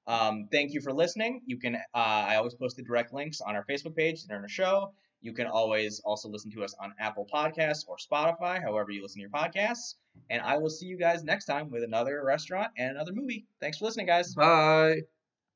Um, 0.06 0.48
thank 0.50 0.72
you 0.72 0.80
for 0.80 0.92
listening. 0.92 1.42
You 1.46 1.58
can 1.58 1.76
uh, 1.76 1.78
I 1.94 2.36
always 2.36 2.54
post 2.54 2.76
the 2.76 2.82
direct 2.82 3.12
links 3.12 3.40
on 3.40 3.54
our 3.54 3.64
Facebook 3.64 3.96
page 3.96 4.24
during 4.24 4.42
the 4.42 4.48
show. 4.48 4.92
You 5.22 5.32
can 5.32 5.46
always 5.46 6.00
also 6.00 6.28
listen 6.28 6.50
to 6.52 6.64
us 6.64 6.74
on 6.80 6.94
Apple 6.98 7.26
Podcasts 7.32 7.84
or 7.86 7.96
Spotify, 7.96 8.62
however 8.62 8.90
you 8.90 9.02
listen 9.02 9.18
to 9.18 9.20
your 9.20 9.30
podcasts. 9.30 9.96
And 10.30 10.40
I 10.42 10.56
will 10.56 10.70
see 10.70 10.86
you 10.86 10.96
guys 10.96 11.22
next 11.22 11.44
time 11.44 11.70
with 11.70 11.82
another 11.82 12.22
restaurant 12.24 12.72
and 12.78 12.92
another 12.92 13.12
movie. 13.12 13.46
Thanks 13.60 13.78
for 13.78 13.84
listening, 13.84 14.06
guys. 14.06 14.34
Bye. 14.34 15.19